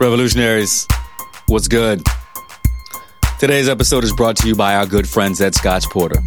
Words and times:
Revolutionaries, 0.00 0.86
what's 1.48 1.68
good? 1.68 2.02
Today's 3.38 3.68
episode 3.68 4.02
is 4.02 4.14
brought 4.14 4.34
to 4.38 4.48
you 4.48 4.54
by 4.54 4.74
our 4.74 4.86
good 4.86 5.06
friends 5.06 5.42
at 5.42 5.54
Scotch 5.54 5.84
Porter, 5.90 6.22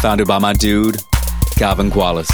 founded 0.00 0.28
by 0.28 0.38
my 0.38 0.52
dude, 0.52 0.98
Calvin 1.56 1.90
Quallis. 1.90 2.28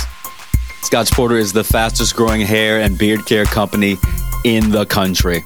Scotch 0.83 1.13
Porter 1.13 1.37
is 1.37 1.53
the 1.53 1.63
fastest 1.63 2.17
growing 2.17 2.41
hair 2.41 2.81
and 2.81 2.99
beard 2.99 3.25
care 3.25 3.45
company 3.45 3.99
in 4.45 4.71
the 4.71 4.85
country. 4.85 5.45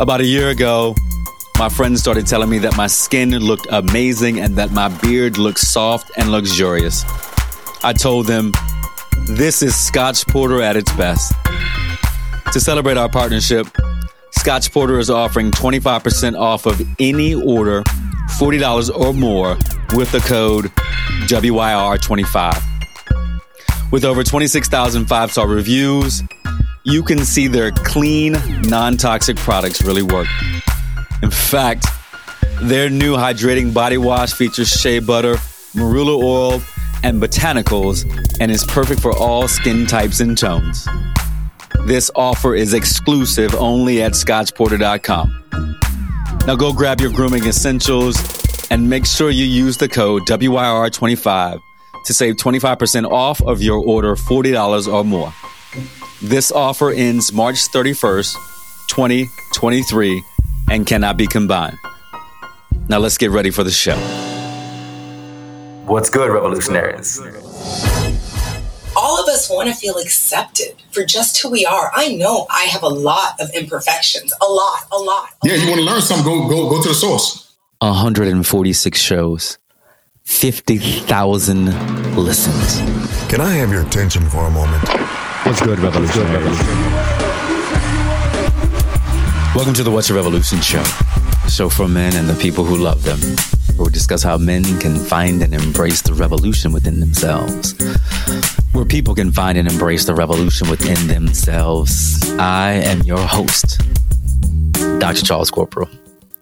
About 0.00 0.20
a 0.20 0.26
year 0.26 0.48
ago, 0.48 0.96
my 1.56 1.68
friends 1.68 2.00
started 2.00 2.26
telling 2.26 2.50
me 2.50 2.58
that 2.58 2.76
my 2.76 2.88
skin 2.88 3.30
looked 3.38 3.68
amazing 3.70 4.40
and 4.40 4.56
that 4.56 4.72
my 4.72 4.88
beard 4.98 5.38
looked 5.38 5.60
soft 5.60 6.10
and 6.16 6.32
luxurious. 6.32 7.04
I 7.84 7.92
told 7.92 8.26
them, 8.26 8.50
this 9.28 9.62
is 9.62 9.76
Scotch 9.76 10.26
Porter 10.26 10.60
at 10.60 10.76
its 10.76 10.92
best. 10.96 11.32
To 12.52 12.58
celebrate 12.58 12.96
our 12.96 13.08
partnership, 13.08 13.68
Scotch 14.36 14.70
Porter 14.72 14.98
is 14.98 15.08
offering 15.10 15.50
25% 15.50 16.38
off 16.38 16.66
of 16.66 16.80
any 16.98 17.34
order, 17.34 17.82
$40 18.38 18.94
or 18.94 19.14
more, 19.14 19.56
with 19.94 20.12
the 20.12 20.20
code 20.20 20.66
WYR25. 21.28 22.62
With 23.90 24.04
over 24.04 24.22
26,000 24.24 25.06
five 25.06 25.30
star 25.32 25.46
reviews, 25.46 26.22
you 26.84 27.02
can 27.02 27.24
see 27.24 27.46
their 27.46 27.70
clean, 27.70 28.36
non 28.62 28.96
toxic 28.96 29.36
products 29.36 29.82
really 29.82 30.02
work. 30.02 30.26
In 31.22 31.30
fact, 31.30 31.86
their 32.60 32.90
new 32.90 33.16
hydrating 33.16 33.72
body 33.72 33.96
wash 33.96 34.34
features 34.34 34.68
shea 34.68 34.98
butter, 34.98 35.34
marula 35.74 36.22
oil, 36.22 36.60
and 37.02 37.22
botanicals 37.22 38.04
and 38.40 38.50
is 38.50 38.64
perfect 38.64 39.00
for 39.00 39.16
all 39.16 39.46
skin 39.46 39.86
types 39.86 40.20
and 40.20 40.36
tones. 40.36 40.86
This 41.80 42.10
offer 42.14 42.54
is 42.54 42.72
exclusive 42.72 43.54
only 43.54 44.02
at 44.02 44.12
scotchporter.com. 44.12 45.78
Now 46.46 46.56
go 46.56 46.72
grab 46.72 47.00
your 47.00 47.10
grooming 47.12 47.44
essentials 47.46 48.16
and 48.70 48.88
make 48.88 49.06
sure 49.06 49.30
you 49.30 49.44
use 49.44 49.76
the 49.76 49.88
code 49.88 50.22
WYR25 50.22 51.60
to 52.06 52.14
save 52.14 52.36
25% 52.36 53.10
off 53.10 53.40
of 53.42 53.62
your 53.62 53.78
order 53.78 54.16
$40 54.16 54.92
or 54.92 55.04
more. 55.04 55.32
This 56.22 56.50
offer 56.52 56.90
ends 56.90 57.32
March 57.32 57.56
31st, 57.56 58.34
2023 58.88 60.22
and 60.70 60.86
cannot 60.86 61.16
be 61.16 61.26
combined. 61.26 61.78
Now 62.88 62.98
let's 62.98 63.18
get 63.18 63.30
ready 63.30 63.50
for 63.50 63.64
the 63.64 63.70
show. 63.70 63.96
What's 65.86 66.08
good, 66.08 66.30
revolutionaries? 66.30 67.20
All 68.96 69.20
of 69.20 69.28
us 69.28 69.50
want 69.50 69.68
to 69.68 69.74
feel 69.74 69.98
accepted 69.98 70.76
for 70.92 71.04
just 71.04 71.40
who 71.42 71.50
we 71.50 71.66
are. 71.66 71.90
I 71.94 72.14
know 72.14 72.46
I 72.48 72.64
have 72.64 72.84
a 72.84 72.88
lot 72.88 73.40
of 73.40 73.50
imperfections, 73.50 74.32
a 74.40 74.50
lot, 74.50 74.86
a 74.92 74.96
lot. 74.96 75.30
A 75.44 75.48
yeah, 75.48 75.54
you 75.54 75.68
want 75.68 75.80
to 75.80 75.84
learn 75.84 76.00
something? 76.00 76.24
Go, 76.24 76.48
go, 76.48 76.70
go 76.70 76.82
to 76.82 76.88
the 76.90 76.94
source. 76.94 77.56
146 77.80 79.00
shows, 79.00 79.58
50,000 80.22 82.16
listens. 82.16 82.78
Can 83.28 83.40
I 83.40 83.54
have 83.54 83.72
your 83.72 83.82
attention 83.82 84.28
for 84.30 84.46
a 84.46 84.50
moment? 84.50 84.88
What's 85.44 85.60
good, 85.60 85.80
revolutionaries? 85.80 86.58
Welcome 89.56 89.74
to 89.74 89.82
the 89.82 89.90
What's 89.90 90.08
Your 90.08 90.16
Revolution 90.16 90.60
show, 90.60 90.82
So 91.48 91.68
for 91.68 91.88
men 91.88 92.14
and 92.14 92.28
the 92.28 92.34
people 92.34 92.64
who 92.64 92.76
love 92.76 93.02
them 93.02 93.18
where 93.76 93.86
we 93.86 93.92
discuss 93.92 94.22
how 94.22 94.38
men 94.38 94.62
can 94.78 94.96
find 94.96 95.42
and 95.42 95.52
embrace 95.52 96.00
the 96.02 96.14
revolution 96.14 96.72
within 96.72 97.00
themselves. 97.00 97.74
Where 98.72 98.84
people 98.84 99.14
can 99.14 99.32
find 99.32 99.58
and 99.58 99.70
embrace 99.70 100.04
the 100.04 100.14
revolution 100.14 100.70
within 100.70 101.08
themselves. 101.08 102.22
I 102.38 102.72
am 102.72 103.02
your 103.02 103.18
host, 103.18 103.80
Dr. 105.00 105.24
Charles 105.24 105.50
Corporal. 105.50 105.88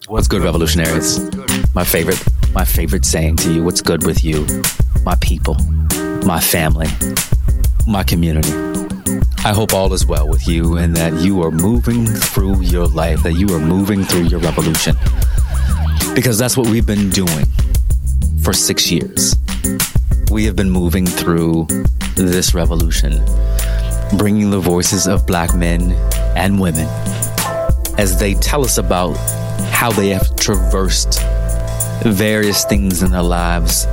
What's 0.08 0.28
good, 0.28 0.42
revolutionaries? 0.42 1.20
My 1.74 1.84
favorite, 1.84 2.22
my 2.52 2.64
favorite 2.64 3.06
saying 3.06 3.36
to 3.36 3.52
you, 3.52 3.64
what's 3.64 3.80
good 3.80 4.04
with 4.04 4.22
you, 4.22 4.46
my 5.04 5.14
people, 5.16 5.56
my 6.26 6.40
family, 6.40 6.88
my 7.86 8.02
community. 8.02 8.52
I 9.44 9.52
hope 9.52 9.72
all 9.72 9.92
is 9.92 10.06
well 10.06 10.28
with 10.28 10.46
you 10.46 10.76
and 10.76 10.94
that 10.96 11.14
you 11.20 11.42
are 11.42 11.50
moving 11.50 12.06
through 12.06 12.60
your 12.60 12.86
life, 12.86 13.22
that 13.22 13.32
you 13.32 13.48
are 13.54 13.58
moving 13.58 14.04
through 14.04 14.24
your 14.24 14.40
revolution 14.40 14.96
because 16.14 16.38
that's 16.38 16.56
what 16.56 16.66
we've 16.68 16.86
been 16.86 17.10
doing 17.10 17.46
for 18.42 18.52
six 18.52 18.90
years. 18.90 19.34
We 20.30 20.44
have 20.44 20.56
been 20.56 20.70
moving 20.70 21.06
through 21.06 21.66
this 22.16 22.54
revolution, 22.54 23.24
bringing 24.18 24.50
the 24.50 24.60
voices 24.60 25.06
of 25.06 25.26
black 25.26 25.54
men 25.54 25.92
and 26.36 26.60
women 26.60 26.86
as 27.98 28.18
they 28.18 28.34
tell 28.34 28.64
us 28.64 28.78
about 28.78 29.14
how 29.70 29.90
they 29.92 30.10
have 30.10 30.36
traversed 30.36 31.20
various 32.04 32.64
things 32.64 33.02
in 33.02 33.10
their 33.10 33.22
lives 33.22 33.86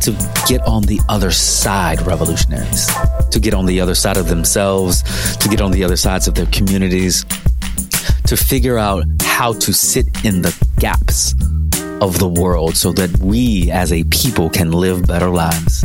to 0.00 0.12
get 0.48 0.60
on 0.66 0.82
the 0.82 1.00
other 1.08 1.30
side, 1.30 2.00
revolutionaries, 2.02 2.90
to 3.30 3.38
get 3.38 3.54
on 3.54 3.66
the 3.66 3.80
other 3.80 3.94
side 3.94 4.16
of 4.16 4.26
themselves, 4.28 5.02
to 5.36 5.48
get 5.48 5.60
on 5.60 5.70
the 5.70 5.84
other 5.84 5.96
sides 5.96 6.26
of 6.26 6.34
their 6.34 6.46
communities, 6.46 7.24
to 8.26 8.36
figure 8.36 8.78
out 8.78 9.04
how 9.22 9.52
to 9.52 9.72
sit 9.72 10.06
in 10.24 10.42
the 10.42 10.54
gaps 10.78 11.34
of 12.00 12.18
the 12.18 12.28
world 12.28 12.76
so 12.76 12.92
that 12.92 13.16
we 13.18 13.70
as 13.70 13.92
a 13.92 14.04
people 14.04 14.50
can 14.50 14.72
live 14.72 15.06
better 15.06 15.28
lives. 15.28 15.84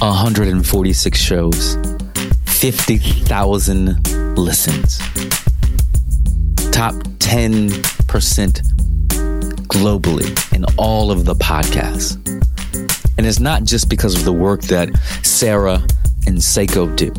146 0.00 1.18
shows, 1.18 1.76
50,000 2.46 4.36
listens, 4.36 4.98
top 6.70 6.94
10% 7.20 7.70
globally 9.68 10.54
in 10.54 10.64
all 10.76 11.10
of 11.10 11.24
the 11.24 11.34
podcasts. 11.34 12.16
And 13.16 13.26
it's 13.26 13.40
not 13.40 13.64
just 13.64 13.88
because 13.88 14.16
of 14.16 14.24
the 14.24 14.32
work 14.32 14.62
that 14.62 14.88
Sarah 15.22 15.80
and 16.26 16.38
Seiko 16.38 16.94
do. 16.96 17.12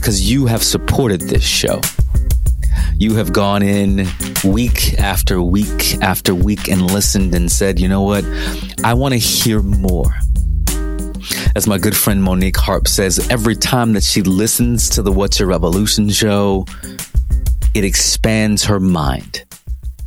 Because 0.00 0.30
you 0.30 0.46
have 0.46 0.62
supported 0.62 1.20
this 1.20 1.44
show. 1.44 1.82
You 2.96 3.16
have 3.16 3.34
gone 3.34 3.62
in 3.62 4.08
week 4.42 4.98
after 4.98 5.42
week 5.42 5.96
after 6.00 6.34
week 6.34 6.68
and 6.68 6.90
listened 6.90 7.34
and 7.34 7.52
said, 7.52 7.78
you 7.78 7.86
know 7.86 8.00
what? 8.00 8.24
I 8.82 8.94
want 8.94 9.12
to 9.12 9.18
hear 9.18 9.60
more. 9.60 10.10
As 11.54 11.66
my 11.66 11.76
good 11.76 11.94
friend 11.94 12.22
Monique 12.22 12.56
Harp 12.56 12.88
says, 12.88 13.28
every 13.28 13.54
time 13.54 13.92
that 13.92 14.02
she 14.02 14.22
listens 14.22 14.88
to 14.88 15.02
the 15.02 15.12
What's 15.12 15.38
Your 15.38 15.48
Revolution 15.48 16.08
show, 16.08 16.64
it 17.74 17.84
expands 17.84 18.64
her 18.64 18.80
mind. 18.80 19.44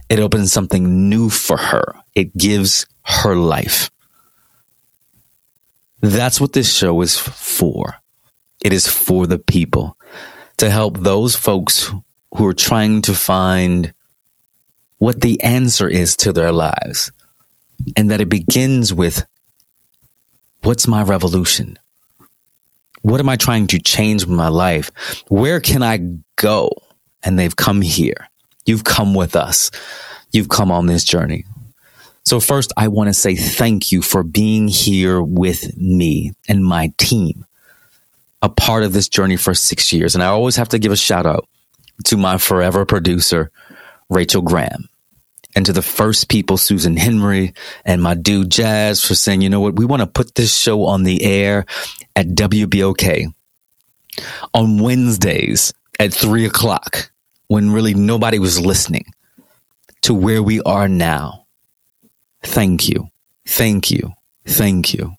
It 0.10 0.20
opens 0.20 0.52
something 0.52 1.08
new 1.08 1.30
for 1.30 1.58
her. 1.58 1.94
It 2.16 2.36
gives 2.36 2.88
her 3.04 3.36
life. 3.36 3.92
That's 6.02 6.42
what 6.42 6.54
this 6.54 6.76
show 6.76 7.00
is 7.02 7.16
for. 7.16 8.00
It 8.64 8.74
is 8.74 8.88
for 8.88 9.28
the 9.28 9.40
people 9.40 9.98
to 10.58 10.70
help 10.70 10.98
those 10.98 11.36
folks 11.36 11.92
who 12.36 12.48
are 12.48 12.54
trying 12.54 13.02
to 13.04 13.14
find 13.14 13.94
what 14.98 15.22
the 15.22 15.42
answer 15.44 15.88
is 15.88 16.16
to 16.18 16.32
their 16.32 16.52
lives. 16.52 17.12
And 17.98 18.10
that 18.10 18.22
it 18.22 18.30
begins 18.30 18.94
with 18.94 19.26
what's 20.62 20.88
my 20.88 21.04
revolution? 21.04 21.78
What 23.02 23.20
am 23.20 23.28
I 23.28 23.36
trying 23.36 23.68
to 23.68 23.80
change 23.80 24.24
in 24.24 24.34
my 24.34 24.48
life? 24.48 24.92
Where 25.28 25.60
can 25.60 25.84
I 25.84 26.00
go? 26.38 26.70
And 27.22 27.38
they've 27.38 27.56
come 27.56 27.82
here. 27.82 28.30
You've 28.66 28.86
come 28.86 29.14
with 29.14 29.36
us. 29.36 29.72
You've 30.32 30.48
come 30.48 30.72
on 30.72 30.86
this 30.86 31.04
journey. 31.04 31.44
So, 32.24 32.40
first, 32.40 32.72
I 32.78 32.88
want 32.88 33.10
to 33.10 33.14
say 33.14 33.36
thank 33.36 33.92
you 33.92 34.02
for 34.02 34.24
being 34.24 34.70
here 34.70 35.22
with 35.22 35.78
me 35.78 36.32
and 36.48 36.64
my 36.64 36.94
team, 36.98 37.46
a 38.44 38.50
part 38.50 38.84
of 38.84 38.92
this 38.94 39.08
journey 39.08 39.38
for 39.38 39.56
six 39.56 39.92
years. 39.92 40.14
And 40.14 40.24
I 40.24 40.28
always 40.28 40.58
have 40.58 40.70
to 40.70 40.80
give 40.80 40.92
a 40.92 40.98
shout 40.98 41.26
out 41.26 41.48
to 42.06 42.18
my 42.18 42.38
forever 42.38 42.86
producer, 42.86 43.50
Rachel 44.10 44.42
Graham, 44.42 44.90
and 45.56 45.66
to 45.66 45.74
the 45.74 45.82
first 45.82 46.28
people, 46.28 46.58
Susan 46.58 46.98
Henry 46.98 47.54
and 47.86 48.04
my 48.04 48.16
dude 48.16 48.52
Jazz, 48.52 49.04
for 49.04 49.16
saying, 49.16 49.42
you 49.42 49.50
know 49.50 49.62
what, 49.62 49.78
we 49.78 49.86
want 49.86 50.02
to 50.02 50.08
put 50.08 50.36
this 50.36 50.56
show 50.56 50.86
on 50.86 51.04
the 51.04 51.24
air 51.24 51.66
at 52.18 52.28
WBOK 52.28 53.34
on 54.54 54.80
Wednesdays 54.80 55.74
at 55.98 56.14
three 56.14 56.46
o'clock 56.46 57.12
when 57.48 57.72
really 57.72 57.94
nobody 57.94 58.40
was 58.40 58.60
listening 58.60 59.06
to 60.02 60.14
where 60.14 60.44
we 60.44 60.62
are 60.64 60.90
now. 60.90 61.46
Thank 62.42 62.90
you. 62.90 63.08
Thank 63.46 63.90
you. 63.90 64.12
Thank 64.46 64.94
you. 64.94 65.16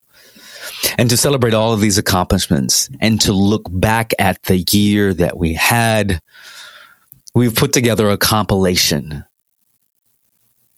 And 0.99 1.11
to 1.11 1.17
celebrate 1.17 1.55
all 1.55 1.73
of 1.73 1.81
these 1.81 1.99
accomplishments 1.99 2.89
and 3.01 3.21
to 3.23 3.33
look 3.33 3.63
back 3.71 4.13
at 4.19 4.43
the 4.45 4.59
year 4.71 5.15
that 5.15 5.37
we 5.37 5.55
had, 5.55 6.21
we've 7.35 7.55
put 7.55 7.73
together 7.73 8.11
a 8.11 8.19
compilation 8.19 9.25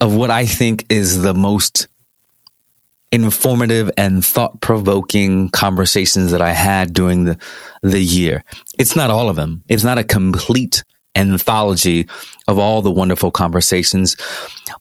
of 0.00 0.14
what 0.14 0.30
I 0.30 0.46
think 0.46 0.86
is 0.88 1.22
the 1.22 1.34
most 1.34 1.88
informative 3.12 3.90
and 3.96 4.24
thought 4.24 4.60
provoking 4.60 5.48
conversations 5.50 6.32
that 6.32 6.42
I 6.42 6.52
had 6.52 6.92
during 6.92 7.24
the, 7.24 7.38
the 7.82 8.00
year. 8.00 8.44
It's 8.78 8.96
not 8.96 9.10
all 9.10 9.28
of 9.28 9.36
them. 9.36 9.62
It's 9.68 9.84
not 9.84 9.98
a 9.98 10.04
complete 10.04 10.84
anthology 11.16 12.06
of 12.46 12.58
all 12.58 12.82
the 12.82 12.90
wonderful 12.90 13.30
conversations, 13.30 14.16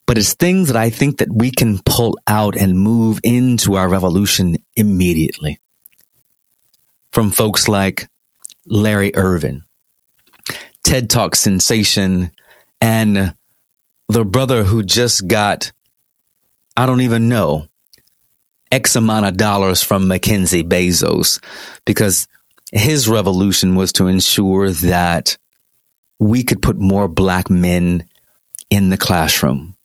but 0.05 0.17
it's 0.17 0.33
things 0.33 0.67
that 0.67 0.77
I 0.77 0.89
think 0.89 1.17
that 1.17 1.33
we 1.33 1.51
can 1.51 1.79
pull 1.85 2.19
out 2.27 2.55
and 2.55 2.77
move 2.77 3.19
into 3.23 3.75
our 3.75 3.89
revolution 3.89 4.57
immediately. 4.75 5.59
From 7.11 7.31
folks 7.31 7.67
like 7.67 8.07
Larry 8.65 9.15
Irvin, 9.15 9.63
TED 10.83 11.09
Talk 11.09 11.35
sensation, 11.35 12.31
and 12.81 13.33
the 14.09 14.25
brother 14.25 14.63
who 14.63 14.83
just 14.83 15.27
got, 15.27 15.71
I 16.75 16.85
don't 16.85 17.01
even 17.01 17.29
know, 17.29 17.67
X 18.71 18.95
amount 18.95 19.25
of 19.25 19.37
dollars 19.37 19.81
from 19.81 20.07
Mackenzie 20.07 20.63
Bezos 20.63 21.41
because 21.85 22.27
his 22.71 23.07
revolution 23.07 23.75
was 23.75 23.93
to 23.93 24.07
ensure 24.07 24.71
that 24.71 25.37
we 26.19 26.43
could 26.43 26.61
put 26.61 26.77
more 26.77 27.07
black 27.07 27.49
men 27.49 28.07
in 28.69 28.89
the 28.89 28.97
classroom. 28.97 29.75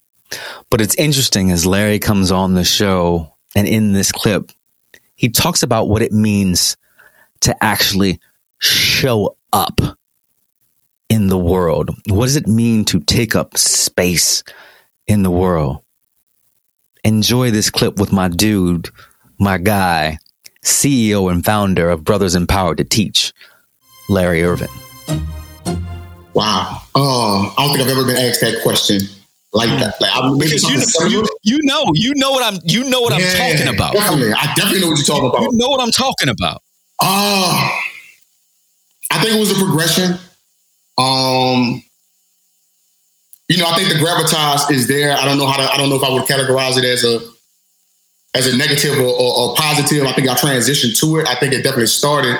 But 0.70 0.80
it's 0.80 0.94
interesting 0.94 1.50
as 1.50 1.66
Larry 1.66 1.98
comes 1.98 2.30
on 2.30 2.54
the 2.54 2.64
show 2.64 3.34
and 3.56 3.66
in 3.66 3.92
this 3.92 4.12
clip, 4.12 4.52
he 5.16 5.28
talks 5.28 5.62
about 5.62 5.88
what 5.88 6.02
it 6.02 6.12
means 6.12 6.76
to 7.40 7.56
actually 7.62 8.20
show 8.58 9.36
up 9.52 9.80
in 11.08 11.26
the 11.26 11.38
world. 11.38 11.90
What 12.08 12.26
does 12.26 12.36
it 12.36 12.46
mean 12.46 12.84
to 12.86 13.00
take 13.00 13.34
up 13.34 13.56
space 13.56 14.42
in 15.06 15.22
the 15.22 15.30
world? 15.30 15.82
Enjoy 17.02 17.50
this 17.50 17.70
clip 17.70 17.98
with 17.98 18.12
my 18.12 18.28
dude, 18.28 18.90
my 19.38 19.58
guy, 19.58 20.18
CEO 20.64 21.30
and 21.30 21.44
founder 21.44 21.90
of 21.90 22.04
Brothers 22.04 22.34
Empowered 22.34 22.76
to 22.76 22.84
Teach, 22.84 23.32
Larry 24.08 24.44
Irvin. 24.44 24.68
Wow. 26.34 26.82
Uh, 26.94 27.48
I 27.48 27.54
don't 27.58 27.76
think 27.76 27.88
I've 27.88 27.96
ever 27.96 28.04
been 28.04 28.16
asked 28.16 28.40
that 28.40 28.62
question 28.62 29.00
like 29.52 29.68
that. 29.80 30.00
Like, 30.00 30.10
I, 30.14 30.30
because 30.38 30.62
you, 30.62 31.08
you, 31.08 31.26
you, 31.42 31.58
know, 31.62 31.84
you 31.94 32.14
know 32.14 32.30
what 32.30 32.42
I'm, 32.42 32.60
you 32.64 32.88
know 32.88 33.00
what 33.00 33.18
yeah, 33.18 33.26
I'm 33.26 33.56
talking 33.56 33.74
about. 33.74 33.94
Definitely, 33.94 34.32
I 34.32 34.52
definitely 34.54 34.80
know 34.80 34.88
what 34.88 34.98
you're 34.98 35.06
talking 35.06 35.28
about. 35.28 35.42
You 35.42 35.50
know 35.52 35.68
what 35.68 35.80
I'm 35.80 35.90
talking 35.90 36.28
about. 36.28 36.62
Uh, 37.02 37.70
I 39.10 39.22
think 39.22 39.36
it 39.36 39.40
was 39.40 39.50
a 39.50 39.64
progression. 39.64 40.18
Um, 40.98 41.82
you 43.48 43.58
know, 43.58 43.66
I 43.66 43.74
think 43.74 43.88
the 43.88 43.96
gravitas 43.96 44.70
is 44.70 44.86
there. 44.86 45.16
I 45.16 45.24
don't 45.24 45.38
know 45.38 45.46
how 45.46 45.56
to. 45.56 45.72
I 45.72 45.76
don't 45.76 45.88
know 45.88 45.96
if 45.96 46.04
I 46.04 46.12
would 46.12 46.24
categorize 46.24 46.78
it 46.78 46.84
as 46.84 47.04
a 47.04 47.18
as 48.34 48.46
a 48.46 48.56
negative 48.56 48.98
or, 48.98 49.06
or, 49.06 49.38
or 49.38 49.56
positive. 49.56 50.06
I 50.06 50.12
think 50.12 50.28
I 50.28 50.34
transitioned 50.34 50.98
to 51.00 51.18
it. 51.18 51.28
I 51.28 51.34
think 51.34 51.52
it 51.52 51.62
definitely 51.62 51.86
started. 51.86 52.36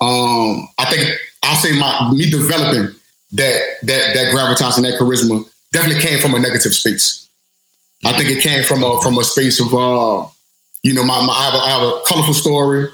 Um, 0.00 0.68
I 0.78 0.86
think 0.88 1.18
I'll 1.42 1.56
say 1.56 1.78
my 1.78 2.10
me 2.12 2.30
developing 2.30 2.97
that 3.32 3.62
that 3.82 4.14
that 4.14 4.34
gravitas 4.34 4.76
and 4.76 4.84
that 4.84 4.98
charisma 4.98 5.48
definitely 5.72 6.02
came 6.02 6.18
from 6.18 6.34
a 6.34 6.38
negative 6.38 6.74
space. 6.74 7.28
I 8.04 8.12
think 8.16 8.30
it 8.30 8.42
came 8.42 8.64
from 8.64 8.82
a 8.84 9.00
from 9.02 9.18
a 9.18 9.24
space 9.24 9.60
of 9.60 9.74
uh, 9.74 10.26
you 10.82 10.94
know, 10.94 11.04
my, 11.04 11.24
my 11.24 11.32
I, 11.32 11.44
have 11.44 11.54
a, 11.54 11.58
I 11.58 11.70
have 11.70 11.82
a 11.82 12.00
colorful 12.06 12.34
story. 12.34 12.88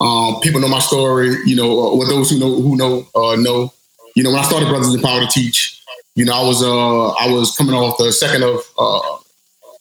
Um, 0.00 0.40
people 0.40 0.60
know 0.60 0.68
my 0.68 0.78
story. 0.78 1.36
You 1.44 1.56
know, 1.56 1.70
uh, 1.70 1.90
or 1.90 2.06
those 2.06 2.30
who 2.30 2.38
know 2.38 2.60
who 2.60 2.76
know 2.76 3.06
uh, 3.14 3.36
know. 3.36 3.72
You 4.14 4.22
know, 4.22 4.30
when 4.30 4.38
I 4.38 4.44
started 4.44 4.68
Brothers 4.68 4.94
Empowered 4.94 5.28
to 5.28 5.40
Teach, 5.40 5.82
you 6.14 6.24
know, 6.24 6.32
I 6.32 6.42
was 6.44 6.62
uh 6.62 7.08
I 7.08 7.32
was 7.32 7.56
coming 7.56 7.74
off 7.74 7.98
the 7.98 8.12
second 8.12 8.44
of 8.44 8.60
uh 8.78 9.18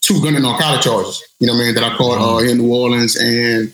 two 0.01 0.21
gun 0.21 0.35
and 0.35 0.43
narcotic 0.43 0.81
charges. 0.81 1.23
You 1.39 1.47
know, 1.47 1.53
what 1.53 1.61
I 1.61 1.65
mean 1.65 1.75
that 1.75 1.83
I 1.83 1.95
caught 1.95 2.19
uh, 2.19 2.43
in 2.43 2.57
New 2.57 2.73
Orleans 2.73 3.15
and 3.15 3.73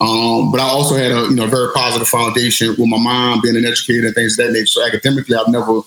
um, 0.00 0.50
but 0.50 0.60
I 0.60 0.64
also 0.64 0.96
had 0.96 1.12
a 1.12 1.28
you 1.28 1.36
know 1.36 1.46
very 1.46 1.72
positive 1.74 2.08
foundation 2.08 2.70
with 2.70 2.88
my 2.88 2.98
mom 2.98 3.40
being 3.42 3.56
an 3.56 3.66
educator 3.66 4.06
and 4.06 4.14
things 4.14 4.38
of 4.38 4.46
that 4.46 4.52
nature. 4.52 4.66
So 4.66 4.86
academically, 4.86 5.36
I've 5.36 5.48
never 5.48 5.82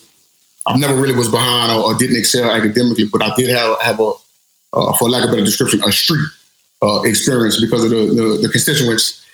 I've 0.67 0.79
never 0.79 0.95
really 0.95 1.15
was 1.15 1.29
behind 1.29 1.71
or, 1.71 1.83
or 1.83 1.97
didn't 1.97 2.17
excel 2.17 2.49
academically, 2.51 3.05
but 3.05 3.23
I 3.23 3.33
did 3.35 3.49
have 3.49 3.81
have 3.81 3.99
a 3.99 4.13
uh, 4.73 4.93
for 4.97 5.09
lack 5.09 5.23
of 5.23 5.29
a 5.29 5.33
better 5.33 5.45
description 5.45 5.83
a 5.83 5.91
street 5.91 6.27
uh, 6.83 7.01
experience 7.03 7.59
because 7.59 7.85
of 7.85 7.89
the, 7.89 8.05
the, 8.07 8.39
the 8.43 8.49
constituents 8.49 9.25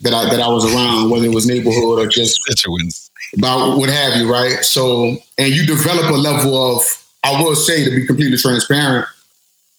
that 0.00 0.12
I 0.12 0.28
that 0.28 0.40
I 0.40 0.48
was 0.48 0.64
around, 0.64 1.10
whether 1.10 1.26
it 1.26 1.34
was 1.34 1.46
neighborhood 1.46 2.00
or 2.00 2.06
just 2.08 2.44
constituents, 2.44 3.10
about 3.38 3.78
what 3.78 3.88
have 3.88 4.20
you, 4.20 4.30
right? 4.30 4.64
So 4.64 5.16
and 5.38 5.54
you 5.54 5.64
develop 5.64 6.10
a 6.10 6.18
level 6.18 6.76
of 6.76 6.82
I 7.22 7.40
will 7.40 7.54
say 7.54 7.84
to 7.84 7.90
be 7.90 8.04
completely 8.04 8.36
transparent 8.36 9.06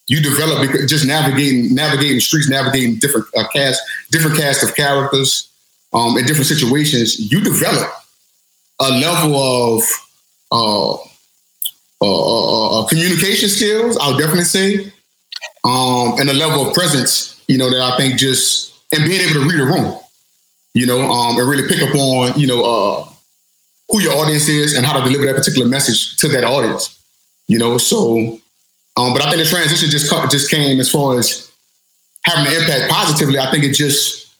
you 0.07 0.21
develop 0.21 0.69
just 0.87 1.05
navigating 1.05 1.73
navigating 1.73 2.19
streets, 2.19 2.49
navigating 2.49 2.95
different 2.95 3.25
uh, 3.35 3.47
cast, 3.53 3.81
different 4.11 4.37
cast 4.37 4.63
of 4.63 4.75
characters, 4.75 5.49
um, 5.93 6.17
in 6.17 6.25
different 6.25 6.47
situations. 6.47 7.31
You 7.31 7.41
develop 7.41 7.89
a 8.79 8.89
level 8.89 9.35
of 9.35 9.83
uh, 10.51 10.93
uh, 10.93 10.97
uh, 12.01 12.81
uh, 12.81 12.85
communication 12.87 13.49
skills. 13.49 13.97
I'll 13.99 14.17
definitely 14.17 14.43
say, 14.43 14.93
um, 15.63 16.19
and 16.19 16.29
a 16.29 16.33
level 16.33 16.67
of 16.67 16.73
presence. 16.73 17.41
You 17.47 17.57
know 17.57 17.69
that 17.69 17.81
I 17.81 17.97
think 17.97 18.19
just 18.19 18.75
and 18.91 19.05
being 19.05 19.21
able 19.21 19.41
to 19.41 19.49
read 19.49 19.59
a 19.59 19.65
room. 19.65 19.99
You 20.73 20.85
know, 20.85 21.01
um, 21.09 21.37
and 21.39 21.49
really 21.49 21.67
pick 21.67 21.81
up 21.81 21.95
on 21.95 22.39
you 22.39 22.45
know 22.45 22.63
uh, 22.63 23.09
who 23.89 24.01
your 24.01 24.13
audience 24.13 24.49
is 24.49 24.75
and 24.75 24.85
how 24.85 24.99
to 24.99 25.05
deliver 25.05 25.25
that 25.25 25.35
particular 25.35 25.67
message 25.67 26.17
to 26.17 26.27
that 26.29 26.43
audience. 26.43 26.99
You 27.47 27.59
know, 27.59 27.77
so 27.77 28.39
um, 28.97 29.13
but 29.13 29.21
I 29.21 29.29
think 29.29 29.43
the 29.43 29.49
transition 29.49 29.89
just 29.89 30.11
just 30.31 30.49
came 30.49 30.79
as 30.79 30.89
far 30.89 31.19
as 31.19 31.51
having 32.23 32.51
an 32.51 32.61
impact 32.61 32.91
positively. 32.91 33.39
I 33.39 33.51
think 33.51 33.63
it 33.63 33.73
just 33.73 34.35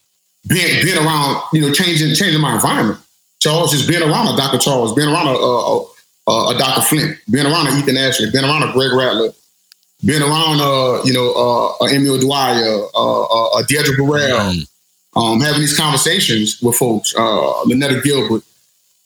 being 0.47 0.83
being 0.83 0.97
around, 0.97 1.41
you 1.53 1.61
know, 1.61 1.71
changing 1.71 2.15
changing 2.15 2.41
my 2.41 2.55
environment. 2.55 2.99
Charles, 3.39 3.71
just 3.71 3.87
being 3.87 4.01
around 4.01 4.27
a 4.27 4.37
Dr. 4.37 4.57
Charles, 4.57 4.93
being 4.95 5.07
around 5.07 5.27
a, 5.27 5.31
a, 5.31 5.85
a, 6.27 6.55
a 6.55 6.57
Dr. 6.57 6.81
Flint, 6.81 7.17
being 7.29 7.45
around 7.45 7.67
a 7.67 7.77
Ethan 7.77 7.97
Ashley, 7.97 8.31
being 8.31 8.43
around 8.43 8.63
a 8.63 8.71
Greg 8.71 8.91
Rattler, 8.91 9.29
being 10.03 10.21
around 10.21 10.61
uh, 10.61 11.03
you 11.03 11.13
know, 11.13 11.31
uh, 11.33 11.85
a 11.85 11.93
Emil 11.93 12.19
Dwyer, 12.19 12.81
uh, 12.95 13.23
uh, 13.23 13.59
a 13.59 13.63
Deirdre 13.65 13.95
Burrell, 13.97 14.39
mm. 14.39 14.67
um, 15.15 15.41
having 15.41 15.61
these 15.61 15.77
conversations 15.77 16.61
with 16.61 16.75
folks, 16.75 17.13
uh, 17.15 17.63
Lynetta 17.65 18.01
Gilbert. 18.03 18.43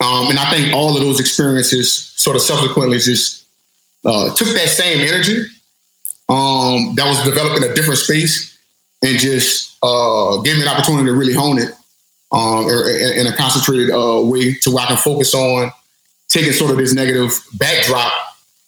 Um, 0.01 0.29
and 0.29 0.39
I 0.39 0.49
think 0.51 0.73
all 0.73 0.95
of 0.95 1.03
those 1.03 1.19
experiences 1.19 1.91
sort 1.91 2.37
of 2.37 2.41
subsequently 2.41 2.99
just 2.99 3.38
uh, 4.05 4.33
took 4.33 4.47
that 4.49 4.69
same 4.69 4.99
energy 4.99 5.45
um, 6.29 6.95
that 6.95 7.05
was 7.05 7.23
developed 7.23 7.63
in 7.63 7.69
a 7.69 7.73
different 7.73 7.99
space 7.99 8.57
and 9.01 9.17
just 9.17 9.77
uh, 9.81 10.37
gave 10.41 10.57
me 10.57 10.63
an 10.63 10.67
opportunity 10.67 11.05
to 11.05 11.13
really 11.13 11.33
hone 11.33 11.57
it 11.57 11.73
um, 12.31 12.67
in 12.69 13.27
a 13.27 13.35
concentrated 13.35 13.89
uh, 13.91 14.21
way 14.23 14.53
to 14.53 14.71
where 14.71 14.83
I 14.83 14.87
can 14.87 14.97
focus 14.97 15.33
on 15.33 15.71
taking 16.27 16.51
sort 16.51 16.71
of 16.71 16.77
this 16.77 16.93
negative 16.93 17.31
backdrop 17.57 18.13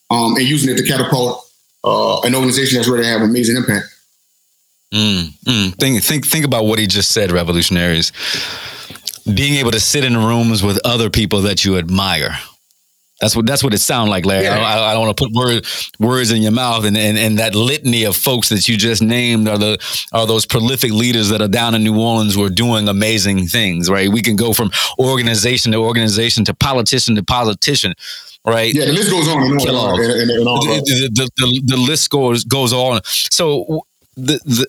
um, 0.09 0.35
and 0.35 0.43
using 0.43 0.73
it 0.73 0.77
to 0.77 0.83
catapult 0.83 1.47
uh, 1.83 2.21
an 2.21 2.35
organization 2.35 2.77
that's 2.77 2.89
ready 2.89 3.03
to 3.03 3.09
have 3.09 3.21
amazing 3.21 3.55
impact. 3.55 3.85
Mm, 4.93 5.29
mm. 5.45 5.75
Think, 5.75 6.03
think, 6.03 6.25
think 6.25 6.45
about 6.45 6.65
what 6.65 6.79
he 6.79 6.87
just 6.87 7.11
said, 7.11 7.31
revolutionaries. 7.31 8.11
Being 9.31 9.55
able 9.55 9.71
to 9.71 9.79
sit 9.79 10.03
in 10.03 10.17
rooms 10.17 10.63
with 10.63 10.79
other 10.83 11.09
people 11.09 11.41
that 11.41 11.63
you 11.63 11.77
admire, 11.77 12.37
that's 13.21 13.35
what 13.35 13.45
that's 13.45 13.63
what 13.63 13.73
it 13.73 13.77
sounds 13.77 14.09
like, 14.09 14.25
Larry. 14.25 14.45
Yeah. 14.45 14.59
I, 14.59 14.89
I, 14.89 14.93
don't 14.93 15.05
want 15.05 15.15
to 15.15 15.23
put 15.23 15.33
word, 15.33 15.65
words 15.99 16.31
in 16.31 16.41
your 16.41 16.51
mouth, 16.51 16.85
and, 16.85 16.97
and 16.97 17.19
and 17.19 17.37
that 17.37 17.53
litany 17.53 18.03
of 18.03 18.15
folks 18.15 18.49
that 18.49 18.67
you 18.67 18.75
just 18.75 19.01
named 19.03 19.47
are 19.47 19.59
the 19.59 19.77
are 20.11 20.25
those 20.25 20.47
prolific 20.47 20.91
leaders 20.91 21.29
that 21.29 21.39
are 21.39 21.47
down 21.47 21.75
in 21.75 21.83
New 21.83 21.99
Orleans 21.99 22.33
who 22.33 22.43
are 22.43 22.49
doing 22.49 22.89
amazing 22.89 23.45
things. 23.45 23.89
Right? 23.91 24.09
We 24.09 24.23
can 24.23 24.35
go 24.35 24.53
from 24.53 24.71
organization 24.97 25.71
to 25.73 25.77
organization 25.77 26.43
to 26.45 26.55
politician 26.55 27.15
to 27.15 27.23
politician. 27.23 27.93
Right? 28.43 28.73
Yeah, 28.73 28.85
the 28.85 28.93
list 28.93 29.11
goes 29.11 29.27
on 29.27 29.43
and 29.43 29.61
on. 29.69 29.99
And, 30.01 30.11
and, 30.13 30.31
and 30.31 30.41
the, 30.41 31.09
the, 31.13 31.29
the, 31.37 31.61
the, 31.63 31.77
list 31.77 32.09
goes 32.09 32.43
goes 32.43 32.73
on. 32.73 33.01
So 33.05 33.85
the, 34.17 34.39
the 34.45 34.67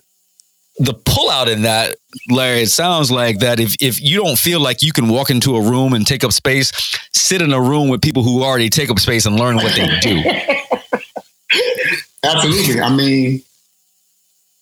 the 0.77 0.93
pullout 0.93 1.51
in 1.51 1.63
that, 1.63 1.97
Larry, 2.29 2.63
it 2.63 2.69
sounds 2.69 3.11
like 3.11 3.39
that 3.39 3.59
if, 3.59 3.75
if 3.79 4.01
you 4.01 4.23
don't 4.23 4.37
feel 4.37 4.59
like 4.59 4.81
you 4.81 4.91
can 4.91 5.07
walk 5.07 5.29
into 5.29 5.55
a 5.55 5.61
room 5.61 5.93
and 5.93 6.05
take 6.05 6.23
up 6.23 6.31
space, 6.31 6.71
sit 7.13 7.41
in 7.41 7.53
a 7.53 7.61
room 7.61 7.89
with 7.89 8.01
people 8.01 8.23
who 8.23 8.43
already 8.43 8.69
take 8.69 8.89
up 8.89 8.99
space 8.99 9.25
and 9.25 9.39
learn 9.39 9.57
what 9.57 9.75
they 9.75 9.87
do. 9.99 10.23
Absolutely. 12.23 12.81
I 12.81 12.95
mean, 12.95 13.41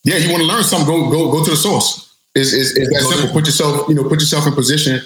yeah, 0.03 0.17
you 0.17 0.31
want 0.31 0.41
to 0.41 0.47
learn 0.47 0.63
something, 0.63 0.87
go 0.87 1.09
go 1.09 1.31
go 1.31 1.45
to 1.45 1.51
the 1.51 1.57
source. 1.57 2.15
It's, 2.33 2.53
it's, 2.53 2.77
it's 2.77 2.89
that 2.89 3.01
simple. 3.01 3.33
Put 3.33 3.45
yourself, 3.45 3.87
you 3.87 3.95
know, 3.95 4.03
put 4.03 4.19
yourself 4.19 4.47
in 4.47 4.53
position 4.53 4.99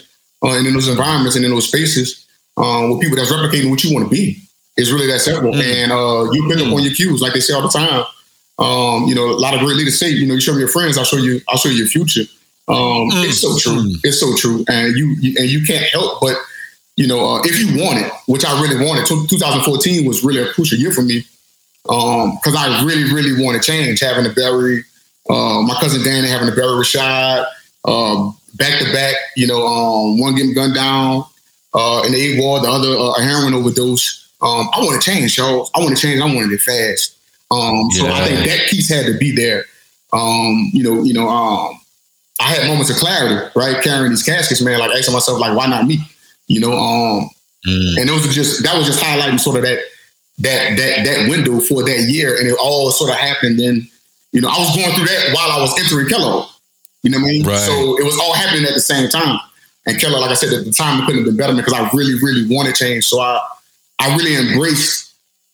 uh, 0.44 0.58
and 0.58 0.68
in 0.68 0.74
those 0.74 0.88
environments 0.88 1.36
and 1.36 1.44
in 1.44 1.52
those 1.52 1.68
spaces 1.68 2.26
um, 2.58 2.92
with 2.92 3.02
people 3.02 3.18
that's 3.18 3.32
replicating 3.32 3.70
what 3.70 3.84
you 3.84 3.94
want 3.94 4.06
to 4.06 4.10
be. 4.10 4.42
It's 4.78 4.92
really 4.92 5.08
that 5.08 5.20
simple. 5.20 5.52
Mm. 5.52 5.64
And 5.64 5.92
uh, 5.92 6.32
you 6.32 6.48
pick 6.48 6.60
mm. 6.60 6.68
up 6.68 6.74
on 6.74 6.84
your 6.84 6.94
cues, 6.94 7.22
like 7.22 7.34
they 7.34 7.40
say 7.40 7.54
all 7.54 7.62
the 7.62 7.70
time. 7.70 8.06
Um, 8.58 9.06
you 9.06 9.16
know, 9.16 9.26
a 9.26 9.38
lot 9.38 9.54
of 9.54 9.60
great 9.60 9.76
leaders 9.76 10.00
say, 10.00 10.10
you 10.10 10.26
know, 10.26 10.34
you 10.34 10.40
show 10.42 10.54
me 10.54 10.60
your 10.60 10.70
friends, 10.70 10.98
I'll 10.98 11.04
show 11.04 11.18
you, 11.18 11.42
I'll 11.50 11.58
show 11.58 11.70
you 11.70 11.76
your 11.76 11.88
future. 11.88 12.24
Um, 12.68 13.10
mm. 13.10 13.26
It's 13.26 13.42
so 13.42 13.58
true. 13.58 13.82
Mm. 13.82 14.00
It's 14.04 14.20
so 14.20 14.36
true, 14.36 14.64
and 14.70 14.96
you, 14.96 15.16
you 15.20 15.36
and 15.38 15.50
you 15.50 15.66
can't 15.66 15.86
help 15.86 16.22
but, 16.22 16.38
you 16.96 17.08
know, 17.08 17.20
uh, 17.20 17.42
if 17.44 17.60
you 17.60 17.84
want 17.84 18.00
it, 18.00 18.12
which 18.28 18.46
I 18.46 18.62
really 18.62 18.84
wanted. 18.84 19.06
2014 19.06 20.06
was 20.08 20.24
really 20.24 20.42
a 20.42 20.52
crucial 20.54 20.78
year 20.78 20.92
for 20.92 21.02
me 21.02 21.26
because 21.84 22.56
um, 22.56 22.58
I 22.58 22.84
really, 22.84 23.14
really 23.14 23.44
want 23.44 23.62
to 23.62 23.72
change. 23.72 24.00
Having 24.00 24.26
a 24.28 24.34
very 24.34 24.84
Uh, 25.30 25.62
my 25.64 25.76
cousin 25.80 26.04
Danny 26.04 26.28
having 26.28 26.48
to 26.48 26.56
bury 26.56 26.70
Rashad 26.70 27.46
um, 27.86 28.38
back 28.56 28.80
to 28.80 28.92
back. 28.94 29.16
You 29.36 29.48
know, 29.48 29.66
um, 29.66 30.20
one 30.20 30.36
getting 30.36 30.54
gunned 30.54 30.76
down 30.76 31.26
uh, 31.74 32.04
in 32.06 32.12
the 32.12 32.20
eight 32.20 32.40
ward, 32.40 32.64
the 32.64 32.70
other 32.70 32.90
uh, 32.90 33.14
a 33.18 33.22
heroin 33.22 33.54
overdose. 33.54 34.30
Um, 34.42 34.70
I 34.74 34.80
want 34.80 35.02
to 35.02 35.12
change, 35.12 35.38
y'all. 35.38 35.70
I 35.74 35.80
want 35.80 35.98
to 35.98 36.02
change. 36.02 36.22
I 36.22 36.26
wanted 36.26 36.52
it 36.52 36.62
fast. 36.62 37.15
Um, 37.56 37.92
so 37.92 38.08
I 38.08 38.26
think 38.26 38.46
that 38.46 38.68
piece 38.70 38.90
had 38.90 39.06
to 39.06 39.18
be 39.18 39.36
there. 39.36 39.66
Um, 40.14 40.70
you 40.74 40.84
know, 40.84 41.04
you 41.04 41.14
know, 41.14 41.28
um, 41.28 41.80
I 42.40 42.50
had 42.50 42.68
moments 42.68 42.90
of 42.90 42.98
clarity, 42.98 43.52
right? 43.56 43.82
Carrying 43.84 44.12
these 44.12 44.24
caskets, 44.24 44.62
man, 44.62 44.80
like 44.80 44.92
asking 44.92 45.14
myself, 45.14 45.40
like, 45.40 45.56
why 45.56 45.68
not 45.68 45.88
me? 45.88 46.00
You 46.48 46.60
know, 46.60 46.74
um, 46.74 47.30
mm. 47.68 48.00
and 48.00 48.10
those 48.10 48.26
were 48.26 48.34
just 48.34 48.64
that 48.64 48.78
was 48.78 48.86
just 48.86 49.04
highlighting 49.04 49.40
sort 49.40 49.58
of 49.58 49.64
that 49.64 49.80
that 50.40 50.78
that 50.78 51.06
that 51.06 51.30
window 51.30 51.60
for 51.60 51.84
that 51.84 52.02
year, 52.10 52.38
and 52.38 52.48
it 52.48 52.58
all 52.62 52.92
sort 52.92 53.10
of 53.10 53.18
happened. 53.18 53.60
Then, 53.60 53.88
you 54.32 54.42
know, 54.42 54.50
I 54.50 54.60
was 54.60 54.76
going 54.76 54.94
through 54.96 55.06
that 55.06 55.34
while 55.34 55.52
I 55.52 55.62
was 55.62 55.78
entering 55.80 56.08
Kellogg. 56.08 56.50
You 57.04 57.12
know 57.12 57.20
what 57.20 57.28
I 57.28 57.32
mean? 57.32 57.46
Right. 57.46 57.60
So 57.60 57.98
it 57.98 58.04
was 58.04 58.20
all 58.20 58.34
happening 58.34 58.66
at 58.66 58.74
the 58.74 58.82
same 58.82 59.10
time. 59.10 59.40
And 59.86 60.00
Keller, 60.00 60.20
like 60.20 60.32
I 60.32 60.34
said, 60.34 60.52
at 60.52 60.66
the 60.66 60.72
time 60.72 61.02
it 61.02 61.06
couldn't 61.06 61.22
have 61.22 61.28
been 61.28 61.38
better 61.38 61.56
because 61.56 61.74
I 61.74 61.88
really, 61.94 62.16
really 62.16 62.48
wanted 62.50 62.76
change. 62.76 63.06
So 63.06 63.20
I 63.20 63.40
I 64.00 64.16
really 64.16 64.36
embraced 64.36 65.05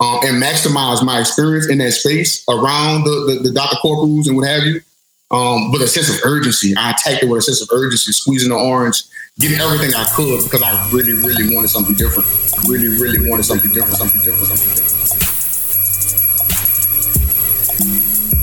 um, 0.01 0.19
and 0.23 0.41
maximize 0.41 1.05
my 1.05 1.19
experience 1.19 1.69
in 1.69 1.77
that 1.77 1.91
space 1.91 2.43
around 2.49 3.03
the, 3.03 3.37
the, 3.43 3.49
the 3.49 3.53
Dr. 3.53 3.77
Corporals 3.77 4.27
and 4.27 4.35
what 4.35 4.47
have 4.47 4.63
you. 4.63 4.81
Um, 5.29 5.71
with 5.71 5.81
a 5.81 5.87
sense 5.87 6.09
of 6.09 6.19
urgency. 6.25 6.75
I 6.75 6.91
attacked 6.91 7.23
it 7.23 7.29
with 7.29 7.39
a 7.39 7.41
sense 7.41 7.61
of 7.61 7.69
urgency, 7.71 8.11
squeezing 8.11 8.49
the 8.49 8.55
orange, 8.55 9.03
getting 9.39 9.61
everything 9.61 9.95
I 9.95 10.03
could 10.13 10.43
because 10.43 10.61
I 10.61 10.89
really, 10.91 11.13
really 11.13 11.55
wanted 11.55 11.69
something 11.69 11.95
different. 11.95 12.27
I 12.27 12.67
really, 12.67 12.89
really 12.89 13.29
wanted 13.29 13.43
something 13.43 13.71
different, 13.71 13.95
something 13.95 14.19
different, 14.19 14.47
something 14.47 14.67
different. 14.75 14.91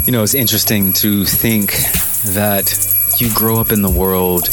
You 0.07 0.13
know, 0.13 0.23
it's 0.23 0.33
interesting 0.33 0.95
to 0.95 1.27
think 1.27 1.73
that 2.33 2.73
you 3.19 3.29
grow 3.35 3.61
up 3.61 3.71
in 3.71 3.83
the 3.83 3.91
world, 3.91 4.49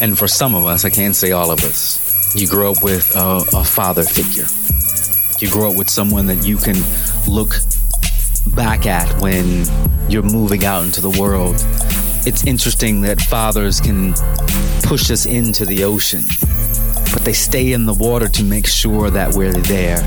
and 0.00 0.18
for 0.18 0.26
some 0.26 0.54
of 0.54 0.64
us, 0.64 0.86
I 0.86 0.90
can't 0.90 1.14
say 1.14 1.32
all 1.32 1.50
of 1.50 1.62
us, 1.64 2.34
you 2.34 2.48
grow 2.48 2.72
up 2.72 2.82
with 2.82 3.14
a, 3.14 3.44
a 3.52 3.62
father 3.62 4.04
figure. 4.04 4.46
You 5.38 5.50
grow 5.50 5.70
up 5.70 5.76
with 5.76 5.90
someone 5.90 6.26
that 6.26 6.46
you 6.46 6.56
can 6.56 6.76
look 7.28 7.56
back 8.54 8.86
at 8.86 9.20
when 9.20 9.66
you're 10.08 10.22
moving 10.22 10.64
out 10.64 10.84
into 10.84 11.02
the 11.02 11.10
world. 11.10 11.56
It's 12.26 12.46
interesting 12.46 13.02
that 13.02 13.20
fathers 13.20 13.78
can 13.78 14.14
push 14.82 15.10
us 15.10 15.26
into 15.26 15.66
the 15.66 15.84
ocean, 15.84 16.24
but 17.12 17.22
they 17.22 17.34
stay 17.34 17.72
in 17.72 17.84
the 17.84 17.92
water 17.92 18.28
to 18.28 18.44
make 18.44 18.66
sure 18.66 19.10
that 19.10 19.34
we're 19.34 19.52
there. 19.52 19.98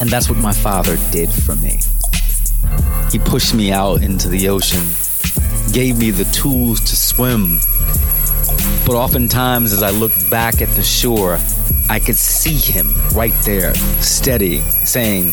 And 0.00 0.08
that's 0.08 0.28
what 0.28 0.38
my 0.38 0.52
father 0.52 0.96
did 1.10 1.28
for 1.28 1.56
me. 1.56 1.80
He 3.10 3.18
pushed 3.18 3.52
me 3.52 3.72
out 3.72 4.02
into 4.02 4.28
the 4.28 4.48
ocean, 4.48 4.84
gave 5.72 5.98
me 5.98 6.12
the 6.12 6.24
tools 6.26 6.78
to 6.80 6.94
swim. 6.94 7.58
But 8.86 8.94
oftentimes, 8.94 9.72
as 9.72 9.82
I 9.82 9.90
look 9.90 10.12
back 10.30 10.62
at 10.62 10.68
the 10.76 10.84
shore, 10.84 11.38
I 11.90 12.00
could 12.00 12.16
see 12.16 12.54
him 12.54 12.92
right 13.14 13.32
there, 13.44 13.74
steady, 14.00 14.60
saying, 14.84 15.32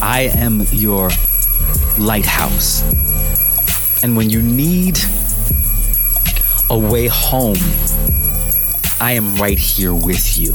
I 0.00 0.30
am 0.34 0.66
your 0.72 1.10
lighthouse. 1.98 2.82
And 4.02 4.16
when 4.16 4.30
you 4.30 4.40
need 4.40 4.98
a 6.70 6.78
way 6.78 7.06
home, 7.06 7.58
I 9.00 9.12
am 9.12 9.36
right 9.36 9.58
here 9.58 9.94
with 9.94 10.38
you. 10.38 10.54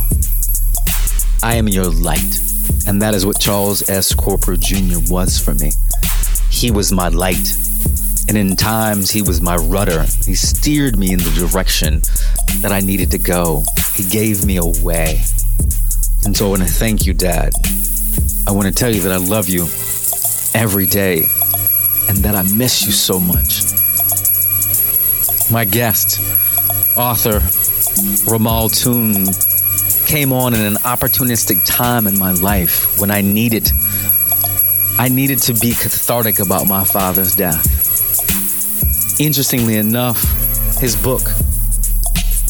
I 1.44 1.56
am 1.56 1.68
your 1.68 1.86
light. 1.86 2.40
And 2.88 3.02
that 3.02 3.14
is 3.14 3.26
what 3.26 3.40
Charles 3.40 3.88
S. 3.90 4.14
Corporal 4.14 4.58
Jr. 4.58 5.00
was 5.10 5.40
for 5.40 5.54
me. 5.56 5.72
He 6.50 6.72
was 6.72 6.92
my 6.92 7.10
light. 7.10 7.56
And 8.28 8.38
in 8.38 8.56
times, 8.56 9.12
he 9.12 9.22
was 9.22 9.42
my 9.42 9.56
rudder. 9.58 10.06
He 10.26 10.36
steered 10.36 10.98
me 10.98 11.14
in 11.14 11.20
the 11.20 11.32
direction 11.32 12.02
that 12.62 12.72
I 12.72 12.80
needed 12.80 13.12
to 13.12 13.18
go. 13.18 13.64
He 14.02 14.10
gave 14.10 14.44
me 14.44 14.58
away. 14.58 15.22
And 16.26 16.36
so 16.36 16.48
I 16.48 16.50
want 16.50 16.64
to 16.64 16.68
thank 16.68 17.06
you, 17.06 17.14
Dad, 17.14 17.54
I 18.48 18.52
want 18.52 18.66
to 18.66 18.74
tell 18.74 18.90
you 18.90 19.00
that 19.02 19.12
I 19.12 19.18
love 19.18 19.48
you 19.48 19.66
every 20.60 20.88
day 20.88 21.28
and 22.10 22.18
that 22.24 22.34
I 22.34 22.42
miss 22.58 22.84
you 22.84 22.94
so 22.94 23.20
much. 23.20 23.62
My 25.52 25.66
guest, 25.66 26.20
author 26.98 27.42
Ramal 28.28 28.70
Toon, 28.70 29.28
came 30.08 30.34
on 30.34 30.56
in 30.56 30.62
an 30.62 30.78
opportunistic 30.78 31.64
time 31.64 32.08
in 32.08 32.18
my 32.18 32.32
life 32.32 33.00
when 33.00 33.12
I 33.12 33.22
needed 33.22 33.72
I 34.98 35.10
needed 35.10 35.38
to 35.44 35.54
be 35.54 35.76
cathartic 35.76 36.40
about 36.40 36.68
my 36.68 36.86
father's 36.86 37.36
death. 37.36 37.68
Interestingly 39.20 39.78
enough, 39.78 40.24
his 40.80 40.96
book, 40.96 41.22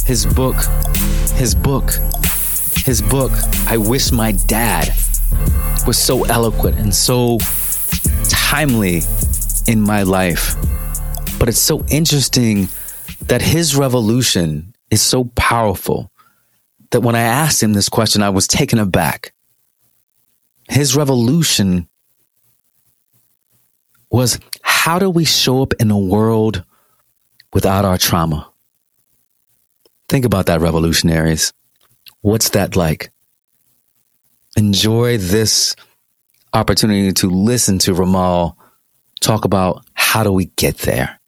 his 0.05 0.25
book, 0.25 0.55
his 1.33 1.55
book, 1.55 1.91
his 2.85 3.01
book, 3.01 3.31
I 3.67 3.77
Wish 3.77 4.11
My 4.11 4.31
Dad 4.47 4.89
was 5.87 5.97
so 5.97 6.23
eloquent 6.25 6.77
and 6.77 6.93
so 6.93 7.39
timely 8.29 9.01
in 9.67 9.81
my 9.81 10.03
life. 10.03 10.55
But 11.39 11.49
it's 11.49 11.59
so 11.59 11.83
interesting 11.89 12.69
that 13.27 13.41
his 13.41 13.75
revolution 13.75 14.75
is 14.89 15.01
so 15.01 15.25
powerful 15.35 16.11
that 16.91 17.01
when 17.01 17.15
I 17.15 17.21
asked 17.21 17.63
him 17.63 17.73
this 17.73 17.89
question, 17.89 18.21
I 18.21 18.29
was 18.29 18.47
taken 18.47 18.77
aback. 18.77 19.33
His 20.69 20.95
revolution 20.95 21.87
was 24.09 24.39
how 24.61 24.99
do 24.99 25.09
we 25.09 25.25
show 25.25 25.61
up 25.61 25.73
in 25.79 25.89
a 25.89 25.97
world 25.97 26.63
without 27.53 27.85
our 27.85 27.97
trauma? 27.97 28.50
Think 30.11 30.25
about 30.25 30.45
that, 30.45 30.59
revolutionaries. 30.59 31.53
What's 32.21 32.49
that 32.49 32.75
like? 32.75 33.11
enjoy 34.57 35.17
this 35.17 35.75
opportunity 36.53 37.11
to 37.13 37.29
listen 37.29 37.79
to 37.79 37.93
Ramal 37.93 38.57
talk 39.21 39.45
about 39.45 39.85
how 39.93 40.23
do 40.23 40.31
we 40.31 40.45
get 40.55 40.79
there? 40.79 41.19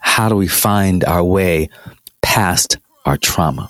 How 0.00 0.28
do 0.28 0.36
we 0.36 0.48
find 0.48 1.04
our 1.04 1.24
way 1.24 1.68
past 2.22 2.78
our 3.04 3.16
trauma? 3.16 3.68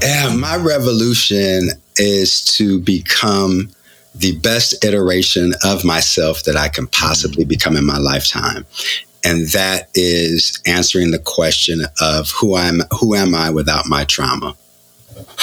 Yeah, 0.00 0.34
my 0.34 0.56
revolution 0.56 1.70
is 1.96 2.44
to 2.56 2.80
become 2.80 3.70
the 4.14 4.38
best 4.38 4.84
iteration 4.84 5.52
of 5.64 5.84
myself 5.84 6.44
that 6.44 6.56
I 6.56 6.68
can 6.68 6.86
possibly 6.86 7.44
become 7.44 7.76
in 7.76 7.86
my 7.86 7.98
lifetime. 7.98 8.66
And 9.24 9.46
that 9.48 9.88
is 9.94 10.60
answering 10.66 11.12
the 11.12 11.18
question 11.18 11.82
of 12.00 12.30
who 12.30 12.56
I'm 12.56 12.80
who 12.98 13.14
am 13.14 13.34
I 13.34 13.50
without 13.50 13.86
my 13.86 14.04
trauma? 14.04 14.56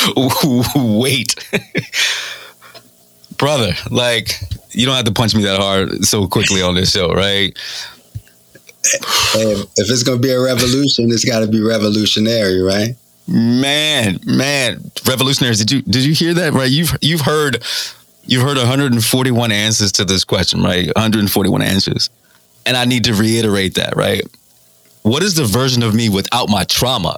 wait. 0.75 1.35
Brother, 3.37 3.71
like, 3.89 4.33
you 4.71 4.85
don't 4.85 4.95
have 4.95 5.05
to 5.05 5.13
punch 5.13 5.33
me 5.33 5.43
that 5.43 5.59
hard 5.59 6.03
so 6.03 6.27
quickly 6.27 6.61
on 6.61 6.75
this 6.75 6.91
show, 6.91 7.13
right? 7.13 7.57
if 8.83 9.89
it's 9.89 10.03
going 10.03 10.17
to 10.17 10.21
be 10.21 10.31
a 10.31 10.39
revolution, 10.39 11.11
it's 11.11 11.25
got 11.25 11.39
to 11.39 11.47
be 11.47 11.61
revolutionary, 11.61 12.61
right? 12.61 12.95
Man, 13.27 14.19
man, 14.25 14.91
revolutionaries! 15.07 15.59
Did 15.59 15.71
you 15.71 15.81
did 15.83 16.03
you 16.03 16.13
hear 16.13 16.33
that? 16.33 16.53
Right? 16.53 16.69
You've 16.69 16.97
you've 17.01 17.21
heard 17.21 17.63
you've 18.25 18.41
heard 18.41 18.57
141 18.57 19.51
answers 19.51 19.91
to 19.93 20.05
this 20.05 20.23
question, 20.23 20.63
right? 20.63 20.87
141 20.87 21.61
answers, 21.61 22.09
and 22.65 22.77
I 22.77 22.85
need 22.85 23.05
to 23.05 23.13
reiterate 23.13 23.75
that, 23.75 23.95
right? 23.95 24.23
What 25.03 25.23
is 25.23 25.35
the 25.35 25.45
version 25.45 25.83
of 25.83 25.95
me 25.95 26.09
without 26.09 26.49
my 26.49 26.63
trauma? 26.65 27.17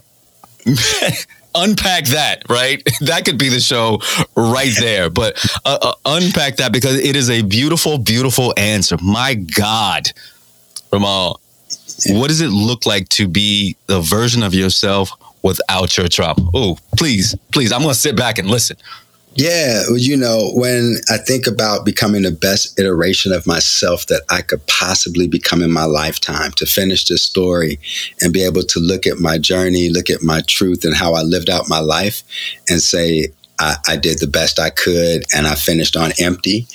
unpack 1.55 2.05
that, 2.05 2.43
right? 2.49 2.81
That 3.01 3.25
could 3.25 3.37
be 3.37 3.49
the 3.49 3.59
show 3.59 3.99
right 4.35 4.71
there. 4.79 5.09
But 5.09 5.43
uh, 5.65 5.77
uh, 5.81 5.93
unpack 6.05 6.57
that 6.57 6.71
because 6.71 6.99
it 6.99 7.15
is 7.15 7.29
a 7.29 7.41
beautiful, 7.41 7.97
beautiful 7.97 8.53
answer. 8.57 8.95
My 9.01 9.33
God, 9.33 10.11
Ramal, 10.93 11.39
what 12.09 12.27
does 12.27 12.41
it 12.41 12.49
look 12.49 12.85
like 12.85 13.09
to 13.09 13.27
be 13.27 13.75
the 13.87 14.01
version 14.01 14.43
of 14.43 14.53
yourself 14.53 15.11
without 15.41 15.97
your 15.97 16.07
trauma? 16.07 16.47
Oh, 16.53 16.77
please, 16.97 17.35
please, 17.51 17.71
I'm 17.71 17.81
going 17.81 17.93
to 17.93 17.99
sit 17.99 18.15
back 18.15 18.37
and 18.37 18.49
listen. 18.49 18.77
Yeah, 19.33 19.83
well, 19.87 19.97
you 19.97 20.17
know, 20.17 20.51
when 20.53 20.97
I 21.09 21.17
think 21.17 21.47
about 21.47 21.85
becoming 21.85 22.23
the 22.23 22.31
best 22.31 22.77
iteration 22.77 23.31
of 23.31 23.47
myself 23.47 24.07
that 24.07 24.23
I 24.29 24.41
could 24.41 24.65
possibly 24.67 25.25
become 25.25 25.61
in 25.61 25.71
my 25.71 25.85
lifetime 25.85 26.51
to 26.53 26.65
finish 26.65 27.05
this 27.05 27.23
story 27.23 27.79
and 28.19 28.33
be 28.33 28.43
able 28.43 28.63
to 28.63 28.79
look 28.79 29.07
at 29.07 29.19
my 29.19 29.37
journey, 29.37 29.89
look 29.89 30.09
at 30.09 30.21
my 30.21 30.41
truth 30.47 30.83
and 30.83 30.95
how 30.95 31.13
I 31.13 31.21
lived 31.21 31.49
out 31.49 31.69
my 31.69 31.79
life 31.79 32.23
and 32.67 32.81
say, 32.81 33.27
I, 33.57 33.75
I 33.87 33.95
did 33.95 34.19
the 34.19 34.27
best 34.27 34.59
I 34.59 34.69
could 34.69 35.23
and 35.33 35.47
I 35.47 35.55
finished 35.55 35.95
on 35.95 36.11
empty. 36.19 36.67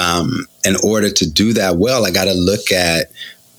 Um, 0.00 0.46
in 0.64 0.76
order 0.82 1.10
to 1.10 1.30
do 1.30 1.52
that 1.54 1.76
well, 1.76 2.06
I 2.06 2.10
got 2.10 2.24
to 2.24 2.34
look 2.34 2.72
at 2.72 3.10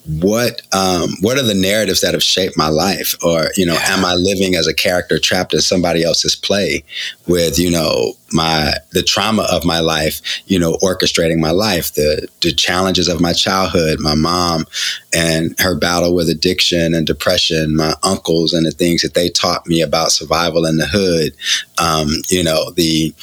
what 0.08 0.62
um, 0.74 1.10
what 1.22 1.38
are 1.38 1.44
the 1.44 1.54
narratives 1.54 2.02
that 2.02 2.14
have 2.14 2.24
shaped 2.24 2.58
my 2.58 2.68
life 2.68 3.16
or 3.24 3.48
you 3.56 3.66
know 3.66 3.74
yeah. 3.74 3.98
am 3.98 4.06
i 4.06 4.14
living 4.14 4.56
as 4.56 4.68
a 4.68 4.74
character 4.74 5.20
trapped 5.20 5.54
in 5.54 5.62
somebody 5.62 6.04
else's 6.04 6.36
play 6.36 6.84
with 7.28 7.60
you 7.60 7.70
know 7.70 8.14
my 8.34 8.74
the 8.92 9.04
trauma 9.04 9.48
of 9.52 9.66
my 9.66 9.80
life, 9.80 10.22
you 10.48 10.60
know, 10.60 10.74
orchestrating 10.78 11.40
my 11.40 11.52
life, 11.52 11.94
the 11.94 12.28
the 12.42 12.52
challenges 12.52 13.08
of 13.08 13.22
my 13.22 13.34
childhood, 13.34 14.00
my 14.00 14.16
mom 14.16 14.66
and 15.14 15.56
her 15.60 15.76
battle 15.76 16.14
with 16.14 16.30
addiction 16.30 16.94
and 16.94 17.08
depression, 17.08 17.76
my 17.76 17.94
uncles 18.04 18.54
and 18.54 18.66
the 18.66 18.72
things 18.72 19.02
that 19.02 19.14
they 19.14 19.30
taught 19.30 19.68
me 19.68 19.82
about 19.82 20.12
survival 20.12 20.66
in 20.66 20.78
the 20.78 20.86
hood, 20.86 21.34
um, 21.78 22.10
you 22.30 22.44
know, 22.44 22.72
the 22.72 23.14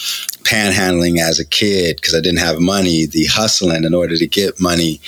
panhandling 0.46 1.18
as 1.18 1.40
a 1.40 1.44
kid 1.44 1.96
because 1.96 2.14
I 2.14 2.20
didn't 2.20 2.38
have 2.38 2.60
money, 2.60 3.06
the 3.06 3.26
hustling 3.26 3.84
in 3.84 3.94
order 3.94 4.16
to 4.16 4.26
get 4.26 4.60
money, 4.60 5.00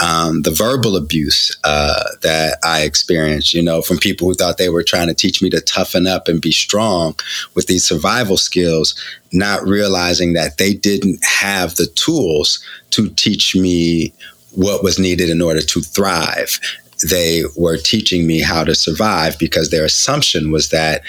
um, 0.00 0.42
the 0.42 0.50
verbal 0.50 0.96
abuse 0.96 1.56
uh, 1.64 2.02
that 2.22 2.58
I 2.64 2.82
experienced, 2.82 3.52
you 3.52 3.62
know, 3.62 3.82
from 3.82 3.98
people 3.98 4.26
who 4.26 4.34
thought 4.34 4.56
they 4.56 4.70
were 4.70 4.82
trying 4.82 5.08
to 5.08 5.14
teach 5.14 5.42
me 5.42 5.50
to 5.50 5.60
toughen 5.60 6.06
up 6.06 6.28
and 6.28 6.40
be 6.40 6.50
strong 6.50 7.14
with 7.54 7.66
these 7.66 7.84
survival 7.84 8.38
skills, 8.38 8.94
not 9.32 9.62
realizing 9.66 10.32
that 10.32 10.56
they 10.56 10.72
didn't 10.72 11.22
have 11.24 11.76
the 11.76 11.86
tools 11.88 12.64
to 12.90 13.10
teach 13.10 13.54
me 13.54 14.14
what 14.52 14.82
was 14.82 14.98
needed 14.98 15.28
in 15.28 15.42
order 15.42 15.60
to 15.60 15.80
thrive. 15.80 16.58
They 17.08 17.42
were 17.56 17.76
teaching 17.76 18.26
me 18.26 18.40
how 18.40 18.64
to 18.64 18.74
survive 18.74 19.38
because 19.38 19.70
their 19.70 19.84
assumption 19.84 20.50
was 20.50 20.70
that 20.70 21.02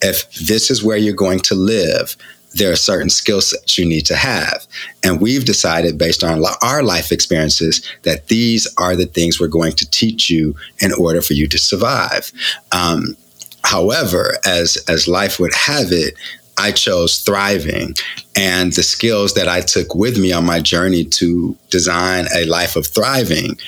if 0.00 0.30
this 0.34 0.70
is 0.70 0.82
where 0.82 0.96
you're 0.96 1.14
going 1.14 1.40
to 1.40 1.54
live, 1.54 2.16
there 2.54 2.72
are 2.72 2.76
certain 2.76 3.10
skill 3.10 3.40
sets 3.40 3.78
you 3.78 3.84
need 3.84 4.06
to 4.06 4.16
have. 4.16 4.66
And 5.02 5.20
we've 5.20 5.44
decided, 5.44 5.98
based 5.98 6.22
on 6.24 6.42
our 6.62 6.82
life 6.82 7.12
experiences, 7.12 7.86
that 8.02 8.28
these 8.28 8.72
are 8.78 8.96
the 8.96 9.06
things 9.06 9.40
we're 9.40 9.48
going 9.48 9.72
to 9.72 9.90
teach 9.90 10.30
you 10.30 10.54
in 10.80 10.92
order 10.92 11.20
for 11.20 11.34
you 11.34 11.48
to 11.48 11.58
survive. 11.58 12.32
Um, 12.72 13.16
however, 13.64 14.38
as, 14.44 14.76
as 14.88 15.08
life 15.08 15.40
would 15.40 15.54
have 15.54 15.90
it, 15.90 16.14
I 16.56 16.70
chose 16.70 17.18
thriving. 17.20 17.94
And 18.36 18.72
the 18.72 18.82
skills 18.82 19.34
that 19.34 19.48
I 19.48 19.60
took 19.60 19.94
with 19.94 20.18
me 20.18 20.32
on 20.32 20.46
my 20.46 20.60
journey 20.60 21.04
to 21.04 21.56
design 21.70 22.26
a 22.34 22.44
life 22.46 22.76
of 22.76 22.86
thriving 22.86 23.58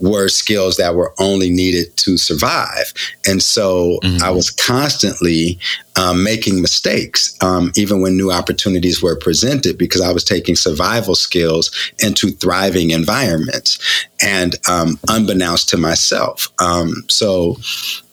were 0.00 0.28
skills 0.28 0.76
that 0.76 0.94
were 0.94 1.14
only 1.18 1.50
needed 1.50 1.96
to 1.96 2.16
survive. 2.16 2.92
And 3.26 3.42
so 3.42 3.98
mm-hmm. 4.02 4.22
I 4.22 4.30
was 4.30 4.50
constantly 4.50 5.58
um, 5.96 6.22
making 6.22 6.60
mistakes, 6.60 7.36
um, 7.42 7.72
even 7.76 8.02
when 8.02 8.16
new 8.16 8.30
opportunities 8.30 9.02
were 9.02 9.16
presented, 9.16 9.78
because 9.78 10.02
I 10.02 10.12
was 10.12 10.24
taking 10.24 10.56
survival 10.56 11.14
skills 11.14 11.70
into 11.98 12.30
thriving 12.30 12.90
environments 12.90 13.78
and 14.22 14.56
um, 14.68 14.98
unbeknownst 15.08 15.68
to 15.70 15.76
myself. 15.76 16.48
Um, 16.58 17.04
so 17.08 17.56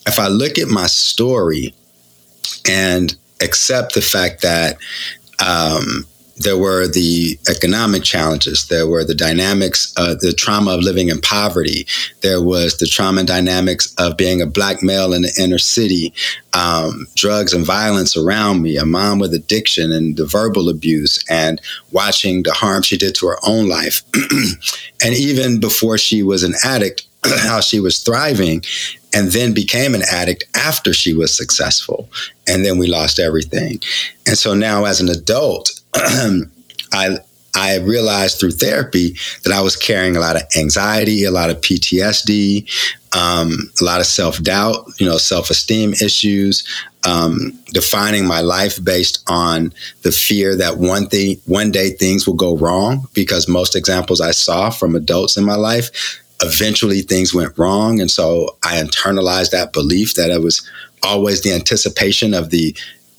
if 0.07 0.19
I 0.19 0.27
look 0.27 0.57
at 0.57 0.67
my 0.67 0.87
story 0.87 1.73
and 2.69 3.15
accept 3.41 3.93
the 3.93 4.01
fact 4.01 4.41
that 4.41 4.77
um, 5.45 6.05
there 6.43 6.57
were 6.57 6.87
the 6.87 7.37
economic 7.49 8.03
challenges. 8.03 8.67
There 8.67 8.87
were 8.87 9.03
the 9.03 9.15
dynamics, 9.15 9.93
uh, 9.97 10.15
the 10.19 10.33
trauma 10.33 10.71
of 10.71 10.81
living 10.81 11.09
in 11.09 11.21
poverty. 11.21 11.87
There 12.21 12.41
was 12.41 12.77
the 12.77 12.87
trauma 12.87 13.19
and 13.19 13.27
dynamics 13.27 13.93
of 13.97 14.17
being 14.17 14.41
a 14.41 14.45
black 14.45 14.83
male 14.83 15.13
in 15.13 15.23
the 15.23 15.33
inner 15.39 15.57
city, 15.57 16.13
um, 16.53 17.07
drugs 17.15 17.53
and 17.53 17.65
violence 17.65 18.15
around 18.15 18.61
me, 18.61 18.77
a 18.77 18.85
mom 18.85 19.19
with 19.19 19.33
addiction 19.33 19.91
and 19.91 20.17
the 20.17 20.25
verbal 20.25 20.69
abuse, 20.69 21.23
and 21.29 21.61
watching 21.91 22.43
the 22.43 22.53
harm 22.53 22.81
she 22.81 22.97
did 22.97 23.15
to 23.15 23.27
her 23.27 23.37
own 23.47 23.67
life. 23.67 24.01
and 25.03 25.15
even 25.15 25.59
before 25.59 25.97
she 25.97 26.23
was 26.23 26.43
an 26.43 26.53
addict, 26.63 27.07
how 27.39 27.61
she 27.61 27.79
was 27.79 27.99
thriving 27.99 28.63
and 29.13 29.31
then 29.31 29.53
became 29.53 29.93
an 29.93 30.01
addict 30.11 30.43
after 30.55 30.93
she 30.93 31.13
was 31.13 31.35
successful. 31.35 32.09
And 32.47 32.65
then 32.65 32.77
we 32.77 32.87
lost 32.87 33.19
everything. 33.19 33.79
And 34.25 34.37
so 34.37 34.55
now, 34.55 34.85
as 34.85 34.99
an 34.99 35.09
adult, 35.09 35.69
I 36.93 37.17
I 37.55 37.77
realized 37.77 38.39
through 38.39 38.51
therapy 38.51 39.15
that 39.43 39.53
I 39.53 39.61
was 39.61 39.75
carrying 39.75 40.15
a 40.15 40.19
lot 40.19 40.35
of 40.35 40.43
anxiety, 40.57 41.23
a 41.23 41.31
lot 41.31 41.51
of 41.51 41.61
PTSD, 41.61 42.67
um, 43.15 43.71
a 43.79 43.83
lot 43.83 43.99
of 43.99 44.07
self 44.07 44.41
doubt, 44.41 44.87
you 44.99 45.05
know, 45.05 45.17
self 45.17 45.49
esteem 45.51 45.93
issues, 45.93 46.67
um, 47.05 47.57
defining 47.67 48.25
my 48.25 48.41
life 48.41 48.83
based 48.83 49.23
on 49.27 49.71
the 50.01 50.11
fear 50.11 50.55
that 50.57 50.77
one 50.77 51.07
thing, 51.07 51.39
one 51.45 51.71
day 51.71 51.91
things 51.91 52.25
will 52.25 52.33
go 52.33 52.57
wrong. 52.57 53.07
Because 53.13 53.47
most 53.47 53.75
examples 53.75 54.19
I 54.19 54.31
saw 54.31 54.71
from 54.71 54.95
adults 54.95 55.37
in 55.37 55.43
my 55.43 55.55
life, 55.55 55.91
eventually 56.41 57.01
things 57.01 57.35
went 57.35 57.57
wrong, 57.57 58.01
and 58.01 58.09
so 58.09 58.57
I 58.63 58.81
internalized 58.81 59.51
that 59.51 59.73
belief 59.73 60.15
that 60.15 60.31
it 60.31 60.41
was 60.41 60.67
always 61.03 61.41
the 61.41 61.53
anticipation 61.53 62.33
of 62.33 62.49
the 62.49 62.75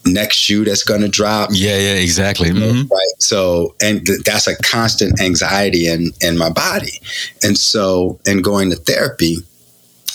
next 0.07 0.37
shoe 0.37 0.64
that's 0.64 0.83
going 0.83 1.01
to 1.01 1.09
drop. 1.09 1.51
Yeah, 1.53 1.79
yeah, 1.79 1.95
exactly. 1.95 2.51
Mm-hmm. 2.51 2.88
Right. 2.93 3.14
So, 3.19 3.75
and 3.81 4.07
th- 4.07 4.21
that's 4.21 4.47
a 4.47 4.57
constant 4.62 5.21
anxiety 5.21 5.88
in 5.88 6.11
in 6.21 6.38
my 6.38 6.51
body. 6.51 7.01
And 7.43 7.57
so, 7.57 8.19
in 8.27 8.43
going 8.43 8.71
to 8.71 8.77
therapy 8.77 9.37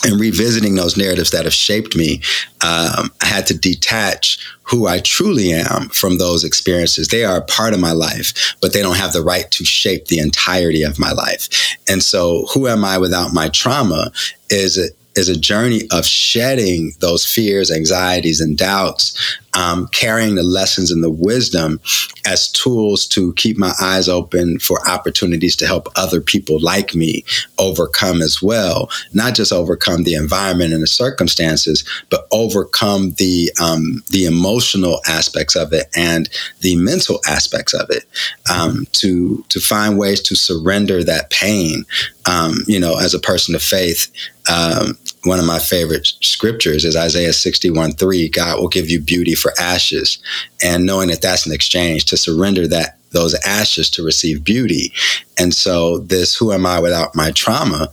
and 0.04 0.18
revisiting 0.18 0.76
those 0.76 0.96
narratives 0.96 1.30
that 1.30 1.44
have 1.44 1.52
shaped 1.52 1.94
me, 1.94 2.22
um, 2.64 3.10
I 3.20 3.26
had 3.26 3.46
to 3.48 3.58
detach 3.58 4.38
who 4.62 4.86
I 4.86 5.00
truly 5.00 5.52
am 5.52 5.88
from 5.88 6.18
those 6.18 6.44
experiences. 6.44 7.08
They 7.08 7.24
are 7.24 7.38
a 7.38 7.44
part 7.44 7.74
of 7.74 7.80
my 7.80 7.92
life, 7.92 8.54
but 8.62 8.72
they 8.72 8.82
don't 8.82 8.96
have 8.96 9.12
the 9.12 9.22
right 9.22 9.50
to 9.50 9.64
shape 9.64 10.06
the 10.06 10.20
entirety 10.20 10.84
of 10.84 10.98
my 10.98 11.12
life. 11.12 11.76
And 11.88 12.02
so, 12.02 12.46
who 12.54 12.68
am 12.68 12.84
I 12.84 12.98
without 12.98 13.34
my 13.34 13.48
trauma? 13.48 14.12
Is 14.48 14.78
is 15.16 15.28
a 15.28 15.38
journey 15.38 15.82
of 15.90 16.06
shedding 16.06 16.92
those 17.00 17.26
fears, 17.26 17.70
anxieties, 17.70 18.40
and 18.40 18.56
doubts, 18.56 19.16
um, 19.54 19.88
carrying 19.88 20.34
the 20.34 20.42
lessons 20.42 20.90
and 20.90 21.02
the 21.02 21.10
wisdom 21.10 21.80
as 22.26 22.48
tools 22.48 23.06
to 23.08 23.32
keep 23.34 23.58
my 23.58 23.72
eyes 23.80 24.08
open 24.08 24.58
for 24.58 24.86
opportunities 24.88 25.56
to 25.56 25.66
help 25.66 25.88
other 25.96 26.20
people 26.20 26.60
like 26.60 26.94
me 26.94 27.24
overcome 27.58 28.22
as 28.22 28.42
well. 28.42 28.90
Not 29.12 29.34
just 29.34 29.52
overcome 29.52 30.04
the 30.04 30.14
environment 30.14 30.72
and 30.72 30.82
the 30.82 30.86
circumstances, 30.86 31.84
but 32.10 32.26
overcome 32.30 33.12
the 33.12 33.50
um, 33.60 34.02
the 34.10 34.26
emotional 34.26 35.00
aspects 35.08 35.56
of 35.56 35.72
it 35.72 35.86
and 35.96 36.28
the 36.60 36.76
mental 36.76 37.20
aspects 37.28 37.74
of 37.74 37.90
it. 37.90 38.04
Um, 38.50 38.86
to 38.92 39.44
to 39.48 39.60
find 39.60 39.98
ways 39.98 40.20
to 40.22 40.36
surrender 40.36 41.02
that 41.04 41.30
pain. 41.30 41.84
Um, 42.26 42.58
you 42.66 42.78
know, 42.78 42.98
as 42.98 43.14
a 43.14 43.18
person 43.18 43.54
of 43.54 43.62
faith, 43.62 44.12
um, 44.50 44.98
one 45.24 45.38
of 45.38 45.46
my 45.46 45.58
favorite 45.58 46.06
scriptures 46.20 46.84
is 46.84 46.96
Isaiah 46.96 47.32
61 47.32 47.92
3. 47.92 48.28
God 48.30 48.58
will 48.58 48.68
give 48.68 48.88
you 48.88 49.00
beauty 49.00 49.34
for 49.34 49.52
ashes. 49.58 50.18
And 50.62 50.86
knowing 50.86 51.08
that 51.08 51.22
that's 51.22 51.46
an 51.46 51.52
exchange 51.52 52.06
to 52.06 52.16
surrender 52.16 52.66
that 52.68 52.99
those 53.12 53.34
ashes 53.46 53.90
to 53.90 54.04
receive 54.04 54.44
beauty. 54.44 54.92
And 55.38 55.54
so 55.54 55.98
this 55.98 56.36
who 56.36 56.52
am 56.52 56.66
I 56.66 56.80
without 56.80 57.14
my 57.14 57.30
trauma 57.30 57.90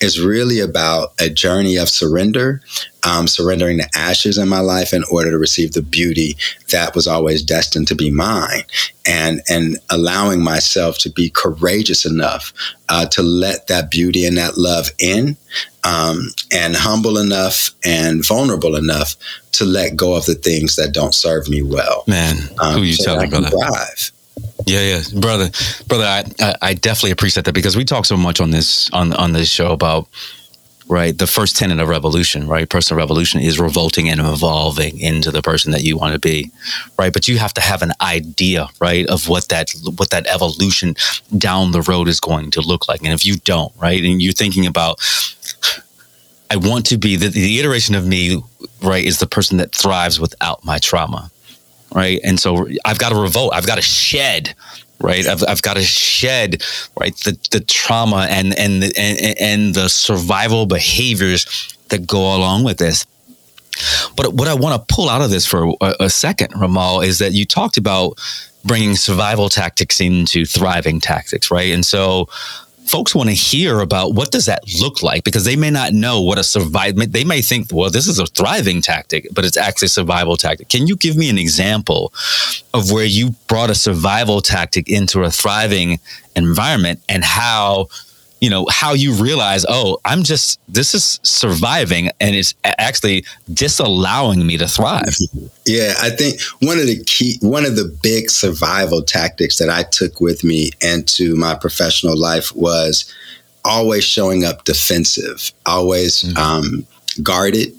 is 0.00 0.20
really 0.20 0.60
about 0.60 1.12
a 1.20 1.30
journey 1.30 1.76
of 1.76 1.88
surrender, 1.88 2.60
um, 3.06 3.28
surrendering 3.28 3.78
the 3.78 3.88
ashes 3.94 4.36
in 4.36 4.48
my 4.48 4.58
life 4.58 4.92
in 4.92 5.04
order 5.10 5.30
to 5.30 5.38
receive 5.38 5.72
the 5.72 5.82
beauty 5.82 6.36
that 6.70 6.94
was 6.94 7.06
always 7.06 7.42
destined 7.42 7.88
to 7.88 7.94
be 7.94 8.10
mine, 8.10 8.62
and 9.06 9.40
and 9.48 9.78
allowing 9.90 10.42
myself 10.42 10.98
to 10.98 11.10
be 11.10 11.30
courageous 11.30 12.04
enough 12.04 12.52
uh, 12.88 13.06
to 13.06 13.22
let 13.22 13.68
that 13.68 13.90
beauty 13.90 14.26
and 14.26 14.36
that 14.36 14.58
love 14.58 14.90
in, 14.98 15.36
um, 15.84 16.28
and 16.52 16.74
humble 16.76 17.16
enough 17.16 17.70
and 17.84 18.26
vulnerable 18.26 18.76
enough 18.76 19.16
to 19.52 19.64
let 19.64 19.96
go 19.96 20.14
of 20.14 20.26
the 20.26 20.34
things 20.34 20.76
that 20.76 20.92
don't 20.92 21.14
serve 21.14 21.48
me 21.48 21.62
well. 21.62 22.04
Man, 22.06 22.36
um, 22.58 22.74
who 22.74 22.82
you 22.82 22.94
so 22.94 23.04
telling, 23.04 23.30
brother? 23.30 23.50
Thrive. 23.50 24.12
Yeah, 24.66 24.80
yeah, 24.80 25.02
brother, 25.20 25.50
brother. 25.88 26.04
I, 26.04 26.54
I 26.62 26.74
definitely 26.74 27.10
appreciate 27.10 27.44
that 27.46 27.54
because 27.54 27.76
we 27.76 27.84
talk 27.84 28.06
so 28.06 28.16
much 28.16 28.40
on 28.40 28.50
this 28.50 28.90
on 28.90 29.12
on 29.14 29.32
this 29.32 29.48
show 29.48 29.72
about 29.72 30.08
right 30.88 31.16
the 31.16 31.26
first 31.26 31.56
tenet 31.56 31.80
of 31.80 31.88
revolution 31.88 32.46
right? 32.46 32.68
Personal 32.68 32.98
revolution 32.98 33.40
is 33.40 33.58
revolting 33.58 34.08
and 34.08 34.20
evolving 34.20 35.00
into 35.00 35.30
the 35.30 35.42
person 35.42 35.72
that 35.72 35.82
you 35.82 35.96
want 35.96 36.12
to 36.12 36.18
be 36.18 36.50
right? 36.98 37.12
But 37.12 37.28
you 37.28 37.38
have 37.38 37.54
to 37.54 37.60
have 37.60 37.82
an 37.82 37.92
idea 38.00 38.68
right 38.80 39.06
of 39.06 39.28
what 39.28 39.48
that 39.48 39.70
what 39.96 40.10
that 40.10 40.26
evolution 40.26 40.94
down 41.36 41.72
the 41.72 41.82
road 41.82 42.08
is 42.08 42.20
going 42.20 42.50
to 42.52 42.60
look 42.60 42.88
like. 42.88 43.02
And 43.02 43.12
if 43.12 43.24
you 43.24 43.36
don't 43.36 43.72
right 43.80 44.02
and 44.02 44.22
you're 44.22 44.32
thinking 44.32 44.66
about 44.66 45.00
i 46.50 46.56
want 46.56 46.84
to 46.86 46.98
be 46.98 47.16
the, 47.16 47.28
the 47.28 47.58
iteration 47.58 47.94
of 47.94 48.06
me 48.06 48.42
right 48.82 49.04
is 49.04 49.18
the 49.18 49.26
person 49.26 49.56
that 49.56 49.74
thrives 49.74 50.20
without 50.20 50.64
my 50.64 50.78
trauma 50.78 51.30
right? 51.94 52.20
And 52.24 52.38
so 52.38 52.68
I've 52.84 52.98
got 52.98 53.10
to 53.10 53.16
revolt. 53.16 53.52
I've 53.54 53.66
got 53.66 53.76
to 53.76 53.82
shed, 53.82 54.54
right? 55.00 55.26
I've, 55.26 55.42
I've 55.46 55.62
got 55.62 55.74
to 55.74 55.82
shed, 55.82 56.62
right, 56.98 57.14
the, 57.18 57.38
the 57.50 57.60
trauma 57.60 58.26
and 58.28 58.58
and 58.58 58.82
the, 58.82 58.92
and, 58.98 59.36
and 59.40 59.74
the 59.74 59.88
survival 59.88 60.66
behaviors 60.66 61.76
that 61.88 62.06
go 62.06 62.36
along 62.36 62.64
with 62.64 62.78
this. 62.78 63.06
But 64.16 64.34
what 64.34 64.48
I 64.48 64.54
want 64.54 64.80
to 64.80 64.94
pull 64.94 65.08
out 65.08 65.22
of 65.22 65.30
this 65.30 65.46
for 65.46 65.74
a, 65.80 65.94
a 66.00 66.10
second, 66.10 66.52
Ramal, 66.60 67.00
is 67.00 67.18
that 67.18 67.32
you 67.32 67.44
talked 67.44 67.76
about 67.76 68.18
bringing 68.64 68.94
survival 68.94 69.48
tactics 69.48 70.00
into 70.00 70.44
thriving 70.44 71.00
tactics, 71.00 71.50
right? 71.50 71.72
And 71.72 71.84
so 71.84 72.28
folks 72.86 73.14
want 73.14 73.28
to 73.28 73.34
hear 73.34 73.80
about 73.80 74.14
what 74.14 74.30
does 74.30 74.46
that 74.46 74.62
look 74.80 75.02
like? 75.02 75.24
Because 75.24 75.44
they 75.44 75.56
may 75.56 75.70
not 75.70 75.92
know 75.92 76.20
what 76.20 76.38
a 76.38 76.44
survival 76.44 77.04
they 77.06 77.24
may 77.24 77.40
think 77.40 77.68
well 77.72 77.90
this 77.90 78.06
is 78.06 78.18
a 78.18 78.26
thriving 78.26 78.82
tactic 78.82 79.26
but 79.32 79.44
it's 79.44 79.56
actually 79.56 79.86
a 79.86 79.90
survival 79.90 80.36
tactic. 80.36 80.68
Can 80.68 80.86
you 80.86 80.96
give 80.96 81.16
me 81.16 81.30
an 81.30 81.38
example 81.38 82.12
of 82.74 82.90
where 82.90 83.04
you 83.04 83.30
brought 83.48 83.70
a 83.70 83.74
survival 83.74 84.40
tactic 84.40 84.88
into 84.88 85.22
a 85.22 85.30
thriving 85.30 85.98
environment 86.36 87.00
and 87.08 87.24
how 87.24 87.88
you 88.42 88.50
know 88.50 88.66
how 88.70 88.92
you 88.92 89.14
realize 89.14 89.64
oh 89.68 89.98
i'm 90.04 90.24
just 90.24 90.60
this 90.68 90.94
is 90.94 91.20
surviving 91.22 92.10
and 92.20 92.34
it's 92.34 92.54
actually 92.64 93.24
disallowing 93.54 94.44
me 94.44 94.58
to 94.58 94.66
thrive 94.66 95.16
yeah 95.64 95.94
i 96.02 96.10
think 96.10 96.40
one 96.60 96.76
of 96.76 96.86
the 96.86 97.02
key 97.04 97.38
one 97.40 97.64
of 97.64 97.76
the 97.76 97.96
big 98.02 98.28
survival 98.28 99.00
tactics 99.00 99.58
that 99.58 99.70
i 99.70 99.84
took 99.84 100.20
with 100.20 100.42
me 100.42 100.70
into 100.80 101.36
my 101.36 101.54
professional 101.54 102.18
life 102.18 102.54
was 102.54 103.10
always 103.64 104.04
showing 104.04 104.44
up 104.44 104.64
defensive 104.64 105.52
always 105.64 106.24
mm-hmm. 106.24 106.36
um, 106.36 106.86
guarded 107.22 107.72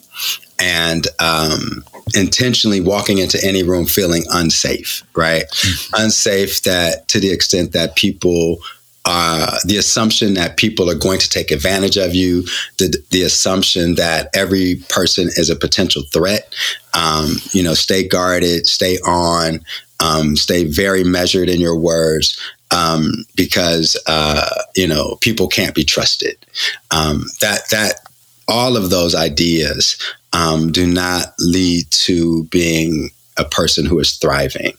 and 0.60 1.08
um, 1.20 1.84
intentionally 2.16 2.80
walking 2.80 3.18
into 3.18 3.44
any 3.44 3.64
room 3.64 3.86
feeling 3.86 4.24
unsafe 4.30 5.04
right 5.14 5.44
mm-hmm. 5.50 6.04
unsafe 6.04 6.62
that 6.64 7.06
to 7.10 7.20
the 7.20 7.34
extent 7.34 7.74
that 7.74 7.98
people 7.98 8.60
uh, 9.06 9.58
the 9.66 9.78
assumption 9.78 10.34
that 10.36 10.58
people 10.58 10.90
are 10.90 10.96
going 10.96 11.20
to 11.20 11.30
take 11.30 11.52
advantage 11.52 11.98
of 11.98 12.16
you, 12.16 12.44
the, 12.78 12.96
the 13.12 13.24
assumption 13.24 13.96
that 13.96 14.30
every 14.34 14.76
person 14.90 15.28
is 15.36 15.50
a 15.50 15.56
potential 15.56 16.04
threat. 16.14 16.54
Um, 16.94 17.36
you 17.52 17.64
know, 17.64 17.74
stay 17.74 18.08
guarded, 18.08 18.68
stay 18.68 18.98
on, 19.00 19.60
um, 20.00 20.36
stay 20.36 20.64
very 20.66 21.04
measured 21.04 21.50
in 21.50 21.60
your 21.60 21.78
words. 21.78 22.40
Um, 22.72 23.26
because 23.36 23.96
uh, 24.08 24.50
you 24.76 24.88
know 24.88 25.18
people 25.22 25.48
can't 25.48 25.76
be 25.76 25.84
trusted. 25.84 26.44
Um, 26.90 27.26
that 27.40 27.70
that 27.70 28.00
all 28.48 28.76
of 28.76 28.90
those 28.90 29.14
ideas 29.14 29.96
um, 30.34 30.72
do 30.72 30.88
not 30.88 31.36
lead 31.38 31.86
to 31.92 32.46
being 32.46 33.12
a 33.38 33.46
person 33.46 33.86
who 33.86 34.00
is 34.00 34.18
thriving. 34.18 34.74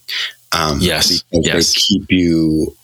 Um, 0.51 0.79
yes, 0.81 1.25
yes. 1.33 1.75
They 1.75 1.81
keep 1.81 2.11
you 2.11 2.77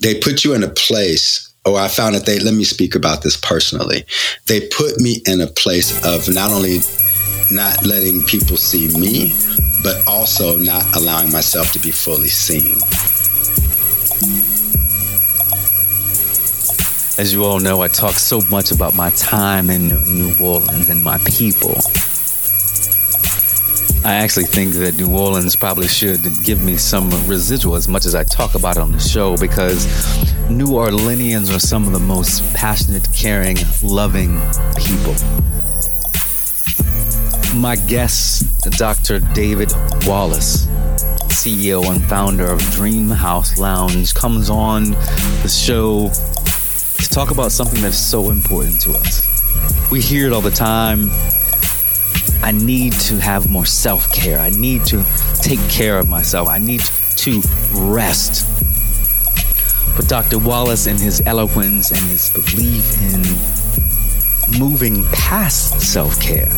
they 0.00 0.14
put 0.18 0.44
you 0.44 0.54
in 0.54 0.62
a 0.62 0.68
place 0.68 1.52
oh 1.64 1.76
i 1.76 1.88
found 1.88 2.14
that 2.14 2.26
they 2.26 2.38
let 2.40 2.54
me 2.54 2.64
speak 2.64 2.94
about 2.94 3.22
this 3.22 3.36
personally. 3.36 4.04
They 4.46 4.68
put 4.68 4.98
me 5.00 5.22
in 5.26 5.40
a 5.40 5.46
place 5.46 6.04
of 6.04 6.32
not 6.32 6.50
only 6.50 6.78
not 7.50 7.84
letting 7.84 8.22
people 8.24 8.56
see 8.56 8.88
me 8.98 9.34
but 9.82 10.06
also 10.06 10.56
not 10.58 10.84
allowing 10.96 11.32
myself 11.32 11.72
to 11.72 11.78
be 11.80 11.90
fully 11.90 12.28
seen. 12.28 12.76
As 17.18 17.32
you 17.32 17.44
all 17.44 17.60
know 17.60 17.82
i 17.82 17.88
talk 17.88 18.14
so 18.14 18.40
much 18.50 18.70
about 18.70 18.94
my 18.94 19.10
time 19.10 19.70
in 19.70 19.88
new 20.06 20.34
orleans 20.40 20.88
and 20.88 21.02
my 21.02 21.18
people 21.18 21.76
I 24.04 24.14
actually 24.14 24.46
think 24.46 24.74
that 24.74 24.98
New 24.98 25.16
Orleans 25.16 25.54
probably 25.54 25.86
should 25.86 26.22
give 26.42 26.60
me 26.64 26.76
some 26.76 27.08
residual 27.28 27.76
as 27.76 27.86
much 27.86 28.04
as 28.04 28.16
I 28.16 28.24
talk 28.24 28.56
about 28.56 28.76
it 28.76 28.80
on 28.80 28.90
the 28.90 28.98
show 28.98 29.36
because 29.36 29.86
New 30.50 30.66
Orleanians 30.66 31.54
are 31.54 31.60
some 31.60 31.86
of 31.86 31.92
the 31.92 32.00
most 32.00 32.42
passionate, 32.52 33.06
caring, 33.14 33.58
loving 33.80 34.40
people. 34.76 35.14
My 37.54 37.76
guest, 37.86 38.68
Dr. 38.72 39.20
David 39.34 39.70
Wallace, 40.04 40.66
CEO 41.28 41.88
and 41.88 42.02
founder 42.06 42.50
of 42.50 42.58
Dream 42.72 43.08
House 43.08 43.56
Lounge, 43.56 44.14
comes 44.14 44.50
on 44.50 44.90
the 45.42 45.48
show 45.48 46.08
to 46.08 47.08
talk 47.08 47.30
about 47.30 47.52
something 47.52 47.80
that's 47.80 47.98
so 47.98 48.30
important 48.30 48.80
to 48.80 48.94
us. 48.94 49.22
We 49.92 50.00
hear 50.00 50.26
it 50.26 50.32
all 50.32 50.40
the 50.40 50.50
time 50.50 51.08
I 52.42 52.50
need 52.50 52.92
to 53.08 53.18
have 53.18 53.50
more 53.50 53.66
self 53.66 54.12
care. 54.12 54.40
I 54.40 54.50
need 54.50 54.84
to 54.86 55.04
take 55.36 55.60
care 55.70 55.98
of 55.98 56.08
myself. 56.08 56.48
I 56.48 56.58
need 56.58 56.80
to 57.16 57.40
rest. 57.72 58.48
But 59.96 60.08
Dr. 60.08 60.38
Wallace, 60.38 60.86
and 60.86 60.98
his 60.98 61.22
eloquence 61.26 61.90
and 61.90 62.00
his 62.00 62.30
belief 62.30 63.00
in 63.02 64.58
moving 64.58 65.04
past 65.12 65.80
self 65.80 66.20
care, 66.20 66.48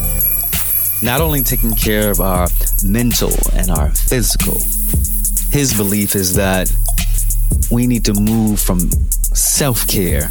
not 1.02 1.20
only 1.20 1.42
taking 1.42 1.74
care 1.74 2.10
of 2.10 2.20
our 2.20 2.48
mental 2.82 3.32
and 3.52 3.70
our 3.70 3.90
physical, 3.90 4.58
his 5.50 5.74
belief 5.76 6.14
is 6.14 6.34
that 6.34 6.72
we 7.70 7.86
need 7.86 8.04
to 8.06 8.14
move 8.14 8.58
from 8.58 8.78
self 9.34 9.86
care 9.86 10.30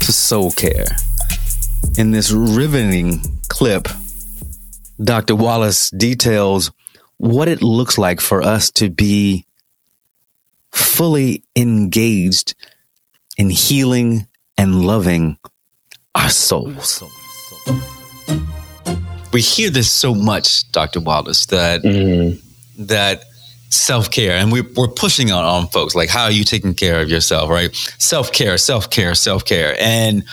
to 0.00 0.12
soul 0.12 0.50
care. 0.50 0.86
In 1.96 2.10
this 2.10 2.30
riveting 2.30 3.22
clip, 3.48 3.88
Dr. 5.02 5.34
Wallace 5.34 5.90
details 5.90 6.70
what 7.16 7.48
it 7.48 7.62
looks 7.62 7.98
like 7.98 8.20
for 8.20 8.42
us 8.42 8.70
to 8.72 8.90
be 8.90 9.46
fully 10.72 11.42
engaged 11.56 12.54
in 13.36 13.50
healing 13.50 14.26
and 14.56 14.84
loving 14.84 15.38
our 16.14 16.30
souls. 16.30 17.02
We 19.32 19.40
hear 19.40 19.70
this 19.70 19.90
so 19.90 20.14
much, 20.14 20.70
Dr. 20.72 21.00
Wallace, 21.00 21.46
that 21.46 21.82
mm-hmm. 21.82 22.84
that 22.86 23.24
self 23.70 24.10
care, 24.10 24.32
and 24.32 24.52
we, 24.52 24.60
we're 24.60 24.88
pushing 24.88 25.30
on, 25.30 25.44
on 25.44 25.68
folks 25.68 25.94
like, 25.94 26.08
how 26.08 26.24
are 26.24 26.30
you 26.30 26.44
taking 26.44 26.74
care 26.74 27.00
of 27.00 27.08
yourself, 27.08 27.48
right? 27.48 27.74
Self 27.98 28.32
care, 28.32 28.58
self 28.58 28.90
care, 28.90 29.14
self 29.14 29.44
care. 29.44 29.76
And 29.80 30.24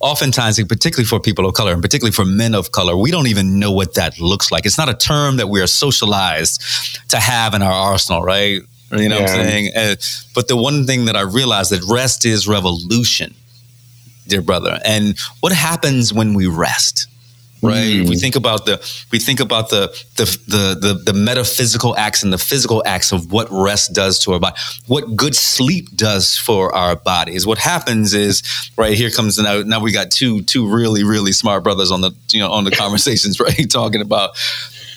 oftentimes, 0.00 0.62
particularly 0.64 1.06
for 1.06 1.20
people 1.20 1.46
of 1.46 1.54
color, 1.54 1.72
and 1.72 1.82
particularly 1.82 2.12
for 2.12 2.24
men 2.24 2.54
of 2.54 2.72
color, 2.72 2.96
we 2.96 3.10
don't 3.10 3.26
even 3.26 3.58
know 3.58 3.70
what 3.70 3.94
that 3.94 4.18
looks 4.18 4.50
like. 4.50 4.66
It's 4.66 4.78
not 4.78 4.88
a 4.88 4.94
term 4.94 5.36
that 5.36 5.48
we 5.48 5.60
are 5.60 5.66
socialized 5.66 6.62
to 7.10 7.18
have 7.18 7.54
in 7.54 7.62
our 7.62 7.72
arsenal, 7.72 8.22
right? 8.22 8.62
You 8.90 9.08
know 9.08 9.16
yeah. 9.16 9.22
what 9.22 9.30
I'm 9.30 9.36
saying? 9.36 9.72
Uh, 9.76 9.96
but 10.34 10.48
the 10.48 10.56
one 10.56 10.86
thing 10.86 11.04
that 11.04 11.16
I 11.16 11.20
realized 11.20 11.72
that 11.72 11.82
rest 11.90 12.24
is 12.24 12.48
revolution, 12.48 13.34
dear 14.26 14.40
brother. 14.40 14.78
And 14.84 15.18
what 15.40 15.52
happens 15.52 16.12
when 16.12 16.32
we 16.32 16.46
rest? 16.46 17.06
Right? 17.62 17.74
Mm. 17.74 18.08
We 18.08 18.16
think 18.16 18.36
about 18.36 18.66
the 18.66 18.78
we 19.10 19.18
think 19.18 19.40
about 19.40 19.70
the, 19.70 19.88
the 20.16 20.24
the 20.46 20.78
the 20.80 21.12
the 21.12 21.12
metaphysical 21.12 21.96
acts 21.96 22.22
and 22.22 22.32
the 22.32 22.38
physical 22.38 22.82
acts 22.86 23.12
of 23.12 23.32
what 23.32 23.48
rest 23.50 23.92
does 23.92 24.18
to 24.20 24.32
our 24.32 24.40
body, 24.40 24.56
what 24.86 25.16
good 25.16 25.34
sleep 25.34 25.94
does 25.96 26.36
for 26.36 26.74
our 26.74 26.96
bodies. 26.96 27.46
What 27.46 27.58
happens 27.58 28.14
is 28.14 28.42
right 28.76 28.96
here 28.96 29.10
comes 29.10 29.38
now 29.38 29.62
now 29.62 29.80
we 29.80 29.92
got 29.92 30.10
two 30.10 30.42
two 30.42 30.68
really 30.68 31.04
really 31.04 31.32
smart 31.32 31.64
brothers 31.64 31.90
on 31.90 32.00
the 32.00 32.12
you 32.30 32.40
know 32.40 32.50
on 32.50 32.64
the 32.64 32.70
conversations 32.84 33.40
right 33.40 33.70
talking 33.70 34.00
about, 34.00 34.30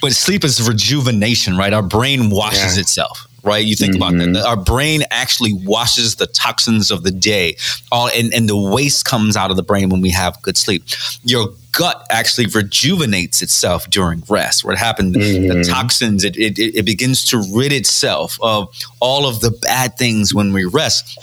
but 0.02 0.13
sleep 0.13 0.43
is 0.43 0.67
rejuvenation, 0.67 1.58
right? 1.58 1.74
Our 1.74 1.84
brain 1.84 2.30
washes 2.30 2.76
yeah. 2.78 2.82
itself 2.82 3.28
right? 3.44 3.64
You 3.64 3.76
think 3.76 3.96
mm-hmm. 3.96 4.16
about 4.20 4.34
that. 4.34 4.46
Our 4.46 4.58
brain 4.58 5.04
actually 5.12 5.54
washes 5.54 6.16
the 6.16 6.28
toxins 6.28 6.92
of 6.92 7.04
the 7.04 7.12
day, 7.12 7.58
all 7.92 8.10
and, 8.10 8.34
and 8.34 8.48
the 8.48 8.58
waste 8.58 9.06
comes 9.06 9.36
out 9.36 9.52
of 9.52 9.58
the 9.58 9.64
brain 9.64 9.90
when 9.90 10.02
we 10.02 10.10
have 10.12 10.42
good 10.42 10.58
sleep. 10.58 10.84
Your 11.24 11.50
gut 11.72 12.06
actually 12.10 12.48
rejuvenates 12.48 13.42
itself 13.42 13.90
during 13.90 14.24
rest. 14.30 14.64
What 14.64 14.78
happened? 14.78 15.16
Mm-hmm. 15.16 15.60
The 15.60 15.64
toxins 15.64 16.24
it, 16.24 16.38
it 16.38 16.58
it 16.60 16.86
begins 16.86 17.26
to 17.26 17.44
rid 17.54 17.72
itself 17.72 18.38
of 18.42 18.70
all 19.00 19.26
of 19.26 19.42
the 19.42 19.52
bad 19.52 19.98
things 19.98 20.34
when 20.34 20.54
we 20.54 20.66
rest 20.66 21.20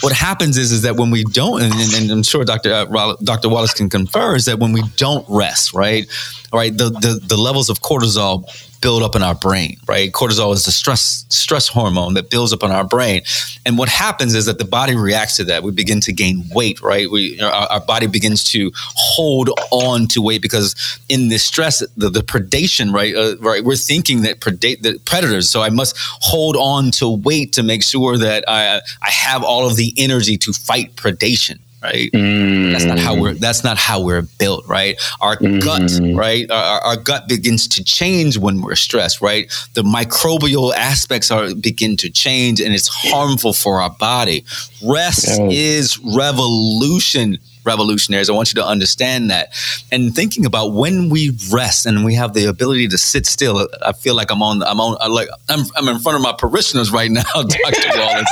what 0.00 0.12
happens 0.12 0.56
is 0.56 0.72
is 0.72 0.82
that 0.82 0.96
when 0.96 1.10
we 1.10 1.24
don't, 1.24 1.62
and, 1.62 1.72
and 1.94 2.10
I'm 2.10 2.22
sure 2.22 2.44
Dr. 2.44 2.72
Uh, 2.72 3.16
Dr. 3.22 3.48
Wallace 3.48 3.74
can 3.74 3.88
confer, 3.88 4.36
is 4.36 4.44
that 4.44 4.58
when 4.58 4.72
we 4.72 4.82
don't 4.96 5.24
rest, 5.28 5.72
right, 5.72 6.06
right, 6.52 6.76
the, 6.76 6.90
the 6.90 7.20
the 7.22 7.36
levels 7.36 7.68
of 7.68 7.80
cortisol 7.80 8.44
build 8.80 9.02
up 9.02 9.16
in 9.16 9.22
our 9.22 9.34
brain, 9.34 9.76
right? 9.86 10.10
Cortisol 10.12 10.52
is 10.54 10.64
the 10.64 10.72
stress 10.72 11.24
stress 11.28 11.68
hormone 11.68 12.14
that 12.14 12.30
builds 12.30 12.52
up 12.52 12.62
in 12.62 12.70
our 12.70 12.84
brain, 12.84 13.22
and 13.64 13.78
what 13.78 13.88
happens 13.88 14.34
is 14.34 14.46
that 14.46 14.58
the 14.58 14.64
body 14.64 14.94
reacts 14.94 15.36
to 15.36 15.44
that. 15.44 15.62
We 15.62 15.72
begin 15.72 16.00
to 16.02 16.12
gain 16.12 16.44
weight, 16.52 16.80
right? 16.80 17.10
We 17.10 17.40
our, 17.40 17.52
our 17.52 17.80
body 17.80 18.06
begins 18.06 18.44
to 18.52 18.72
hold 18.74 19.50
on 19.70 20.06
to 20.08 20.22
weight 20.22 20.42
because 20.42 20.74
in 21.08 21.28
this 21.28 21.44
stress, 21.44 21.80
the, 21.96 22.10
the 22.10 22.20
predation, 22.20 22.92
right, 22.92 23.14
uh, 23.14 23.36
right, 23.38 23.64
we're 23.64 23.76
thinking 23.76 24.22
that 24.22 24.40
predate 24.40 24.82
the 24.82 24.98
predators. 25.04 25.50
So 25.50 25.62
I 25.62 25.70
must 25.70 25.96
hold 25.98 26.56
on 26.56 26.90
to 26.92 27.08
weight 27.08 27.52
to 27.54 27.62
make 27.62 27.82
sure 27.82 28.16
that 28.18 28.44
I 28.48 28.80
I 29.02 29.10
have 29.10 29.42
all 29.42 29.66
of 29.66 29.76
the 29.76 29.92
energy 29.96 30.36
to 30.38 30.52
fight 30.52 30.96
predation 30.96 31.58
right? 31.82 32.10
Mm. 32.12 32.72
That's 32.72 32.84
not 32.84 32.98
how 32.98 33.20
we're 33.20 33.34
that's 33.34 33.64
not 33.64 33.78
how 33.78 34.00
we're 34.02 34.22
built, 34.38 34.66
right? 34.66 35.00
Our 35.20 35.36
mm. 35.36 35.62
gut, 35.62 36.16
right? 36.16 36.50
Our, 36.50 36.80
our, 36.80 36.96
gut 36.96 37.28
begins 37.28 37.68
to 37.68 37.84
change 37.84 38.38
when 38.38 38.62
we're 38.62 38.74
stressed, 38.74 39.20
right? 39.20 39.50
The 39.74 39.82
microbial 39.82 40.74
aspects 40.74 41.30
are 41.30 41.54
begin 41.54 41.96
to 41.98 42.10
change 42.10 42.60
and 42.60 42.74
it's 42.74 42.88
harmful 42.88 43.52
for 43.52 43.80
our 43.80 43.90
body. 43.90 44.44
Rest 44.82 45.40
is 45.40 45.98
revolution 45.98 47.38
revolutionaries. 47.66 48.30
I 48.30 48.32
want 48.32 48.52
you 48.52 48.60
to 48.60 48.66
understand 48.66 49.30
that. 49.30 49.52
And 49.92 50.14
thinking 50.14 50.46
about 50.46 50.72
when 50.72 51.10
we 51.10 51.36
rest 51.50 51.86
and 51.86 52.04
we 52.04 52.14
have 52.14 52.32
the 52.32 52.46
ability 52.46 52.88
to 52.88 52.98
sit 52.98 53.26
still, 53.26 53.68
I 53.84 53.92
feel 53.92 54.14
like 54.14 54.30
I'm 54.30 54.42
on, 54.42 54.62
I'm 54.62 54.80
on, 54.80 54.96
like, 55.12 55.28
I'm, 55.48 55.64
I'm 55.76 55.88
in 55.88 55.98
front 55.98 56.16
of 56.16 56.22
my 56.22 56.32
parishioners 56.32 56.90
right 56.90 57.10
now, 57.10 57.22
Dr. 57.34 57.88
Wallace. 57.98 58.28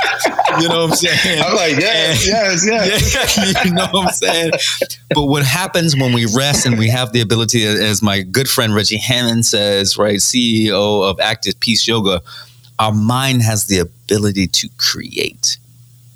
you 0.61 0.68
know 0.68 0.85
what 0.85 0.90
I'm 0.90 0.97
saying? 0.97 1.42
I'm 1.42 1.55
like, 1.55 1.77
yes, 1.77 2.27
yes, 2.27 2.66
yes. 2.66 3.37
Yeah, 3.37 3.62
you 3.64 3.73
know 3.73 3.87
what 3.90 4.07
I'm 4.07 4.12
saying? 4.12 4.53
But 5.11 5.27
what 5.27 5.44
happens 5.44 5.97
when 5.97 6.12
we 6.12 6.27
rest 6.27 6.66
and 6.66 6.79
we 6.79 6.88
have 6.88 7.12
the 7.12 7.20
ability, 7.20 7.64
as 7.64 8.03
my 8.03 8.23
good 8.23 8.49
friend 8.49 8.75
Reggie 8.75 8.99
Hammond 8.99 9.44
says, 9.44 9.99
right, 9.99 10.18
CEO 10.18 11.09
of 11.09 11.20
Active 11.20 11.59
Peace 11.61 11.87
Yoga, 11.87 12.23
our 12.79 12.92
mind 12.92 13.42
has 13.42 13.66
the 13.66 13.79
ability 13.79 14.47
to 14.49 14.68
create. 14.77 15.59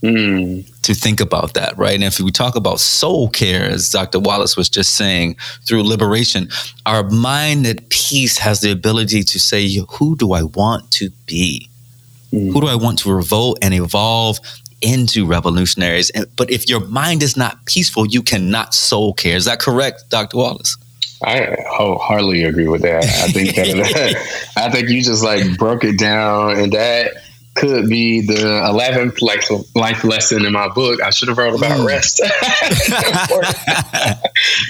Mm. 0.02 0.80
To 0.82 0.94
think 0.94 1.20
about 1.20 1.54
that, 1.54 1.76
right? 1.76 1.94
And 1.94 2.04
if 2.04 2.20
we 2.20 2.30
talk 2.30 2.54
about 2.54 2.78
soul 2.78 3.28
care, 3.28 3.64
as 3.64 3.90
Dr. 3.90 4.20
Wallace 4.20 4.56
was 4.56 4.68
just 4.68 4.94
saying, 4.94 5.37
through 5.66 5.82
liberation, 5.82 6.48
our 6.87 7.08
mind 7.11 7.66
at 7.66 7.88
peace 7.88 8.38
has 8.38 8.61
the 8.61 8.70
ability 8.70 9.24
to 9.24 9.40
say, 9.40 9.68
Who 9.98 10.16
do 10.16 10.32
I 10.32 10.42
want 10.42 10.90
to 10.92 11.11
be? 11.26 11.68
Mm. 12.32 12.52
Who 12.52 12.61
do 12.61 12.68
I 12.68 12.76
want 12.76 13.00
to 13.00 13.12
revolt 13.12 13.58
and 13.61 13.74
evolve 13.74 14.38
into 14.80 15.26
revolutionaries? 15.26 16.12
But 16.37 16.50
if 16.50 16.68
your 16.68 16.80
mind 16.87 17.24
is 17.24 17.37
not 17.37 17.64
peaceful, 17.66 18.06
you 18.06 18.22
cannot 18.22 18.74
soul 18.74 19.14
care. 19.14 19.37
Is 19.37 19.46
that 19.46 19.58
correct, 19.58 20.11
Dr. 20.11 20.37
Wallace? 20.37 20.76
I 21.22 21.56
wholeheartedly 21.68 22.44
agree 22.44 22.68
with 22.68 22.82
that. 22.82 23.04
I 23.04 23.32
think 23.32 23.56
that 23.56 24.14
I 24.56 24.70
think 24.70 24.88
you 24.88 25.02
just 25.02 25.24
like 25.24 25.58
broke 25.58 25.82
it 25.84 25.98
down, 25.98 26.56
and 26.56 26.72
that 26.72 27.14
could 27.58 27.88
be 27.88 28.20
the 28.20 28.64
eleventh 28.64 29.20
like 29.20 29.42
life 29.74 30.04
lesson 30.04 30.44
in 30.44 30.52
my 30.52 30.68
book. 30.68 31.02
I 31.02 31.10
should 31.10 31.28
have 31.28 31.38
wrote 31.38 31.56
about 31.56 31.80
mm. 31.80 31.86
rest, 31.86 32.16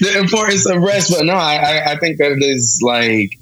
the 0.00 0.14
importance 0.18 0.66
of 0.66 0.82
rest. 0.82 1.10
But 1.10 1.26
no, 1.26 1.34
I, 1.34 1.92
I 1.92 1.98
think 1.98 2.18
that 2.18 2.32
it 2.32 2.42
is 2.42 2.80
like 2.82 3.38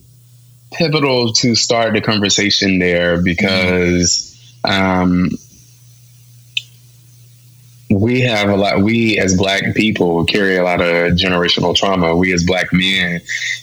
pivotal 0.73 1.33
to 1.35 1.55
start 1.55 1.95
the 1.95 2.01
conversation 2.01 2.79
there 2.79 3.23
because. 3.23 4.33
Um, 4.65 5.31
we 7.89 8.21
have 8.21 8.49
a 8.49 8.57
lot 8.57 8.83
we 8.83 9.17
as 9.17 9.37
black 9.37 9.77
people 9.77 10.25
carry 10.25 10.57
a 10.57 10.65
lot 10.65 10.81
of 10.81 11.13
generational 11.13 11.73
trauma 11.73 12.17
we 12.17 12.33
as 12.33 12.45
black 12.45 12.73
men 12.73 13.21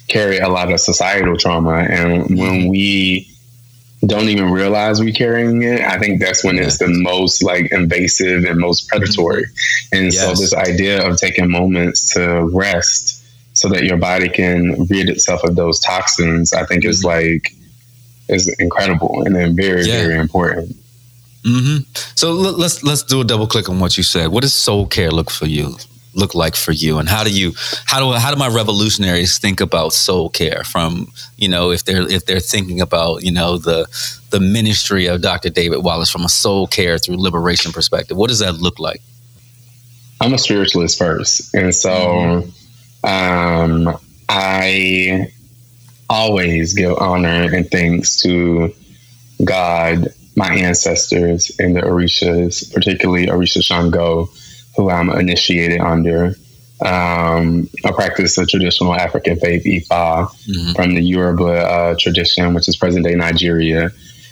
carry 0.08 0.38
a 0.38 0.48
lot 0.48 0.72
of 0.72 0.80
societal 0.80 1.36
trauma 1.36 1.80
and 1.80 2.40
when 2.40 2.62
mm-hmm. 2.62 2.70
we 2.70 3.33
don't 4.06 4.30
even 4.30 4.52
realize 4.52 5.00
we're 5.00 5.14
carrying 5.14 5.62
it 5.64 5.82
i 5.82 5.98
think 5.98 6.20
that's 6.20 6.44
when 6.44 6.58
it's 6.58 6.78
the 6.78 6.88
most 6.88 7.44
like 7.44 7.72
invasive 7.72 8.44
and 8.44 8.60
most 8.60 8.88
predatory 8.88 9.44
mm-hmm. 9.44 9.98
and 9.98 10.06
yes. 10.14 10.20
so 10.20 10.30
this 10.30 10.54
idea 10.54 11.08
of 11.08 11.18
taking 11.18 11.50
moments 11.50 12.14
to 12.14 12.44
rest 12.54 13.22
so 13.56 13.70
that 13.70 13.84
your 13.84 13.98
body 13.98 14.30
can 14.30 14.86
rid 14.90 15.10
itself 15.10 15.44
of 15.44 15.56
those 15.56 15.80
toxins 15.80 16.54
i 16.54 16.66
think 16.66 16.86
is 16.86 17.04
mm-hmm. 17.04 17.26
like 17.26 17.56
is 18.30 18.54
incredible 18.60 19.24
and 19.24 19.36
then 19.36 19.56
very 19.56 19.84
yeah. 19.86 20.02
very 20.04 20.18
important 20.18 20.76
Mm-hmm. 21.46 21.84
So 22.16 22.32
let's 22.32 22.84
let's 22.84 23.04
do 23.04 23.20
a 23.20 23.26
double 23.26 23.48
click 23.48 23.68
on 23.68 23.78
what 23.78 23.98
you 23.98 24.04
said. 24.04 24.30
What 24.30 24.44
does 24.44 24.54
soul 24.54 24.88
care 24.88 25.12
look 25.12 25.30
for 25.30 25.46
you? 25.46 25.76
Look 26.16 26.36
like 26.36 26.56
for 26.56 26.72
you, 26.72 27.00
and 27.00 27.10
how 27.10 27.24
do 27.24 27.32
you 27.32 27.54
how 27.86 28.00
do 28.00 28.12
how 28.18 28.32
do 28.32 28.38
my 28.38 28.48
revolutionaries 28.48 29.40
think 29.40 29.62
about 29.62 29.94
soul 29.94 30.30
care? 30.30 30.64
From 30.64 31.12
you 31.38 31.48
know 31.48 31.72
if 31.72 31.86
they're 31.86 32.08
if 32.08 32.26
they're 32.26 32.40
thinking 32.40 32.82
about 32.82 33.24
you 33.24 33.32
know 33.32 33.58
the 33.58 33.88
the 34.30 34.40
ministry 34.40 35.08
of 35.08 35.22
Dr. 35.22 35.50
David 35.50 35.84
Wallace 35.84 36.12
from 36.12 36.24
a 36.24 36.30
soul 36.30 36.68
care 36.68 36.98
through 36.98 37.18
liberation 37.18 37.72
perspective, 37.72 38.16
what 38.16 38.30
does 38.30 38.40
that 38.40 38.54
look 38.54 38.80
like? 38.80 39.02
I'm 40.22 40.34
a 40.34 40.38
spiritualist 40.38 40.98
first, 41.00 41.54
and 41.56 41.74
so 41.74 42.44
um, 43.04 43.98
I 44.30 45.32
always 46.10 46.74
give 46.74 46.96
honor 46.98 47.54
and 47.54 47.70
thanks 47.70 48.18
to 48.18 48.74
God 49.44 50.14
my 50.36 50.54
ancestors 50.54 51.52
and 51.60 51.76
the 51.76 51.82
Orishas, 51.82 52.74
particularly 52.74 53.28
Orisha 53.28 53.64
Shango, 53.64 54.30
who 54.76 54.90
I'm 54.90 55.10
initiated 55.10 55.80
under. 55.80 56.36
Um, 56.84 57.70
I 57.86 57.92
practice 57.92 58.38
a 58.38 58.46
traditional 58.46 58.94
African 58.94 59.40
faith, 59.40 59.64
Ifa, 59.64 60.28
mm-hmm. 60.28 60.74
from 60.74 60.96
the 60.96 61.02
Yoruba 61.02 61.46
uh, 61.46 61.96
tradition, 61.98 62.54
which 62.54 62.68
is 62.68 62.76
present 62.76 63.06
day 63.06 63.16
Nigeria. 63.16 63.92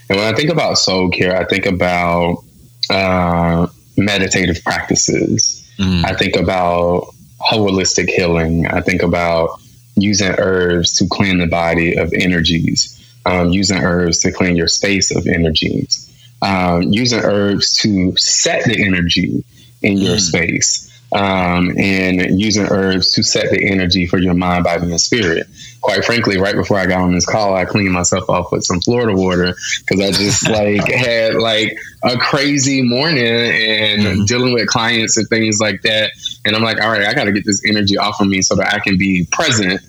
And 0.10 0.20
when 0.20 0.34
I 0.34 0.36
think 0.36 0.50
about 0.50 0.78
soul 0.78 1.10
care, 1.10 1.38
I 1.38 1.46
think 1.46 1.66
about 1.66 2.44
uh, 2.90 3.68
meditative 3.96 4.64
practices. 4.64 5.66
Mm-hmm. 5.78 6.06
I 6.06 6.14
think 6.16 6.36
about 6.36 7.14
holistic 7.40 8.10
healing. 8.10 8.68
I 8.68 8.82
think 8.82 9.02
about 9.02 9.62
using 9.96 10.34
herbs 10.38 10.98
to 10.98 11.08
clean 11.08 11.38
the 11.40 11.48
body 11.48 11.96
of 11.96 12.12
energies 12.14 12.98
um, 13.26 13.50
using 13.50 13.78
herbs 13.78 14.20
to 14.20 14.32
clean 14.32 14.56
your 14.56 14.68
space 14.68 15.16
of 15.16 15.28
energies, 15.28 16.10
um, 16.42 16.84
using 16.84 17.20
herbs 17.20 17.74
to 17.78 18.16
set 18.18 18.66
the 18.66 18.84
energy 18.84 19.44
in 19.82 19.98
your 19.98 20.18
mm. 20.18 20.20
space, 20.20 20.88
um, 21.14 21.78
and 21.78 22.40
using 22.40 22.66
herbs 22.72 23.12
to 23.14 23.24
set 23.24 23.52
the 23.52 23.70
energy 23.70 24.06
for 24.06 24.18
your 24.18 24.34
mind, 24.34 24.64
body, 24.64 24.90
and 24.90 25.02
spirit. 25.02 25.48
Quite 25.82 26.06
frankly, 26.06 26.38
right 26.38 26.56
before 26.56 26.78
I 26.78 26.86
got 26.86 27.02
on 27.02 27.14
this 27.14 27.26
call, 27.26 27.56
I 27.56 27.66
cleaned 27.66 27.92
myself 27.92 28.30
off 28.30 28.52
with 28.52 28.64
some 28.64 28.80
Florida 28.82 29.14
water 29.14 29.56
because 29.80 30.00
I 30.00 30.12
just 30.12 30.48
like 30.50 30.90
had 30.92 31.36
like 31.36 31.76
a 32.04 32.18
crazy 32.18 32.82
morning 32.82 33.26
and 33.26 34.02
mm. 34.02 34.28
dealing 34.28 34.54
with 34.54 34.68
clients 34.68 35.18
and 35.18 35.28
things 35.28 35.60
like 35.60 35.82
that. 35.82 36.12
And 36.46 36.56
I'm 36.56 36.64
like, 36.64 36.82
all 36.82 36.92
right, 36.92 37.06
I 37.06 37.14
got 37.14 37.26
to 37.26 37.32
get 37.32 37.46
this 37.46 37.64
energy 37.68 37.98
off 37.98 38.22
of 38.22 38.28
me 38.28 38.42
so 38.42 38.56
that 38.56 38.74
I 38.74 38.80
can 38.80 38.98
be 38.98 39.28
present 39.32 39.82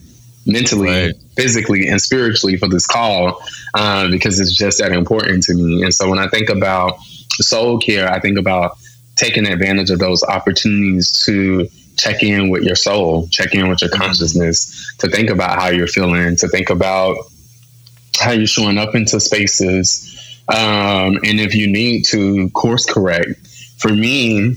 mentally, 0.47 0.89
right. 0.89 1.15
physically, 1.37 1.89
and 1.89 2.01
spiritually 2.01 2.57
for 2.57 2.69
this 2.69 2.87
call 2.87 3.41
uh, 3.75 4.09
because 4.09 4.41
it's 4.41 4.57
just 4.57 4.79
that 4.79 4.93
important 4.93 5.45
to 5.45 5.55
me. 5.55 5.83
And 5.83 5.95
so 5.95 6.09
when 6.09 6.19
I 6.19 6.29
think 6.29 6.49
about 6.49 6.99
soul 7.41 7.79
care, 7.79 8.11
I 8.11 8.21
think 8.21 8.39
about 8.39 8.77
taking 9.23 9.47
advantage 9.47 9.91
of 9.91 10.01
those 10.01 10.23
opportunities 10.25 11.25
to 11.25 11.69
check 11.97 12.23
in 12.25 12.51
with 12.51 12.65
your 12.65 12.75
soul, 12.75 13.29
check 13.29 13.55
in 13.55 13.69
with 13.69 13.81
your 13.81 13.91
consciousness, 13.91 14.97
to 14.99 15.09
think 15.09 15.31
about 15.31 15.61
how 15.61 15.69
you're 15.69 15.87
feeling, 15.87 16.35
to 16.35 16.49
think 16.49 16.71
about 16.71 17.17
how 18.19 18.33
you're 18.33 18.47
showing 18.47 18.79
up 18.79 18.97
into 18.97 19.21
spaces. 19.21 20.43
Um, 20.49 21.19
and 21.23 21.39
if 21.39 21.55
you 21.55 21.69
need 21.69 22.05
to 22.07 22.51
course 22.51 22.85
correct, 22.85 23.47
for 23.79 23.93
me, 23.93 24.57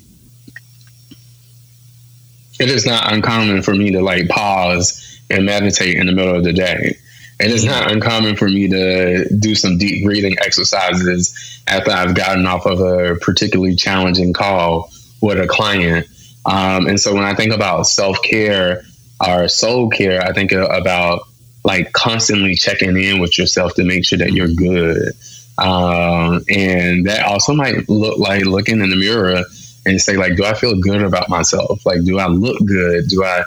it 2.60 2.70
is 2.70 2.88
not 2.88 3.14
uncommon 3.14 3.62
for 3.62 3.76
me 3.76 3.92
to 3.92 4.02
like 4.02 4.28
pause 4.30 5.22
and 5.30 5.46
meditate 5.46 5.96
in 5.98 6.08
the 6.08 6.12
middle 6.12 6.36
of 6.36 6.44
the 6.44 6.54
day. 6.54 6.98
And 7.40 7.52
it's 7.52 7.66
not 7.66 7.92
uncommon 7.92 8.38
for 8.38 8.48
me 8.48 8.70
to 8.70 9.28
do 9.36 9.56
some 9.56 9.78
deep 9.78 10.06
breathing 10.06 10.38
exercises 10.40 11.64
after 11.68 11.92
I've 11.92 12.16
gotten 12.16 12.46
off 12.46 12.66
of 12.66 12.80
a 12.80 13.16
particularly 13.16 13.76
challenging 13.76 14.32
call 14.32 14.92
with 15.22 15.40
a 15.40 15.48
client. 15.48 16.08
Um, 16.46 16.88
and 16.88 17.00
so 17.00 17.14
when 17.14 17.24
I 17.24 17.34
think 17.34 17.52
about 17.52 17.88
self 17.88 18.22
care 18.22 18.84
or 19.26 19.48
soul 19.48 19.90
care, 19.90 20.22
I 20.22 20.32
think 20.32 20.52
about 20.54 21.24
like 21.66 21.92
constantly 21.94 22.56
checking 22.56 22.96
in 22.96 23.20
with 23.20 23.38
yourself 23.38 23.74
to 23.76 23.84
make 23.84 24.06
sure 24.06 24.20
that 24.20 24.32
you're 24.32 24.48
good. 24.48 25.12
Um, 25.58 26.44
and 26.50 27.08
that 27.08 27.26
also 27.26 27.54
might 27.54 27.90
look 27.90 28.18
like 28.20 28.46
looking 28.46 28.82
in 28.82 28.90
the 28.90 28.96
mirror 28.96 29.44
and 29.86 30.02
say 30.02 30.18
like, 30.18 30.36
do 30.36 30.44
I 30.44 30.54
feel 30.54 30.80
good 30.80 31.02
about 31.02 31.30
myself? 31.30 31.86
Like, 31.86 32.04
do 32.04 32.18
I 32.20 32.28
look 32.28 32.64
good? 32.66 33.08
Do 33.08 33.24
I 33.24 33.44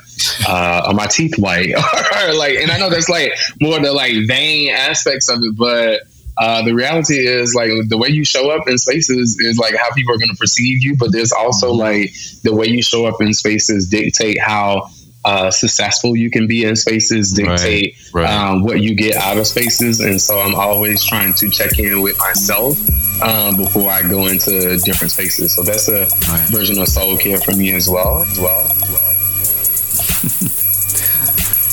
uh, 0.46 0.82
are 0.86 0.94
my 0.94 1.06
teeth 1.06 1.38
white? 1.38 1.74
or 1.74 2.34
like, 2.34 2.56
and 2.56 2.70
I 2.70 2.78
know 2.78 2.90
there's 2.90 3.08
like 3.08 3.32
more 3.60 3.80
the 3.80 3.92
like 3.92 4.14
vain 4.26 4.70
aspects 4.70 5.28
of 5.28 5.42
it, 5.42 5.56
but 5.56 6.02
uh, 6.38 6.62
the 6.62 6.72
reality 6.72 7.26
is 7.26 7.54
like 7.54 7.70
the 7.88 7.98
way 7.98 8.08
you 8.08 8.24
show 8.24 8.50
up 8.50 8.68
in 8.68 8.78
spaces 8.78 9.38
is 9.40 9.58
like 9.58 9.74
how 9.74 9.90
people 9.92 10.14
are 10.14 10.18
going 10.18 10.30
to 10.30 10.36
perceive 10.36 10.84
you, 10.84 10.96
but 10.96 11.10
there's 11.10 11.32
also 11.32 11.70
mm-hmm. 11.70 11.80
like 11.80 12.12
the 12.44 12.54
way 12.54 12.66
you 12.66 12.82
show 12.82 13.06
up 13.06 13.20
in 13.20 13.34
spaces 13.34 13.88
dictate 13.88 14.40
how 14.40 14.88
uh, 15.24 15.50
successful 15.50 16.16
you 16.16 16.30
can 16.30 16.46
be 16.46 16.64
in 16.64 16.76
spaces 16.76 17.32
dictate 17.32 17.96
right, 18.14 18.22
right. 18.22 18.32
Um, 18.32 18.62
what 18.62 18.80
you 18.80 18.94
get 18.94 19.16
out 19.16 19.36
of 19.36 19.46
spaces. 19.48 19.98
And 20.00 20.20
so 20.20 20.38
I'm 20.38 20.54
always 20.54 21.04
trying 21.04 21.34
to 21.34 21.50
check 21.50 21.78
in 21.80 22.00
with 22.02 22.16
myself 22.20 22.78
um, 23.22 23.56
before 23.56 23.90
I 23.90 24.02
go 24.02 24.26
into 24.26 24.78
different 24.78 25.10
spaces. 25.12 25.52
So 25.52 25.62
that's 25.62 25.88
a 25.88 26.02
right. 26.02 26.48
version 26.48 26.78
of 26.78 26.88
soul 26.88 27.16
care 27.16 27.38
for 27.38 27.52
me 27.52 27.74
as 27.74 27.88
well. 27.88 28.22
As 28.22 28.38
well. 28.38 28.64
As 28.64 28.90
well. 28.90 28.98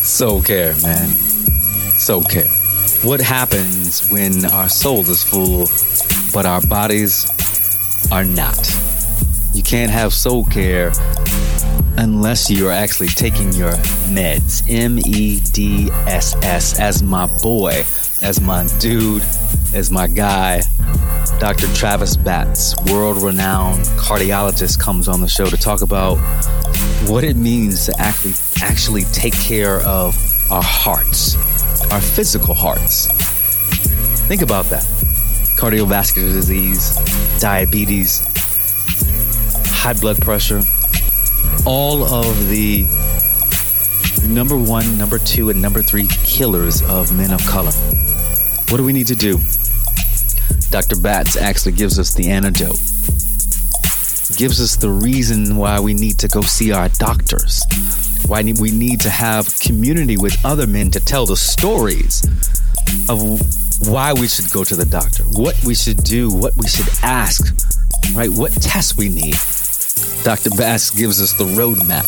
soul 0.04 0.42
care, 0.42 0.76
man. 0.82 1.10
Soul 1.98 2.24
care. 2.24 2.50
What 3.04 3.22
happens 3.22 4.10
when 4.10 4.46
our 4.46 4.70
soul 4.70 5.02
is 5.02 5.24
full, 5.24 5.70
but 6.34 6.46
our 6.46 6.62
bodies 6.62 7.26
are 8.12 8.24
not? 8.24 8.72
You 9.54 9.64
can't 9.64 9.92
have 9.92 10.14
soul 10.14 10.46
care 10.46 10.92
unless 11.98 12.50
you're 12.50 12.72
actually 12.72 13.08
taking 13.08 13.54
your 13.54 13.74
meds. 14.10 14.64
M 14.68 15.00
E 15.00 15.40
D 15.54 15.90
S 16.08 16.36
S, 16.44 16.80
as 16.80 17.04
my 17.04 17.28
boy 17.42 17.86
as 18.22 18.42
my 18.42 18.68
dude, 18.80 19.24
as 19.76 19.92
my 19.92 20.08
guy. 20.08 20.62
Dr. 21.40 21.68
Travis 21.76 22.16
Batts, 22.16 22.76
world 22.90 23.22
renowned 23.22 23.84
cardiologist, 24.00 24.80
comes 24.80 25.10
on 25.10 25.20
the 25.20 25.28
show 25.28 25.46
to 25.48 25.58
talk 25.58 25.82
about 25.82 26.16
what 27.10 27.26
it 27.26 27.36
means 27.36 27.86
to 27.86 27.94
actually, 28.00 28.34
actually 28.62 29.04
take 29.12 29.34
care 29.34 29.82
of 29.82 30.16
our 30.50 30.64
hearts, 30.64 31.36
our 31.92 32.00
physical 32.00 32.54
hearts. 32.54 33.08
Think 34.28 34.42
about 34.42 34.66
that 34.66 34.84
cardiovascular 35.58 36.32
disease, 36.32 36.96
diabetes, 37.40 38.24
high 39.72 39.94
blood 39.94 40.22
pressure, 40.22 40.62
all 41.66 42.04
of 42.06 42.48
the 42.48 42.86
number 44.26 44.58
one, 44.58 44.98
number 44.98 45.20
two, 45.20 45.50
and 45.50 45.62
number 45.62 45.82
three 45.82 46.08
killers 46.24 46.82
of 46.84 47.16
men 47.16 47.32
of 47.32 47.46
color. 47.46 47.72
What 48.70 48.78
do 48.78 48.84
we 48.86 48.94
need 48.94 49.08
to 49.08 49.16
do? 49.16 49.40
Dr. 50.70 50.98
Batts 50.98 51.38
actually 51.38 51.72
gives 51.74 52.00
us 52.00 52.14
the 52.14 52.30
antidote, 52.30 52.80
gives 54.38 54.62
us 54.62 54.76
the 54.76 54.90
reason 54.90 55.56
why 55.56 55.80
we 55.80 55.94
need 55.94 56.20
to 56.20 56.28
go 56.28 56.42
see 56.42 56.72
our 56.72 56.90
doctors, 56.90 57.66
why 58.28 58.42
we 58.44 58.72
need 58.72 59.00
to 59.02 59.10
have 59.10 59.60
community 59.60 60.18
with 60.18 60.36
other 60.44 60.68
men 60.68 60.92
to 60.92 61.00
tell 61.00 61.26
the 61.26 61.38
stories 61.38 62.24
of 63.10 63.40
why 63.88 64.14
we 64.14 64.28
should 64.28 64.50
go 64.52 64.64
to 64.64 64.76
the 64.76 64.86
doctor, 64.86 65.24
what 65.24 65.56
we 65.64 65.76
should 65.76 66.04
do, 66.04 66.30
what 66.34 66.54
we 66.58 66.68
should 66.68 66.90
ask, 67.04 67.54
right? 68.14 68.30
What 68.30 68.52
tests 68.54 68.98
we 68.98 69.10
need. 69.10 69.36
Dr. 70.24 70.50
Batts 70.58 70.90
gives 70.92 71.22
us 71.22 71.34
the 71.34 71.46
roadmap. 71.46 72.06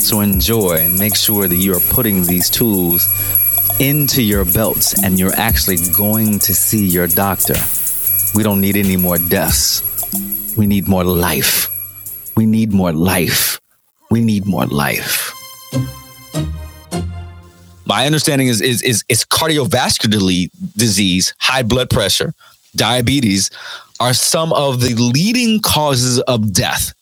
So 0.00 0.20
enjoy 0.20 0.76
and 0.80 0.98
make 0.98 1.16
sure 1.16 1.48
that 1.48 1.56
you 1.56 1.74
are 1.74 1.80
putting 1.90 2.22
these 2.24 2.48
tools 2.48 3.06
into 3.78 4.22
your 4.22 4.44
belts 4.44 5.02
and 5.02 5.18
you're 5.18 5.34
actually 5.34 5.76
going 5.94 6.38
to 6.40 6.54
see 6.54 6.86
your 6.86 7.06
doctor. 7.06 7.54
We 8.34 8.42
don't 8.42 8.60
need 8.60 8.76
any 8.76 8.96
more 8.96 9.18
deaths. 9.18 9.82
We 10.56 10.66
need 10.66 10.88
more 10.88 11.04
life. 11.04 11.68
We 12.36 12.46
need 12.46 12.72
more 12.72 12.92
life. 12.92 13.60
We 14.10 14.20
need 14.20 14.46
more 14.46 14.66
life. 14.66 15.34
My 17.84 18.04
understanding 18.06 18.48
is 18.48 18.60
is 18.60 18.82
is, 18.82 19.04
is 19.08 19.24
cardiovascular 19.24 20.50
disease, 20.76 21.34
high 21.38 21.62
blood 21.62 21.88
pressure, 21.90 22.34
diabetes 22.74 23.50
are 24.00 24.12
some 24.12 24.52
of 24.52 24.80
the 24.80 24.94
leading 24.94 25.60
causes 25.60 26.20
of 26.20 26.52
death 26.52 26.92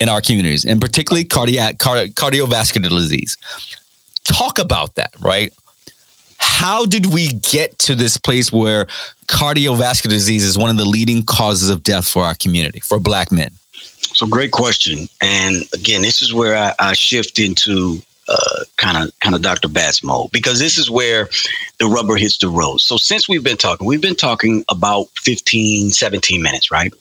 in 0.00 0.08
our 0.08 0.20
communities, 0.20 0.64
and 0.64 0.80
particularly 0.80 1.24
cardiac 1.24 1.78
cardi- 1.78 2.10
cardiovascular 2.12 2.88
disease. 2.88 3.36
Talk 4.24 4.58
about 4.58 4.94
that, 4.94 5.12
right? 5.20 5.52
How 6.40 6.86
did 6.86 7.12
we 7.12 7.28
get 7.28 7.78
to 7.80 7.94
this 7.94 8.16
place 8.16 8.52
where 8.52 8.86
cardiovascular 9.26 10.10
disease 10.10 10.44
is 10.44 10.58
one 10.58 10.70
of 10.70 10.76
the 10.76 10.84
leading 10.84 11.22
causes 11.22 11.70
of 11.70 11.82
death 11.82 12.08
for 12.08 12.24
our 12.24 12.34
community, 12.34 12.80
for 12.80 12.98
Black 12.98 13.30
men? 13.30 13.50
So, 13.72 14.26
great 14.26 14.50
question. 14.50 15.08
And 15.20 15.64
again, 15.74 16.02
this 16.02 16.20
is 16.22 16.34
where 16.34 16.56
I, 16.56 16.74
I 16.78 16.92
shift 16.94 17.38
into 17.38 18.02
uh, 18.30 18.64
kind 18.76 18.96
of 18.96 19.18
kind 19.20 19.34
of 19.34 19.42
Dr. 19.42 19.68
Batts 19.68 20.02
mode 20.02 20.30
because 20.30 20.58
this 20.58 20.78
is 20.78 20.90
where 20.90 21.28
the 21.78 21.86
rubber 21.86 22.16
hits 22.16 22.38
the 22.38 22.48
road. 22.48 22.78
So 22.78 22.96
since 22.96 23.28
we've 23.28 23.42
been 23.42 23.56
talking, 23.56 23.86
we've 23.86 24.00
been 24.00 24.14
talking 24.14 24.64
about 24.68 25.08
15, 25.16 25.90
17 25.90 26.40
minutes, 26.40 26.70
right? 26.70 26.92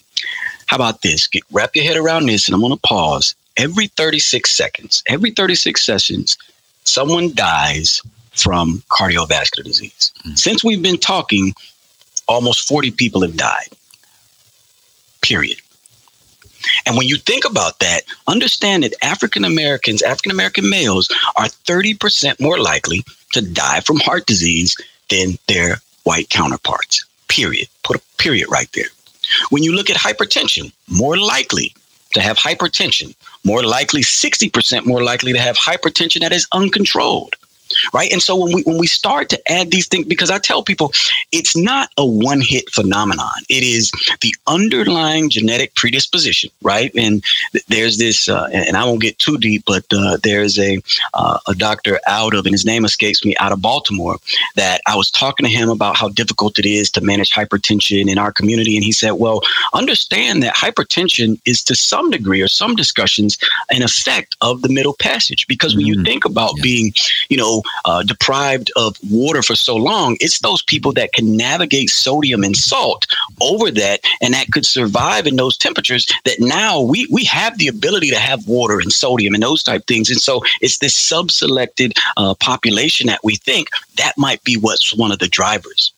How 0.66 0.76
about 0.76 1.02
this? 1.04 1.28
Get, 1.28 1.44
wrap 1.52 1.76
your 1.76 1.86
head 1.86 1.98
around 1.98 2.26
this, 2.26 2.48
and 2.48 2.56
I'm 2.56 2.62
going 2.62 2.74
to 2.74 2.80
pause. 2.80 3.36
Every 3.58 3.88
36 3.88 4.50
seconds, 4.50 5.04
every 5.08 5.32
36 5.32 5.84
sessions, 5.84 6.38
someone 6.84 7.34
dies 7.36 8.02
from 8.32 8.84
cardiovascular 8.90 9.64
disease. 9.64 10.12
Mm-hmm. 10.20 10.36
Since 10.36 10.64
we've 10.64 10.82
been 10.82 10.98
talking, 10.98 11.54
almost 12.28 12.68
40 12.68 12.92
people 12.92 13.22
have 13.22 13.36
died. 13.36 13.70
Period. 15.22 15.60
And 16.86 16.98
when 16.98 17.08
you 17.08 17.18
think 17.18 17.46
about 17.46 17.80
that, 17.80 18.02
understand 18.28 18.84
that 18.84 18.94
African 19.02 19.46
Americans, 19.46 20.02
African 20.02 20.32
American 20.32 20.70
males, 20.70 21.10
are 21.36 21.46
30% 21.46 22.40
more 22.40 22.60
likely 22.60 23.04
to 23.34 23.42
die 23.42 23.80
from 23.82 23.98
heart 23.98 24.26
disease 24.26 24.76
than 25.10 25.38
their 25.48 25.78
white 26.04 26.30
counterparts. 26.30 27.06
Period. 27.28 27.68
Put 27.84 27.98
a 27.98 28.02
period 28.18 28.48
right 28.50 28.70
there. 28.74 28.86
When 29.50 29.64
you 29.64 29.74
look 29.74 29.90
at 29.90 29.98
hypertension, 29.98 30.72
more 30.88 31.18
likely 31.18 31.74
to 32.14 32.22
have 32.22 32.38
hypertension, 32.38 33.16
more 33.44 33.64
likely 33.64 34.02
60% 34.02 34.86
more 34.86 35.04
likely 35.04 35.34
to 35.34 35.40
have 35.40 35.58
hypertension 35.58 36.22
that 36.22 36.34
is 36.34 36.48
uncontrolled 36.52 37.36
right? 37.94 38.12
And 38.12 38.22
so 38.22 38.36
when 38.36 38.54
we 38.54 38.62
when 38.64 38.78
we 38.78 38.88
start 38.88 39.30
to 39.30 39.52
add 39.52 39.72
these 39.72 39.88
things, 39.88 40.06
because 40.06 40.30
I 40.30 40.40
tell 40.40 40.64
people 40.64 40.92
it's 41.32 41.56
not 41.56 41.90
a 41.98 42.06
one 42.06 42.42
hit 42.42 42.70
phenomenon. 42.70 43.40
It 43.50 43.64
is 43.64 43.92
the 44.22 44.36
underlying 44.48 45.30
genetic 45.30 45.76
predisposition, 45.76 46.50
right? 46.62 46.92
And 46.96 47.24
there's 47.68 47.98
this, 47.98 48.30
uh, 48.30 48.48
and 48.54 48.76
I 48.78 48.86
won't 48.86 49.02
get 49.02 49.20
too 49.20 49.38
deep, 49.38 49.64
but 49.66 49.86
uh, 49.92 50.18
there's 50.24 50.58
a 50.60 50.82
uh, 51.14 51.40
a 51.48 51.56
doctor 51.56 52.00
out 52.08 52.34
of, 52.34 52.46
and 52.46 52.54
his 52.54 52.66
name 52.66 52.86
escapes 52.86 53.24
me, 53.26 53.36
out 53.40 53.52
of 53.52 53.62
Baltimore, 53.62 54.18
that 54.56 54.82
I 54.88 54.96
was 54.96 55.12
talking 55.12 55.46
to 55.46 55.52
him 55.52 55.70
about 55.70 55.98
how 55.98 56.10
difficult 56.10 56.60
it 56.60 56.66
is 56.66 56.90
to 56.92 57.02
manage 57.02 57.32
hypertension 57.32 58.10
in 58.10 58.18
our 58.18 58.32
community, 58.32 58.76
and 58.76 58.84
he 58.84 58.92
said, 58.92 59.12
well, 59.12 59.42
understand 59.74 60.44
that 60.44 60.56
hypertension 60.56 61.40
is 61.46 61.64
to 61.64 61.76
some 61.76 62.10
degree 62.10 62.42
or 62.42 62.48
some 62.48 62.76
discussions 62.76 63.38
an 63.70 63.82
effect 63.84 64.36
of 64.42 64.62
the 64.62 64.70
middle 64.70 64.96
passage, 65.00 65.48
because 65.48 65.76
when 65.76 65.86
mm-hmm. 65.86 66.00
you 66.00 66.04
think 66.04 66.26
about 66.26 66.54
yeah. 66.58 66.64
being, 66.64 66.94
you 67.30 67.38
know 67.38 67.59
uh, 67.86 68.04
deprived 68.04 68.72
of 68.76 68.98
water 69.10 69.42
for 69.42 69.56
so 69.56 69.76
long, 69.76 70.18
it's 70.20 70.40
those 70.40 70.62
people 70.62 70.94
that 70.94 71.14
can 71.14 71.36
navigate 71.36 71.90
sodium 71.90 72.44
and 72.44 72.56
salt 72.56 73.06
over 73.42 73.72
that 73.72 74.02
and 74.22 74.34
that 74.34 74.52
could 74.52 74.66
survive 74.66 75.28
in 75.28 75.36
those 75.36 75.58
temperatures 75.58 76.08
that 76.26 76.40
now 76.40 76.82
we, 76.82 77.08
we 77.12 77.24
have 77.24 77.58
the 77.58 77.68
ability 77.68 78.10
to 78.10 78.20
have 78.20 78.48
water 78.48 78.80
and 78.80 78.92
sodium 78.92 79.34
and 79.34 79.44
those 79.44 79.64
type 79.64 79.86
things. 79.88 80.10
And 80.10 80.20
so 80.20 80.42
it's 80.62 80.80
this 80.80 80.96
sub-selected 80.96 81.94
uh, 82.18 82.34
population 82.36 83.08
that 83.08 83.24
we 83.24 83.36
think 83.36 83.70
that 83.98 84.18
might 84.18 84.44
be 84.44 84.56
what's 84.58 84.96
one 84.96 85.12
of 85.12 85.20
the 85.20 85.28
drivers. 85.28 85.92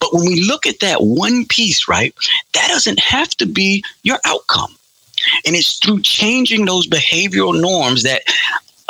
But 0.00 0.12
when 0.12 0.26
we 0.26 0.42
look 0.42 0.66
at 0.66 0.80
that 0.80 1.02
one 1.02 1.44
piece, 1.46 1.88
right, 1.88 2.14
that 2.54 2.68
doesn't 2.68 3.00
have 3.00 3.28
to 3.36 3.46
be 3.46 3.84
your 4.02 4.18
outcome. 4.24 4.74
And 5.44 5.56
it's 5.56 5.78
through 5.78 6.02
changing 6.02 6.66
those 6.66 6.86
behavioral 6.86 7.60
norms 7.60 8.02
that 8.04 8.22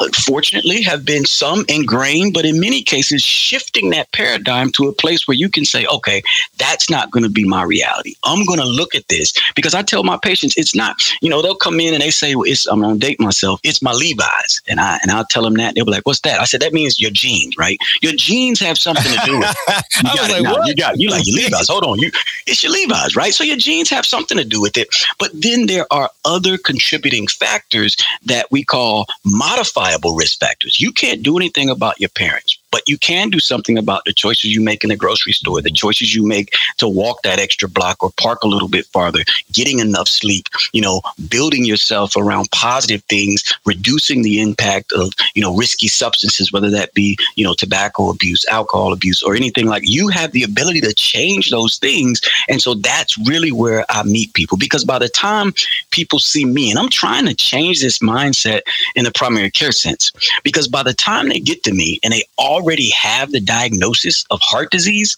unfortunately 0.00 0.82
have 0.82 1.04
been 1.04 1.24
some 1.24 1.64
ingrained, 1.68 2.34
but 2.34 2.44
in 2.44 2.60
many 2.60 2.82
cases, 2.82 3.22
shifting 3.22 3.90
that 3.90 4.10
paradigm 4.12 4.70
to 4.72 4.88
a 4.88 4.92
place 4.92 5.26
where 5.26 5.36
you 5.36 5.48
can 5.48 5.64
say, 5.64 5.86
okay, 5.86 6.22
that's 6.58 6.90
not 6.90 7.10
going 7.10 7.22
to 7.22 7.30
be 7.30 7.44
my 7.44 7.62
reality. 7.62 8.14
I'm 8.24 8.44
going 8.44 8.58
to 8.58 8.66
look 8.66 8.94
at 8.94 9.08
this 9.08 9.32
because 9.54 9.74
I 9.74 9.82
tell 9.82 10.02
my 10.02 10.18
patients, 10.22 10.56
it's 10.56 10.74
not, 10.74 10.96
you 11.22 11.30
know, 11.30 11.40
they'll 11.40 11.56
come 11.56 11.80
in 11.80 11.94
and 11.94 12.02
they 12.02 12.10
say, 12.10 12.34
well, 12.34 12.44
it's, 12.46 12.66
I'm 12.66 12.80
going 12.80 12.98
to 12.98 13.06
date 13.06 13.20
myself. 13.20 13.60
It's 13.62 13.82
my 13.82 13.92
Levi's. 13.92 14.60
And 14.68 14.80
I, 14.80 14.98
and 15.02 15.10
I'll 15.10 15.24
tell 15.24 15.42
them 15.42 15.54
that. 15.54 15.74
They'll 15.74 15.84
be 15.84 15.92
like, 15.92 16.06
what's 16.06 16.20
that? 16.20 16.40
I 16.40 16.44
said, 16.44 16.60
that 16.60 16.72
means 16.72 17.00
your 17.00 17.10
jeans, 17.10 17.56
right? 17.56 17.78
Your 18.02 18.12
jeans 18.12 18.60
have 18.60 18.78
something 18.78 19.10
to 19.10 19.20
do 19.24 19.38
with 19.38 19.56
it. 19.68 19.84
You 19.96 20.14
got 20.14 20.30
it. 20.30 20.42
Like, 20.42 20.66
you 20.66 20.74
got, 20.74 21.00
you 21.00 21.08
like 21.10 21.26
your 21.26 21.36
Levi's. 21.36 21.68
Hold 21.68 21.84
on. 21.84 21.98
You, 21.98 22.10
it's 22.46 22.62
your 22.62 22.72
Levi's, 22.72 23.16
right? 23.16 23.32
So 23.32 23.44
your 23.44 23.56
jeans 23.56 23.88
have 23.90 24.04
something 24.04 24.36
to 24.36 24.44
do 24.44 24.60
with 24.60 24.76
it. 24.76 24.88
But 25.18 25.30
then 25.32 25.66
there 25.66 25.86
are 25.90 26.10
other 26.24 26.58
contributing 26.58 27.26
factors 27.26 27.96
that 28.24 28.46
we 28.50 28.64
call 28.64 29.06
modified 29.24 29.85
verifiable 29.86 30.16
risk 30.16 30.40
factors. 30.40 30.80
You 30.80 30.92
can't 30.92 31.22
do 31.22 31.36
anything 31.36 31.70
about 31.70 32.00
your 32.00 32.10
parents, 32.10 32.58
but 32.76 32.86
you 32.86 32.98
can 32.98 33.30
do 33.30 33.40
something 33.40 33.78
about 33.78 34.04
the 34.04 34.12
choices 34.12 34.54
you 34.54 34.60
make 34.60 34.84
in 34.84 34.90
the 34.90 34.96
grocery 34.96 35.32
store, 35.32 35.62
the 35.62 35.70
choices 35.70 36.14
you 36.14 36.22
make 36.26 36.52
to 36.76 36.86
walk 36.86 37.22
that 37.22 37.38
extra 37.38 37.66
block 37.66 38.02
or 38.02 38.10
park 38.20 38.42
a 38.42 38.46
little 38.46 38.68
bit 38.68 38.84
farther, 38.84 39.20
getting 39.50 39.78
enough 39.78 40.06
sleep, 40.06 40.44
you 40.74 40.82
know, 40.82 41.00
building 41.30 41.64
yourself 41.64 42.14
around 42.18 42.50
positive 42.50 43.02
things, 43.04 43.42
reducing 43.64 44.20
the 44.20 44.42
impact 44.42 44.92
of, 44.92 45.10
you 45.34 45.40
know, 45.40 45.56
risky 45.56 45.88
substances, 45.88 46.52
whether 46.52 46.68
that 46.68 46.92
be, 46.92 47.16
you 47.34 47.44
know, 47.44 47.54
tobacco 47.54 48.10
abuse, 48.10 48.44
alcohol 48.50 48.92
abuse, 48.92 49.22
or 49.22 49.34
anything 49.34 49.64
like 49.64 49.82
you 49.86 50.08
have 50.08 50.32
the 50.32 50.42
ability 50.42 50.82
to 50.82 50.92
change 50.92 51.48
those 51.50 51.78
things. 51.78 52.20
And 52.46 52.60
so 52.60 52.74
that's 52.74 53.16
really 53.26 53.52
where 53.52 53.86
I 53.88 54.02
meet 54.02 54.34
people 54.34 54.58
because 54.58 54.84
by 54.84 54.98
the 54.98 55.08
time 55.08 55.54
people 55.92 56.18
see 56.18 56.44
me, 56.44 56.68
and 56.68 56.78
I'm 56.78 56.90
trying 56.90 57.24
to 57.24 57.34
change 57.34 57.80
this 57.80 58.00
mindset 58.00 58.60
in 58.94 59.04
the 59.04 59.12
primary 59.12 59.50
care 59.50 59.72
sense, 59.72 60.12
because 60.44 60.68
by 60.68 60.82
the 60.82 60.92
time 60.92 61.30
they 61.30 61.40
get 61.40 61.62
to 61.62 61.72
me 61.72 61.98
and 62.04 62.12
they 62.12 62.24
already 62.38 62.65
have 62.94 63.32
the 63.32 63.40
diagnosis 63.40 64.24
of 64.30 64.40
heart 64.42 64.70
disease, 64.70 65.16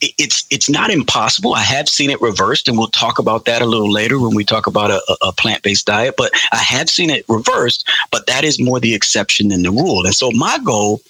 it's 0.00 0.46
it's 0.50 0.68
not 0.68 0.90
impossible. 0.90 1.54
I 1.54 1.62
have 1.62 1.88
seen 1.88 2.10
it 2.10 2.20
reversed, 2.20 2.68
and 2.68 2.76
we'll 2.76 2.88
talk 2.88 3.18
about 3.18 3.44
that 3.44 3.62
a 3.62 3.66
little 3.66 3.90
later 3.90 4.18
when 4.18 4.34
we 4.34 4.44
talk 4.44 4.66
about 4.66 4.90
a, 4.90 5.00
a 5.22 5.32
plant 5.32 5.62
based 5.62 5.86
diet. 5.86 6.14
But 6.16 6.32
I 6.52 6.58
have 6.58 6.90
seen 6.90 7.10
it 7.10 7.24
reversed, 7.28 7.88
but 8.10 8.26
that 8.26 8.44
is 8.44 8.60
more 8.60 8.80
the 8.80 8.94
exception 8.94 9.48
than 9.48 9.62
the 9.62 9.70
rule. 9.70 10.04
And 10.04 10.14
so 10.14 10.30
my 10.32 10.58
goal 10.58 11.00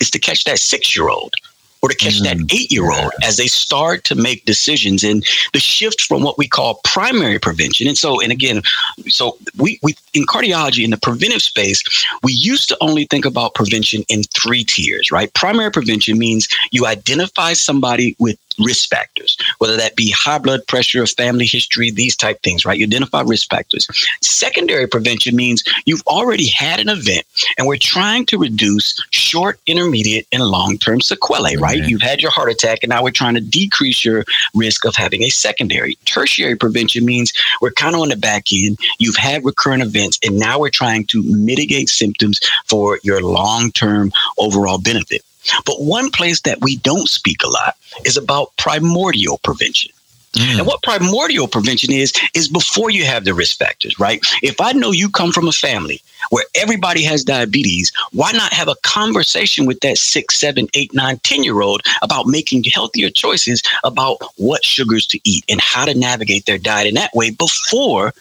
is 0.00 0.10
to 0.10 0.18
catch 0.18 0.44
that 0.44 0.58
six 0.58 0.96
year 0.96 1.08
old 1.08 1.34
or 1.82 1.88
to 1.88 1.96
catch 1.96 2.20
mm. 2.20 2.24
that 2.24 2.54
eight 2.54 2.70
year 2.72 2.90
old 2.90 3.12
as 3.22 3.36
they 3.36 3.46
start 3.46 4.04
to 4.04 4.14
make 4.14 4.44
decisions 4.44 5.04
and 5.04 5.24
the 5.52 5.60
shift 5.60 6.02
from 6.02 6.22
what 6.22 6.38
we 6.38 6.48
call 6.48 6.80
primary 6.84 7.38
prevention. 7.38 7.86
And 7.86 7.96
so, 7.96 8.20
and 8.20 8.32
again, 8.32 8.62
so 9.06 9.36
we, 9.56 9.78
we 9.82 9.94
in 10.14 10.26
cardiology 10.26 10.84
in 10.84 10.90
the 10.90 10.96
preventive 10.96 11.42
space, 11.42 11.82
we 12.22 12.32
used 12.32 12.68
to 12.68 12.76
only 12.80 13.04
think 13.06 13.24
about 13.24 13.54
prevention 13.54 14.04
in 14.08 14.22
three 14.24 14.64
tiers, 14.64 15.10
right? 15.10 15.32
Primary 15.34 15.70
prevention 15.70 16.18
means 16.18 16.48
you 16.70 16.86
identify 16.86 17.52
somebody 17.52 18.16
with 18.18 18.38
risk 18.58 18.88
factors, 18.88 19.36
whether 19.58 19.76
that 19.76 19.96
be 19.96 20.10
high 20.10 20.38
blood 20.38 20.66
pressure, 20.66 21.06
family 21.06 21.46
history, 21.46 21.90
these 21.90 22.16
type 22.16 22.42
things, 22.42 22.64
right? 22.64 22.78
You 22.78 22.86
identify 22.86 23.22
risk 23.22 23.50
factors. 23.50 23.86
Secondary 24.20 24.86
prevention 24.86 25.36
means 25.36 25.62
you've 25.84 26.02
already 26.06 26.48
had 26.48 26.80
an 26.80 26.88
event 26.88 27.26
and 27.56 27.66
we're 27.66 27.76
trying 27.76 28.26
to 28.26 28.38
reduce 28.38 29.02
short, 29.10 29.58
intermediate, 29.66 30.26
and 30.32 30.42
long-term 30.42 31.00
sequelae, 31.00 31.56
right? 31.56 31.84
You've 31.84 32.02
had 32.02 32.20
your 32.20 32.30
heart 32.30 32.50
attack 32.50 32.80
and 32.82 32.90
now 32.90 33.02
we're 33.02 33.10
trying 33.10 33.34
to 33.34 33.40
decrease 33.40 34.04
your 34.04 34.24
risk 34.54 34.84
of 34.84 34.94
having 34.94 35.22
a 35.22 35.28
secondary. 35.30 35.96
Tertiary 36.04 36.56
prevention 36.56 37.04
means 37.04 37.32
we're 37.60 37.70
kind 37.70 37.94
of 37.94 38.00
on 38.00 38.08
the 38.08 38.16
back 38.16 38.46
end. 38.52 38.78
You've 38.98 39.16
had 39.16 39.44
recurrent 39.44 39.82
events 39.82 40.18
and 40.24 40.38
now 40.38 40.58
we're 40.58 40.70
trying 40.70 41.06
to 41.06 41.22
mitigate 41.24 41.88
symptoms 41.88 42.40
for 42.66 42.98
your 43.02 43.22
long-term 43.22 44.12
overall 44.38 44.78
benefit. 44.78 45.22
But 45.64 45.82
one 45.82 46.10
place 46.10 46.40
that 46.42 46.60
we 46.60 46.76
don't 46.76 47.08
speak 47.08 47.42
a 47.42 47.48
lot 47.48 47.76
is 48.04 48.16
about 48.16 48.56
primordial 48.56 49.38
prevention. 49.38 49.92
Mm. 50.34 50.58
And 50.58 50.66
what 50.66 50.82
primordial 50.82 51.48
prevention 51.48 51.92
is, 51.92 52.12
is 52.34 52.48
before 52.48 52.90
you 52.90 53.04
have 53.04 53.24
the 53.24 53.34
risk 53.34 53.58
factors, 53.58 53.98
right? 53.98 54.20
If 54.42 54.60
I 54.60 54.72
know 54.72 54.92
you 54.92 55.08
come 55.08 55.32
from 55.32 55.48
a 55.48 55.52
family 55.52 56.02
where 56.30 56.44
everybody 56.54 57.02
has 57.04 57.24
diabetes, 57.24 57.92
why 58.12 58.32
not 58.32 58.52
have 58.52 58.68
a 58.68 58.76
conversation 58.82 59.64
with 59.66 59.80
that 59.80 59.96
six, 59.96 60.38
seven, 60.38 60.68
eight, 60.74 60.92
nine, 60.92 61.18
10 61.22 61.44
year 61.44 61.62
old 61.62 61.80
about 62.02 62.26
making 62.26 62.64
healthier 62.64 63.10
choices 63.10 63.62
about 63.84 64.18
what 64.36 64.64
sugars 64.64 65.06
to 65.06 65.20
eat 65.24 65.44
and 65.48 65.60
how 65.60 65.84
to 65.84 65.98
navigate 65.98 66.44
their 66.46 66.58
diet 66.58 66.86
in 66.86 66.94
that 66.94 67.14
way 67.14 67.30
before 67.30 68.12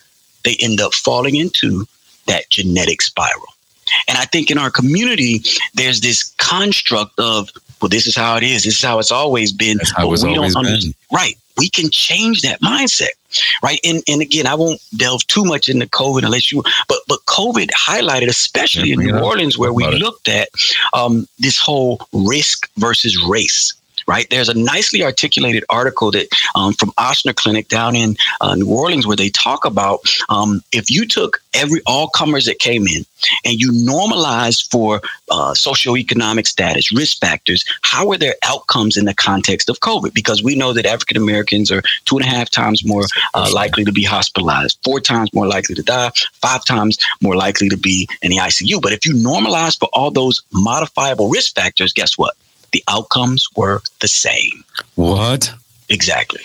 they 0.43 0.55
end 0.61 0.79
up 0.79 0.93
falling 0.93 1.35
into 1.35 1.85
that 2.25 2.49
genetic 2.49 3.01
spiral? 3.01 3.47
And 4.07 4.17
I 4.17 4.25
think 4.25 4.51
in 4.51 4.57
our 4.57 4.71
community, 4.71 5.41
there's 5.73 6.01
this 6.01 6.33
construct 6.37 7.19
of, 7.19 7.49
well, 7.81 7.89
this 7.89 8.07
is 8.07 8.15
how 8.15 8.37
it 8.37 8.43
is. 8.43 8.63
This 8.63 8.77
is 8.77 8.83
how 8.83 8.99
it's 8.99 9.11
always 9.11 9.51
been. 9.51 9.77
That's 9.77 9.95
how 9.95 10.11
it's 10.13 10.23
always 10.23 10.55
been. 10.55 10.93
Right. 11.11 11.35
We 11.57 11.69
can 11.69 11.89
change 11.89 12.41
that 12.43 12.61
mindset. 12.61 13.09
Right. 13.63 13.79
And 13.83 14.03
and 14.07 14.21
again, 14.21 14.47
I 14.47 14.55
won't 14.55 14.79
delve 14.95 15.25
too 15.27 15.43
much 15.43 15.67
into 15.69 15.85
COVID 15.87 16.23
unless 16.23 16.51
you 16.51 16.63
but 16.87 16.99
but 17.07 17.19
COVID 17.25 17.69
highlighted, 17.71 18.29
especially 18.29 18.89
yeah, 18.89 18.93
in 18.93 18.99
New 18.99 19.19
Orleans, 19.19 19.57
where 19.57 19.73
we 19.73 19.85
looked 19.87 20.27
at 20.27 20.49
um, 20.93 21.27
this 21.39 21.59
whole 21.59 21.99
risk 22.13 22.69
versus 22.77 23.21
race 23.27 23.73
right? 24.07 24.27
There's 24.29 24.49
a 24.49 24.57
nicely 24.57 25.03
articulated 25.03 25.63
article 25.69 26.11
that 26.11 26.27
um, 26.55 26.73
from 26.73 26.91
Ochsner 26.91 27.35
Clinic 27.35 27.67
down 27.67 27.95
in 27.95 28.15
uh, 28.41 28.55
New 28.55 28.69
Orleans 28.69 29.05
where 29.05 29.15
they 29.15 29.29
talk 29.29 29.65
about 29.65 29.99
um, 30.29 30.63
if 30.71 30.89
you 30.89 31.05
took 31.05 31.41
every 31.53 31.81
all 31.85 32.07
comers 32.09 32.45
that 32.45 32.59
came 32.59 32.87
in 32.87 33.05
and 33.43 33.59
you 33.59 33.71
normalized 33.73 34.69
for 34.71 35.01
uh, 35.31 35.51
socioeconomic 35.53 36.47
status, 36.47 36.91
risk 36.91 37.19
factors, 37.19 37.65
how 37.81 38.09
are 38.11 38.17
their 38.17 38.35
outcomes 38.43 38.95
in 38.95 39.05
the 39.05 39.13
context 39.13 39.69
of 39.69 39.79
COVID? 39.79 40.13
Because 40.13 40.43
we 40.43 40.55
know 40.55 40.73
that 40.73 40.85
African 40.85 41.17
Americans 41.17 41.71
are 41.71 41.81
two 42.05 42.17
and 42.17 42.25
a 42.25 42.29
half 42.29 42.49
times 42.49 42.85
more 42.85 43.03
uh, 43.33 43.49
likely 43.53 43.83
to 43.83 43.91
be 43.91 44.03
hospitalized, 44.03 44.79
four 44.83 44.99
times 44.99 45.33
more 45.33 45.47
likely 45.47 45.75
to 45.75 45.83
die, 45.83 46.11
five 46.33 46.63
times 46.65 46.97
more 47.21 47.35
likely 47.35 47.69
to 47.69 47.77
be 47.77 48.07
in 48.21 48.31
the 48.31 48.37
ICU. 48.37 48.81
But 48.81 48.93
if 48.93 49.05
you 49.05 49.13
normalize 49.13 49.77
for 49.77 49.89
all 49.93 50.11
those 50.11 50.41
modifiable 50.53 51.29
risk 51.29 51.55
factors, 51.55 51.91
guess 51.91 52.17
what? 52.17 52.35
The 52.77 52.83
outcomes 52.93 53.47
were 53.55 53.81
the 54.01 54.07
same. 54.07 54.63
What? 54.95 55.51
Exactly. 55.89 56.41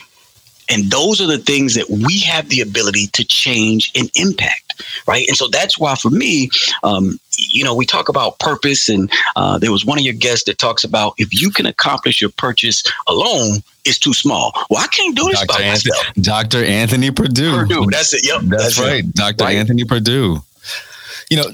And 0.70 0.90
those 0.90 1.20
are 1.20 1.26
the 1.26 1.38
things 1.38 1.74
that 1.74 1.90
we 1.90 2.20
have 2.20 2.48
the 2.48 2.62
ability 2.62 3.08
to 3.08 3.24
change 3.24 3.92
and 3.94 4.10
impact, 4.14 4.82
right? 5.06 5.26
And 5.28 5.36
so 5.36 5.48
that's 5.48 5.78
why, 5.78 5.94
for 5.96 6.08
me, 6.08 6.48
um, 6.82 7.18
you 7.36 7.64
know, 7.64 7.74
we 7.74 7.84
talk 7.84 8.08
about 8.08 8.38
purpose, 8.38 8.88
and 8.88 9.10
uh, 9.36 9.58
there 9.58 9.72
was 9.72 9.84
one 9.84 9.98
of 9.98 10.04
your 10.04 10.14
guests 10.14 10.44
that 10.44 10.56
talks 10.58 10.84
about 10.84 11.14
if 11.18 11.38
you 11.38 11.50
can 11.50 11.66
accomplish 11.66 12.22
your 12.22 12.30
purchase 12.30 12.82
alone, 13.08 13.58
it's 13.84 13.98
too 13.98 14.14
small. 14.14 14.52
Well, 14.70 14.82
I 14.82 14.86
can't 14.86 15.14
do 15.14 15.24
this 15.24 15.40
Dr. 15.40 15.58
by 15.58 15.64
Anthony, 15.64 15.90
myself. 15.90 16.14
Dr. 16.14 16.64
Anthony 16.64 17.10
Purdue. 17.10 17.56
Purdue, 17.56 17.86
that's 17.90 18.14
it. 18.14 18.24
Yep, 18.24 18.42
that's, 18.42 18.62
that's 18.62 18.80
right, 18.80 19.04
it. 19.04 19.14
Dr. 19.14 19.44
Right. 19.44 19.56
Anthony 19.56 19.84
Purdue. 19.84 20.42
You 21.32 21.38
know, 21.38 21.50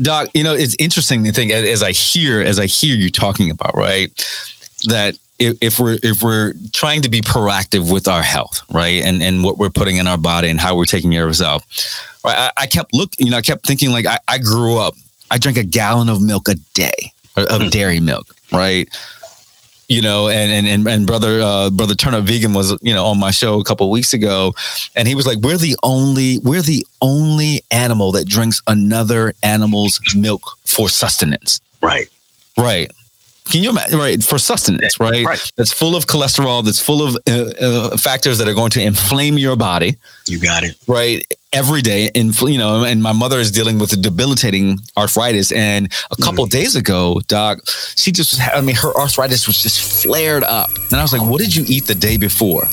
Doc, 0.00 0.30
you 0.32 0.42
know, 0.42 0.54
it's 0.54 0.74
interesting 0.78 1.22
to 1.24 1.32
think 1.32 1.52
as 1.52 1.82
I 1.82 1.92
hear 1.92 2.40
as 2.40 2.58
I 2.58 2.64
hear 2.64 2.96
you 2.96 3.10
talking 3.10 3.50
about, 3.50 3.74
right? 3.74 4.10
That 4.86 5.18
if, 5.38 5.78
we're 5.78 5.98
if 6.02 6.22
we're 6.22 6.54
trying 6.72 7.02
to 7.02 7.10
be 7.10 7.20
proactive 7.20 7.92
with 7.92 8.08
our 8.08 8.22
health, 8.22 8.62
right, 8.72 9.02
and 9.02 9.22
and 9.22 9.44
what 9.44 9.58
we're 9.58 9.68
putting 9.68 9.98
in 9.98 10.06
our 10.06 10.16
body 10.16 10.48
and 10.48 10.58
how 10.58 10.78
we're 10.78 10.86
taking 10.86 11.12
care 11.12 11.24
of 11.24 11.28
ourselves, 11.28 11.66
right? 12.24 12.38
I, 12.56 12.62
I 12.62 12.66
kept 12.66 12.94
looking, 12.94 13.26
you 13.26 13.30
know, 13.30 13.36
I 13.36 13.42
kept 13.42 13.66
thinking 13.66 13.90
like 13.90 14.06
I, 14.06 14.18
I 14.28 14.38
grew 14.38 14.78
up, 14.78 14.94
I 15.30 15.36
drank 15.36 15.58
a 15.58 15.62
gallon 15.62 16.08
of 16.08 16.22
milk 16.22 16.48
a 16.48 16.54
day 16.72 17.12
of 17.36 17.60
mm. 17.60 17.70
dairy 17.70 18.00
milk, 18.00 18.34
right? 18.50 18.88
You 19.88 20.02
know, 20.02 20.28
and 20.28 20.52
and 20.52 20.66
and, 20.66 20.86
and 20.86 21.06
brother 21.06 21.40
uh, 21.40 21.70
brother 21.70 21.94
Turnip 21.94 22.24
Vegan 22.24 22.52
was 22.52 22.76
you 22.82 22.92
know 22.92 23.06
on 23.06 23.18
my 23.18 23.30
show 23.30 23.58
a 23.58 23.64
couple 23.64 23.90
weeks 23.90 24.12
ago, 24.12 24.54
and 24.94 25.08
he 25.08 25.14
was 25.14 25.26
like, 25.26 25.38
"We're 25.38 25.56
the 25.56 25.76
only 25.82 26.38
we're 26.40 26.62
the 26.62 26.86
only 27.00 27.62
animal 27.70 28.12
that 28.12 28.28
drinks 28.28 28.60
another 28.66 29.32
animal's 29.42 29.98
milk 30.14 30.58
for 30.64 30.90
sustenance." 30.90 31.60
Right. 31.80 32.08
Right. 32.58 32.90
Can 33.50 33.62
you 33.62 33.70
imagine? 33.70 33.98
Right 33.98 34.22
for 34.22 34.38
sustenance, 34.38 35.00
right? 35.00 35.24
right. 35.24 35.52
That's 35.56 35.72
full 35.72 35.96
of 35.96 36.06
cholesterol. 36.06 36.64
That's 36.64 36.80
full 36.80 37.02
of 37.06 37.16
uh, 37.28 37.30
uh, 37.60 37.96
factors 37.96 38.38
that 38.38 38.48
are 38.48 38.54
going 38.54 38.70
to 38.70 38.82
inflame 38.82 39.38
your 39.38 39.56
body. 39.56 39.96
You 40.26 40.38
got 40.38 40.64
it. 40.64 40.76
Right 40.86 41.24
every 41.52 41.80
day 41.80 42.10
and 42.14 42.38
you 42.42 42.58
know 42.58 42.84
and 42.84 43.02
my 43.02 43.12
mother 43.12 43.38
is 43.38 43.50
dealing 43.50 43.78
with 43.78 43.90
a 43.94 43.96
debilitating 43.96 44.78
arthritis 44.98 45.50
and 45.50 45.90
a 46.10 46.16
couple 46.22 46.44
mm. 46.44 46.50
days 46.50 46.76
ago 46.76 47.18
doc 47.26 47.58
she 47.96 48.12
just 48.12 48.38
i 48.54 48.60
mean 48.60 48.74
her 48.74 48.94
arthritis 48.96 49.46
was 49.46 49.62
just 49.62 50.02
flared 50.02 50.44
up 50.44 50.68
and 50.90 50.96
i 50.96 51.02
was 51.02 51.10
like 51.10 51.22
what 51.22 51.40
did 51.40 51.54
you 51.56 51.64
eat 51.66 51.84
the 51.84 51.94
day 51.94 52.18
before 52.18 52.68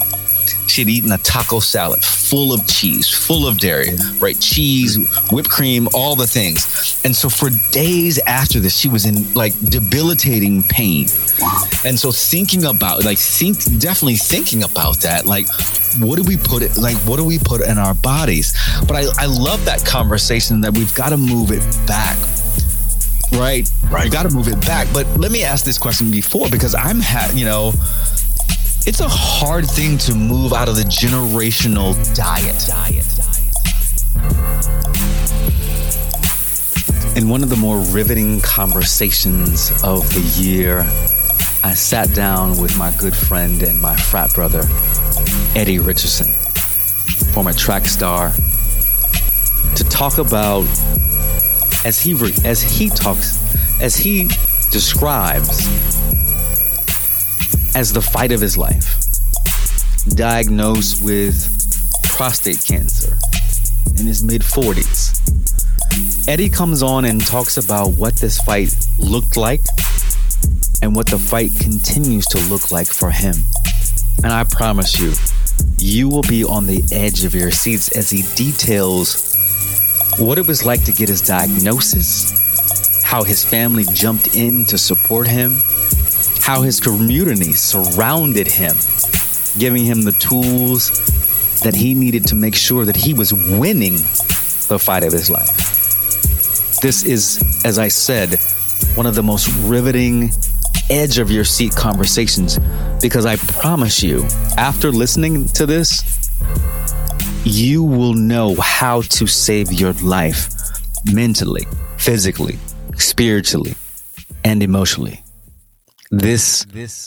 she 0.68 0.82
had 0.82 0.90
eaten 0.90 1.12
a 1.12 1.18
taco 1.20 1.60
salad 1.60 2.04
full 2.04 2.54
of 2.54 2.66
cheese, 2.68 3.10
full 3.10 3.48
of 3.48 3.60
dairy, 3.60 3.90
right? 4.20 4.40
Cheese, 4.40 4.98
whipped 5.32 5.50
cream, 5.50 5.88
all 5.94 6.16
the 6.16 6.28
things. 6.28 7.00
And 7.06 7.16
so 7.16 7.30
for 7.30 7.50
days 7.72 8.20
after 8.26 8.60
this, 8.60 8.76
she 8.76 8.90
was 8.90 9.06
in 9.06 9.32
like 9.34 9.54
debilitating 9.70 10.64
pain. 10.64 11.08
And 11.84 12.00
so 12.00 12.12
thinking 12.12 12.66
about, 12.66 13.04
like, 13.04 13.18
think 13.18 13.58
definitely 13.80 14.16
thinking 14.16 14.64
about 14.64 14.98
that, 15.02 15.26
like, 15.26 15.48
what 16.00 16.18
do 16.18 16.24
we 16.24 16.36
put 16.36 16.62
it 16.62 16.78
like 16.78 16.98
what 17.08 17.16
do 17.16 17.24
we 17.24 17.40
put 17.40 17.62
in 17.62 17.78
our 17.78 17.94
bodies 17.94 18.54
but 18.82 18.98
i, 18.98 19.04
I 19.18 19.28
love 19.28 19.64
that 19.64 19.86
conversation 19.86 20.60
that 20.60 20.74
we've 20.74 20.94
got 20.94 21.10
to 21.10 21.18
move 21.18 21.52
it 21.52 21.64
back 21.88 22.18
right 23.32 23.70
right 23.90 24.12
got 24.12 24.24
to 24.24 24.36
move 24.36 24.50
it 24.50 24.60
back 24.66 24.90
but 24.94 25.08
let 25.18 25.32
me 25.32 25.44
ask 25.44 25.64
this 25.64 25.78
question 25.78 26.12
before 26.12 26.50
because 26.50 26.76
i'm 26.76 27.00
ha- 27.00 27.32
you 27.34 27.46
know 27.46 27.72
it's 28.88 29.00
a 29.00 29.10
hard 29.10 29.66
thing 29.66 29.98
to 29.98 30.14
move 30.14 30.54
out 30.54 30.70
of 30.70 30.76
the 30.76 30.84
generational 30.84 31.96
diet. 32.16 32.70
In 37.18 37.30
one 37.30 37.42
of 37.42 37.50
the 37.50 37.56
more 37.56 37.80
riveting 37.80 38.42
conversations 38.42 39.72
of 39.84 40.08
the 40.14 40.22
year, 40.40 40.82
I 41.64 41.74
sat 41.74 42.14
down 42.14 42.60
with 42.62 42.78
my 42.78 42.92
good 43.00 43.16
friend 43.16 43.64
and 43.64 43.82
my 43.82 43.96
frat 43.96 44.32
brother, 44.34 44.64
Eddie 45.56 45.80
Richardson, 45.80 46.28
former 47.34 47.54
track 47.54 47.88
star, 47.88 48.34
to 49.76 49.84
talk 49.90 50.20
about 50.20 50.66
as 51.86 52.00
he 52.00 52.14
as 52.44 52.62
he 52.62 52.90
talks 52.90 53.42
as 53.82 53.96
he 53.96 54.28
describes 54.70 55.66
as 57.76 57.92
the 57.92 58.02
fight 58.02 58.32
of 58.32 58.40
his 58.40 58.58
life. 58.58 58.96
Diagnosed 60.08 61.04
with 61.04 61.52
prostate 62.04 62.64
cancer 62.64 63.18
in 64.00 64.08
his 64.08 64.24
mid 64.24 64.42
40s. 64.42 65.22
Eddie 66.28 66.50
comes 66.50 66.82
on 66.82 67.06
and 67.06 67.24
talks 67.26 67.58
about 67.58 67.90
what 67.90 68.16
this 68.16 68.40
fight 68.40 68.74
looked 68.98 69.36
like 69.36 69.62
and 70.82 70.96
what 70.96 71.08
the 71.08 71.20
fight 71.20 71.52
continues 71.60 72.26
to 72.28 72.40
look 72.50 72.72
like 72.72 72.88
for 72.88 73.12
him. 73.12 73.36
And 74.24 74.32
I 74.32 74.46
promise 74.46 74.98
you, 74.98 75.14
you 75.78 76.08
will 76.08 76.24
be 76.24 76.46
on 76.46 76.66
the 76.66 76.82
edge 76.92 77.26
of 77.26 77.36
your 77.36 77.52
seats 77.52 77.90
as 77.96 78.10
he 78.10 78.24
details 78.36 79.36
what 80.18 80.38
it 80.38 80.48
was 80.48 80.66
like 80.66 80.84
to 80.86 80.94
get 80.94 81.10
his 81.10 81.22
diagnosis, 81.22 83.04
how 83.04 83.24
his 83.24 83.44
family 83.44 83.84
jumped 83.94 84.34
in 84.36 84.64
to 84.66 84.78
support 84.78 85.28
him, 85.28 85.60
how 86.46 86.62
his 86.62 86.80
community 86.80 87.54
surrounded 87.54 88.48
him, 88.48 88.76
giving 89.58 89.84
him 89.84 90.04
the 90.04 90.12
tools 90.20 90.92
that 91.62 91.74
he 91.74 91.96
needed 91.96 92.24
to 92.24 92.36
make 92.36 92.54
sure 92.54 92.86
that 92.86 92.96
he 92.96 93.16
was 93.16 93.34
winning 93.34 93.94
the 94.68 94.78
fight 94.80 95.04
of 95.04 95.12
his 95.12 95.28
life. 95.28 95.58
This 96.82 97.04
is, 97.04 97.64
as 97.66 97.80
I 97.80 97.88
said, 97.88 98.36
one 98.94 99.08
of 99.08 99.16
the 99.16 99.24
most 99.24 99.48
riveting 99.64 100.30
edge 100.92 101.18
of 101.18 101.32
your 101.32 101.46
seat 101.46 101.76
conversations 101.76 102.60
because 103.02 103.26
I 103.26 103.38
promise 103.38 104.04
you, 104.04 104.24
after 104.56 104.92
listening 104.92 105.48
to 105.48 105.66
this, 105.66 106.04
you 107.44 107.84
will 107.84 108.14
know 108.14 108.54
how 108.62 109.02
to 109.02 109.26
save 109.26 109.74
your 109.74 109.94
life 109.94 110.50
mentally, 111.12 111.66
physically, 111.98 112.60
spiritually, 112.98 113.74
and 114.44 114.62
emotionally. 114.62 115.25
This 116.12 116.66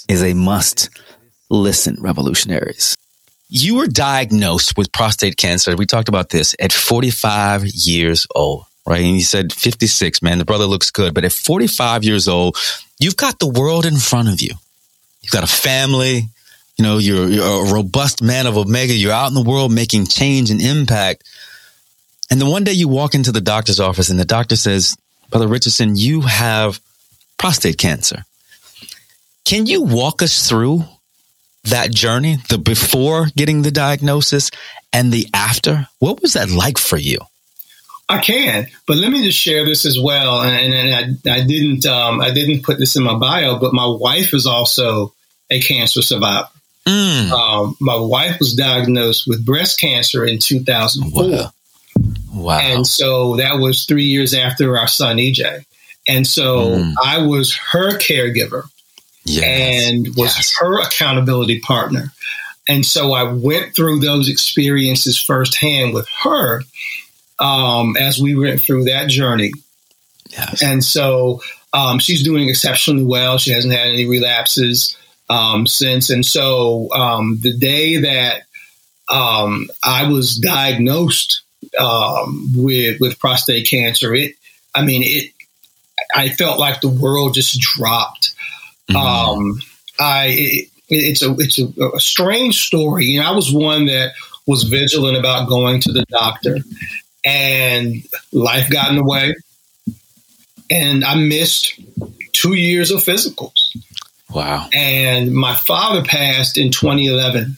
is 0.09 0.23
a 0.23 0.35
must 0.35 0.91
listen, 1.51 1.97
revolutionaries. 2.01 2.97
You 3.49 3.77
were 3.77 3.87
diagnosed 3.87 4.77
with 4.77 4.93
prostate 4.93 5.37
cancer. 5.37 5.75
We 5.77 5.87
talked 5.87 6.09
about 6.09 6.29
this 6.29 6.55
at 6.61 6.73
45 6.73 7.67
years 7.67 8.27
old, 8.35 8.65
right? 8.87 9.01
And 9.01 9.15
you 9.15 9.23
said 9.23 9.53
56, 9.53 10.21
man, 10.21 10.39
the 10.39 10.45
brother 10.45 10.67
looks 10.67 10.91
good. 10.91 11.15
But 11.15 11.25
at 11.25 11.33
45 11.33 12.05
years 12.05 12.29
old, 12.29 12.59
you've 12.99 13.17
got 13.17 13.39
the 13.39 13.49
world 13.49 13.87
in 13.87 13.97
front 13.97 14.29
of 14.29 14.43
you. 14.43 14.51
You've 15.23 15.33
got 15.33 15.45
a 15.45 15.47
family, 15.47 16.29
you 16.77 16.85
know, 16.85 16.99
you're, 16.99 17.29
you're 17.29 17.67
a 17.67 17.73
robust 17.73 18.23
man 18.23 18.47
of 18.47 18.57
Omega. 18.57 18.93
You're 18.93 19.13
out 19.13 19.29
in 19.29 19.35
the 19.35 19.43
world 19.43 19.73
making 19.73 20.07
change 20.07 20.51
and 20.51 20.61
impact. 20.61 21.25
And 22.31 22.41
then 22.41 22.49
one 22.51 22.65
day 22.65 22.73
you 22.73 22.89
walk 22.89 23.15
into 23.15 23.33
the 23.33 23.41
doctor's 23.41 23.81
office 23.81 24.11
and 24.11 24.19
the 24.19 24.25
doctor 24.25 24.57
says, 24.57 24.97
Brother 25.31 25.49
Richardson, 25.49 25.97
you 25.97 26.21
have 26.23 26.81
prostate 27.39 27.79
cancer. 27.79 28.25
Can 29.49 29.65
you 29.65 29.81
walk 29.81 30.21
us 30.21 30.47
through 30.47 30.85
that 31.65 31.91
journey, 31.91 32.37
the 32.51 32.59
before 32.59 33.29
getting 33.35 33.63
the 33.63 33.71
diagnosis 33.71 34.51
and 34.93 35.11
the 35.11 35.27
after? 35.33 35.89
What 36.01 36.21
was 36.21 36.35
that 36.35 36.51
like 36.51 36.77
for 36.77 36.99
you? 36.99 37.21
I 38.11 38.19
can, 38.19 38.67
but 38.87 38.99
let 38.99 39.11
me 39.11 39.25
just 39.25 39.39
share 39.39 39.65
this 39.65 39.87
as 39.87 39.99
well. 39.99 40.43
And, 40.43 40.75
and 40.75 41.19
I, 41.27 41.37
I, 41.37 41.47
didn't, 41.47 41.87
um, 41.87 42.21
I 42.21 42.31
didn't 42.31 42.63
put 42.63 42.79
this 42.79 42.95
in 42.95 43.03
my 43.03 43.15
bio, 43.15 43.59
but 43.59 43.73
my 43.73 43.87
wife 43.87 44.35
is 44.35 44.47
also 44.47 45.15
a 45.49 45.63
cancer 45.63 46.03
survivor. 46.03 46.49
Mm. 46.87 47.31
Um, 47.31 47.77
my 47.81 47.97
wife 47.97 48.39
was 48.41 48.55
diagnosed 48.55 49.27
with 49.27 49.47
breast 49.47 49.81
cancer 49.81 50.27
in 50.27 50.41
2004. 50.41 51.23
Wow. 51.23 51.53
wow. 52.35 52.59
And 52.59 52.87
so 52.87 53.37
that 53.37 53.61
was 53.61 53.87
three 53.87 54.05
years 54.05 54.35
after 54.35 54.77
our 54.77 54.89
son 54.89 55.17
EJ. 55.17 55.65
And 56.07 56.27
so 56.27 56.73
mm. 56.73 56.93
I 57.03 57.27
was 57.27 57.57
her 57.57 57.97
caregiver 57.97 58.69
yes. 59.29 59.85
and 59.85 60.07
was 60.09 60.37
yes. 60.37 60.57
her 60.59 60.81
accountability 60.81 61.61
partner. 61.61 62.13
And 62.69 62.85
so 62.85 63.13
I 63.13 63.25
went 63.25 63.75
through 63.75 64.01
those 64.01 64.29
experiences 64.29 65.19
firsthand 65.19 65.95
with 65.95 66.09
her 66.23 66.63
um, 67.39 67.97
as 67.97 68.21
we 68.21 68.35
went 68.35 68.61
through 68.61 68.85
that 68.85 69.09
journey. 69.09 69.53
Yes. 70.31 70.63
And 70.63 70.85
so 70.85 71.41
um, 71.73 71.99
she's 71.99 72.23
doing 72.23 72.49
exceptionally 72.49 73.05
well. 73.05 73.39
She 73.39 73.53
hasn't 73.53 73.73
had 73.73 73.89
any 73.89 74.07
relapses 74.07 74.97
um, 75.31 75.67
since. 75.67 76.11
And 76.11 76.25
so 76.25 76.91
um, 76.93 77.39
the 77.41 77.57
day 77.57 77.99
that 77.99 78.43
um, 79.09 79.69
I 79.83 80.09
was 80.09 80.37
diagnosed 80.37 81.43
um, 81.79 82.51
with 82.55 83.01
with 83.01 83.19
prostate 83.19 83.67
cancer, 83.67 84.15
it 84.15 84.35
I 84.75 84.85
mean 84.85 85.03
it. 85.05 85.33
I 86.15 86.31
felt 86.31 86.59
like 86.59 86.81
the 86.81 86.89
world 86.89 87.35
just 87.35 87.61
dropped. 87.61 88.35
Mm-hmm. 88.91 88.97
Um, 88.97 89.61
I 90.01 90.27
it, 90.27 90.69
it's 90.89 91.23
a 91.23 91.35
it's 91.39 91.59
a, 91.59 91.67
a, 91.95 92.01
strange 92.01 92.67
story. 92.67 93.07
You 93.07 93.21
know, 93.21 93.29
I 93.29 93.35
was 93.35 93.53
one 93.53 93.87
that 93.87 94.13
was 94.47 94.63
vigilant 94.65 95.17
about 95.17 95.49
going 95.49 95.81
to 95.83 95.93
the 95.93 96.05
doctor, 96.09 96.59
and 97.25 97.97
life 98.33 98.71
got 98.71 98.91
in 98.91 98.97
the 98.97 99.05
way, 99.05 99.35
and 100.71 101.05
I 101.05 101.15
missed 101.17 101.79
two 102.33 102.55
years 102.55 102.91
of 102.91 103.01
physicals. 103.01 103.77
Wow! 104.31 104.69
And 104.73 105.35
my 105.35 105.55
father 105.55 106.03
passed 106.03 106.57
in 106.57 106.71
2011, 106.71 107.57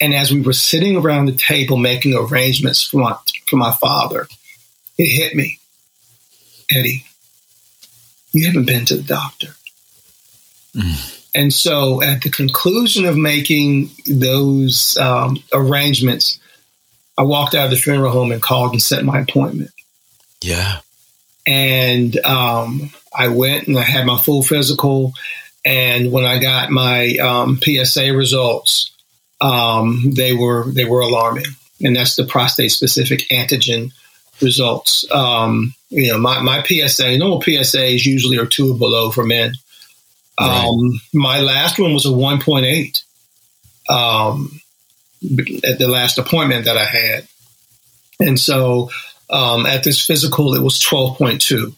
and 0.00 0.14
as 0.14 0.32
we 0.32 0.40
were 0.40 0.52
sitting 0.52 0.96
around 0.96 1.26
the 1.26 1.32
table 1.32 1.76
making 1.76 2.14
arrangements 2.14 2.86
for 2.86 2.98
my 2.98 3.16
for 3.46 3.56
my 3.56 3.72
father, 3.72 4.28
it 4.96 5.08
hit 5.08 5.34
me, 5.34 5.58
Eddie. 6.70 7.04
You 8.32 8.46
haven't 8.46 8.66
been 8.66 8.84
to 8.84 8.96
the 8.96 9.02
doctor. 9.02 9.56
Mm. 10.74 11.16
And 11.34 11.52
so, 11.52 12.02
at 12.02 12.22
the 12.22 12.30
conclusion 12.30 13.04
of 13.04 13.16
making 13.16 13.90
those 14.06 14.96
um, 14.96 15.38
arrangements, 15.52 16.40
I 17.16 17.22
walked 17.22 17.54
out 17.54 17.66
of 17.66 17.70
the 17.70 17.76
funeral 17.76 18.10
home 18.10 18.32
and 18.32 18.42
called 18.42 18.72
and 18.72 18.82
set 18.82 19.04
my 19.04 19.20
appointment. 19.20 19.70
Yeah. 20.42 20.78
And 21.46 22.18
um, 22.24 22.90
I 23.16 23.28
went 23.28 23.68
and 23.68 23.78
I 23.78 23.82
had 23.82 24.06
my 24.06 24.18
full 24.18 24.42
physical. 24.42 25.12
And 25.64 26.10
when 26.10 26.24
I 26.24 26.38
got 26.38 26.70
my 26.70 27.16
um, 27.16 27.60
PSA 27.62 28.12
results, 28.14 28.92
um, 29.40 30.12
they 30.14 30.32
were 30.32 30.70
they 30.70 30.84
were 30.84 31.00
alarming, 31.00 31.46
and 31.82 31.96
that's 31.96 32.16
the 32.16 32.24
prostate 32.24 32.72
specific 32.72 33.20
antigen 33.30 33.92
results. 34.40 35.10
Um, 35.10 35.74
you 35.88 36.08
know, 36.08 36.18
my, 36.18 36.40
my 36.40 36.62
PSA, 36.62 37.18
normal 37.18 37.40
PSAs 37.40 38.04
usually 38.04 38.38
are 38.38 38.46
two 38.46 38.72
or 38.72 38.78
below 38.78 39.10
for 39.10 39.24
men. 39.24 39.54
Right. 40.40 40.64
Um, 40.64 41.00
my 41.12 41.40
last 41.40 41.78
one 41.78 41.92
was 41.92 42.06
a 42.06 42.10
1.8 42.10 43.02
um, 43.90 44.60
at 45.64 45.78
the 45.78 45.86
last 45.86 46.16
appointment 46.16 46.64
that 46.64 46.78
I 46.78 46.86
had. 46.86 47.28
And 48.20 48.40
so 48.40 48.90
um, 49.28 49.66
at 49.66 49.84
this 49.84 50.04
physical, 50.04 50.54
it 50.54 50.62
was 50.62 50.80
12.2. 50.80 51.74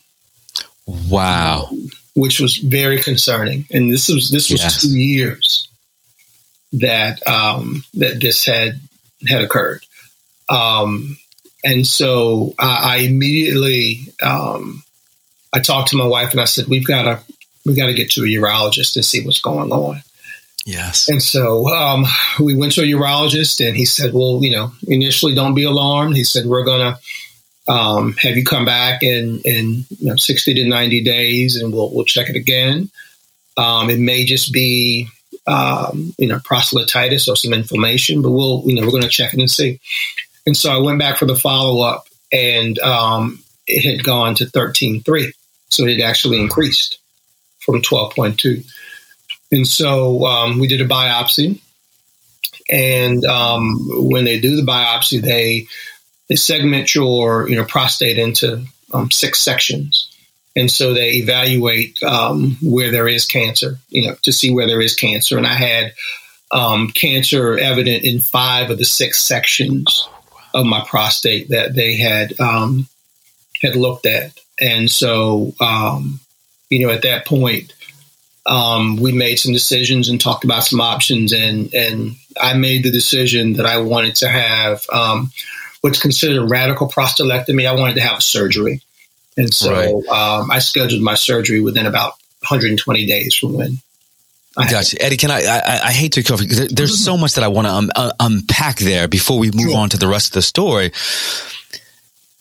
Wow. 1.10 1.70
which 2.14 2.38
was 2.38 2.58
very 2.58 3.00
concerning. 3.00 3.66
And 3.72 3.92
this 3.92 4.08
was 4.08 4.30
this 4.30 4.50
was 4.50 4.62
yes. 4.62 4.82
two 4.82 4.98
years 4.98 5.68
that 6.72 7.26
um, 7.26 7.84
that 7.94 8.20
this 8.20 8.44
had 8.44 8.80
had 9.26 9.42
occurred. 9.42 9.84
Um, 10.48 11.16
and 11.64 11.86
so 11.86 12.54
I, 12.58 12.94
I 12.94 12.96
immediately 12.98 14.00
um, 14.22 14.82
I 15.52 15.60
talked 15.60 15.90
to 15.90 15.96
my 15.96 16.06
wife 16.06 16.32
and 16.32 16.40
I 16.40 16.44
said, 16.44 16.66
"We've 16.66 16.86
got 16.86 17.02
to 17.04 17.20
we 17.64 17.74
got 17.74 17.86
to 17.86 17.94
get 17.94 18.10
to 18.12 18.22
a 18.22 18.26
urologist 18.26 18.96
and 18.96 19.04
see 19.04 19.24
what's 19.24 19.40
going 19.40 19.72
on. 19.72 20.02
Yes. 20.64 21.08
And 21.08 21.22
so 21.22 21.66
um, 21.68 22.04
we 22.40 22.54
went 22.54 22.72
to 22.74 22.82
a 22.82 22.84
urologist, 22.84 23.66
and 23.66 23.76
he 23.76 23.84
said, 23.84 24.12
"Well, 24.14 24.38
you 24.42 24.50
know, 24.52 24.72
initially, 24.86 25.34
don't 25.34 25.54
be 25.54 25.64
alarmed." 25.64 26.16
He 26.16 26.24
said, 26.24 26.46
"We're 26.46 26.64
gonna 26.64 26.98
um, 27.68 28.12
have 28.14 28.36
you 28.36 28.44
come 28.44 28.64
back 28.64 29.02
in 29.02 29.40
in 29.44 29.84
you 29.98 30.10
know, 30.10 30.16
sixty 30.16 30.54
to 30.54 30.68
ninety 30.68 31.02
days, 31.02 31.56
and 31.56 31.72
we'll 31.72 31.92
we'll 31.92 32.04
check 32.04 32.28
it 32.28 32.36
again. 32.36 32.90
Um, 33.56 33.90
it 33.90 33.98
may 33.98 34.24
just 34.24 34.52
be 34.52 35.08
um, 35.48 36.14
you 36.16 36.28
know 36.28 36.38
prostatitis 36.38 37.28
or 37.28 37.36
some 37.36 37.52
inflammation, 37.52 38.22
but 38.22 38.30
we'll 38.30 38.62
you 38.64 38.74
know 38.74 38.82
we're 38.82 38.92
going 38.92 39.02
to 39.02 39.08
check 39.08 39.34
it 39.34 39.40
and 39.40 39.50
see." 39.50 39.80
And 40.46 40.56
so 40.56 40.72
I 40.72 40.78
went 40.78 40.98
back 41.00 41.18
for 41.18 41.26
the 41.26 41.36
follow 41.36 41.82
up, 41.82 42.06
and 42.32 42.78
um, 42.80 43.42
it 43.66 43.84
had 43.84 44.04
gone 44.04 44.36
to 44.36 44.46
thirteen 44.46 45.02
three, 45.02 45.32
so 45.70 45.84
it 45.84 45.98
had 45.98 46.08
actually 46.08 46.40
increased 46.40 46.98
from 47.64 47.82
12.2. 47.82 48.64
And 49.52 49.66
so 49.66 50.24
um, 50.24 50.58
we 50.58 50.66
did 50.66 50.80
a 50.80 50.88
biopsy. 50.88 51.60
And 52.70 53.24
um, 53.24 53.78
when 53.92 54.24
they 54.24 54.40
do 54.40 54.56
the 54.56 54.62
biopsy, 54.62 55.20
they 55.20 55.66
they 56.28 56.36
segment 56.36 56.94
your 56.94 57.48
you 57.48 57.56
know 57.56 57.64
prostate 57.64 58.18
into 58.18 58.64
um, 58.94 59.10
six 59.10 59.40
sections, 59.40 60.10
and 60.56 60.70
so 60.70 60.94
they 60.94 61.14
evaluate 61.14 62.02
um, 62.02 62.56
where 62.62 62.90
there 62.90 63.08
is 63.08 63.26
cancer, 63.26 63.78
you 63.90 64.06
know, 64.06 64.16
to 64.22 64.32
see 64.32 64.54
where 64.54 64.66
there 64.66 64.80
is 64.80 64.94
cancer. 64.94 65.36
And 65.36 65.46
I 65.46 65.54
had 65.54 65.92
um, 66.50 66.88
cancer 66.88 67.58
evident 67.58 68.04
in 68.04 68.20
five 68.20 68.70
of 68.70 68.78
the 68.78 68.84
six 68.84 69.20
sections 69.20 70.08
of 70.54 70.64
my 70.64 70.84
prostate 70.88 71.48
that 71.50 71.74
they 71.74 71.96
had 71.96 72.38
um, 72.40 72.88
had 73.60 73.76
looked 73.76 74.06
at, 74.06 74.32
and 74.60 74.90
so 74.90 75.52
you 76.72 76.86
know, 76.86 76.92
at 76.92 77.02
that 77.02 77.26
point, 77.26 77.74
um, 78.46 78.96
we 78.96 79.12
made 79.12 79.36
some 79.36 79.52
decisions 79.52 80.08
and 80.08 80.20
talked 80.20 80.44
about 80.44 80.64
some 80.64 80.80
options, 80.80 81.32
and 81.32 81.72
and 81.74 82.16
I 82.40 82.54
made 82.54 82.82
the 82.82 82.90
decision 82.90 83.54
that 83.54 83.66
I 83.66 83.78
wanted 83.78 84.16
to 84.16 84.28
have 84.28 84.86
um, 84.90 85.30
what's 85.82 86.00
considered 86.00 86.38
a 86.38 86.46
radical 86.46 86.88
prostatectomy. 86.88 87.68
I 87.68 87.74
wanted 87.74 87.96
to 87.96 88.00
have 88.00 88.18
a 88.18 88.22
surgery, 88.22 88.80
and 89.36 89.52
so 89.52 89.72
right. 89.72 90.08
um, 90.08 90.50
I 90.50 90.60
scheduled 90.60 91.02
my 91.02 91.14
surgery 91.14 91.60
within 91.60 91.86
about 91.86 92.14
120 92.48 93.06
days 93.06 93.34
from 93.34 93.52
when. 93.52 93.78
I 94.56 94.70
got 94.70 94.92
you, 94.92 94.98
Eddie. 95.00 95.16
Can 95.18 95.30
I, 95.30 95.44
I? 95.44 95.80
I, 95.84 95.92
hate 95.92 96.12
to 96.14 96.22
cover. 96.22 96.44
There's 96.44 96.70
mm-hmm. 96.70 96.86
so 96.86 97.16
much 97.16 97.34
that 97.34 97.44
I 97.44 97.48
want 97.48 97.66
to 97.66 97.72
um, 97.72 97.90
uh, 97.94 98.12
unpack 98.20 98.78
there 98.78 99.08
before 99.08 99.38
we 99.38 99.50
move 99.50 99.70
sure. 99.70 99.78
on 99.78 99.88
to 99.90 99.98
the 99.98 100.08
rest 100.08 100.28
of 100.28 100.34
the 100.34 100.42
story 100.42 100.92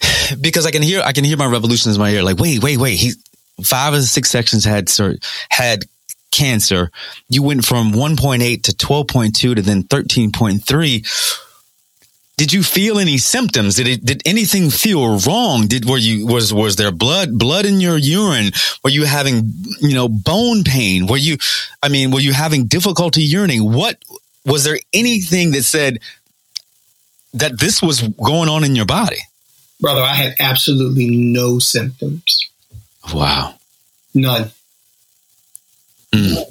because 0.41 0.65
I 0.65 0.71
can 0.71 0.81
hear 0.81 1.01
I 1.05 1.13
can 1.13 1.23
hear 1.23 1.37
my 1.37 1.45
revolutions 1.45 1.95
in 1.95 2.01
my 2.01 2.09
ear. 2.09 2.23
Like, 2.23 2.37
wait, 2.37 2.61
wait, 2.61 2.77
wait. 2.77 2.97
He 2.97 3.13
five 3.63 3.93
of 3.93 3.99
the 3.99 4.05
six 4.05 4.29
sections 4.29 4.65
had 4.65 4.89
had 5.49 5.85
cancer. 6.31 6.91
You 7.29 7.43
went 7.43 7.65
from 7.65 7.91
1.8 7.91 8.63
to 8.63 8.71
12.2 8.71 9.33
to 9.33 9.61
then 9.61 9.83
13.3. 9.83 11.37
did 12.37 12.53
you 12.53 12.63
feel 12.63 12.97
any 12.97 13.17
symptoms? 13.17 13.75
Did 13.75 13.87
it, 13.87 14.05
did 14.05 14.21
anything 14.25 14.69
feel 14.69 15.19
wrong? 15.19 15.67
Did, 15.67 15.87
were 15.87 15.97
you, 15.97 16.25
was, 16.25 16.53
was 16.53 16.77
there 16.77 16.91
blood, 16.91 17.37
blood 17.37 17.65
in 17.65 17.81
your 17.81 17.97
urine? 17.97 18.51
Were 18.83 18.89
you 18.89 19.05
having, 19.05 19.53
you 19.79 19.93
know, 19.93 20.07
bone 20.07 20.63
pain? 20.63 21.05
Were 21.05 21.17
you, 21.17 21.37
I 21.83 21.89
mean, 21.89 22.11
were 22.11 22.21
you 22.21 22.33
having 22.33 22.65
difficulty 22.65 23.29
urinating? 23.29 23.73
What, 23.75 23.97
was 24.45 24.63
there 24.63 24.79
anything 24.93 25.51
that 25.51 25.63
said 25.63 25.99
that 27.33 27.59
this 27.59 27.81
was 27.81 28.01
going 28.01 28.49
on 28.49 28.63
in 28.63 28.75
your 28.75 28.85
body? 28.85 29.19
Brother, 29.79 30.01
I 30.01 30.13
had 30.13 30.35
absolutely 30.39 31.09
no 31.09 31.59
symptoms. 31.59 32.50
Wow. 33.13 33.55
None. 34.13 34.51
Mm. 36.13 36.43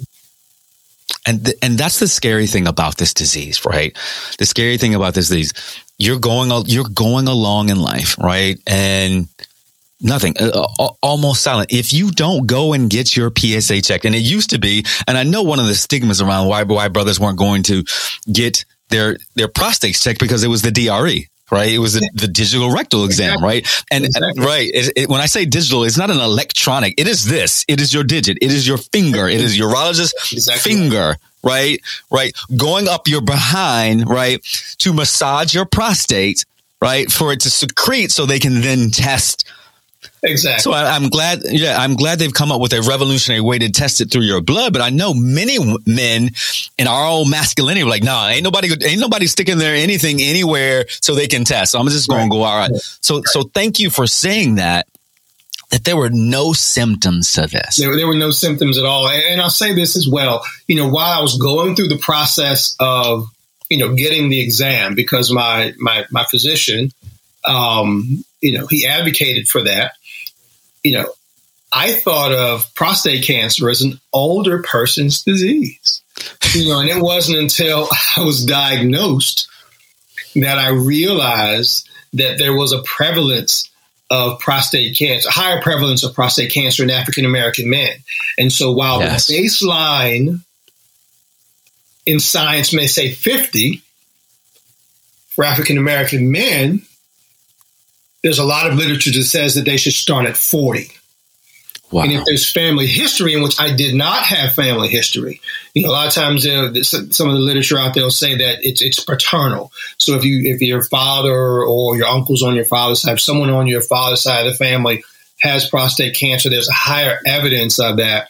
And 1.27 1.45
th- 1.45 1.57
and 1.61 1.77
that's 1.77 1.99
the 1.99 2.07
scary 2.07 2.47
thing 2.47 2.67
about 2.67 2.97
this 2.97 3.13
disease, 3.13 3.63
right? 3.65 3.95
The 4.39 4.45
scary 4.45 4.77
thing 4.77 4.95
about 4.95 5.13
this 5.13 5.29
disease, 5.29 5.53
you're 5.97 6.19
going 6.19 6.51
you're 6.67 6.89
going 6.93 7.27
along 7.27 7.69
in 7.69 7.79
life, 7.79 8.17
right? 8.17 8.57
And 8.65 9.27
nothing, 10.01 10.35
uh, 10.39 10.67
uh, 10.79 10.89
almost 11.01 11.43
silent. 11.43 11.71
If 11.71 11.93
you 11.93 12.09
don't 12.11 12.47
go 12.47 12.73
and 12.73 12.89
get 12.89 13.15
your 13.15 13.31
PSA 13.35 13.81
checked, 13.81 14.05
and 14.05 14.15
it 14.15 14.19
used 14.19 14.49
to 14.49 14.59
be, 14.59 14.83
and 15.07 15.17
I 15.17 15.23
know 15.23 15.43
one 15.43 15.59
of 15.59 15.67
the 15.67 15.75
stigmas 15.75 16.21
around 16.21 16.47
why 16.47 16.63
why 16.63 16.87
brothers 16.87 17.19
weren't 17.19 17.37
going 17.37 17.63
to 17.63 17.83
get 18.31 18.65
their 18.89 19.17
their 19.35 19.47
prostates 19.47 20.01
checked 20.01 20.19
because 20.19 20.43
it 20.43 20.49
was 20.49 20.63
the 20.63 20.71
DRE, 20.71 21.27
right? 21.51 21.69
It 21.69 21.79
was 21.79 21.93
the, 21.93 22.09
the 22.13 22.27
digital 22.27 22.71
rectal 22.71 23.05
exam, 23.05 23.33
exactly. 23.33 23.47
right? 23.47 23.85
And 23.91 24.05
exactly. 24.05 24.45
right, 24.45 24.71
it, 24.73 24.93
it, 24.95 25.09
when 25.09 25.21
I 25.21 25.25
say 25.25 25.45
digital, 25.45 25.83
it's 25.83 25.97
not 25.97 26.09
an 26.09 26.19
electronic. 26.19 26.95
It 26.97 27.07
is 27.07 27.25
this. 27.25 27.65
It 27.67 27.81
is 27.81 27.93
your 27.93 28.03
digit. 28.03 28.37
It 28.41 28.51
is 28.51 28.67
your 28.67 28.77
finger. 28.77 29.27
It 29.27 29.41
is 29.41 29.59
urologist 29.59 30.13
exactly. 30.31 30.71
finger, 30.71 31.17
right? 31.43 31.81
Right, 32.09 32.35
going 32.55 32.87
up 32.87 33.07
your 33.07 33.21
behind, 33.21 34.09
right, 34.09 34.41
to 34.79 34.93
massage 34.93 35.53
your 35.53 35.65
prostate, 35.65 36.45
right, 36.81 37.11
for 37.11 37.33
it 37.33 37.41
to 37.41 37.49
secrete, 37.49 38.11
so 38.11 38.25
they 38.25 38.39
can 38.39 38.61
then 38.61 38.89
test 38.89 39.45
Exactly. 40.23 40.61
So 40.61 40.73
I, 40.73 40.95
am 40.95 41.09
glad, 41.09 41.41
yeah, 41.45 41.77
I'm 41.79 41.95
glad 41.95 42.19
they've 42.19 42.33
come 42.33 42.51
up 42.51 42.61
with 42.61 42.73
a 42.73 42.81
revolutionary 42.81 43.41
way 43.41 43.57
to 43.57 43.71
test 43.71 44.01
it 44.01 44.11
through 44.11 44.21
your 44.21 44.41
blood. 44.41 44.71
But 44.71 44.81
I 44.81 44.89
know 44.89 45.13
many 45.15 45.57
men 45.87 46.29
in 46.77 46.87
our 46.87 47.07
own 47.07 47.29
masculinity 47.29 47.83
like, 47.83 48.03
nah, 48.03 48.27
ain't 48.27 48.43
nobody, 48.43 48.69
ain't 48.85 48.99
nobody 48.99 49.25
sticking 49.25 49.57
there 49.57 49.75
anything 49.75 50.21
anywhere 50.21 50.85
so 50.89 51.15
they 51.15 51.27
can 51.27 51.43
test. 51.43 51.71
So 51.71 51.79
I'm 51.79 51.87
just 51.87 52.07
going 52.07 52.21
right. 52.21 52.25
to 52.25 52.29
go 52.29 52.43
all 52.43 52.57
right. 52.57 52.71
So, 53.01 53.15
right. 53.15 53.25
so 53.27 53.43
thank 53.43 53.79
you 53.79 53.89
for 53.89 54.05
saying 54.07 54.55
that. 54.55 54.87
That 55.71 55.85
there 55.85 55.95
were 55.95 56.09
no 56.09 56.51
symptoms 56.51 57.31
to 57.31 57.47
this. 57.47 57.77
There, 57.77 57.95
there 57.95 58.05
were 58.05 58.13
no 58.13 58.31
symptoms 58.31 58.77
at 58.77 58.83
all. 58.83 59.07
And 59.07 59.39
I'll 59.39 59.49
say 59.49 59.73
this 59.73 59.95
as 59.95 60.05
well. 60.05 60.43
You 60.67 60.75
know, 60.75 60.89
while 60.89 61.17
I 61.17 61.21
was 61.21 61.37
going 61.37 61.77
through 61.77 61.87
the 61.87 61.97
process 61.97 62.75
of, 62.81 63.23
you 63.69 63.77
know, 63.77 63.95
getting 63.95 64.27
the 64.27 64.41
exam, 64.41 64.95
because 64.95 65.31
my 65.31 65.73
my 65.79 66.03
my 66.11 66.25
physician, 66.25 66.91
um, 67.45 68.25
you 68.41 68.57
know, 68.57 68.67
he 68.67 68.85
advocated 68.85 69.47
for 69.47 69.63
that 69.63 69.93
you 70.83 70.93
know, 70.93 71.11
I 71.71 71.93
thought 71.93 72.33
of 72.33 72.73
prostate 72.75 73.23
cancer 73.23 73.69
as 73.69 73.81
an 73.81 73.99
older 74.11 74.61
person's 74.61 75.23
disease. 75.23 76.01
You 76.53 76.69
know, 76.69 76.79
and 76.79 76.89
it 76.89 77.01
wasn't 77.01 77.37
until 77.37 77.87
I 78.17 78.23
was 78.23 78.45
diagnosed 78.45 79.49
that 80.35 80.57
I 80.57 80.69
realized 80.69 81.89
that 82.13 82.37
there 82.37 82.53
was 82.53 82.73
a 82.73 82.81
prevalence 82.83 83.69
of 84.09 84.39
prostate 84.39 84.97
cancer, 84.97 85.29
higher 85.31 85.61
prevalence 85.61 86.03
of 86.03 86.13
prostate 86.13 86.51
cancer 86.51 86.83
in 86.83 86.89
African 86.89 87.25
American 87.25 87.69
men. 87.69 87.91
And 88.37 88.51
so 88.51 88.73
while 88.73 88.99
yes. 88.99 89.27
the 89.27 89.35
baseline 89.35 90.41
in 92.05 92.19
science 92.19 92.73
may 92.73 92.87
say 92.87 93.11
50 93.11 93.81
for 95.29 95.45
African 95.45 95.77
American 95.77 96.31
men, 96.31 96.85
there's 98.23 98.39
a 98.39 98.43
lot 98.43 98.67
of 98.67 98.75
literature 98.75 99.11
that 99.11 99.23
says 99.23 99.55
that 99.55 99.65
they 99.65 99.77
should 99.77 99.93
start 99.93 100.25
at 100.25 100.37
40. 100.37 100.91
Wow. 101.91 102.03
And 102.03 102.13
if 102.13 102.25
there's 102.25 102.49
family 102.49 102.87
history 102.87 103.33
in 103.33 103.43
which 103.43 103.59
I 103.59 103.75
did 103.75 103.95
not 103.95 104.23
have 104.23 104.53
family 104.53 104.87
history, 104.87 105.41
you 105.73 105.83
know, 105.83 105.89
a 105.89 105.91
lot 105.91 106.07
of 106.07 106.13
times 106.13 106.47
uh, 106.47 106.73
some 106.83 107.27
of 107.27 107.35
the 107.35 107.41
literature 107.41 107.77
out 107.77 107.93
there 107.93 108.03
will 108.03 108.11
say 108.11 108.37
that 108.37 108.59
it's 108.61 108.81
it's 108.81 109.03
paternal. 109.03 109.73
So 109.97 110.13
if 110.13 110.23
you 110.23 110.53
if 110.53 110.61
your 110.61 110.83
father 110.83 111.63
or 111.63 111.97
your 111.97 112.07
uncles 112.07 112.43
on 112.43 112.55
your 112.55 112.63
father's 112.63 113.01
side, 113.01 113.19
someone 113.19 113.49
on 113.49 113.67
your 113.67 113.81
father's 113.81 114.23
side 114.23 114.47
of 114.47 114.53
the 114.53 114.57
family 114.57 115.03
has 115.41 115.67
prostate 115.67 116.15
cancer, 116.15 116.49
there's 116.49 116.69
a 116.69 116.73
higher 116.73 117.19
evidence 117.25 117.77
of 117.77 117.97
that. 117.97 118.29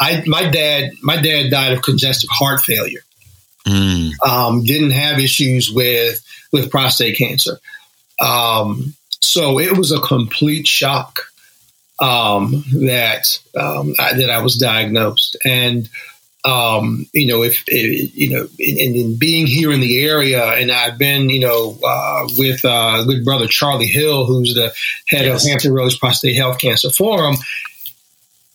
I 0.00 0.22
my 0.26 0.48
dad 0.48 0.92
my 1.02 1.20
dad 1.20 1.50
died 1.50 1.74
of 1.74 1.82
congestive 1.82 2.30
heart 2.32 2.62
failure. 2.62 3.00
Mm. 3.66 4.12
Um, 4.26 4.64
didn't 4.64 4.92
have 4.92 5.18
issues 5.18 5.70
with 5.70 6.24
with 6.52 6.70
prostate 6.70 7.18
cancer. 7.18 7.58
Um, 8.18 8.94
so 9.24 9.58
it 9.58 9.76
was 9.76 9.92
a 9.92 10.00
complete 10.00 10.66
shock 10.66 11.20
um, 12.00 12.64
that 12.72 13.38
um, 13.58 13.94
I, 13.98 14.14
that 14.14 14.30
I 14.30 14.42
was 14.42 14.56
diagnosed, 14.56 15.36
and 15.44 15.88
um, 16.44 17.06
you 17.12 17.26
know, 17.26 17.42
if, 17.42 17.64
if 17.68 18.14
you 18.14 18.30
know, 18.30 18.48
in, 18.58 18.94
in, 18.94 19.16
being 19.16 19.46
here 19.46 19.72
in 19.72 19.80
the 19.80 20.04
area, 20.04 20.44
and 20.44 20.70
I've 20.70 20.98
been, 20.98 21.30
you 21.30 21.40
know, 21.40 21.78
uh, 21.82 22.28
with 22.36 22.64
uh, 22.64 23.02
good 23.04 23.24
brother 23.24 23.46
Charlie 23.46 23.86
Hill, 23.86 24.26
who's 24.26 24.54
the 24.54 24.74
head 25.06 25.24
yes. 25.24 25.42
of 25.42 25.48
Hampton 25.48 25.72
Roads 25.72 25.96
Prostate 25.96 26.36
Health 26.36 26.58
Cancer 26.58 26.90
Forum. 26.90 27.36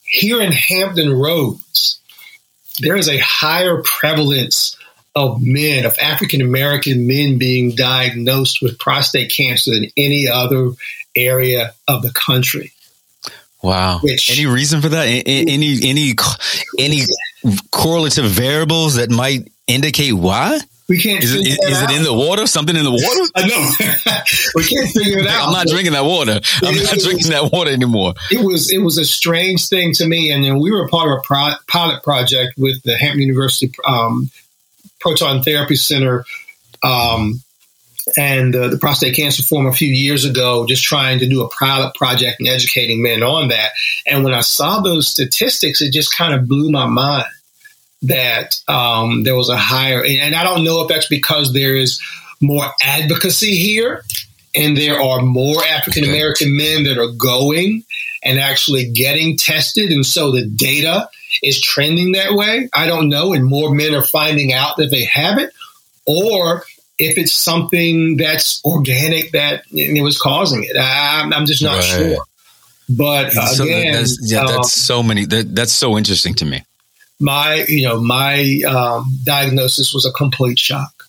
Here 0.03 0.39
in 0.41 0.51
Hampton 0.51 1.13
Roads, 1.13 1.99
there 2.79 2.95
is 2.95 3.09
a 3.09 3.17
higher 3.17 3.81
prevalence 3.83 4.77
of 5.15 5.41
men, 5.41 5.85
of 5.85 5.97
African 5.99 6.41
American 6.41 7.07
men 7.07 7.37
being 7.37 7.75
diagnosed 7.75 8.61
with 8.61 8.79
prostate 8.79 9.31
cancer 9.31 9.71
than 9.71 9.87
any 9.97 10.27
other 10.27 10.71
area 11.15 11.73
of 11.87 12.01
the 12.01 12.11
country. 12.11 12.71
Wow. 13.61 13.99
Which, 13.99 14.31
any 14.31 14.45
reason 14.45 14.81
for 14.81 14.89
that? 14.89 15.05
Any 15.05 15.75
any 15.83 16.15
any 16.79 17.01
correlative 17.71 18.25
variables 18.25 18.95
that 18.95 19.09
might 19.09 19.51
indicate 19.67 20.13
why? 20.13 20.59
We 20.87 20.97
can't. 20.97 21.23
Is, 21.23 21.35
it, 21.35 21.45
is, 21.45 21.59
is 21.59 21.81
it 21.83 21.91
in 21.91 22.03
the 22.03 22.13
water? 22.13 22.47
Something 22.47 22.75
in 22.75 22.83
the 22.83 22.91
water? 22.91 23.31
I 23.35 23.47
know. 23.47 24.21
we 24.55 24.63
can't 24.63 24.89
figure 24.89 25.19
it 25.19 25.27
out. 25.27 25.47
I'm 25.47 25.53
not 25.53 25.67
drinking 25.67 25.93
that 25.93 26.03
water. 26.03 26.39
I'm 26.63 26.73
it, 26.73 26.83
not 26.83 26.97
it 26.97 27.03
drinking 27.03 27.29
that 27.29 27.51
water 27.53 27.69
anymore. 27.69 28.15
It 28.31 28.43
was 28.43 28.71
it 28.71 28.79
was 28.79 28.97
a 28.97 29.05
strange 29.05 29.69
thing 29.69 29.93
to 29.93 30.07
me, 30.07 30.31
and 30.31 30.43
you 30.43 30.53
know, 30.53 30.59
we 30.59 30.71
were 30.71 30.87
part 30.87 31.11
of 31.11 31.19
a 31.19 31.21
pro- 31.21 31.53
pilot 31.67 32.01
project 32.01 32.57
with 32.57 32.81
the 32.83 32.97
Hampton 32.97 33.21
University 33.21 33.71
um, 33.87 34.31
Proton 34.99 35.43
Therapy 35.43 35.75
Center 35.75 36.25
um, 36.83 37.41
and 38.17 38.55
uh, 38.55 38.69
the 38.69 38.77
Prostate 38.77 39.15
Cancer 39.15 39.43
Forum 39.43 39.67
a 39.67 39.73
few 39.73 39.93
years 39.93 40.25
ago, 40.25 40.65
just 40.65 40.83
trying 40.83 41.19
to 41.19 41.27
do 41.27 41.43
a 41.43 41.49
pilot 41.49 41.93
project 41.95 42.39
and 42.39 42.47
educating 42.47 43.01
men 43.01 43.23
on 43.23 43.49
that. 43.49 43.71
And 44.07 44.23
when 44.23 44.33
I 44.33 44.41
saw 44.41 44.81
those 44.81 45.07
statistics, 45.07 45.81
it 45.81 45.93
just 45.93 46.15
kind 46.15 46.33
of 46.33 46.47
blew 46.47 46.71
my 46.71 46.85
mind 46.85 47.27
that 48.03 48.59
um, 48.67 49.23
there 49.23 49.35
was 49.35 49.49
a 49.49 49.57
higher, 49.57 50.03
and 50.03 50.33
I 50.35 50.43
don't 50.43 50.63
know 50.63 50.81
if 50.81 50.87
that's 50.87 51.07
because 51.07 51.53
there 51.53 51.75
is 51.75 52.01
more 52.41 52.65
advocacy 52.81 53.55
here 53.55 54.03
and 54.55 54.77
there 54.77 54.99
are 54.99 55.21
more 55.21 55.63
African 55.65 56.05
American 56.05 56.55
men 56.55 56.83
that 56.83 56.97
are 56.97 57.11
going 57.11 57.83
and 58.23 58.39
actually 58.39 58.89
getting 58.91 59.37
tested. 59.37 59.91
And 59.91 60.05
so 60.05 60.31
the 60.31 60.45
data 60.45 61.09
is 61.43 61.61
trending 61.61 62.13
that 62.13 62.33
way. 62.33 62.69
I 62.73 62.87
don't 62.87 63.09
know. 63.09 63.33
And 63.33 63.45
more 63.45 63.73
men 63.73 63.93
are 63.93 64.03
finding 64.03 64.53
out 64.53 64.77
that 64.77 64.91
they 64.91 65.05
have 65.05 65.37
it. 65.37 65.51
Or 66.05 66.63
if 66.99 67.17
it's 67.17 67.31
something 67.31 68.17
that's 68.17 68.63
organic 68.65 69.31
that 69.31 69.63
it 69.71 70.03
was 70.03 70.19
causing 70.19 70.63
it. 70.63 70.75
I, 70.75 71.29
am 71.33 71.45
just 71.45 71.63
not 71.63 71.77
right. 71.77 71.83
sure. 71.83 72.23
But 72.89 73.31
so 73.31 73.63
again, 73.63 73.93
that's, 73.93 74.19
yeah, 74.21 74.45
that's 74.45 74.57
um, 74.57 74.63
so 74.63 75.03
many. 75.03 75.25
That, 75.25 75.55
that's 75.55 75.71
so 75.71 75.97
interesting 75.97 76.33
to 76.35 76.45
me. 76.45 76.63
My, 77.19 77.65
you 77.67 77.87
know, 77.87 78.01
my 78.01 78.61
um, 78.67 79.05
diagnosis 79.23 79.93
was 79.93 80.05
a 80.05 80.11
complete 80.11 80.59
shock. 80.59 81.05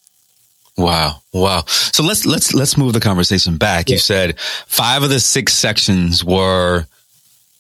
Wow, 0.77 1.23
wow. 1.33 1.65
So 1.67 2.03
let's 2.03 2.25
let's 2.25 2.55
let's 2.55 2.77
move 2.77 2.93
the 2.95 3.01
conversation 3.01 3.59
back. 3.59 3.89
Yeah. 3.89 3.95
You 3.95 3.99
said 3.99 4.41
five 4.41 5.03
of 5.03 5.11
the 5.11 5.21
six 5.21 5.53
sections 5.53 6.25
were 6.25 6.87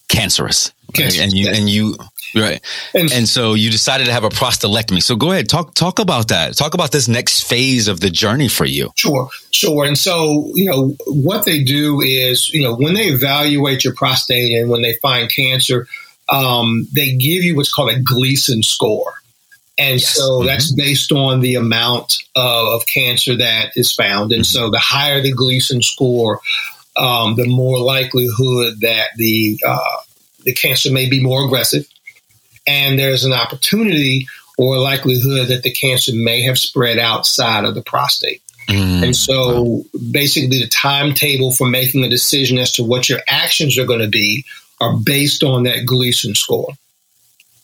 cancerous, 0.08 0.72
cancerous 0.94 1.20
and 1.20 1.32
you 1.32 1.50
and 1.50 1.68
you 1.68 1.96
Right. 2.34 2.60
And, 2.94 3.12
and, 3.12 3.28
so 3.28 3.54
you 3.54 3.70
decided 3.70 4.06
to 4.06 4.12
have 4.12 4.24
a 4.24 4.28
prostatectomy. 4.28 5.02
So 5.02 5.16
go 5.16 5.32
ahead, 5.32 5.48
talk 5.48 5.74
talk 5.74 5.98
about 5.98 6.28
that. 6.28 6.56
Talk 6.56 6.74
about 6.74 6.92
this 6.92 7.08
next 7.08 7.42
phase 7.42 7.88
of 7.88 8.00
the 8.00 8.10
journey 8.10 8.48
for 8.48 8.64
you. 8.64 8.90
Sure, 8.96 9.28
sure. 9.50 9.84
And 9.84 9.98
so, 9.98 10.50
you 10.54 10.70
know, 10.70 10.96
what 11.06 11.44
they 11.44 11.62
do 11.62 12.00
is, 12.00 12.48
you 12.50 12.62
know, 12.62 12.74
when 12.74 12.94
they 12.94 13.06
evaluate 13.06 13.84
your 13.84 13.94
prostate 13.94 14.56
and 14.56 14.70
when 14.70 14.82
they 14.82 14.94
find 14.94 15.30
cancer, 15.30 15.88
um, 16.28 16.86
they 16.92 17.12
give 17.12 17.42
you 17.42 17.56
what's 17.56 17.72
called 17.72 17.90
a 17.90 18.00
Gleason 18.00 18.62
score. 18.62 19.14
And 19.78 19.98
yes. 19.98 20.14
so 20.14 20.22
mm-hmm. 20.22 20.46
that's 20.46 20.72
based 20.72 21.10
on 21.10 21.40
the 21.40 21.54
amount 21.54 22.18
of, 22.36 22.68
of, 22.68 22.86
cancer 22.86 23.36
that 23.36 23.72
is 23.76 23.92
found. 23.92 24.30
And 24.30 24.42
mm-hmm. 24.42 24.58
so 24.58 24.70
the 24.70 24.78
higher 24.78 25.22
the 25.22 25.32
Gleason 25.32 25.82
score, 25.82 26.40
um, 26.96 27.34
the 27.36 27.46
more 27.46 27.78
likelihood 27.78 28.80
that 28.80 29.08
the 29.16 29.58
uh, 29.66 29.96
the 30.44 30.52
cancer 30.52 30.92
may 30.92 31.08
be 31.08 31.22
more 31.22 31.44
aggressive 31.44 31.86
and 32.66 32.98
there's 32.98 33.24
an 33.24 33.32
opportunity 33.32 34.26
or 34.58 34.78
likelihood 34.78 35.48
that 35.48 35.62
the 35.62 35.70
cancer 35.70 36.12
may 36.14 36.42
have 36.42 36.58
spread 36.58 36.98
outside 36.98 37.64
of 37.64 37.74
the 37.74 37.82
prostate. 37.82 38.42
Mm. 38.68 39.04
And 39.04 39.16
so 39.16 39.84
basically, 40.12 40.60
the 40.60 40.68
timetable 40.68 41.52
for 41.52 41.68
making 41.68 42.04
a 42.04 42.08
decision 42.08 42.58
as 42.58 42.72
to 42.72 42.84
what 42.84 43.08
your 43.08 43.20
actions 43.26 43.78
are 43.78 43.86
going 43.86 44.00
to 44.00 44.08
be 44.08 44.44
are 44.80 44.96
based 44.96 45.42
on 45.42 45.64
that 45.64 45.86
Gleason 45.86 46.34
score. 46.34 46.68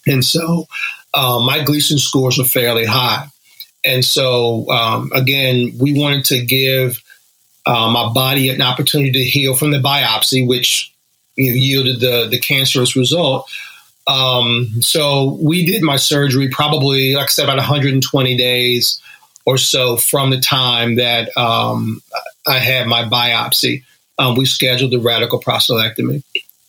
And 0.06 0.24
so 0.24 0.66
uh, 1.14 1.40
my 1.44 1.62
Gleason 1.62 1.98
scores 1.98 2.38
are 2.38 2.44
fairly 2.44 2.84
high. 2.84 3.26
And 3.84 4.04
so, 4.04 4.68
um, 4.70 5.10
again, 5.14 5.72
we 5.78 5.98
wanted 5.98 6.24
to 6.26 6.44
give 6.44 7.02
uh, 7.66 7.90
my 7.90 8.12
body 8.12 8.48
an 8.48 8.62
opportunity 8.62 9.12
to 9.12 9.24
heal 9.24 9.54
from 9.54 9.70
the 9.70 9.78
biopsy, 9.78 10.46
which 10.46 10.92
you 11.36 11.50
know, 11.50 11.56
yielded 11.56 12.00
the, 12.00 12.26
the 12.28 12.38
cancerous 12.38 12.96
result. 12.96 13.50
Um, 14.06 14.70
so 14.80 15.38
we 15.40 15.66
did 15.66 15.82
my 15.82 15.96
surgery 15.96 16.48
probably, 16.48 17.14
like 17.14 17.24
I 17.24 17.28
said, 17.28 17.44
about 17.44 17.56
120 17.56 18.36
days 18.36 19.00
or 19.44 19.58
so 19.58 19.96
from 19.96 20.30
the 20.30 20.40
time 20.40 20.96
that 20.96 21.36
um, 21.36 22.02
I 22.46 22.58
had 22.58 22.86
my 22.86 23.04
biopsy. 23.04 23.84
Um, 24.18 24.36
we 24.36 24.46
scheduled 24.46 24.92
the 24.92 24.98
radical 24.98 25.40
prostatectomy. 25.40 26.22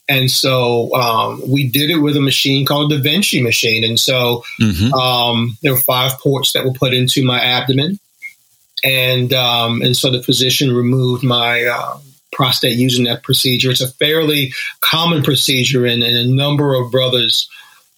And 0.09 0.31
so 0.31 0.93
um, 0.95 1.41
we 1.47 1.67
did 1.69 1.89
it 1.89 1.97
with 1.97 2.15
a 2.15 2.21
machine 2.21 2.65
called 2.65 2.91
the 2.91 2.99
Vinci 2.99 3.41
machine. 3.41 3.83
And 3.83 3.99
so 3.99 4.43
mm-hmm. 4.61 4.93
um, 4.93 5.57
there 5.61 5.73
were 5.73 5.79
five 5.79 6.13
ports 6.19 6.53
that 6.53 6.65
were 6.65 6.71
put 6.71 6.93
into 6.93 7.25
my 7.25 7.39
abdomen. 7.39 7.99
And, 8.83 9.33
um, 9.33 9.81
and 9.81 9.97
so 9.97 10.09
the 10.09 10.23
physician 10.23 10.73
removed 10.73 11.23
my 11.23 11.65
uh, 11.65 11.97
prostate 12.38 12.77
using 12.77 13.05
that 13.05 13.23
procedure. 13.23 13.71
It's 13.71 13.81
a 13.81 13.91
fairly 13.93 14.53
common 14.79 15.23
procedure, 15.23 15.85
and, 15.85 16.03
and 16.03 16.15
a 16.15 16.35
number 16.43 16.75
of 16.75 16.91
brothers, 16.91 17.49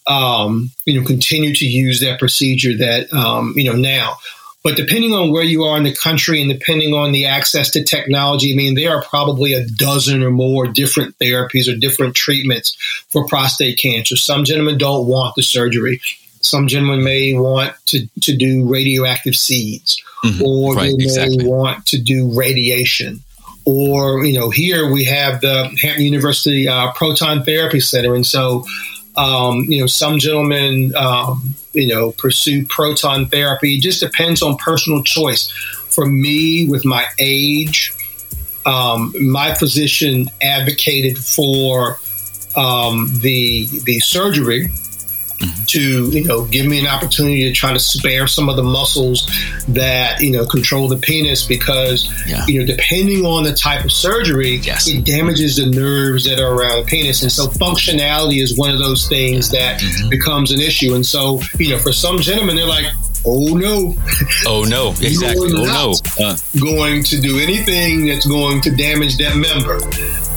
um, 0.07 0.71
you 0.85 0.93
know, 0.97 1.05
continue 1.05 1.53
to 1.53 1.65
use 1.65 1.99
that 1.99 2.19
procedure 2.19 2.75
that, 2.77 3.11
um, 3.13 3.53
you 3.57 3.65
know, 3.65 3.75
now. 3.75 4.15
But 4.63 4.77
depending 4.77 5.13
on 5.13 5.31
where 5.31 5.43
you 5.43 5.63
are 5.63 5.77
in 5.77 5.83
the 5.83 5.95
country 5.95 6.41
and 6.41 6.51
depending 6.51 6.93
on 6.93 7.11
the 7.11 7.25
access 7.25 7.71
to 7.71 7.83
technology, 7.83 8.51
I 8.53 8.55
mean, 8.55 8.75
there 8.75 8.95
are 8.95 9.03
probably 9.03 9.53
a 9.53 9.65
dozen 9.65 10.23
or 10.23 10.31
more 10.31 10.67
different 10.67 11.17
therapies 11.19 11.71
or 11.71 11.77
different 11.77 12.15
treatments 12.15 12.77
for 13.09 13.27
prostate 13.27 13.77
cancer. 13.77 14.15
Some 14.15 14.43
gentlemen 14.43 14.77
don't 14.77 15.07
want 15.07 15.35
the 15.35 15.43
surgery. 15.43 16.01
Some 16.41 16.67
gentlemen 16.67 17.03
may 17.03 17.33
want 17.33 17.73
to, 17.87 18.07
to 18.21 18.35
do 18.35 18.65
radioactive 18.65 19.35
seeds, 19.35 20.01
mm-hmm. 20.23 20.43
or 20.43 20.75
right, 20.75 20.85
they 20.85 20.97
may 20.97 21.03
exactly. 21.03 21.45
want 21.45 21.85
to 21.87 21.97
do 21.97 22.29
radiation. 22.33 23.19
Or, 23.70 24.26
you 24.26 24.39
know, 24.39 24.49
here 24.49 24.91
we 24.91 25.03
have 25.03 25.41
the 25.41 25.65
Hampton 25.80 26.03
University 26.03 26.67
uh, 26.67 26.91
Proton 26.93 27.43
Therapy 27.43 27.80
Center. 27.80 28.15
And 28.15 28.26
so, 28.26 28.65
um, 29.15 29.65
you 29.65 29.80
know, 29.80 29.86
some 29.86 30.17
gentlemen, 30.17 30.91
um, 30.95 31.53
you 31.74 31.88
know, 31.88 32.11
pursue 32.13 32.65
proton 32.65 33.28
therapy. 33.28 33.76
It 33.76 33.84
just 33.84 33.99
depends 33.99 34.41
on 34.41 34.57
personal 34.57 35.03
choice. 35.03 35.51
For 35.51 36.07
me, 36.07 36.67
with 36.67 36.84
my 36.84 37.05
age, 37.20 37.93
um, 38.65 39.13
my 39.20 39.53
physician 39.53 40.32
advocated 40.41 41.20
for 41.20 41.99
um, 42.55 43.07
the 43.22 43.67
the 43.84 43.99
surgery 43.99 44.72
mm-hmm. 45.39 45.63
to 45.65 46.09
you 46.09 46.25
know 46.25 46.45
give 46.45 46.65
me 46.65 46.79
an 46.79 46.87
opportunity 46.87 47.43
to 47.43 47.53
try 47.53 47.73
to 47.73 47.79
spare 47.79 48.27
some 48.27 48.49
of 48.49 48.55
the 48.55 48.63
muscles 48.63 49.29
that 49.67 50.21
you 50.21 50.31
know 50.31 50.45
control 50.45 50.87
the 50.87 50.97
penis 50.97 51.45
because 51.45 52.11
yeah. 52.27 52.45
you 52.47 52.59
know 52.59 52.65
depending 52.65 53.25
on 53.25 53.43
the 53.43 53.53
type 53.53 53.83
of 53.83 53.91
surgery 53.91 54.55
yes. 54.57 54.87
it 54.87 55.03
damages 55.05 55.57
the 55.57 55.65
nerves 55.65 56.25
that 56.25 56.39
are 56.39 56.53
around 56.53 56.83
the 56.83 56.85
penis 56.85 57.23
and 57.23 57.31
so 57.31 57.47
functionality 57.47 58.41
is 58.41 58.57
one 58.57 58.71
of 58.71 58.79
those 58.79 59.07
things 59.07 59.49
that 59.49 59.79
mm-hmm. 59.79 60.09
becomes 60.09 60.51
an 60.51 60.59
issue 60.59 60.93
and 60.95 61.05
so 61.05 61.39
you 61.57 61.69
know 61.69 61.79
for 61.79 61.93
some 61.93 62.19
gentlemen 62.19 62.55
they're 62.55 62.65
like 62.65 62.85
oh 63.25 63.53
no 63.55 63.93
oh 64.45 64.65
no 64.67 64.89
exactly 65.01 65.51
oh 65.55 65.65
no 65.65 66.25
uh. 66.25 66.37
going 66.59 67.03
to 67.03 67.19
do 67.19 67.39
anything 67.39 68.05
that's 68.05 68.25
going 68.25 68.61
to 68.61 68.71
damage 68.75 69.17
that 69.17 69.35
member 69.35 69.75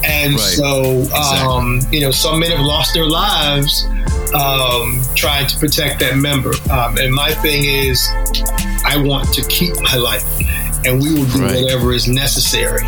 and 0.04 0.34
right. 0.34 0.40
so 0.40 0.82
exactly. 1.00 1.46
um, 1.46 1.80
you 1.92 2.00
know 2.00 2.10
some 2.10 2.40
men 2.40 2.50
have 2.50 2.60
lost 2.60 2.92
their 2.94 3.06
lives 3.06 3.86
um, 4.34 5.02
trying 5.14 5.46
to 5.46 5.58
protect 5.58 6.00
that 6.00 6.16
member. 6.16 6.52
Um, 6.70 6.96
and 6.98 7.12
my 7.12 7.32
thing 7.34 7.64
is, 7.64 8.08
I 8.84 8.96
want 8.98 9.32
to 9.34 9.42
keep 9.48 9.74
my 9.80 9.96
life, 9.96 10.24
and 10.84 11.00
we 11.00 11.14
will 11.14 11.26
do 11.26 11.42
right. 11.42 11.62
whatever 11.62 11.92
is 11.92 12.08
necessary 12.08 12.82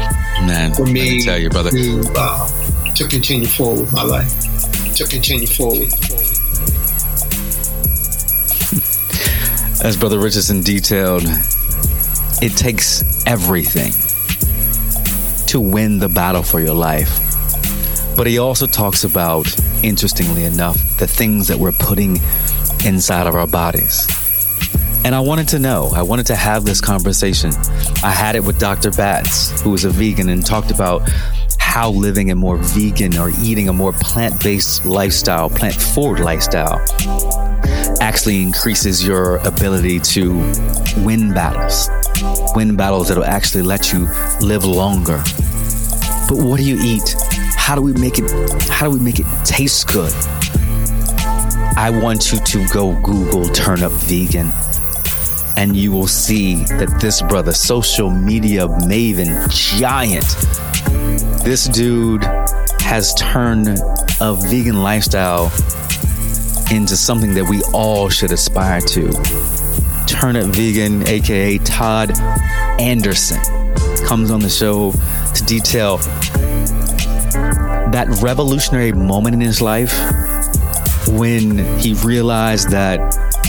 Man, 0.47 0.75
for 0.75 0.87
me 0.87 1.23
tell 1.23 1.39
you, 1.39 1.51
brother. 1.51 1.71
to 1.71 2.13
uh, 2.17 2.95
to 2.95 3.09
continue 3.09 3.47
forward 3.47 3.81
with 3.81 3.93
my 3.93 4.03
life, 4.03 4.95
to 4.95 5.05
continue 5.07 5.47
forward. 5.47 5.93
As 9.85 9.97
Brother 9.99 10.19
Richardson 10.19 10.63
detailed, 10.63 11.25
it 12.41 12.57
takes 12.57 13.05
everything 13.27 13.93
to 15.47 15.61
win 15.61 15.99
the 15.99 16.09
battle 16.09 16.43
for 16.43 16.59
your 16.61 16.75
life. 16.75 17.24
But 18.17 18.27
he 18.27 18.39
also 18.39 18.67
talks 18.67 19.05
about, 19.05 19.47
interestingly 19.83 20.45
enough, 20.45 20.77
the 20.99 21.07
things 21.07 21.49
that 21.49 21.59
we're 21.59 21.73
putting 21.73 22.21
inside 22.85 23.27
of 23.27 23.35
our 23.35 23.47
bodies. 23.47 24.09
And 25.05 25.15
I 25.15 25.21
wanted 25.21 25.49
to 25.49 25.59
know, 25.59 25.91
I 25.95 26.03
wanted 26.03 26.27
to 26.27 26.37
have 26.37 26.65
this 26.65 26.81
conversation. 26.81 27.53
I 28.03 28.11
had 28.11 28.37
it 28.37 28.45
with 28.45 28.59
Dr. 28.59 28.91
Batts, 28.91 29.61
who 29.61 29.75
is 29.75 29.85
a 29.85 29.91
vegan, 29.91 30.31
and 30.31 30.45
talked 30.47 30.71
about 30.71 31.03
how 31.59 31.91
living 31.91 32.31
a 32.31 32.35
more 32.35 32.57
vegan 32.57 33.19
or 33.19 33.31
eating 33.43 33.69
a 33.69 33.73
more 33.73 33.93
plant 33.95 34.43
based 34.43 34.87
lifestyle, 34.87 35.51
plant 35.51 35.75
forward 35.75 36.21
lifestyle, 36.21 36.81
actually 38.01 38.41
increases 38.41 39.05
your 39.05 39.37
ability 39.39 39.99
to 39.99 40.35
win 40.99 41.35
battles. 41.35 41.91
Win 42.55 42.77
battles 42.77 43.09
that'll 43.09 43.25
actually 43.25 43.63
let 43.63 43.93
you 43.93 44.09
live 44.41 44.65
longer. 44.65 45.23
But 46.29 46.39
what 46.39 46.59
do 46.59 46.65
you 46.65 46.79
eat? 46.81 47.17
How 47.65 47.75
do 47.75 47.81
we 47.81 47.95
make 47.95 48.19
it 48.19 48.31
how 48.69 48.85
do 48.85 48.93
we 48.93 49.01
make 49.01 49.19
it 49.19 49.27
taste 49.43 49.89
good? 49.89 50.13
I 51.77 51.91
want 51.91 52.31
you 52.31 52.39
to 52.39 52.69
go 52.69 52.95
google 53.01 53.49
turnip 53.49 53.91
vegan 53.93 54.53
and 55.57 55.75
you 55.75 55.91
will 55.91 56.07
see 56.07 56.57
that 56.65 56.99
this 57.01 57.23
brother 57.23 57.53
social 57.53 58.11
media 58.11 58.69
maven 58.69 59.51
giant 59.51 60.27
this 61.43 61.67
dude 61.69 62.23
has 62.81 63.15
turned 63.15 63.69
a 64.21 64.35
vegan 64.35 64.83
lifestyle 64.83 65.47
into 66.71 66.99
something 66.99 67.33
that 67.33 67.47
we 67.49 67.63
all 67.73 68.11
should 68.11 68.31
aspire 68.31 68.83
to. 68.83 69.11
Turnip 70.07 70.55
vegan 70.55 71.09
aka 71.09 71.57
todd 71.59 72.13
anderson 72.79 73.41
comes 74.05 74.31
on 74.31 74.41
the 74.41 74.51
show 74.51 74.93
to 75.35 75.45
detail 75.45 75.99
that 77.95 78.09
revolutionary 78.21 78.91
moment 78.91 79.35
in 79.35 79.41
his 79.41 79.63
life 79.63 79.93
when 81.11 81.59
he 81.79 81.95
realized 82.05 82.71
that 82.71 82.99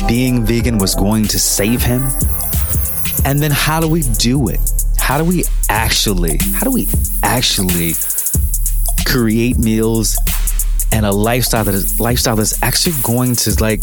being 0.08 0.46
vegan 0.46 0.78
was 0.78 0.94
going 0.94 1.24
to 1.24 1.40
save 1.40 1.82
him. 1.82 2.04
And 3.26 3.40
then 3.40 3.50
how 3.50 3.80
do 3.80 3.88
we 3.88 4.04
do 4.20 4.50
it? 4.50 4.60
How 5.00 5.18
do 5.18 5.24
we 5.24 5.46
actually, 5.68 6.38
how 6.54 6.64
do 6.64 6.70
we 6.70 6.88
actually 7.24 7.94
create 9.08 9.58
meals 9.58 10.16
and 10.92 11.08
a 11.08 11.12
lifestyle 11.12 11.64
that 11.64 11.74
is 11.74 12.00
lifestyle 12.00 12.36
that's 12.36 12.62
actually 12.62 12.94
going 13.02 13.36
to 13.38 13.56
like 13.60 13.82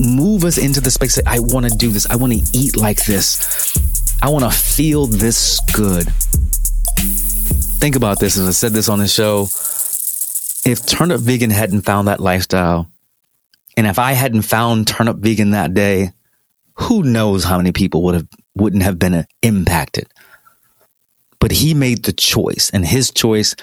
move 0.00 0.42
us 0.42 0.58
into 0.58 0.80
the 0.80 0.90
space 0.90 1.14
that 1.14 1.28
I 1.28 1.38
want 1.38 1.70
to 1.70 1.76
do 1.76 1.90
this. 1.90 2.10
I 2.10 2.16
want 2.16 2.32
to 2.32 2.40
eat 2.58 2.76
like 2.76 3.04
this. 3.04 3.78
I 4.20 4.30
want 4.30 4.42
to 4.42 4.50
feel 4.50 5.06
this 5.06 5.60
good 5.76 6.12
think 7.84 7.96
about 7.96 8.18
this, 8.18 8.38
and 8.38 8.48
I 8.48 8.52
said 8.52 8.72
this 8.72 8.88
on 8.88 8.98
the 8.98 9.06
show. 9.06 9.42
If 10.64 10.86
Turnip 10.86 11.20
Vegan 11.20 11.50
hadn't 11.50 11.82
found 11.82 12.08
that 12.08 12.18
lifestyle, 12.18 12.90
and 13.76 13.86
if 13.86 13.98
I 13.98 14.12
hadn't 14.12 14.40
found 14.40 14.88
Turnip 14.88 15.18
Vegan 15.18 15.50
that 15.50 15.74
day, 15.74 16.12
who 16.76 17.02
knows 17.02 17.44
how 17.44 17.58
many 17.58 17.72
people 17.72 18.02
would 18.04 18.14
have 18.14 18.28
wouldn't 18.54 18.84
have 18.84 18.98
been 18.98 19.12
uh, 19.12 19.24
impacted. 19.42 20.06
But 21.38 21.52
he 21.52 21.74
made 21.74 22.04
the 22.04 22.14
choice, 22.14 22.70
and 22.70 22.86
his 22.86 23.10
choice 23.10 23.54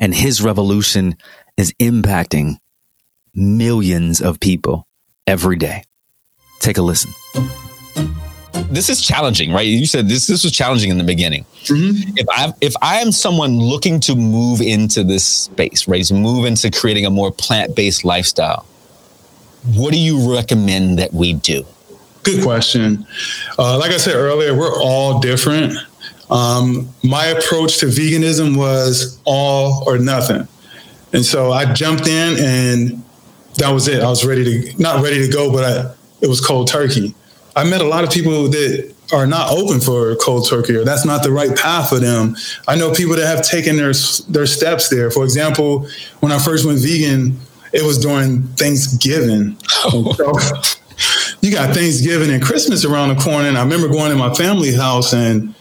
and 0.00 0.12
his 0.12 0.42
revolution 0.42 1.16
is 1.56 1.72
impacting 1.74 2.56
millions 3.32 4.20
of 4.20 4.40
people 4.40 4.88
every 5.24 5.56
day. 5.56 5.84
Take 6.58 6.78
a 6.78 6.82
listen 6.82 7.12
this 8.70 8.88
is 8.88 9.00
challenging, 9.00 9.52
right? 9.52 9.66
You 9.66 9.86
said 9.86 10.08
this 10.08 10.26
this 10.26 10.44
was 10.44 10.52
challenging 10.52 10.90
in 10.90 10.98
the 10.98 11.04
beginning. 11.04 11.44
Mm-hmm. 11.64 12.16
If 12.16 12.26
I 12.30 12.52
if 12.60 12.74
I 12.82 12.96
am 12.98 13.12
someone 13.12 13.58
looking 13.58 14.00
to 14.00 14.14
move 14.14 14.60
into 14.60 15.04
this 15.04 15.24
space, 15.24 15.88
right, 15.88 16.04
to 16.04 16.14
move 16.14 16.44
into 16.44 16.70
creating 16.70 17.06
a 17.06 17.10
more 17.10 17.32
plant 17.32 17.74
based 17.74 18.04
lifestyle, 18.04 18.66
what 19.74 19.92
do 19.92 19.98
you 19.98 20.34
recommend 20.34 20.98
that 20.98 21.12
we 21.12 21.34
do? 21.34 21.64
Good 22.22 22.42
question. 22.42 23.06
Uh, 23.58 23.78
like 23.78 23.90
I 23.90 23.96
said 23.96 24.16
earlier, 24.16 24.54
we're 24.54 24.80
all 24.80 25.20
different. 25.20 25.74
Um, 26.30 26.88
my 27.02 27.26
approach 27.26 27.78
to 27.78 27.86
veganism 27.86 28.56
was 28.56 29.20
all 29.24 29.82
or 29.86 29.98
nothing, 29.98 30.46
and 31.12 31.24
so 31.24 31.52
I 31.52 31.72
jumped 31.72 32.06
in, 32.06 32.36
and 32.38 33.02
that 33.56 33.70
was 33.70 33.88
it. 33.88 34.02
I 34.02 34.08
was 34.08 34.24
ready 34.24 34.44
to 34.44 34.82
not 34.82 35.02
ready 35.02 35.24
to 35.26 35.32
go, 35.32 35.50
but 35.50 35.64
I, 35.64 35.94
it 36.20 36.28
was 36.28 36.40
cold 36.40 36.68
turkey. 36.68 37.14
I 37.58 37.64
met 37.64 37.80
a 37.80 37.88
lot 37.88 38.04
of 38.04 38.10
people 38.10 38.48
that 38.48 38.94
are 39.12 39.26
not 39.26 39.50
open 39.50 39.80
for 39.80 40.14
cold 40.16 40.48
turkey 40.48 40.76
or 40.76 40.84
that's 40.84 41.04
not 41.04 41.24
the 41.24 41.32
right 41.32 41.56
path 41.56 41.88
for 41.88 41.98
them. 41.98 42.36
I 42.68 42.76
know 42.76 42.92
people 42.92 43.16
that 43.16 43.26
have 43.26 43.44
taken 43.44 43.76
their 43.76 43.92
their 44.28 44.46
steps 44.46 44.88
there. 44.90 45.10
For 45.10 45.24
example, 45.24 45.88
when 46.20 46.30
I 46.30 46.38
first 46.38 46.64
went 46.64 46.78
vegan, 46.78 47.36
it 47.72 47.82
was 47.82 47.98
during 47.98 48.44
Thanksgiving. 48.54 49.56
Oh. 49.84 50.14
So, 50.98 51.34
you 51.42 51.52
got 51.52 51.72
Thanksgiving 51.72 52.30
and 52.30 52.42
Christmas 52.42 52.84
around 52.84 53.10
the 53.10 53.22
corner. 53.22 53.46
And 53.46 53.56
I 53.56 53.62
remember 53.62 53.86
going 53.86 54.10
to 54.10 54.16
my 54.16 54.34
family 54.34 54.74
house 54.74 55.12
and 55.12 55.54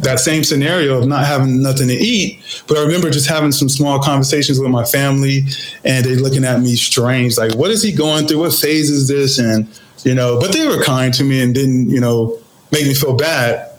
that 0.00 0.20
same 0.20 0.44
scenario 0.44 0.98
of 0.98 1.08
not 1.08 1.24
having 1.24 1.62
nothing 1.62 1.88
to 1.88 1.94
eat. 1.94 2.42
But 2.68 2.76
I 2.76 2.82
remember 2.82 3.08
just 3.10 3.26
having 3.26 3.50
some 3.50 3.70
small 3.70 3.98
conversations 3.98 4.60
with 4.60 4.70
my 4.70 4.84
family 4.84 5.44
and 5.84 6.04
they 6.04 6.16
looking 6.16 6.44
at 6.44 6.60
me 6.60 6.76
strange, 6.76 7.38
like, 7.38 7.54
what 7.54 7.70
is 7.70 7.82
he 7.82 7.92
going 7.92 8.26
through? 8.26 8.40
What 8.40 8.52
phase 8.52 8.90
is 8.90 9.08
this? 9.08 9.38
And, 9.38 9.66
you 10.04 10.14
know, 10.14 10.38
but 10.38 10.52
they 10.52 10.66
were 10.66 10.82
kind 10.82 11.12
to 11.14 11.24
me 11.24 11.42
and 11.42 11.54
didn't, 11.54 11.90
you 11.90 12.00
know, 12.00 12.38
make 12.70 12.86
me 12.86 12.94
feel 12.94 13.16
bad. 13.16 13.70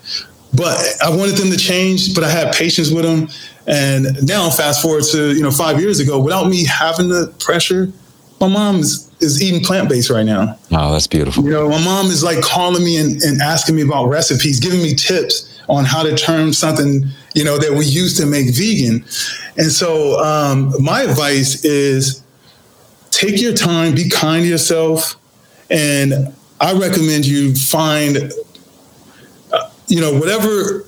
But 0.54 0.78
I 1.02 1.10
wanted 1.10 1.36
them 1.36 1.50
to 1.50 1.56
change, 1.56 2.14
but 2.14 2.24
I 2.24 2.30
had 2.30 2.54
patience 2.54 2.90
with 2.90 3.04
them. 3.04 3.28
And 3.66 4.26
now 4.26 4.48
fast 4.48 4.80
forward 4.80 5.04
to, 5.12 5.34
you 5.34 5.42
know, 5.42 5.50
five 5.50 5.80
years 5.80 6.00
ago, 6.00 6.20
without 6.20 6.48
me 6.48 6.64
having 6.64 7.08
the 7.08 7.34
pressure, 7.38 7.92
my 8.40 8.48
mom 8.48 8.76
is, 8.76 9.10
is 9.20 9.42
eating 9.42 9.62
plant 9.62 9.88
based 9.88 10.08
right 10.10 10.24
now. 10.24 10.58
Oh, 10.72 10.92
that's 10.92 11.06
beautiful. 11.06 11.44
You 11.44 11.50
know, 11.50 11.68
my 11.68 11.82
mom 11.84 12.06
is 12.06 12.22
like 12.22 12.42
calling 12.42 12.84
me 12.84 12.96
and, 12.98 13.20
and 13.22 13.40
asking 13.40 13.76
me 13.76 13.82
about 13.82 14.06
recipes, 14.08 14.60
giving 14.60 14.82
me 14.82 14.94
tips 14.94 15.60
on 15.68 15.84
how 15.84 16.02
to 16.02 16.14
turn 16.14 16.52
something, 16.52 17.04
you 17.34 17.44
know, 17.44 17.58
that 17.58 17.72
we 17.72 17.84
used 17.84 18.16
to 18.18 18.26
make 18.26 18.54
vegan. 18.54 19.04
And 19.56 19.72
so 19.72 20.18
um, 20.20 20.72
my 20.82 21.02
advice 21.02 21.64
is 21.64 22.22
take 23.10 23.40
your 23.40 23.52
time, 23.52 23.94
be 23.94 24.08
kind 24.08 24.44
to 24.44 24.48
yourself, 24.48 25.16
and 25.70 26.34
I 26.60 26.72
recommend 26.72 27.26
you 27.26 27.54
find, 27.54 28.32
uh, 29.52 29.70
you 29.88 30.00
know, 30.00 30.18
whatever 30.18 30.84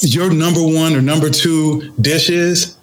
your 0.00 0.32
number 0.32 0.62
one 0.62 0.94
or 0.94 1.02
number 1.02 1.30
two 1.30 1.92
dish 2.00 2.30
is, 2.30 2.76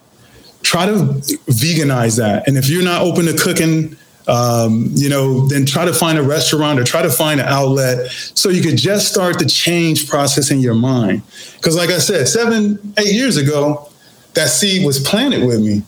try 0.63 0.85
to 0.85 0.91
veganize 0.91 2.17
that. 2.17 2.47
And 2.47 2.57
if 2.57 2.69
you're 2.69 2.83
not 2.83 3.01
open 3.01 3.25
to 3.25 3.37
cooking 3.37 3.95
um, 4.27 4.89
you 4.93 5.09
know, 5.09 5.47
then 5.47 5.65
try 5.65 5.85
to 5.85 5.93
find 5.93 6.17
a 6.17 6.23
restaurant 6.23 6.79
or 6.79 6.83
try 6.83 7.01
to 7.01 7.11
find 7.11 7.39
an 7.39 7.45
outlet 7.47 8.09
so 8.09 8.49
you 8.49 8.61
could 8.61 8.77
just 8.77 9.11
start 9.11 9.39
the 9.39 9.45
change 9.45 10.09
process 10.09 10.51
in 10.51 10.59
your 10.59 10.73
mind. 10.73 11.21
Because, 11.57 11.75
like 11.75 11.89
I 11.89 11.99
said, 11.99 12.27
seven, 12.27 12.93
eight 12.97 13.13
years 13.13 13.37
ago, 13.37 13.89
that 14.33 14.47
seed 14.47 14.85
was 14.85 14.99
planted 14.99 15.45
with 15.45 15.61
me. 15.61 15.83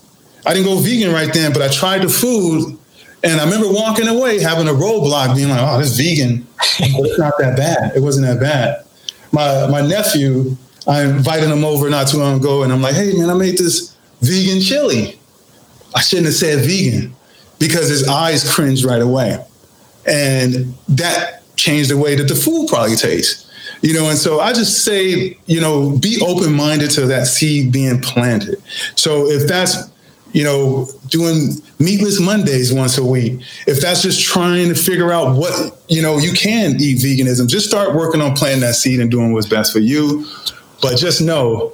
I 0.46 0.54
didn't 0.54 0.66
go 0.66 0.76
vegan 0.76 1.12
right 1.12 1.32
then, 1.32 1.52
but 1.52 1.62
I 1.62 1.68
tried 1.68 2.02
the 2.02 2.08
food. 2.08 2.77
And 3.24 3.40
I 3.40 3.44
remember 3.44 3.68
walking 3.72 4.06
away 4.06 4.40
having 4.40 4.68
a 4.68 4.72
roadblock, 4.72 5.34
being 5.34 5.48
like, 5.48 5.60
oh, 5.60 5.78
this 5.78 5.96
vegan. 5.96 6.46
it's 6.60 7.18
not 7.18 7.34
that 7.38 7.56
bad. 7.56 7.96
It 7.96 8.00
wasn't 8.00 8.26
that 8.26 8.40
bad. 8.40 8.84
My, 9.32 9.66
my 9.66 9.80
nephew, 9.80 10.56
I 10.86 11.02
invited 11.02 11.50
him 11.50 11.64
over 11.64 11.90
not 11.90 12.08
too 12.08 12.18
long 12.18 12.38
ago, 12.38 12.62
and 12.62 12.72
I'm 12.72 12.80
like, 12.80 12.94
hey, 12.94 13.12
man, 13.14 13.28
I 13.28 13.34
made 13.34 13.58
this 13.58 13.96
vegan 14.20 14.60
chili. 14.60 15.18
I 15.94 16.00
shouldn't 16.00 16.26
have 16.26 16.34
said 16.34 16.64
vegan 16.64 17.14
because 17.58 17.88
his 17.88 18.06
eyes 18.08 18.54
cringed 18.54 18.84
right 18.84 19.02
away. 19.02 19.44
And 20.06 20.74
that 20.88 21.42
changed 21.56 21.90
the 21.90 21.96
way 21.96 22.14
that 22.14 22.28
the 22.28 22.34
food 22.34 22.68
probably 22.68 22.96
tastes. 22.96 23.46
You 23.82 23.94
know, 23.94 24.08
and 24.08 24.18
so 24.18 24.40
I 24.40 24.52
just 24.52 24.84
say, 24.84 25.36
you 25.46 25.60
know, 25.60 25.96
be 25.98 26.20
open 26.24 26.52
minded 26.52 26.90
to 26.92 27.06
that 27.06 27.26
seed 27.26 27.72
being 27.72 28.00
planted. 28.00 28.60
So 28.96 29.26
if 29.26 29.46
that's, 29.46 29.90
you 30.32 30.44
know, 30.44 30.88
doing 31.08 31.50
meatless 31.78 32.20
Mondays 32.20 32.72
once 32.72 32.98
a 32.98 33.04
week, 33.04 33.40
if 33.66 33.80
that's 33.80 34.02
just 34.02 34.22
trying 34.22 34.68
to 34.68 34.74
figure 34.74 35.12
out 35.12 35.36
what, 35.36 35.78
you 35.88 36.02
know, 36.02 36.18
you 36.18 36.32
can 36.32 36.76
eat 36.80 36.98
veganism, 36.98 37.48
just 37.48 37.66
start 37.66 37.94
working 37.94 38.20
on 38.20 38.34
planting 38.34 38.60
that 38.60 38.74
seed 38.74 39.00
and 39.00 39.10
doing 39.10 39.32
what's 39.32 39.48
best 39.48 39.72
for 39.72 39.78
you. 39.78 40.26
But 40.80 40.96
just 40.96 41.20
know 41.20 41.72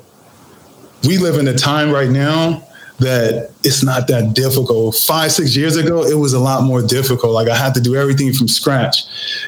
we 1.05 1.19
live 1.19 1.39
in 1.39 1.49
a 1.49 1.55
time 1.55 1.91
right 1.91 2.09
now 2.09 2.67
that 2.99 3.51
it's 3.65 3.83
not 3.83 4.07
that 4.07 4.35
difficult. 4.35 4.95
Five, 4.95 5.33
six 5.33 5.57
years 5.57 5.77
ago, 5.77 6.05
it 6.05 6.15
was 6.15 6.33
a 6.33 6.39
lot 6.39 6.63
more 6.63 6.81
difficult. 6.81 7.33
Like 7.33 7.49
I 7.49 7.57
had 7.57 7.75
to 7.75 7.81
do 7.81 7.97
everything 7.97 8.33
from 8.33 8.49
scratch, 8.49 9.05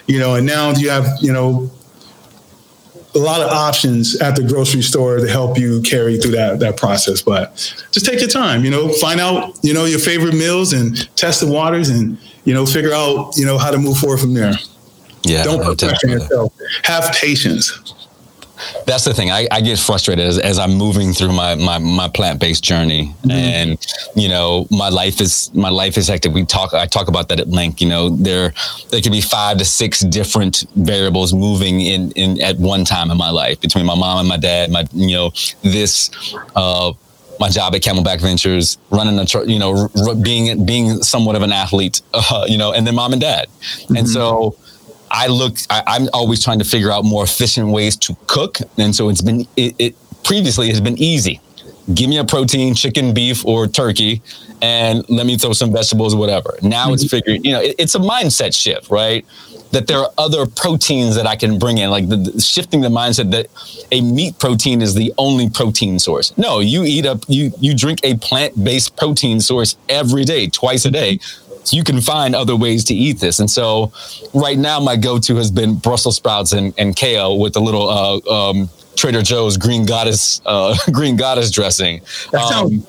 you 0.07 0.19
know, 0.19 0.35
and 0.35 0.47
now 0.47 0.73
you 0.73 0.91
have, 0.91 1.07
you 1.21 1.33
know, 1.33 1.71
a 3.15 3.19
lot 3.19 3.41
of 3.41 3.51
options 3.51 4.21
at 4.21 4.37
the 4.37 4.43
grocery 4.43 4.83
store 4.83 5.19
to 5.19 5.29
help 5.29 5.59
you 5.59 5.81
carry 5.83 6.19
through 6.19 6.33
that 6.33 6.61
that 6.61 6.77
process. 6.77 7.23
But 7.23 7.55
just 7.93 8.07
take 8.07 8.21
your 8.21 8.29
time, 8.29 8.65
you 8.65 8.71
know, 8.71 8.93
find 8.95 9.21
out, 9.21 9.59
you 9.63 9.73
know, 9.73 9.85
your 9.85 9.99
favorite 9.99 10.35
meals 10.35 10.73
and 10.73 11.09
test 11.17 11.41
the 11.41 11.47
waters 11.47 11.89
and, 11.89 12.19
you 12.45 12.55
know, 12.55 12.67
figure 12.67 12.93
out, 12.93 13.37
you 13.37 13.47
know, 13.47 13.59
how 13.59 13.71
to 13.71 13.79
move 13.79 13.99
forward 13.99 14.19
from 14.19 14.35
there. 14.35 14.55
Yeah. 15.23 15.45
Don't 15.45 15.63
put 15.63 15.79
pressure 15.79 16.09
yourself. 16.09 16.53
Have 16.85 17.13
patience 17.15 18.06
that's 18.87 19.05
the 19.05 19.12
thing. 19.12 19.30
I, 19.30 19.49
I 19.51 19.61
get 19.61 19.78
frustrated 19.78 20.24
as, 20.24 20.39
as, 20.39 20.59
I'm 20.59 20.74
moving 20.74 21.12
through 21.12 21.32
my 21.32 21.57
my, 21.57 21.78
my 21.78 22.09
plant 22.09 22.41
based 22.41 22.62
journey, 22.62 23.14
mm-hmm. 23.22 23.30
and 23.30 23.87
you 24.14 24.28
know 24.28 24.66
my 24.70 24.89
life 24.89 25.20
is 25.20 25.53
my 25.55 25.68
life 25.68 25.99
is 25.99 26.09
hectic. 26.09 26.32
We 26.32 26.45
talk 26.45 26.72
I 26.72 26.87
talk 26.87 27.09
about 27.09 27.28
that 27.28 27.41
at 27.41 27.49
length. 27.49 27.82
You 27.82 27.89
know 27.89 28.11
there 28.11 28.55
there 28.91 29.03
could 29.03 29.12
be 29.12 29.20
five 29.20 29.59
to 29.59 29.64
six 29.64 30.01
different 30.01 30.64
variables 30.76 31.34
moving 31.34 31.80
in 31.80 32.12
in 32.12 32.41
at 32.41 32.59
one 32.59 32.84
time 32.84 33.11
in 33.11 33.18
my 33.18 33.30
life 33.30 33.61
between 33.61 33.87
my 33.87 33.97
mom 33.97 34.20
and 34.20 34.28
my 34.28 34.39
dad. 34.39 34.70
My 34.70 34.87
you 34.93 35.16
know 35.16 35.30
this. 35.62 36.11
Uh, 36.55 36.93
my 37.39 37.51
job 37.51 37.74
at 37.74 37.82
Camelback 37.82 38.22
Ventures, 38.22 38.78
running 38.89 39.18
a, 39.18 39.45
you 39.45 39.59
know, 39.59 39.91
being 40.22 40.64
being 40.64 41.03
somewhat 41.03 41.37
of 41.37 41.43
an 41.43 41.53
athlete, 41.53 42.01
uh, 42.14 42.47
you 42.49 42.57
know, 42.57 42.72
and 42.72 42.87
then 42.87 42.95
mom 42.95 43.12
and 43.12 43.20
dad, 43.20 43.49
mm-hmm. 43.49 43.97
and 43.97 44.09
so 44.09 44.57
I 45.11 45.29
look, 45.29 45.57
I, 45.71 45.97
am 45.97 46.09
always 46.13 46.43
trying 46.43 46.59
to 46.59 46.65
figure 46.65 46.91
out 46.91 47.05
more 47.05 47.25
efficient 47.25 47.69
ways 47.69 47.97
to 47.97 48.17
cook. 48.27 48.59
And 48.79 48.95
so 48.95 49.09
it's 49.09 49.23
been, 49.23 49.47
it, 49.57 49.75
it 49.79 49.95
previously 50.25 50.69
has 50.69 50.81
been 50.81 50.99
easy. 50.99 51.41
Give 51.95 52.11
me 52.11 52.19
a 52.19 52.25
protein, 52.25 52.75
chicken, 52.75 53.15
beef, 53.15 53.45
or 53.47 53.69
turkey, 53.69 54.21
and 54.61 55.09
let 55.09 55.25
me 55.25 55.39
throw 55.39 55.53
some 55.53 55.73
vegetables 55.73 56.15
or 56.15 56.17
whatever. 56.19 56.59
Now 56.61 56.87
mm-hmm. 56.87 56.95
it's 56.95 57.09
figuring, 57.09 57.45
you 57.45 57.53
know, 57.53 57.61
it, 57.61 57.77
it's 57.79 57.95
a 57.95 58.01
mindset 58.01 58.61
shift, 58.61 58.91
right? 58.91 59.25
That 59.71 59.87
there 59.87 59.99
are 59.99 60.11
other 60.19 60.47
proteins 60.47 61.15
that 61.15 61.27
I 61.27 61.37
can 61.37 61.59
bring 61.59 61.79
in, 61.79 61.91
like 61.91 62.09
the, 62.09 62.17
the, 62.17 62.41
shifting 62.41 62.81
the 62.81 62.89
mindset 62.89 63.31
that 63.33 63.47
a 63.93 64.01
meat 64.01 64.37
protein 64.39 64.83
is 64.83 64.95
the 64.95 65.13
only 65.17 65.49
protein 65.49 66.01
source. 66.01 66.37
No, 66.37 66.59
you 66.59 66.83
eat 66.83 67.07
a 67.07 67.21
you 67.29 67.53
you 67.61 67.77
drink 67.77 68.01
a 68.03 68.17
plant 68.17 68.63
based 68.63 68.97
protein 68.97 69.41
source 69.41 69.77
every 69.89 70.25
day, 70.25 70.49
twice 70.49 70.85
a 70.87 70.91
day 70.91 71.21
you 71.73 71.85
can 71.85 72.01
find 72.01 72.35
other 72.35 72.57
ways 72.57 72.85
to 72.85 72.95
eat 72.95 73.19
this. 73.19 73.39
And 73.41 73.51
so 73.51 73.93
right 74.35 74.59
now, 74.59 74.81
my 74.81 74.97
go-to 74.97 75.37
has 75.37 75.51
been 75.51 75.77
Brussels 75.77 76.17
sprouts 76.17 76.53
and, 76.53 76.75
and 76.79 76.97
kale 76.97 77.39
with 77.39 77.57
a 77.57 77.61
little 77.61 77.89
uh, 77.89 78.51
um, 78.51 78.71
Trader 78.97 79.23
Joe's 79.23 79.57
green 79.57 79.85
goddess 79.85 80.41
uh, 80.47 80.77
green 80.93 81.17
goddess 81.17 81.51
dressing. 81.51 82.01
Um, 82.33 82.87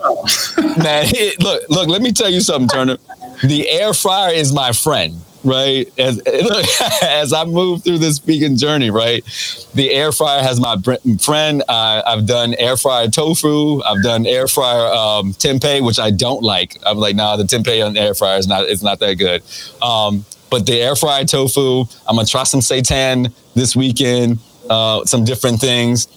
man, 0.77 1.05
it, 1.07 1.41
look, 1.41 1.63
look. 1.69 1.89
Let 1.89 2.01
me 2.01 2.11
tell 2.11 2.29
you 2.29 2.39
something, 2.39 2.69
Turner. 2.69 2.97
The 3.43 3.69
air 3.69 3.93
fryer 3.93 4.33
is 4.33 4.53
my 4.53 4.71
friend 4.71 5.21
right? 5.47 5.91
As 5.97 6.19
as 7.01 7.33
I 7.33 7.45
move 7.45 7.83
through 7.83 7.99
this 7.99 8.19
vegan 8.19 8.57
journey, 8.57 8.89
right? 8.89 9.23
The 9.73 9.91
air 9.91 10.11
fryer 10.11 10.43
has 10.43 10.59
my 10.59 10.77
friend. 11.19 11.63
I've 11.67 12.27
done 12.27 12.53
air 12.55 12.77
fryer 12.77 13.07
tofu. 13.07 13.81
I've 13.83 14.03
done 14.03 14.25
air 14.25 14.47
fryer 14.47 14.87
um, 14.93 15.33
tempeh, 15.33 15.83
which 15.83 15.99
I 15.99 16.11
don't 16.11 16.43
like. 16.43 16.77
I'm 16.85 16.97
like, 16.97 17.15
nah, 17.15 17.35
the 17.35 17.43
tempeh 17.43 17.85
on 17.85 17.93
the 17.93 18.01
air 18.01 18.13
fryer 18.13 18.37
is 18.37 18.47
not 18.47 18.65
it's 18.65 18.83
not 18.83 18.99
that 18.99 19.15
good. 19.15 19.43
Um, 19.81 20.25
but 20.49 20.65
the 20.65 20.79
air 20.81 20.95
fryer 20.95 21.25
tofu, 21.25 21.85
I'm 22.07 22.15
gonna 22.15 22.27
try 22.27 22.43
some 22.43 22.61
seitan 22.61 23.33
this 23.55 23.75
weekend. 23.75 24.39
Uh, 24.69 25.05
some 25.05 25.23
different 25.23 25.59
things. 25.59 26.07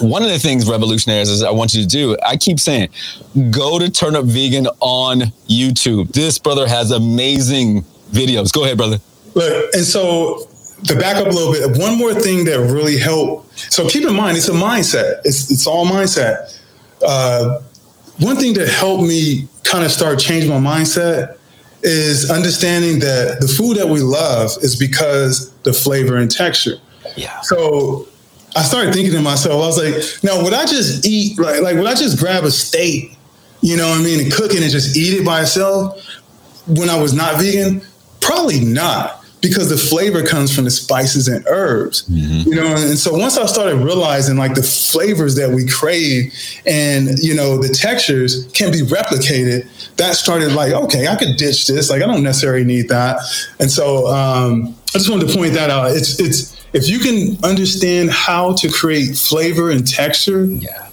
One 0.00 0.24
of 0.24 0.28
the 0.28 0.38
things 0.38 0.68
revolutionaries 0.68 1.28
is 1.28 1.42
I 1.42 1.52
want 1.52 1.74
you 1.74 1.82
to 1.82 1.88
do, 1.88 2.16
I 2.24 2.36
keep 2.36 2.58
saying, 2.58 2.88
go 3.50 3.78
to 3.78 3.88
Turnip 3.88 4.24
Vegan 4.24 4.66
on 4.80 5.20
YouTube. 5.48 6.12
This 6.12 6.38
brother 6.38 6.66
has 6.66 6.90
amazing 6.90 7.84
videos. 8.14 8.52
Go 8.52 8.64
ahead, 8.64 8.76
brother. 8.76 8.98
Look, 9.34 9.74
and 9.74 9.84
so 9.84 10.48
to 10.86 10.96
back 10.96 11.16
up 11.16 11.26
a 11.26 11.30
little 11.30 11.52
bit, 11.52 11.80
one 11.80 11.98
more 11.98 12.14
thing 12.14 12.44
that 12.44 12.58
really 12.60 12.98
helped. 12.98 13.58
So 13.72 13.88
keep 13.88 14.04
in 14.04 14.14
mind, 14.14 14.36
it's 14.36 14.48
a 14.48 14.52
mindset. 14.52 15.20
It's 15.24 15.50
it's 15.50 15.66
all 15.66 15.86
mindset. 15.86 16.60
Uh, 17.04 17.60
one 18.18 18.36
thing 18.36 18.54
that 18.54 18.68
helped 18.68 19.02
me 19.02 19.48
kind 19.64 19.84
of 19.84 19.90
start 19.90 20.18
changing 20.18 20.50
my 20.50 20.58
mindset 20.58 21.38
is 21.82 22.30
understanding 22.30 22.98
that 23.00 23.40
the 23.40 23.48
food 23.48 23.76
that 23.76 23.88
we 23.88 24.00
love 24.00 24.50
is 24.62 24.76
because 24.76 25.50
the 25.62 25.72
flavor 25.72 26.16
and 26.16 26.30
texture. 26.30 26.76
Yeah. 27.16 27.40
So 27.42 28.08
I 28.56 28.62
started 28.62 28.94
thinking 28.94 29.12
to 29.12 29.20
myself, 29.20 29.62
I 29.62 29.66
was 29.66 29.78
like, 29.78 30.24
now 30.24 30.42
would 30.42 30.54
I 30.54 30.64
just 30.64 31.04
eat 31.06 31.38
like 31.38 31.60
like 31.60 31.76
would 31.76 31.86
I 31.86 31.94
just 31.94 32.18
grab 32.18 32.44
a 32.44 32.50
steak, 32.50 33.16
you 33.60 33.76
know 33.76 33.88
what 33.88 34.00
I 34.00 34.02
mean, 34.04 34.20
and 34.20 34.32
cook 34.32 34.52
it 34.52 34.62
and 34.62 34.70
just 34.70 34.96
eat 34.96 35.20
it 35.20 35.24
by 35.24 35.42
itself 35.42 36.04
when 36.66 36.88
I 36.88 37.00
was 37.00 37.12
not 37.12 37.40
vegan? 37.40 37.82
Probably 38.24 38.60
not 38.60 39.20
because 39.40 39.68
the 39.68 39.76
flavor 39.76 40.26
comes 40.26 40.54
from 40.54 40.64
the 40.64 40.70
spices 40.70 41.28
and 41.28 41.44
herbs 41.48 42.08
mm-hmm. 42.08 42.48
you 42.48 42.54
know 42.54 42.66
and 42.66 42.98
so 42.98 43.12
once 43.12 43.36
i 43.36 43.44
started 43.44 43.76
realizing 43.76 44.38
like 44.38 44.54
the 44.54 44.62
flavors 44.62 45.34
that 45.36 45.50
we 45.50 45.68
crave 45.68 46.32
and 46.64 47.18
you 47.18 47.34
know 47.34 47.58
the 47.58 47.68
textures 47.68 48.50
can 48.54 48.72
be 48.72 48.80
replicated 48.80 49.68
that 49.96 50.14
started 50.14 50.52
like 50.52 50.72
okay 50.72 51.08
i 51.08 51.14
could 51.14 51.36
ditch 51.36 51.66
this 51.66 51.90
like 51.90 52.00
i 52.00 52.06
don't 52.06 52.22
necessarily 52.22 52.64
need 52.64 52.88
that 52.88 53.20
and 53.60 53.70
so 53.70 54.06
um, 54.06 54.74
I 54.94 54.98
just 54.98 55.10
wanted 55.10 55.26
to 55.28 55.36
point 55.36 55.54
that 55.54 55.70
out. 55.70 55.90
It's 55.90 56.20
it's 56.20 56.54
if 56.72 56.88
you 56.88 57.00
can 57.00 57.36
understand 57.44 58.10
how 58.10 58.52
to 58.54 58.70
create 58.70 59.16
flavor 59.16 59.70
and 59.70 59.86
texture, 59.86 60.44
Yeah. 60.44 60.83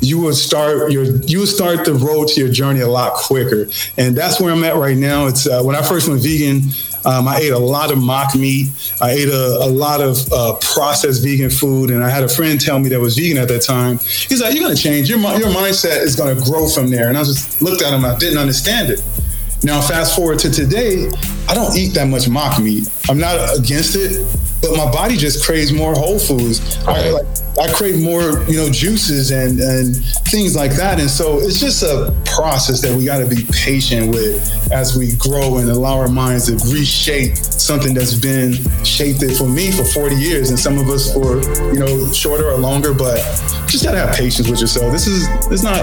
You 0.00 0.18
will 0.18 0.34
start 0.34 0.90
your 0.90 1.04
you 1.04 1.40
will 1.40 1.46
start 1.46 1.84
the 1.84 1.94
road 1.94 2.28
to 2.28 2.40
your 2.40 2.50
journey 2.50 2.80
a 2.80 2.88
lot 2.88 3.14
quicker. 3.14 3.66
And 3.96 4.16
that's 4.16 4.40
where 4.40 4.52
I'm 4.52 4.64
at 4.64 4.76
right 4.76 4.96
now. 4.96 5.26
It's 5.26 5.46
uh, 5.46 5.62
when 5.62 5.76
I 5.76 5.82
first 5.82 6.08
went 6.08 6.22
vegan. 6.22 6.62
Um, 7.06 7.28
I 7.28 7.36
ate 7.36 7.52
a 7.52 7.58
lot 7.58 7.92
of 7.92 7.98
mock 7.98 8.34
meat. 8.34 8.70
I 8.98 9.10
ate 9.10 9.28
a, 9.28 9.58
a 9.60 9.68
lot 9.68 10.00
of 10.00 10.16
uh, 10.32 10.54
processed 10.62 11.22
vegan 11.22 11.50
food, 11.50 11.90
and 11.90 12.02
I 12.02 12.08
had 12.08 12.22
a 12.22 12.28
friend 12.28 12.58
tell 12.58 12.78
me 12.78 12.88
that 12.88 12.98
was 12.98 13.18
vegan 13.18 13.36
at 13.36 13.48
that 13.48 13.60
time. 13.60 13.98
He's 13.98 14.40
like, 14.40 14.54
"You're 14.54 14.64
going 14.64 14.74
to 14.74 14.82
change. 14.82 15.10
Your 15.10 15.18
your 15.18 15.50
mindset 15.50 16.00
is 16.00 16.16
going 16.16 16.34
to 16.34 16.42
grow 16.42 16.66
from 16.66 16.88
there." 16.88 17.10
And 17.10 17.18
I 17.18 17.24
just 17.24 17.60
looked 17.60 17.82
at 17.82 17.92
him. 17.92 18.06
I 18.06 18.16
didn't 18.16 18.38
understand 18.38 18.88
it. 18.88 19.02
Now, 19.62 19.80
fast 19.80 20.16
forward 20.16 20.38
to 20.40 20.50
today, 20.50 21.10
I 21.48 21.54
don't 21.54 21.74
eat 21.76 21.94
that 21.94 22.06
much 22.06 22.28
mock 22.28 22.60
meat. 22.60 22.88
I'm 23.08 23.18
not 23.18 23.58
against 23.58 23.96
it, 23.96 24.26
but 24.60 24.76
my 24.76 24.90
body 24.90 25.16
just 25.16 25.44
craves 25.44 25.72
more 25.72 25.94
whole 25.94 26.18
foods. 26.18 26.78
I, 26.86 27.10
like, 27.10 27.26
I 27.58 27.72
crave 27.72 28.00
more, 28.02 28.42
you 28.48 28.56
know, 28.56 28.68
juices 28.70 29.30
and 29.30 29.60
and 29.60 29.96
things 30.28 30.56
like 30.56 30.72
that. 30.72 30.98
And 30.98 31.08
so 31.08 31.38
it's 31.38 31.60
just 31.60 31.82
a 31.82 32.14
process 32.24 32.80
that 32.82 32.96
we 32.96 33.04
got 33.04 33.18
to 33.18 33.26
be 33.26 33.44
patient 33.52 34.10
with 34.10 34.72
as 34.72 34.96
we 34.98 35.14
grow 35.16 35.58
and 35.58 35.70
allow 35.70 35.98
our 35.98 36.08
minds 36.08 36.46
to 36.46 36.54
reshape 36.72 37.36
something 37.36 37.94
that's 37.94 38.14
been 38.14 38.54
shaped 38.84 39.22
it 39.22 39.36
for 39.36 39.48
me 39.48 39.70
for 39.70 39.84
40 39.84 40.16
years, 40.16 40.50
and 40.50 40.58
some 40.58 40.78
of 40.78 40.88
us 40.88 41.12
for 41.12 41.40
you 41.72 41.78
know 41.78 42.12
shorter 42.12 42.48
or 42.48 42.58
longer. 42.58 42.92
But 42.92 43.18
just 43.68 43.84
gotta 43.84 43.98
have 43.98 44.16
patience 44.16 44.48
with 44.48 44.60
yourself. 44.60 44.90
This 44.92 45.06
is 45.06 45.28
it's 45.50 45.62
not 45.62 45.80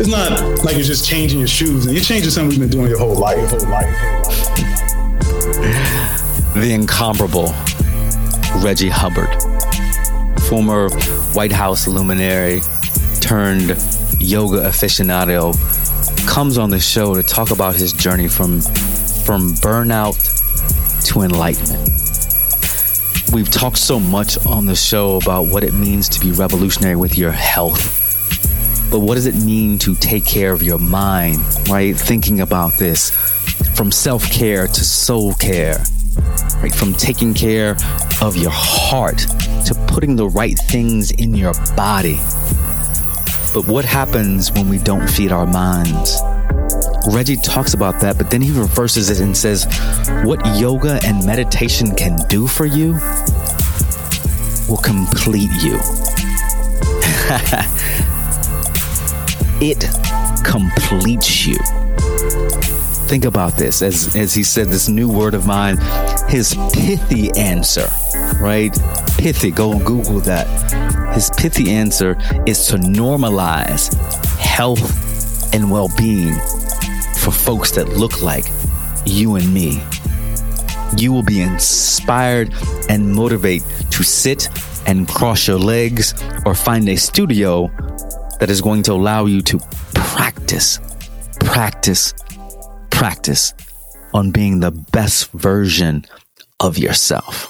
it's 0.00 0.08
not 0.08 0.64
like 0.64 0.76
you're 0.76 0.84
just 0.84 1.06
changing 1.06 1.38
your 1.38 1.48
shoes 1.48 1.86
and 1.86 1.94
you're 1.94 2.04
changing 2.04 2.30
something 2.30 2.52
you've 2.52 2.70
been 2.70 2.70
doing 2.70 2.88
your 2.88 2.98
whole 2.98 3.14
life. 3.14 3.38
Your 3.38 3.48
whole 3.48 3.68
life. 3.68 3.88
the 6.54 6.72
incomparable 6.72 7.54
Reggie 8.62 8.88
Hubbard, 8.88 9.30
former 10.50 10.90
White 11.32 11.52
House 11.52 11.86
luminary 11.86 12.60
turned 13.20 13.68
yoga 14.18 14.62
aficionado, 14.62 15.54
comes 16.26 16.58
on 16.58 16.70
the 16.70 16.78
show 16.80 17.14
to 17.14 17.22
talk 17.22 17.52
about 17.52 17.76
his 17.76 17.92
journey 17.92 18.26
from 18.26 18.60
from 19.24 19.52
burnout 19.62 20.18
to 21.06 21.20
enlightenment. 21.20 21.88
We've 23.32 23.48
talked 23.48 23.78
so 23.78 24.00
much 24.00 24.44
on 24.44 24.66
the 24.66 24.74
show 24.74 25.18
about 25.18 25.46
what 25.46 25.62
it 25.62 25.72
means 25.72 26.08
to 26.08 26.20
be 26.20 26.32
revolutionary 26.32 26.96
with 26.96 27.16
your 27.16 27.30
health. 27.30 27.96
But 28.90 28.98
what 28.98 29.14
does 29.14 29.26
it 29.26 29.36
mean 29.36 29.78
to 29.78 29.94
take 29.94 30.26
care 30.26 30.52
of 30.52 30.64
your 30.64 30.78
mind, 30.78 31.38
right? 31.68 31.96
Thinking 31.96 32.40
about 32.40 32.72
this 32.72 33.10
from 33.76 33.92
self 33.92 34.28
care 34.32 34.66
to 34.66 34.84
soul 34.84 35.32
care, 35.34 35.84
right? 36.56 36.74
From 36.74 36.92
taking 36.92 37.34
care 37.34 37.76
of 38.20 38.36
your 38.36 38.50
heart 38.52 39.26
to 39.70 39.74
putting 39.86 40.16
the 40.16 40.28
right 40.28 40.58
things 40.58 41.12
in 41.12 41.32
your 41.32 41.52
body. 41.76 42.16
But 43.54 43.68
what 43.68 43.84
happens 43.84 44.50
when 44.50 44.68
we 44.68 44.78
don't 44.78 45.08
feed 45.08 45.30
our 45.30 45.46
minds? 45.46 46.20
Reggie 47.12 47.36
talks 47.36 47.72
about 47.72 48.00
that, 48.00 48.18
but 48.18 48.32
then 48.32 48.42
he 48.42 48.50
reverses 48.50 49.10
it 49.10 49.20
and 49.20 49.36
says, 49.36 49.66
What 50.24 50.44
yoga 50.58 50.98
and 51.04 51.24
meditation 51.24 51.94
can 51.94 52.18
do 52.28 52.48
for 52.48 52.66
you 52.66 52.94
will 54.68 54.82
complete 54.82 55.50
you. 55.62 55.78
it 59.60 59.86
completes 60.44 61.46
you. 61.46 61.58
Think 63.06 63.24
about 63.24 63.56
this 63.56 63.82
as, 63.82 64.16
as 64.16 64.34
he 64.34 64.42
said, 64.42 64.66
this 64.66 64.88
new 64.88 65.08
word 65.08 65.34
of 65.34 65.46
mine, 65.46 65.78
his 66.28 66.56
pithy 66.72 67.30
answer, 67.36 67.88
right? 68.34 68.76
Pithy, 69.18 69.50
go 69.50 69.78
Google 69.78 70.20
that. 70.20 70.46
His 71.14 71.30
pithy 71.36 71.70
answer 71.70 72.16
is 72.46 72.66
to 72.68 72.76
normalize 72.76 73.92
health 74.38 75.54
and 75.54 75.70
well 75.70 75.90
being 75.96 76.34
for 77.16 77.30
folks 77.30 77.72
that 77.72 77.88
look 77.88 78.22
like 78.22 78.44
you 79.04 79.36
and 79.36 79.52
me. 79.52 79.82
You 80.96 81.12
will 81.12 81.22
be 81.22 81.40
inspired 81.40 82.52
and 82.88 83.12
motivated 83.12 83.66
to 83.90 84.02
sit 84.02 84.48
and 84.86 85.06
cross 85.08 85.46
your 85.46 85.58
legs 85.58 86.14
or 86.46 86.54
find 86.54 86.88
a 86.88 86.96
studio 86.96 87.70
that 88.40 88.48
is 88.50 88.60
going 88.60 88.82
to 88.84 88.92
allow 88.92 89.26
you 89.26 89.42
to 89.42 89.58
practice, 89.94 90.80
practice, 91.40 92.14
practice 92.90 93.54
on 94.14 94.30
being 94.30 94.60
the 94.60 94.70
best 94.70 95.30
version 95.32 96.04
of 96.58 96.78
yourself. 96.78 97.48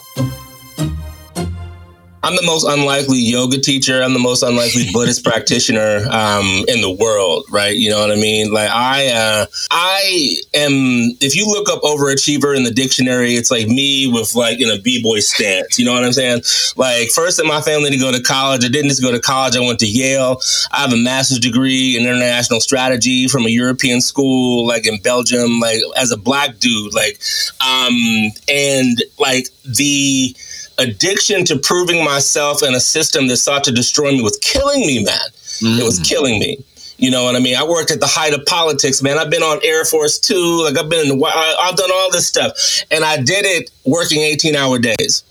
I'm 2.30 2.36
the 2.36 2.46
most 2.46 2.64
unlikely 2.64 3.18
yoga 3.18 3.58
teacher. 3.58 4.02
I'm 4.02 4.12
the 4.12 4.20
most 4.20 4.42
unlikely 4.42 4.84
Buddhist 4.92 5.24
practitioner 5.24 6.06
um, 6.10 6.64
in 6.68 6.80
the 6.80 6.96
world, 7.00 7.44
right? 7.50 7.74
You 7.74 7.90
know 7.90 7.98
what 7.98 8.12
I 8.12 8.16
mean? 8.16 8.52
Like 8.52 8.70
I, 8.70 9.08
uh, 9.08 9.46
I 9.70 10.36
am. 10.54 11.16
If 11.20 11.34
you 11.34 11.46
look 11.46 11.68
up 11.68 11.82
overachiever 11.82 12.56
in 12.56 12.62
the 12.62 12.70
dictionary, 12.70 13.34
it's 13.34 13.50
like 13.50 13.66
me 13.66 14.06
with 14.06 14.34
like 14.34 14.60
in 14.60 14.68
a 14.70 14.78
b 14.80 15.02
boy 15.02 15.20
stance. 15.20 15.78
You 15.78 15.86
know 15.86 15.92
what 15.92 16.04
I'm 16.04 16.12
saying? 16.12 16.42
Like 16.76 17.08
first 17.08 17.40
in 17.40 17.48
my 17.48 17.62
family 17.62 17.90
to 17.90 17.98
go 17.98 18.12
to 18.12 18.22
college. 18.22 18.64
I 18.64 18.68
didn't 18.68 18.90
just 18.90 19.02
go 19.02 19.10
to 19.10 19.20
college. 19.20 19.56
I 19.56 19.60
went 19.60 19.80
to 19.80 19.88
Yale. 19.88 20.40
I 20.70 20.82
have 20.82 20.92
a 20.92 20.96
master's 20.96 21.40
degree 21.40 21.96
in 21.96 22.02
international 22.02 22.60
strategy 22.60 23.28
from 23.28 23.46
a 23.46 23.50
European 23.50 24.00
school, 24.00 24.66
like 24.66 24.86
in 24.86 25.00
Belgium. 25.00 25.58
Like 25.58 25.80
as 25.96 26.12
a 26.12 26.16
black 26.16 26.58
dude, 26.58 26.94
like, 26.94 27.18
um, 27.60 28.30
and 28.48 29.02
like 29.18 29.48
the 29.64 30.36
addiction 30.80 31.44
to 31.44 31.58
proving 31.58 32.04
myself 32.04 32.62
in 32.62 32.74
a 32.74 32.80
system 32.80 33.28
that 33.28 33.36
sought 33.36 33.64
to 33.64 33.72
destroy 33.72 34.10
me 34.10 34.22
was 34.22 34.38
killing 34.38 34.80
me, 34.80 35.04
man. 35.04 35.28
It 35.60 35.84
was 35.84 36.00
mm. 36.00 36.08
killing 36.08 36.40
me. 36.40 36.64
You 36.96 37.10
know 37.10 37.24
what 37.24 37.36
I 37.36 37.38
mean? 37.38 37.56
I 37.56 37.64
worked 37.64 37.90
at 37.90 38.00
the 38.00 38.06
height 38.06 38.34
of 38.34 38.44
politics, 38.46 39.02
man. 39.02 39.16
I've 39.16 39.30
been 39.30 39.42
on 39.42 39.58
Air 39.64 39.84
Force 39.84 40.18
Two, 40.18 40.62
like 40.64 40.76
I've 40.76 40.90
been 40.90 41.10
in 41.10 41.18
the, 41.18 41.56
I've 41.60 41.76
done 41.76 41.90
all 41.92 42.10
this 42.10 42.26
stuff, 42.26 42.52
and 42.90 43.04
I 43.04 43.16
did 43.16 43.46
it 43.46 43.70
working 43.86 44.20
eighteen 44.20 44.54
hour 44.54 44.78
days, 44.78 45.24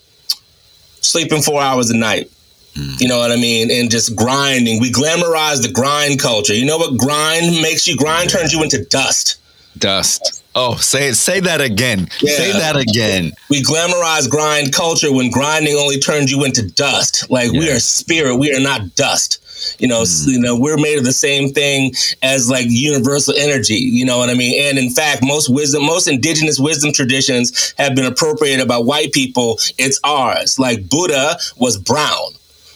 sleeping 1.01 1.41
four 1.41 1.61
hours 1.61 1.89
a 1.91 1.97
night. 1.97 2.31
Mm. 2.73 3.01
You 3.01 3.07
know 3.07 3.17
what 3.17 3.31
I 3.31 3.35
mean? 3.35 3.69
And 3.71 3.91
just 3.91 4.15
grinding. 4.15 4.79
We 4.79 4.91
glamorize 4.91 5.61
the 5.61 5.71
grind 5.71 6.19
culture. 6.19 6.55
You 6.55 6.65
know 6.65 6.77
what 6.77 6.97
grind 6.97 7.61
makes 7.61 7.87
you? 7.87 7.95
Grind 7.97 8.29
turns 8.29 8.51
you 8.53 8.63
into 8.63 8.83
dust. 8.85 9.38
Dust. 9.79 10.43
Oh, 10.55 10.75
say 10.75 11.11
say 11.13 11.39
that 11.41 11.61
again. 11.61 12.09
Yeah. 12.21 12.35
Say 12.35 12.51
that 12.51 12.75
again. 12.75 13.31
We 13.49 13.63
glamorize 13.63 14.29
grind 14.29 14.73
culture 14.73 15.13
when 15.13 15.29
grinding 15.29 15.75
only 15.75 15.99
turns 15.99 16.31
you 16.31 16.43
into 16.43 16.67
dust. 16.71 17.29
Like 17.29 17.51
we 17.51 17.69
are 17.71 17.79
spirit, 17.79 18.37
we 18.37 18.53
are 18.55 18.59
not 18.59 18.95
dust. 18.95 19.39
You 19.79 19.87
know, 19.87 20.01
s- 20.01 20.25
mm. 20.25 20.33
you 20.33 20.39
know, 20.39 20.57
we're 20.59 20.77
made 20.77 20.97
of 20.97 21.03
the 21.03 21.13
same 21.13 21.49
thing 21.49 21.93
as 22.23 22.49
like 22.49 22.65
universal 22.67 23.35
energy. 23.37 23.75
You 23.75 24.05
know 24.05 24.17
what 24.17 24.29
I 24.29 24.33
mean? 24.33 24.61
And 24.67 24.77
in 24.77 24.89
fact, 24.89 25.23
most 25.23 25.49
wisdom, 25.49 25.85
most 25.85 26.07
indigenous 26.07 26.59
wisdom 26.59 26.91
traditions 26.91 27.73
have 27.77 27.95
been 27.95 28.05
appropriated 28.05 28.67
by 28.67 28.77
white 28.77 29.11
people. 29.11 29.59
It's 29.77 29.99
ours. 30.03 30.57
Like 30.59 30.89
Buddha 30.89 31.37
was 31.57 31.77
brown. 31.77 32.31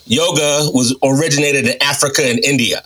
Yoga 0.06 0.70
was 0.74 0.96
originated 1.02 1.66
in 1.66 1.82
Africa 1.82 2.24
and 2.24 2.40
India. 2.44 2.84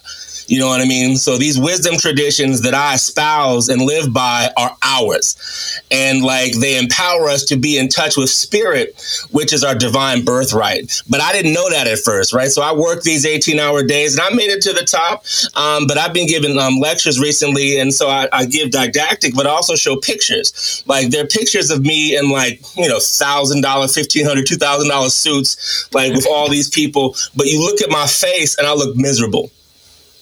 You 0.47 0.59
know 0.59 0.67
what 0.67 0.79
I 0.79 0.85
mean? 0.85 1.17
So 1.17 1.37
these 1.37 1.59
wisdom 1.59 1.97
traditions 1.97 2.61
that 2.61 2.73
I 2.73 2.95
espouse 2.95 3.67
and 3.67 3.81
live 3.81 4.13
by 4.13 4.49
are 4.55 4.75
ours. 4.81 5.81
And 5.91 6.23
like 6.23 6.57
they 6.59 6.77
empower 6.77 7.27
us 7.27 7.43
to 7.45 7.57
be 7.57 7.77
in 7.77 7.89
touch 7.89 8.15
with 8.15 8.29
spirit, 8.29 8.95
which 9.31 9.51
is 9.51 9.63
our 9.63 9.75
divine 9.75 10.23
birthright. 10.23 11.01
But 11.09 11.19
I 11.19 11.33
didn't 11.33 11.53
know 11.53 11.69
that 11.69 11.87
at 11.87 11.99
first, 11.99 12.31
right? 12.31 12.49
So 12.49 12.61
I 12.61 12.73
worked 12.73 13.03
these 13.03 13.25
18 13.25 13.59
hour 13.59 13.83
days 13.83 14.17
and 14.17 14.21
I 14.21 14.33
made 14.33 14.49
it 14.49 14.61
to 14.63 14.73
the 14.73 14.85
top. 14.85 15.25
Um, 15.55 15.85
but 15.85 15.97
I've 15.97 16.13
been 16.13 16.27
giving 16.27 16.57
um, 16.57 16.79
lectures 16.79 17.19
recently. 17.19 17.77
And 17.77 17.93
so 17.93 18.07
I, 18.07 18.29
I 18.31 18.45
give 18.45 18.71
didactic, 18.71 19.35
but 19.35 19.47
I 19.47 19.49
also 19.49 19.75
show 19.75 19.97
pictures. 19.97 20.83
Like 20.87 21.09
they're 21.09 21.27
pictures 21.27 21.71
of 21.71 21.81
me 21.81 22.15
in 22.15 22.29
like, 22.29 22.61
you 22.77 22.87
know, 22.87 22.97
$1,000, 22.97 23.61
$1,500, 23.61 24.43
$2,000 24.43 25.11
suits, 25.11 25.93
like 25.93 26.13
with 26.13 26.25
all 26.29 26.49
these 26.49 26.69
people. 26.69 27.15
But 27.35 27.47
you 27.47 27.59
look 27.59 27.81
at 27.81 27.89
my 27.89 28.07
face 28.07 28.57
and 28.57 28.65
I 28.65 28.73
look 28.73 28.95
miserable 28.95 29.51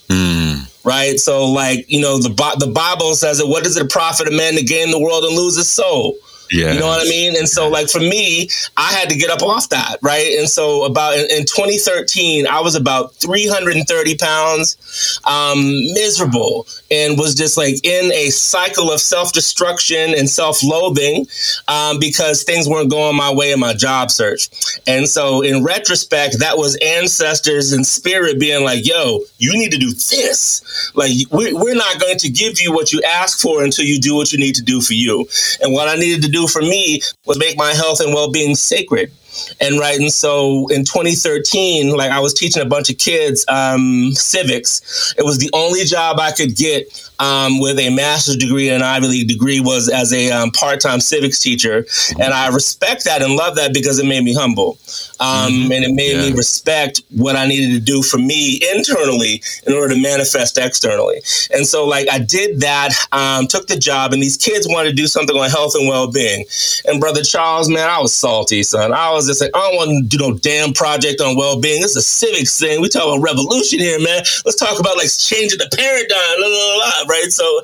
Mm. 0.09 0.85
right? 0.85 1.19
So, 1.19 1.51
like 1.51 1.89
you 1.91 2.01
know, 2.01 2.17
the 2.19 2.29
the 2.59 2.71
Bible 2.71 3.15
says 3.15 3.39
that 3.39 3.47
what 3.47 3.63
does 3.63 3.77
it 3.77 3.89
profit 3.89 4.27
a 4.27 4.31
man 4.31 4.53
to 4.55 4.63
gain 4.63 4.91
the 4.91 4.99
world 4.99 5.23
and 5.23 5.35
lose 5.35 5.55
his 5.57 5.69
soul? 5.69 6.17
Yeah. 6.51 6.73
You 6.73 6.79
know 6.79 6.87
what 6.87 7.05
I 7.05 7.09
mean? 7.09 7.35
And 7.35 7.47
so, 7.49 7.67
like 7.69 7.89
for 7.89 7.99
me, 7.99 8.49
I 8.77 8.93
had 8.93 9.09
to 9.09 9.15
get 9.15 9.29
up 9.29 9.41
off 9.41 9.69
that, 9.69 9.97
right? 10.01 10.37
And 10.37 10.47
so, 10.49 10.83
about 10.85 11.15
in, 11.17 11.25
in 11.31 11.45
2013, 11.45 12.47
I 12.47 12.59
was 12.61 12.75
about 12.75 13.15
330 13.15 14.17
pounds, 14.17 15.19
um, 15.25 15.57
miserable, 15.93 16.67
and 16.91 17.17
was 17.17 17.35
just 17.35 17.57
like 17.57 17.75
in 17.83 18.11
a 18.13 18.29
cycle 18.29 18.91
of 18.91 18.99
self 19.01 19.33
destruction 19.33 20.13
and 20.15 20.29
self 20.29 20.63
loathing 20.63 21.25
um, 21.67 21.99
because 21.99 22.43
things 22.43 22.67
weren't 22.69 22.89
going 22.91 23.15
my 23.15 23.33
way 23.33 23.51
in 23.51 23.59
my 23.59 23.73
job 23.73 24.11
search. 24.11 24.49
And 24.87 25.07
so, 25.07 25.41
in 25.41 25.63
retrospect, 25.63 26.39
that 26.39 26.57
was 26.57 26.75
ancestors 26.77 27.71
and 27.71 27.85
spirit 27.85 28.39
being 28.39 28.63
like, 28.63 28.85
"Yo, 28.85 29.21
you 29.37 29.53
need 29.53 29.71
to 29.71 29.77
do 29.77 29.91
this. 29.93 30.61
Like, 30.93 31.11
we- 31.31 31.53
we're 31.53 31.75
not 31.75 31.99
going 31.99 32.17
to 32.19 32.29
give 32.29 32.61
you 32.61 32.71
what 32.71 32.91
you 32.93 33.01
ask 33.01 33.39
for 33.39 33.63
until 33.63 33.85
you 33.85 33.99
do 33.99 34.15
what 34.15 34.31
you 34.31 34.37
need 34.37 34.55
to 34.55 34.61
do 34.63 34.81
for 34.81 34.93
you." 34.93 35.27
And 35.61 35.73
what 35.73 35.87
I 35.87 35.95
needed 35.95 36.21
to 36.23 36.29
do 36.29 36.34
do 36.35 36.47
for 36.47 36.61
me 36.61 37.01
was 37.25 37.39
make 37.39 37.57
my 37.57 37.73
health 37.73 37.99
and 37.99 38.13
well 38.13 38.31
being 38.31 38.55
sacred. 38.55 39.11
And 39.59 39.79
right 39.79 39.99
and 39.99 40.11
so 40.11 40.67
in 40.69 40.85
2013 40.85 41.93
like 41.93 42.09
i 42.09 42.19
was 42.21 42.33
teaching 42.33 42.61
a 42.63 42.65
bunch 42.65 42.89
of 42.89 42.97
kids 42.97 43.45
um, 43.49 44.13
civics. 44.13 45.13
It 45.17 45.25
was 45.25 45.39
the 45.39 45.49
only 45.53 45.83
job 45.83 46.19
i 46.19 46.31
could 46.31 46.55
get 46.55 47.04
um, 47.19 47.59
with 47.59 47.79
a 47.79 47.89
master's 47.89 48.37
degree 48.37 48.69
and 48.69 48.77
an 48.77 48.83
ivy 48.83 49.07
league 49.07 49.27
degree 49.27 49.59
was 49.59 49.89
as 49.89 50.13
a 50.13 50.31
um, 50.31 50.51
part-time 50.51 50.99
civics 50.99 51.39
teacher 51.39 51.85
and 52.19 52.33
i 52.33 52.47
respect 52.47 53.05
that 53.05 53.21
and 53.21 53.35
love 53.35 53.55
that 53.55 53.73
because 53.73 53.99
it 53.99 54.05
made 54.05 54.23
me 54.23 54.33
humble 54.33 54.77
um, 55.19 55.51
mm-hmm. 55.51 55.71
and 55.71 55.85
it 55.85 55.93
made 55.93 56.15
yeah. 56.15 56.29
me 56.29 56.35
respect 56.35 57.01
what 57.11 57.35
i 57.35 57.47
needed 57.47 57.73
to 57.73 57.79
do 57.79 58.01
for 58.01 58.17
me 58.17 58.61
internally 58.75 59.41
in 59.67 59.73
order 59.73 59.93
to 59.93 60.01
manifest 60.01 60.57
externally 60.57 61.17
and 61.53 61.65
so 61.65 61.85
like 61.85 62.07
i 62.11 62.19
did 62.19 62.59
that 62.59 62.91
um, 63.11 63.47
took 63.47 63.67
the 63.67 63.77
job 63.77 64.13
and 64.13 64.21
these 64.21 64.37
kids 64.37 64.67
wanted 64.69 64.89
to 64.89 64.95
do 64.95 65.07
something 65.07 65.35
on 65.35 65.49
health 65.49 65.73
and 65.75 65.87
well-being 65.87 66.45
and 66.85 66.99
brother 66.99 67.23
charles 67.23 67.69
man 67.69 67.89
i 67.89 67.99
was 67.99 68.13
salty 68.13 68.63
son 68.63 68.93
i 68.93 69.11
was 69.11 69.27
just 69.27 69.41
like, 69.41 69.51
I 69.55 69.59
don't 69.59 69.75
want 69.75 70.11
to 70.11 70.17
do 70.17 70.23
no 70.23 70.37
damn 70.37 70.73
project 70.73 71.21
on 71.21 71.35
well 71.35 71.59
being. 71.59 71.81
This 71.81 71.91
is 71.91 71.97
a 71.97 72.01
civics 72.01 72.59
thing. 72.59 72.81
We 72.81 72.89
talk 72.89 73.03
about 73.03 73.21
revolution 73.21 73.79
here, 73.79 73.99
man. 73.99 74.23
Let's 74.43 74.55
talk 74.55 74.79
about 74.79 74.97
like 74.97 75.09
changing 75.09 75.59
the 75.59 75.69
paradigm, 75.71 76.37
blah, 76.37 76.47
blah, 76.47 76.75
blah, 76.75 77.04
right? 77.07 77.31
So, 77.31 77.61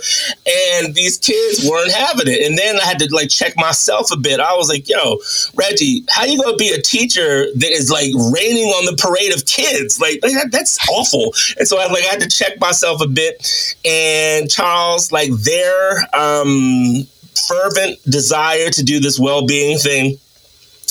and 0.79 0.95
these 0.95 1.17
kids 1.17 1.67
weren't 1.67 1.91
having 1.91 2.27
it. 2.27 2.45
And 2.47 2.57
then 2.57 2.77
I 2.79 2.85
had 2.85 2.99
to 2.99 3.13
like 3.13 3.29
check 3.29 3.53
myself 3.57 4.11
a 4.11 4.17
bit. 4.17 4.39
I 4.39 4.55
was 4.55 4.69
like, 4.69 4.87
yo, 4.87 5.17
Reggie, 5.55 6.03
how 6.09 6.25
you 6.25 6.41
gonna 6.41 6.57
be 6.57 6.69
a 6.69 6.81
teacher 6.81 7.45
that 7.55 7.71
is 7.71 7.89
like 7.89 8.11
raining 8.33 8.67
on 8.67 8.85
the 8.85 8.95
parade 8.97 9.33
of 9.33 9.45
kids? 9.45 9.99
Like, 9.99 10.19
like 10.23 10.33
that, 10.33 10.51
that's 10.51 10.77
awful. 10.89 11.33
And 11.57 11.67
so 11.67 11.79
I 11.79 11.87
like 11.87 12.03
I 12.03 12.07
had 12.07 12.21
to 12.21 12.29
check 12.29 12.59
myself 12.59 13.01
a 13.01 13.07
bit. 13.07 13.75
And 13.85 14.49
Charles, 14.49 15.11
like 15.11 15.31
their 15.31 15.97
um 16.13 17.07
fervent 17.47 18.01
desire 18.03 18.69
to 18.69 18.83
do 18.83 18.99
this 18.99 19.19
well-being 19.19 19.77
thing 19.77 20.17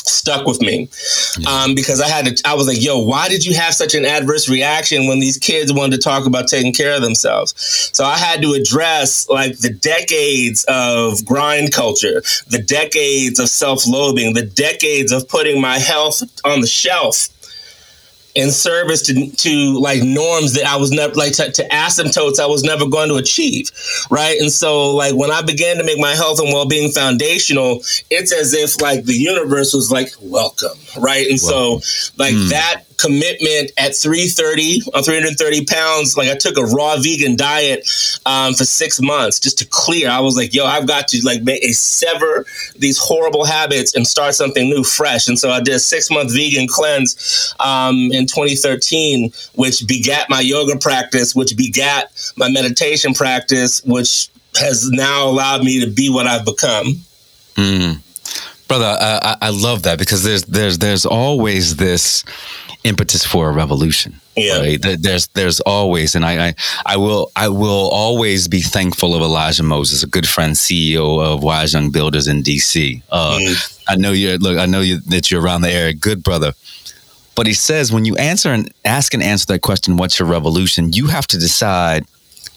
stuck 0.08 0.46
with 0.46 0.60
me 0.60 0.88
um, 1.48 1.74
because 1.74 2.00
I 2.00 2.08
had 2.08 2.26
to. 2.26 2.48
I 2.48 2.54
was 2.54 2.66
like, 2.66 2.82
"Yo, 2.82 2.98
why 2.98 3.28
did 3.28 3.44
you 3.44 3.54
have 3.54 3.74
such 3.74 3.94
an 3.94 4.04
adverse 4.04 4.48
reaction 4.48 5.06
when 5.06 5.20
these 5.20 5.38
kids 5.38 5.72
wanted 5.72 5.96
to 5.96 6.02
talk 6.02 6.26
about 6.26 6.48
taking 6.48 6.72
care 6.72 6.94
of 6.94 7.02
themselves?" 7.02 7.54
So 7.92 8.04
I 8.04 8.16
had 8.16 8.42
to 8.42 8.52
address 8.52 9.28
like 9.28 9.58
the 9.58 9.70
decades 9.70 10.64
of 10.68 11.24
grind 11.24 11.72
culture, 11.72 12.22
the 12.48 12.62
decades 12.62 13.38
of 13.38 13.48
self-loathing, 13.48 14.34
the 14.34 14.46
decades 14.46 15.12
of 15.12 15.28
putting 15.28 15.60
my 15.60 15.78
health 15.78 16.22
on 16.44 16.60
the 16.60 16.66
shelf 16.66 17.28
in 18.34 18.50
service 18.50 19.02
to, 19.02 19.30
to 19.30 19.78
like 19.80 20.02
norms 20.02 20.54
that 20.54 20.66
I 20.66 20.76
was 20.76 20.90
never 20.90 21.14
like 21.14 21.32
to, 21.34 21.50
to 21.50 21.68
asymptotes 21.68 22.38
I 22.38 22.46
was 22.46 22.62
never 22.62 22.88
going 22.88 23.08
to 23.08 23.16
achieve. 23.16 23.70
Right. 24.10 24.40
And 24.40 24.52
so 24.52 24.94
like 24.94 25.14
when 25.14 25.30
I 25.30 25.42
began 25.42 25.76
to 25.78 25.84
make 25.84 25.98
my 25.98 26.14
health 26.14 26.38
and 26.38 26.52
well 26.52 26.66
being 26.66 26.92
foundational, 26.92 27.82
it's 28.10 28.32
as 28.32 28.54
if 28.54 28.80
like 28.80 29.04
the 29.04 29.14
universe 29.14 29.74
was 29.74 29.90
like, 29.90 30.10
welcome. 30.20 30.78
Right. 30.98 31.26
And 31.28 31.40
so 31.40 31.80
like 32.16 32.34
mm. 32.34 32.50
that 32.50 32.84
commitment 33.00 33.72
at 33.78 33.94
330 33.94 34.82
on 34.94 35.02
330 35.02 35.64
pounds 35.64 36.16
like 36.16 36.28
i 36.28 36.34
took 36.34 36.56
a 36.58 36.64
raw 36.64 36.96
vegan 36.96 37.36
diet 37.36 37.88
um, 38.26 38.52
for 38.54 38.64
six 38.64 39.00
months 39.00 39.40
just 39.40 39.58
to 39.58 39.66
clear. 39.66 40.10
I 40.10 40.20
was 40.20 40.36
like 40.36 40.52
yo 40.52 40.66
i've 40.66 40.86
got 40.86 41.08
to 41.08 41.24
like 41.24 41.42
make 41.42 41.62
a 41.64 41.72
sever 41.72 42.46
these 42.76 42.98
horrible 42.98 43.44
habits 43.44 43.94
and 43.94 44.06
start 44.06 44.34
something 44.34 44.68
new 44.68 44.84
fresh. 44.84 45.28
And 45.28 45.38
so 45.38 45.50
i 45.50 45.60
did 45.60 45.74
a 45.74 45.78
six 45.78 46.10
month 46.10 46.32
vegan 46.32 46.68
cleanse 46.68 47.54
um, 47.60 48.10
in 48.12 48.26
2013 48.26 49.32
which 49.54 49.86
begat 49.86 50.28
my 50.28 50.40
yoga 50.40 50.78
practice 50.78 51.34
which 51.34 51.56
begat 51.56 52.32
my 52.36 52.50
meditation 52.50 53.14
practice 53.14 53.82
which 53.84 54.28
has 54.56 54.90
now 54.90 55.28
allowed 55.28 55.62
me 55.62 55.84
to 55.84 55.90
be 55.90 56.10
what 56.10 56.26
i've 56.26 56.44
become. 56.44 56.86
Mm. 57.54 58.00
brother 58.68 58.96
I, 59.00 59.36
I 59.40 59.50
love 59.50 59.82
that 59.84 59.98
because 59.98 60.22
there's 60.22 60.42
there's 60.44 60.78
there's 60.78 61.06
always 61.06 61.76
this 61.76 62.24
impetus 62.84 63.24
for 63.24 63.50
a 63.50 63.52
revolution. 63.52 64.20
Yeah. 64.36 64.60
Right? 64.60 64.80
There's 64.80 65.26
there's 65.28 65.60
always, 65.60 66.14
and 66.14 66.24
I, 66.24 66.48
I, 66.48 66.54
I 66.86 66.96
will 66.96 67.30
I 67.36 67.48
will 67.48 67.90
always 67.90 68.48
be 68.48 68.60
thankful 68.60 69.14
of 69.14 69.22
Elijah 69.22 69.62
Moses, 69.62 70.02
a 70.02 70.06
good 70.06 70.26
friend, 70.26 70.54
CEO 70.54 71.22
of 71.22 71.42
Wise 71.42 71.74
Young 71.74 71.90
Builders 71.90 72.26
in 72.26 72.42
DC. 72.42 73.02
Uh, 73.10 73.38
mm. 73.38 73.82
I 73.88 73.96
know 73.96 74.12
you 74.12 74.38
look. 74.38 74.58
I 74.58 74.66
know 74.66 74.80
you 74.80 75.00
that 75.08 75.30
you're 75.30 75.42
around 75.42 75.62
the 75.62 75.70
area, 75.70 75.92
good 75.92 76.22
brother. 76.22 76.52
But 77.34 77.46
he 77.46 77.54
says 77.54 77.92
when 77.92 78.04
you 78.04 78.16
answer 78.16 78.52
and 78.52 78.72
ask 78.84 79.14
and 79.14 79.22
answer 79.22 79.46
that 79.46 79.62
question, 79.62 79.96
what's 79.96 80.18
your 80.18 80.28
revolution? 80.28 80.92
You 80.92 81.06
have 81.08 81.26
to 81.28 81.38
decide. 81.38 82.04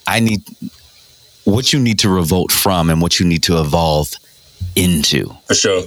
I 0.06 0.20
need 0.20 0.42
what 1.46 1.72
you 1.72 1.80
need 1.80 2.00
to 2.00 2.10
revolt 2.10 2.52
from 2.52 2.90
and 2.90 3.02
what 3.02 3.20
you 3.20 3.26
need 3.26 3.44
to 3.44 3.60
evolve 3.60 4.14
into. 4.76 5.30
For 5.46 5.56
sure. 5.56 5.84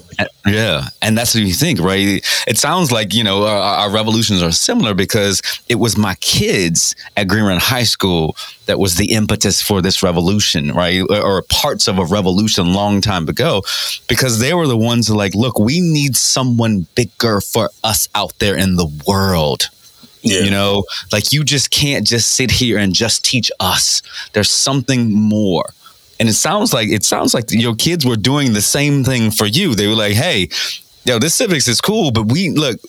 Yeah. 0.46 0.88
And 1.02 1.16
that's 1.16 1.34
what 1.34 1.44
you 1.44 1.52
think, 1.52 1.80
right? 1.80 2.24
It 2.46 2.58
sounds 2.58 2.92
like, 2.92 3.12
you 3.14 3.24
know, 3.24 3.44
our, 3.44 3.86
our, 3.86 3.90
revolutions 3.90 4.42
are 4.42 4.52
similar 4.52 4.94
because 4.94 5.42
it 5.68 5.76
was 5.76 5.96
my 5.96 6.14
kids 6.16 6.94
at 7.16 7.28
Green 7.28 7.44
Run 7.44 7.58
High 7.58 7.84
School 7.84 8.36
that 8.66 8.78
was 8.78 8.96
the 8.96 9.12
impetus 9.12 9.60
for 9.60 9.82
this 9.82 10.02
revolution, 10.02 10.72
right? 10.72 11.02
Or, 11.10 11.20
or 11.20 11.42
parts 11.42 11.88
of 11.88 11.98
a 11.98 12.04
revolution 12.04 12.72
long 12.72 13.00
time 13.00 13.28
ago 13.28 13.62
because 14.08 14.38
they 14.38 14.54
were 14.54 14.66
the 14.66 14.76
ones 14.76 15.08
who 15.08 15.14
like, 15.14 15.34
look, 15.34 15.58
we 15.58 15.80
need 15.80 16.16
someone 16.16 16.86
bigger 16.94 17.40
for 17.40 17.70
us 17.82 18.08
out 18.14 18.38
there 18.38 18.56
in 18.56 18.76
the 18.76 18.90
world. 19.06 19.68
Yeah. 20.22 20.40
You 20.40 20.50
know, 20.50 20.84
like 21.12 21.32
you 21.32 21.44
just 21.44 21.70
can't 21.70 22.06
just 22.06 22.32
sit 22.32 22.50
here 22.50 22.78
and 22.78 22.92
just 22.92 23.24
teach 23.24 23.50
us. 23.60 24.02
There's 24.32 24.50
something 24.50 25.12
more 25.12 25.66
and 26.18 26.28
it 26.28 26.34
sounds 26.34 26.72
like 26.72 26.88
it 26.88 27.04
sounds 27.04 27.34
like 27.34 27.50
your 27.50 27.74
kids 27.74 28.06
were 28.06 28.16
doing 28.16 28.52
the 28.52 28.62
same 28.62 29.04
thing 29.04 29.30
for 29.30 29.46
you. 29.46 29.74
They 29.74 29.86
were 29.86 29.94
like, 29.94 30.14
"Hey, 30.14 30.48
yo, 31.04 31.18
this 31.18 31.34
civics 31.34 31.68
is 31.68 31.80
cool, 31.80 32.10
but 32.10 32.24
we 32.24 32.50
look, 32.50 32.80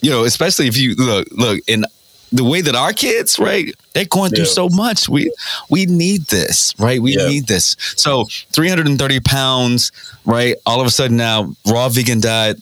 you 0.00 0.10
know, 0.10 0.24
especially 0.24 0.68
if 0.68 0.76
you 0.76 0.94
look, 0.94 1.28
look 1.32 1.60
in 1.66 1.84
the 2.32 2.44
way 2.44 2.62
that 2.62 2.74
our 2.74 2.92
kids, 2.92 3.38
right? 3.38 3.74
They're 3.92 4.06
going 4.06 4.30
through 4.30 4.46
so 4.46 4.68
much. 4.70 5.08
We 5.08 5.32
we 5.68 5.86
need 5.86 6.22
this, 6.26 6.74
right? 6.78 7.00
We 7.00 7.16
yeah. 7.16 7.28
need 7.28 7.46
this. 7.46 7.76
So 7.96 8.24
330 8.52 9.20
pounds, 9.20 9.92
right? 10.24 10.56
All 10.64 10.80
of 10.80 10.86
a 10.86 10.90
sudden 10.90 11.16
now, 11.16 11.54
raw 11.66 11.88
vegan 11.88 12.20
diet. 12.20 12.58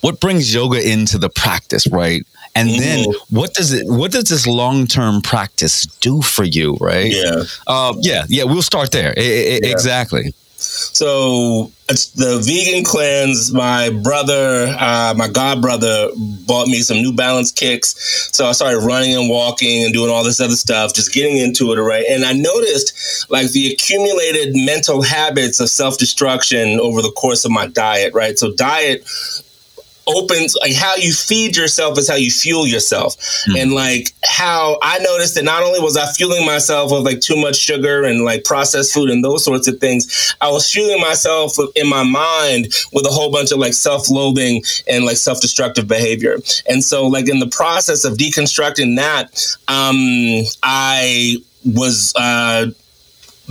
What 0.00 0.20
brings 0.20 0.54
yoga 0.54 0.86
into 0.86 1.18
the 1.18 1.28
practice, 1.28 1.86
right? 1.86 2.26
And 2.54 2.68
mm-hmm. 2.68 2.80
then 2.80 3.06
what 3.30 3.54
does 3.54 3.72
it 3.72 3.86
what 3.86 4.12
does 4.12 4.24
this 4.24 4.46
long-term 4.46 5.22
practice 5.22 5.86
do 6.00 6.22
for 6.22 6.44
you, 6.44 6.76
right? 6.80 7.12
Yeah. 7.12 7.42
Uh, 7.66 7.94
yeah, 8.00 8.24
yeah, 8.28 8.44
we'll 8.44 8.62
start 8.62 8.92
there. 8.92 9.14
I, 9.16 9.20
I, 9.20 9.60
yeah. 9.62 9.70
Exactly. 9.70 10.34
So 10.60 11.70
it's 11.88 12.08
the 12.10 12.40
vegan 12.40 12.84
cleanse. 12.84 13.52
My 13.52 13.90
brother, 13.90 14.74
uh, 14.78 15.14
my 15.16 15.28
god 15.28 15.62
brother, 15.62 16.10
bought 16.46 16.66
me 16.66 16.80
some 16.80 16.96
New 16.96 17.12
Balance 17.12 17.52
kicks. 17.52 17.94
So 18.32 18.46
I 18.46 18.52
started 18.52 18.80
running 18.80 19.16
and 19.16 19.30
walking 19.30 19.84
and 19.84 19.94
doing 19.94 20.10
all 20.10 20.24
this 20.24 20.40
other 20.40 20.56
stuff, 20.56 20.94
just 20.94 21.12
getting 21.14 21.36
into 21.36 21.72
it, 21.72 21.76
right? 21.76 22.04
And 22.10 22.24
I 22.24 22.32
noticed 22.32 23.30
like 23.30 23.52
the 23.52 23.72
accumulated 23.72 24.56
mental 24.56 25.00
habits 25.02 25.60
of 25.60 25.70
self 25.70 25.96
destruction 25.96 26.80
over 26.80 27.02
the 27.02 27.12
course 27.12 27.44
of 27.44 27.52
my 27.52 27.68
diet, 27.68 28.12
right? 28.12 28.36
So 28.36 28.52
diet 28.52 29.08
opens 30.08 30.56
like 30.60 30.74
how 30.74 30.94
you 30.96 31.12
feed 31.12 31.56
yourself 31.56 31.98
is 31.98 32.08
how 32.08 32.16
you 32.16 32.30
fuel 32.30 32.66
yourself 32.66 33.16
mm-hmm. 33.16 33.56
and 33.56 33.72
like 33.72 34.12
how 34.24 34.78
i 34.82 34.98
noticed 34.98 35.34
that 35.34 35.44
not 35.44 35.62
only 35.62 35.80
was 35.80 35.96
i 35.96 36.06
fueling 36.12 36.44
myself 36.44 36.90
with 36.90 37.02
like 37.02 37.20
too 37.20 37.36
much 37.40 37.56
sugar 37.56 38.04
and 38.04 38.24
like 38.24 38.44
processed 38.44 38.92
food 38.92 39.10
and 39.10 39.24
those 39.24 39.44
sorts 39.44 39.68
of 39.68 39.78
things 39.78 40.34
i 40.40 40.50
was 40.50 40.70
fueling 40.70 41.00
myself 41.00 41.56
in 41.76 41.88
my 41.88 42.02
mind 42.02 42.68
with 42.92 43.06
a 43.06 43.10
whole 43.10 43.30
bunch 43.30 43.52
of 43.52 43.58
like 43.58 43.74
self-loathing 43.74 44.62
and 44.88 45.04
like 45.04 45.16
self-destructive 45.16 45.86
behavior 45.86 46.36
and 46.68 46.82
so 46.82 47.06
like 47.06 47.28
in 47.28 47.38
the 47.38 47.48
process 47.48 48.04
of 48.04 48.14
deconstructing 48.14 48.96
that 48.96 49.56
um 49.68 50.44
i 50.62 51.36
was 51.64 52.12
uh 52.16 52.66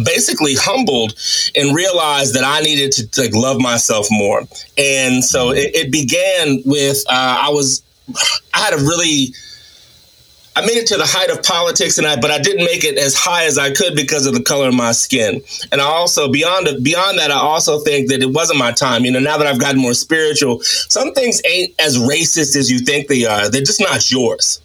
basically 0.03 0.55
humbled 0.55 1.15
and 1.55 1.75
realized 1.75 2.35
that 2.35 2.43
I 2.43 2.61
needed 2.61 2.91
to 2.93 3.21
like 3.21 3.33
love 3.33 3.59
myself 3.59 4.07
more. 4.11 4.41
And 4.77 5.23
so 5.23 5.51
it, 5.51 5.71
it 5.75 5.91
began 5.91 6.61
with 6.65 7.03
uh, 7.09 7.41
I 7.43 7.49
was 7.49 7.83
I 8.53 8.59
had 8.59 8.73
a 8.73 8.77
really 8.77 9.33
I 10.55 10.61
made 10.61 10.77
it 10.77 10.87
to 10.87 10.97
the 10.97 11.05
height 11.05 11.29
of 11.29 11.43
politics, 11.43 11.99
and 11.99 12.07
I 12.07 12.19
but 12.19 12.31
I 12.31 12.39
didn't 12.39 12.65
make 12.65 12.83
it 12.83 12.97
as 12.97 13.13
high 13.13 13.45
as 13.45 13.59
I 13.59 13.71
could 13.71 13.95
because 13.95 14.25
of 14.25 14.33
the 14.33 14.41
color 14.41 14.69
of 14.69 14.73
my 14.73 14.91
skin. 14.91 15.41
And 15.71 15.79
I 15.81 15.83
also 15.83 16.31
beyond 16.31 16.83
beyond 16.83 17.19
that, 17.19 17.29
I 17.29 17.37
also 17.37 17.79
think 17.81 18.09
that 18.09 18.23
it 18.23 18.33
wasn't 18.33 18.57
my 18.57 18.71
time. 18.71 19.05
You 19.05 19.11
know, 19.11 19.19
now 19.19 19.37
that 19.37 19.45
I've 19.45 19.59
gotten 19.59 19.79
more 19.79 19.93
spiritual, 19.93 20.61
some 20.61 21.13
things 21.13 21.41
ain't 21.45 21.79
as 21.79 21.97
racist 21.97 22.55
as 22.55 22.71
you 22.71 22.79
think 22.79 23.07
they 23.07 23.26
are. 23.26 23.49
They're 23.49 23.61
just 23.61 23.80
not 23.80 24.09
yours. 24.09 24.59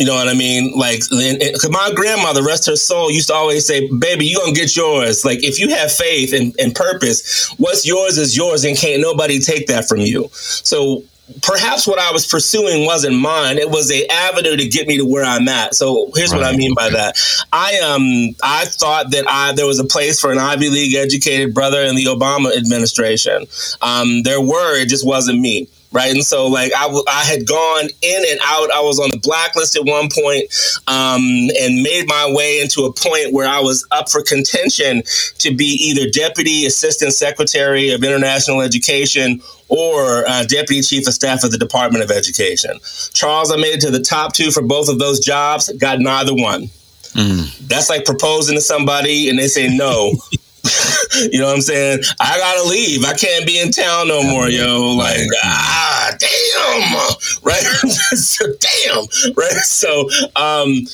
You 0.00 0.06
know 0.06 0.14
what 0.14 0.28
I 0.28 0.34
mean? 0.34 0.72
Like, 0.74 1.00
cause 1.00 1.68
my 1.70 1.92
grandmother, 1.94 2.42
rest 2.42 2.66
her 2.68 2.76
soul, 2.76 3.10
used 3.10 3.28
to 3.28 3.34
always 3.34 3.66
say, 3.66 3.86
"Baby, 3.98 4.24
you 4.24 4.38
gonna 4.38 4.52
get 4.52 4.74
yours." 4.74 5.26
Like, 5.26 5.44
if 5.44 5.60
you 5.60 5.68
have 5.68 5.92
faith 5.92 6.32
and, 6.32 6.54
and 6.58 6.74
purpose, 6.74 7.50
what's 7.58 7.86
yours 7.86 8.16
is 8.16 8.34
yours, 8.34 8.64
and 8.64 8.78
can't 8.78 9.02
nobody 9.02 9.38
take 9.38 9.66
that 9.66 9.86
from 9.86 9.98
you. 9.98 10.30
So 10.32 11.04
perhaps 11.42 11.86
what 11.86 11.98
I 11.98 12.12
was 12.12 12.26
pursuing 12.26 12.86
wasn't 12.86 13.16
mine. 13.16 13.58
It 13.58 13.68
was 13.68 13.92
a 13.92 14.06
avenue 14.06 14.56
to 14.56 14.68
get 14.68 14.88
me 14.88 14.96
to 14.96 15.04
where 15.04 15.22
I'm 15.22 15.46
at. 15.48 15.74
So 15.74 16.10
here's 16.14 16.32
right. 16.32 16.38
what 16.38 16.46
I 16.46 16.56
mean 16.56 16.72
by 16.74 16.88
that. 16.88 17.18
I 17.52 17.78
um 17.80 18.34
I 18.42 18.64
thought 18.64 19.10
that 19.10 19.26
I 19.28 19.52
there 19.52 19.66
was 19.66 19.80
a 19.80 19.84
place 19.84 20.18
for 20.18 20.32
an 20.32 20.38
Ivy 20.38 20.70
League 20.70 20.94
educated 20.94 21.52
brother 21.52 21.82
in 21.82 21.94
the 21.94 22.06
Obama 22.06 22.56
administration. 22.56 23.46
Um, 23.82 24.22
there 24.22 24.40
were, 24.40 24.80
it 24.80 24.88
just 24.88 25.06
wasn't 25.06 25.40
me 25.40 25.68
right? 25.92 26.10
And 26.10 26.24
so, 26.24 26.46
like, 26.46 26.72
I, 26.74 26.84
w- 26.84 27.04
I 27.08 27.24
had 27.24 27.46
gone 27.46 27.88
in 28.02 28.24
and 28.28 28.40
out. 28.44 28.70
I 28.72 28.80
was 28.80 28.98
on 29.00 29.10
the 29.10 29.18
blacklist 29.18 29.76
at 29.76 29.84
one 29.84 30.08
point, 30.12 30.44
um, 30.86 31.20
and 31.58 31.82
made 31.82 32.04
my 32.06 32.30
way 32.30 32.60
into 32.60 32.84
a 32.84 32.92
point 32.92 33.32
where 33.32 33.48
I 33.48 33.60
was 33.60 33.86
up 33.90 34.10
for 34.10 34.22
contention 34.22 35.02
to 35.38 35.54
be 35.54 35.64
either 35.80 36.08
deputy 36.10 36.66
assistant 36.66 37.12
secretary 37.12 37.90
of 37.90 38.04
international 38.04 38.60
education 38.60 39.40
or 39.68 40.28
uh, 40.28 40.44
deputy 40.44 40.82
chief 40.82 41.06
of 41.06 41.14
staff 41.14 41.44
of 41.44 41.52
the 41.52 41.58
Department 41.58 42.02
of 42.04 42.10
Education. 42.10 42.78
Charles, 43.12 43.52
I 43.52 43.56
made 43.56 43.74
it 43.74 43.80
to 43.82 43.90
the 43.90 44.02
top 44.02 44.34
two 44.34 44.50
for 44.50 44.62
both 44.62 44.88
of 44.88 44.98
those 44.98 45.20
jobs. 45.20 45.72
Got 45.78 46.00
neither 46.00 46.34
one. 46.34 46.70
Mm. 47.14 47.68
That's 47.68 47.90
like 47.90 48.04
proposing 48.04 48.54
to 48.56 48.60
somebody 48.60 49.28
and 49.28 49.38
they 49.38 49.48
say 49.48 49.68
no. 49.74 50.14
you 51.32 51.40
know 51.40 51.46
what 51.46 51.56
I'm 51.56 51.62
saying? 51.62 52.00
I 52.20 52.38
gotta 52.38 52.68
leave. 52.68 53.04
I 53.04 53.14
can't 53.14 53.46
be 53.46 53.60
in 53.60 53.70
town 53.70 54.08
no 54.08 54.22
more, 54.22 54.48
yo. 54.48 54.94
Like, 54.96 55.26
ah, 55.42 56.16
damn, 56.18 57.42
right? 57.42 57.62
so, 58.16 58.46
damn, 58.46 59.34
right? 59.34 59.52
So, 59.62 60.08
um, 60.36 60.86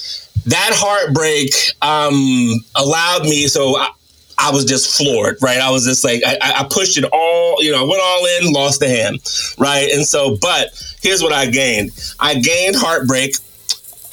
that 0.47 0.70
heartbreak 0.74 1.51
um, 1.82 2.64
allowed 2.76 3.24
me. 3.24 3.48
So 3.48 3.76
I, 3.76 3.90
I 4.38 4.51
was 4.51 4.64
just 4.64 4.97
floored, 4.97 5.38
right? 5.43 5.60
I 5.60 5.70
was 5.70 5.84
just 5.84 6.05
like, 6.05 6.22
I, 6.24 6.38
I 6.40 6.66
pushed 6.70 6.98
it 6.98 7.05
all, 7.05 7.62
you 7.62 7.72
know, 7.72 7.84
I 7.84 7.88
went 7.88 8.02
all 8.02 8.26
in, 8.26 8.52
lost 8.52 8.80
the 8.80 8.88
hand, 8.88 9.20
right? 9.59 9.90
And 9.90 10.06
so, 10.06 10.36
but 10.40 10.70
here's 11.02 11.22
what 11.22 11.32
I 11.32 11.47
gained 11.47 11.90
I 12.20 12.34
gained 12.34 12.76
heartbreak 12.76 13.36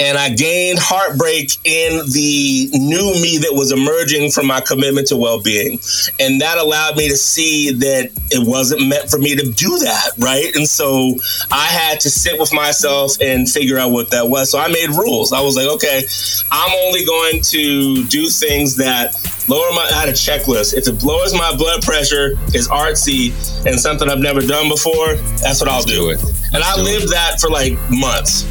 and 0.04 0.18
I 0.18 0.30
gained 0.30 0.80
heartbreak 0.82 1.58
in 1.64 2.04
the 2.12 2.70
new 2.74 3.14
me 3.22 3.38
that 3.38 3.54
was 3.54 3.72
emerging 3.72 4.32
from 4.32 4.48
my 4.48 4.60
commitment 4.60 5.08
to 5.08 5.18
well-being, 5.18 5.80
and 6.20 6.42
that 6.42 6.58
allowed 6.58 6.98
me 6.98 7.08
to 7.08 7.16
see 7.16 7.72
that 7.72 8.12
it 8.30 8.46
wasn't 8.46 8.86
meant 8.86 9.10
for 9.10 9.18
me 9.18 9.34
to 9.34 9.50
do 9.52 9.80
that, 9.80 10.12
right? 10.18 10.54
And 10.56 10.68
so 10.68 11.16
I 11.52 11.68
had 11.68 12.02
to 12.02 12.10
sit 12.10 12.38
with 12.38 12.52
myself 12.54 13.14
and 13.22 13.50
figure 13.50 13.78
out 13.78 13.92
what 13.92 14.10
that 14.12 14.28
was. 14.28 14.52
So 14.52 14.60
I 14.60 14.68
made 14.68 14.90
rules. 14.90 15.32
I 15.32 15.40
was 15.40 15.56
like, 15.56 15.68
okay, 15.68 16.04
I'm 16.52 16.72
only 16.86 17.06
going 17.06 17.42
to 17.42 18.04
do 18.08 18.28
things 18.28 18.76
that 18.78 19.16
lower 19.48 19.72
my. 19.72 19.90
I 19.94 20.02
had 20.02 20.10
a 20.10 20.14
checklist. 20.14 20.74
If 20.74 20.88
it 20.88 21.02
lowers 21.04 21.34
my 21.34 21.56
blood 21.56 21.82
pressure, 21.82 22.32
is 22.54 22.68
artsy 22.68 23.32
and 23.66 23.80
something 23.80 24.10
I've 24.10 24.20
never 24.20 24.42
done 24.42 24.68
before, 24.68 25.16
that's 25.40 25.62
what 25.62 25.70
I'll 25.70 25.84
do. 25.84 26.10
It. 26.10 26.22
And 26.54 26.62
I 26.62 26.76
lived 26.76 27.10
that 27.12 27.40
for 27.40 27.50
like 27.50 27.78
months. 27.90 28.44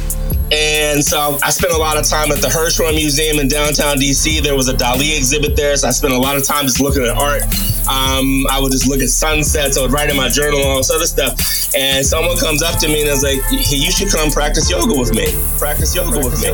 And 0.51 1.03
so 1.03 1.39
I 1.41 1.49
spent 1.49 1.73
a 1.73 1.77
lot 1.77 1.97
of 1.97 2.05
time 2.05 2.31
at 2.31 2.41
the 2.41 2.47
Hirshhorn 2.47 2.95
Museum 2.95 3.39
in 3.39 3.47
downtown 3.47 3.97
DC. 3.97 4.41
There 4.41 4.55
was 4.55 4.67
a 4.67 4.73
Dali 4.73 5.17
exhibit 5.17 5.55
there, 5.55 5.75
so 5.75 5.87
I 5.87 5.91
spent 5.91 6.13
a 6.13 6.17
lot 6.17 6.35
of 6.35 6.43
time 6.43 6.65
just 6.65 6.79
looking 6.79 7.03
at 7.03 7.15
art. 7.17 7.43
Um, 7.89 8.45
I 8.49 8.59
would 8.61 8.71
just 8.71 8.87
look 8.87 9.01
at 9.01 9.09
sunsets. 9.09 9.77
I 9.77 9.81
would 9.81 9.91
write 9.91 10.09
in 10.09 10.15
my 10.15 10.29
journal 10.29 10.59
and 10.59 10.69
all 10.69 10.77
this 10.77 10.91
other 10.91 11.05
stuff. 11.05 11.73
And 11.75 12.05
someone 12.05 12.37
comes 12.37 12.61
up 12.61 12.79
to 12.79 12.87
me 12.87 13.01
and 13.01 13.09
is 13.09 13.23
like, 13.23 13.41
hey, 13.49 13.77
"You 13.77 13.91
should 13.91 14.11
come 14.11 14.29
practice 14.31 14.69
yoga 14.69 14.97
with 14.97 15.13
me. 15.13 15.33
Practice 15.57 15.95
yoga 15.95 16.19
with 16.19 16.39
me. 16.41 16.53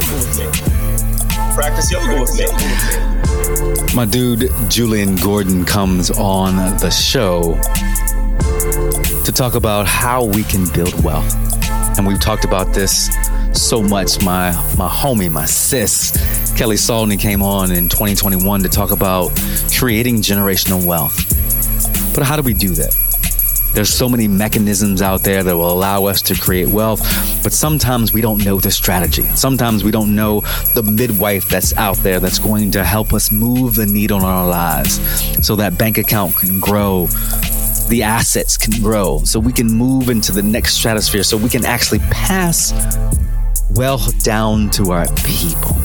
Practice 1.53 1.91
yoga 1.91 2.19
with 2.21 2.33
me." 2.37 2.47
My 3.95 4.05
dude 4.05 4.51
Julian 4.69 5.17
Gordon 5.17 5.65
comes 5.65 6.09
on 6.11 6.55
the 6.77 6.89
show 6.89 7.59
to 9.25 9.31
talk 9.31 9.55
about 9.55 9.87
how 9.87 10.23
we 10.23 10.43
can 10.43 10.65
build 10.69 11.03
wealth. 11.03 11.35
And 11.97 12.07
we've 12.07 12.19
talked 12.19 12.45
about 12.45 12.73
this 12.73 13.09
so 13.53 13.81
much. 13.81 14.21
My 14.23 14.51
my 14.77 14.87
homie, 14.87 15.31
my 15.31 15.45
sis, 15.45 16.11
Kelly 16.55 16.77
Salney 16.77 17.17
came 17.17 17.41
on 17.41 17.71
in 17.71 17.89
2021 17.89 18.63
to 18.63 18.69
talk 18.69 18.91
about 18.91 19.31
creating 19.77 20.17
generational 20.17 20.85
wealth. 20.85 21.15
But 22.13 22.23
how 22.23 22.35
do 22.35 22.43
we 22.43 22.53
do 22.53 22.69
that? 22.69 22.95
There's 23.73 23.89
so 23.89 24.09
many 24.09 24.27
mechanisms 24.27 25.01
out 25.01 25.21
there 25.21 25.43
that 25.43 25.55
will 25.55 25.71
allow 25.71 26.05
us 26.05 26.21
to 26.23 26.35
create 26.35 26.67
wealth, 26.67 27.01
but 27.43 27.53
sometimes 27.53 28.11
we 28.11 28.19
don't 28.19 28.43
know 28.43 28.59
the 28.59 28.71
strategy. 28.71 29.23
Sometimes 29.35 29.83
we 29.83 29.91
don't 29.91 30.15
know 30.15 30.41
the 30.73 30.81
midwife 30.83 31.47
that's 31.47 31.77
out 31.77 31.97
there 31.97 32.19
that's 32.19 32.39
going 32.39 32.71
to 32.71 32.83
help 32.83 33.13
us 33.13 33.31
move 33.31 33.75
the 33.75 33.85
needle 33.85 34.17
in 34.17 34.25
our 34.25 34.47
lives 34.47 34.99
so 35.45 35.55
that 35.55 35.77
bank 35.77 35.99
account 35.99 36.35
can 36.35 36.59
grow, 36.59 37.05
the 37.89 38.01
assets 38.03 38.57
can 38.57 38.81
grow, 38.81 39.19
so 39.23 39.39
we 39.39 39.53
can 39.53 39.67
move 39.67 40.09
into 40.09 40.31
the 40.31 40.41
next 40.41 40.73
stratosphere, 40.73 41.23
so 41.23 41.37
we 41.37 41.47
can 41.47 41.63
actually 41.63 41.99
pass 42.09 42.73
wealth 43.71 44.23
down 44.23 44.69
to 44.71 44.91
our 44.91 45.05
people. 45.23 45.75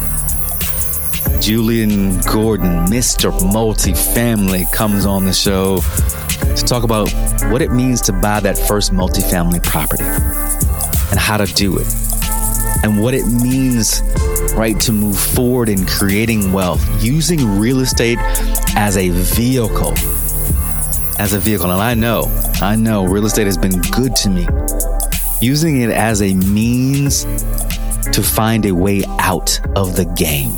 Julian 1.40 2.20
Gordon, 2.22 2.86
Mr. 2.86 3.30
Multifamily, 3.52 4.70
comes 4.72 5.04
on 5.04 5.24
the 5.24 5.32
show 5.32 5.80
to 6.56 6.64
talk 6.64 6.84
about 6.84 7.12
what 7.50 7.60
it 7.60 7.70
means 7.70 8.00
to 8.02 8.12
buy 8.12 8.40
that 8.40 8.56
first 8.56 8.92
multifamily 8.92 9.62
property 9.62 10.04
and 10.04 11.18
how 11.18 11.36
to 11.36 11.46
do 11.54 11.76
it, 11.78 11.86
and 12.82 13.00
what 13.00 13.14
it 13.14 13.26
means, 13.26 14.02
right, 14.54 14.80
to 14.80 14.92
move 14.92 15.18
forward 15.18 15.68
in 15.68 15.84
creating 15.86 16.52
wealth 16.52 16.82
using 17.04 17.58
real 17.58 17.80
estate 17.80 18.18
as 18.76 18.96
a 18.96 19.10
vehicle. 19.10 19.92
As 21.18 21.32
a 21.32 21.38
vehicle. 21.38 21.70
And 21.70 21.80
I 21.80 21.94
know, 21.94 22.24
I 22.60 22.74
know 22.74 23.04
real 23.04 23.26
estate 23.26 23.46
has 23.46 23.58
been 23.58 23.80
good 23.92 24.16
to 24.16 24.30
me. 24.30 24.48
Using 25.40 25.82
it 25.82 25.90
as 25.90 26.22
a 26.22 26.34
means 26.34 27.26
to 28.12 28.22
find 28.22 28.66
a 28.66 28.74
way 28.74 29.04
out 29.18 29.60
of 29.76 29.96
the 29.96 30.04
game. 30.16 30.52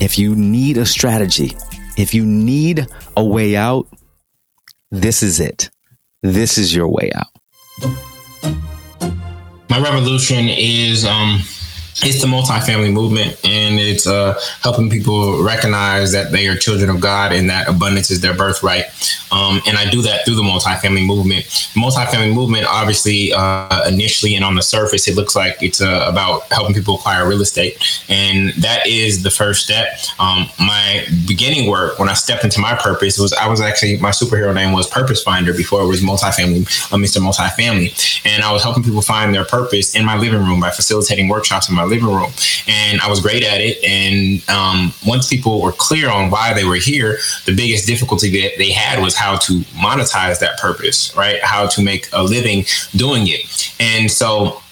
If 0.00 0.18
you 0.18 0.34
need 0.34 0.78
a 0.78 0.86
strategy, 0.86 1.56
if 1.96 2.14
you 2.14 2.24
need 2.24 2.86
a 3.16 3.24
way 3.24 3.56
out, 3.56 3.86
this 4.90 5.22
is 5.22 5.40
it. 5.40 5.70
This 6.22 6.58
is 6.58 6.74
your 6.74 6.88
way 6.88 7.10
out. 7.14 7.28
My 9.68 9.78
revolution 9.78 10.48
is 10.48 11.04
um, 11.04 11.40
it's 12.02 12.20
the 12.20 12.26
multifamily 12.26 12.92
movement 12.92 13.38
and 13.44 13.78
it's 13.78 14.06
uh, 14.06 14.40
helping 14.62 14.88
people 14.88 15.42
recognize 15.42 16.12
that 16.12 16.32
they 16.32 16.48
are 16.48 16.56
children 16.56 16.88
of 16.88 17.00
God 17.00 17.32
and 17.32 17.50
that 17.50 17.68
abundance 17.68 18.10
is 18.10 18.20
their 18.20 18.34
birthright. 18.34 18.86
Um, 19.32 19.60
and 19.66 19.76
I 19.76 19.88
do 19.88 20.02
that 20.02 20.24
through 20.24 20.36
the 20.36 20.42
multifamily 20.42 21.06
movement. 21.06 21.44
Multifamily 21.74 22.34
movement, 22.34 22.66
obviously, 22.68 23.32
uh, 23.32 23.88
initially 23.88 24.34
and 24.34 24.44
on 24.44 24.54
the 24.54 24.62
surface, 24.62 25.06
it 25.08 25.16
looks 25.16 25.36
like 25.36 25.62
it's 25.62 25.80
uh, 25.80 26.06
about 26.08 26.50
helping 26.52 26.74
people 26.74 26.96
acquire 26.96 27.28
real 27.28 27.40
estate. 27.40 27.78
And 28.08 28.50
that 28.54 28.86
is 28.86 29.22
the 29.22 29.30
first 29.30 29.64
step. 29.64 29.98
Um, 30.18 30.46
my 30.58 31.04
beginning 31.26 31.70
work, 31.70 31.98
when 31.98 32.08
I 32.08 32.14
stepped 32.14 32.44
into 32.44 32.60
my 32.60 32.74
purpose, 32.74 33.18
was 33.18 33.32
I 33.32 33.46
was 33.46 33.60
actually, 33.60 33.98
my 33.98 34.10
superhero 34.10 34.54
name 34.54 34.72
was 34.72 34.86
Purpose 34.88 35.22
Finder 35.22 35.52
before 35.52 35.82
it 35.82 35.86
was 35.86 36.02
multifamily, 36.02 36.62
uh, 36.92 36.96
Mr. 36.96 37.20
Multifamily. 37.20 38.24
And 38.24 38.42
I 38.42 38.52
was 38.52 38.62
helping 38.62 38.82
people 38.82 39.02
find 39.02 39.34
their 39.34 39.44
purpose 39.44 39.94
in 39.94 40.04
my 40.04 40.16
living 40.16 40.40
room 40.40 40.60
by 40.60 40.70
facilitating 40.70 41.28
workshops 41.28 41.68
in 41.68 41.74
my 41.74 41.84
living 41.90 42.06
room. 42.08 42.30
And 42.66 43.00
I 43.00 43.08
was 43.08 43.20
great 43.20 43.42
at 43.42 43.60
it. 43.60 43.82
And 43.84 44.48
um, 44.48 44.94
once 45.06 45.28
people 45.28 45.60
were 45.60 45.72
clear 45.72 46.10
on 46.10 46.30
why 46.30 46.54
they 46.54 46.64
were 46.64 46.76
here, 46.76 47.18
the 47.46 47.54
biggest 47.54 47.86
difficulty 47.86 48.30
that 48.40 48.56
they 48.58 48.70
had 48.70 49.02
was 49.02 49.14
how 49.14 49.36
to 49.36 49.52
monetize 49.76 50.38
that 50.40 50.58
purpose, 50.58 51.14
right? 51.16 51.42
How 51.42 51.66
to 51.66 51.82
make 51.82 52.08
a 52.12 52.22
living 52.22 52.64
doing 52.96 53.24
it. 53.26 53.74
And 53.78 54.10
so 54.10 54.62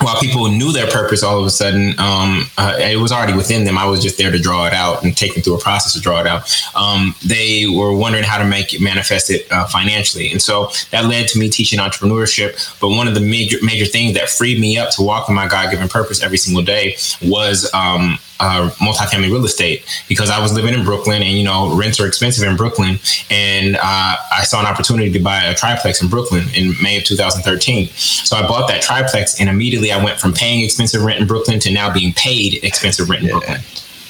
while 0.00 0.18
people 0.20 0.50
knew 0.50 0.72
their 0.72 0.86
purpose 0.86 1.22
all 1.22 1.38
of 1.38 1.46
a 1.46 1.50
sudden 1.50 1.90
um, 1.98 2.44
uh, 2.58 2.76
it 2.78 2.98
was 2.98 3.12
already 3.12 3.34
within 3.34 3.64
them. 3.64 3.76
I 3.76 3.84
was 3.84 4.02
just 4.02 4.18
there 4.18 4.30
to 4.30 4.38
draw 4.38 4.66
it 4.66 4.72
out 4.72 5.04
and 5.04 5.16
take 5.16 5.34
them 5.34 5.42
through 5.42 5.56
a 5.56 5.60
process 5.60 5.92
to 5.94 6.00
draw 6.00 6.20
it 6.20 6.26
out. 6.26 6.42
Um, 6.74 7.14
they 7.24 7.66
were 7.66 7.94
wondering 7.94 8.24
how 8.24 8.38
to 8.38 8.44
make 8.44 8.72
it 8.74 8.80
manifest 8.80 9.30
it 9.30 9.50
uh, 9.52 9.66
financially. 9.66 10.30
And 10.30 10.40
so 10.40 10.70
that 10.90 11.04
led 11.04 11.28
to 11.28 11.38
me 11.38 11.48
teaching 11.48 11.78
entrepreneurship. 11.78 12.78
But 12.80 12.90
one 12.90 13.08
of 13.08 13.14
the 13.14 13.20
major 13.20 13.58
major 13.62 13.86
things 13.86 14.14
that 14.14 14.28
freed 14.28 14.60
me 14.60 14.78
up 14.78 14.90
to 14.92 15.02
walk 15.02 15.28
in 15.28 15.34
my 15.34 15.48
god-given 15.48 15.88
purpose 15.88 16.22
every 16.22 16.38
single 16.38 16.62
day 16.62 16.96
was 17.22 17.70
um, 17.74 18.18
uh, 18.40 18.70
multifamily 18.78 19.30
real 19.30 19.44
estate 19.44 19.84
because 20.08 20.30
I 20.30 20.40
was 20.40 20.52
living 20.52 20.74
in 20.74 20.84
Brooklyn 20.84 21.22
and 21.22 21.36
you 21.36 21.44
know 21.44 21.76
rents 21.76 22.00
are 22.00 22.06
expensive 22.06 22.48
in 22.48 22.56
Brooklyn. 22.56 22.98
And 23.30 23.76
uh, 23.76 24.16
I 24.32 24.42
saw 24.44 24.60
an 24.60 24.66
opportunity 24.66 25.12
to 25.12 25.20
buy 25.20 25.44
a 25.44 25.54
triplex 25.54 26.02
in 26.02 26.08
Brooklyn 26.08 26.44
in 26.54 26.74
May 26.82 26.98
of 26.98 27.04
2013 27.04 27.88
so 27.88 28.36
I 28.36 28.46
bought 28.46 28.68
that 28.68 28.82
triplex 28.82 29.40
and 29.40 29.48
immediately 29.48 29.92
I 29.92 30.02
went 30.02 30.18
from 30.18 30.32
paying 30.32 30.64
expensive 30.64 31.02
rent 31.02 31.20
in 31.20 31.26
Brooklyn 31.26 31.58
to 31.60 31.72
now 31.72 31.92
being 31.92 32.12
paid 32.14 32.62
expensive 32.64 33.08
rent 33.08 33.24
in 33.24 33.30
Brooklyn 33.30 33.60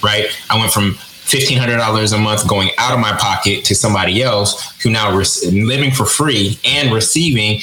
right? 0.02 0.27
I 0.48 0.59
went 0.59 0.73
from 0.73 0.93
$1,500 0.93 2.12
a 2.12 2.19
month 2.19 2.48
going 2.48 2.70
out 2.78 2.93
of 2.93 3.01
my 3.01 3.12
pocket 3.12 3.65
to 3.66 3.74
somebody 3.74 4.23
else 4.23 4.74
who 4.82 4.90
now 4.90 5.16
re- 5.16 5.24
living 5.52 5.90
for 5.90 6.05
free 6.05 6.59
and 6.65 6.93
receiving 6.93 7.61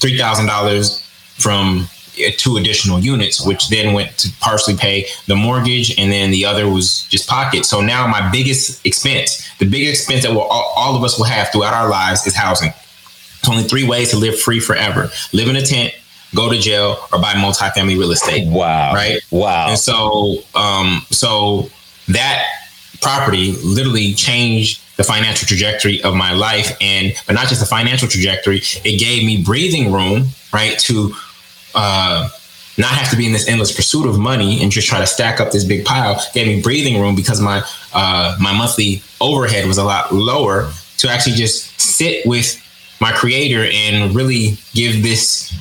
$3,000 0.00 1.00
from 1.40 1.88
two 2.36 2.56
additional 2.56 2.98
units, 3.00 3.44
which 3.44 3.68
then 3.68 3.92
went 3.92 4.16
to 4.18 4.28
partially 4.40 4.76
pay 4.76 5.06
the 5.26 5.36
mortgage, 5.36 5.98
and 5.98 6.10
then 6.10 6.30
the 6.30 6.44
other 6.44 6.68
was 6.68 7.06
just 7.08 7.28
pocket. 7.28 7.64
So 7.64 7.80
now 7.80 8.06
my 8.06 8.30
biggest 8.30 8.84
expense, 8.86 9.48
the 9.58 9.68
biggest 9.68 10.02
expense 10.02 10.24
that 10.24 10.32
we'll, 10.32 10.42
all, 10.42 10.72
all 10.76 10.96
of 10.96 11.02
us 11.04 11.18
will 11.18 11.26
have 11.26 11.50
throughout 11.50 11.74
our 11.74 11.88
lives, 11.88 12.26
is 12.26 12.34
housing. 12.34 12.72
It's 13.38 13.48
only 13.48 13.64
three 13.64 13.86
ways 13.86 14.10
to 14.10 14.16
live 14.16 14.38
free 14.38 14.60
forever: 14.60 15.10
live 15.32 15.48
in 15.48 15.56
a 15.56 15.62
tent, 15.62 15.94
go 16.34 16.50
to 16.50 16.58
jail, 16.58 16.96
or 17.12 17.20
buy 17.20 17.34
multifamily 17.34 17.98
real 17.98 18.12
estate. 18.12 18.48
Wow. 18.48 18.94
Right. 18.94 19.20
Wow. 19.30 19.68
And 19.70 19.78
so, 19.78 20.38
um, 20.54 21.04
so 21.10 21.68
that 22.08 22.46
property 23.02 23.52
literally 23.62 24.14
changed 24.14 24.80
the 24.96 25.04
financial 25.04 25.46
trajectory 25.46 26.02
of 26.04 26.14
my 26.14 26.32
life, 26.32 26.76
and 26.80 27.12
but 27.26 27.34
not 27.34 27.48
just 27.48 27.60
the 27.60 27.66
financial 27.66 28.08
trajectory. 28.08 28.62
It 28.84 28.98
gave 28.98 29.24
me 29.24 29.42
breathing 29.42 29.92
room, 29.92 30.28
right, 30.52 30.78
to 30.80 31.12
uh, 31.74 32.28
not 32.76 32.90
have 32.90 33.10
to 33.10 33.16
be 33.16 33.26
in 33.26 33.32
this 33.32 33.48
endless 33.48 33.74
pursuit 33.74 34.06
of 34.06 34.18
money 34.18 34.62
and 34.62 34.72
just 34.72 34.88
try 34.88 34.98
to 34.98 35.06
stack 35.06 35.40
up 35.40 35.52
this 35.52 35.64
big 35.64 35.84
pile. 35.84 36.20
Gave 36.32 36.46
me 36.46 36.60
breathing 36.60 37.00
room 37.00 37.14
because 37.14 37.40
my 37.40 37.62
uh, 37.92 38.36
my 38.40 38.52
monthly 38.52 39.02
overhead 39.20 39.66
was 39.66 39.78
a 39.78 39.84
lot 39.84 40.12
lower 40.12 40.70
to 40.98 41.08
actually 41.08 41.36
just 41.36 41.80
sit 41.80 42.26
with 42.26 42.60
my 43.00 43.12
creator 43.12 43.66
and 43.72 44.14
really 44.14 44.56
give 44.72 45.02
this 45.02 45.54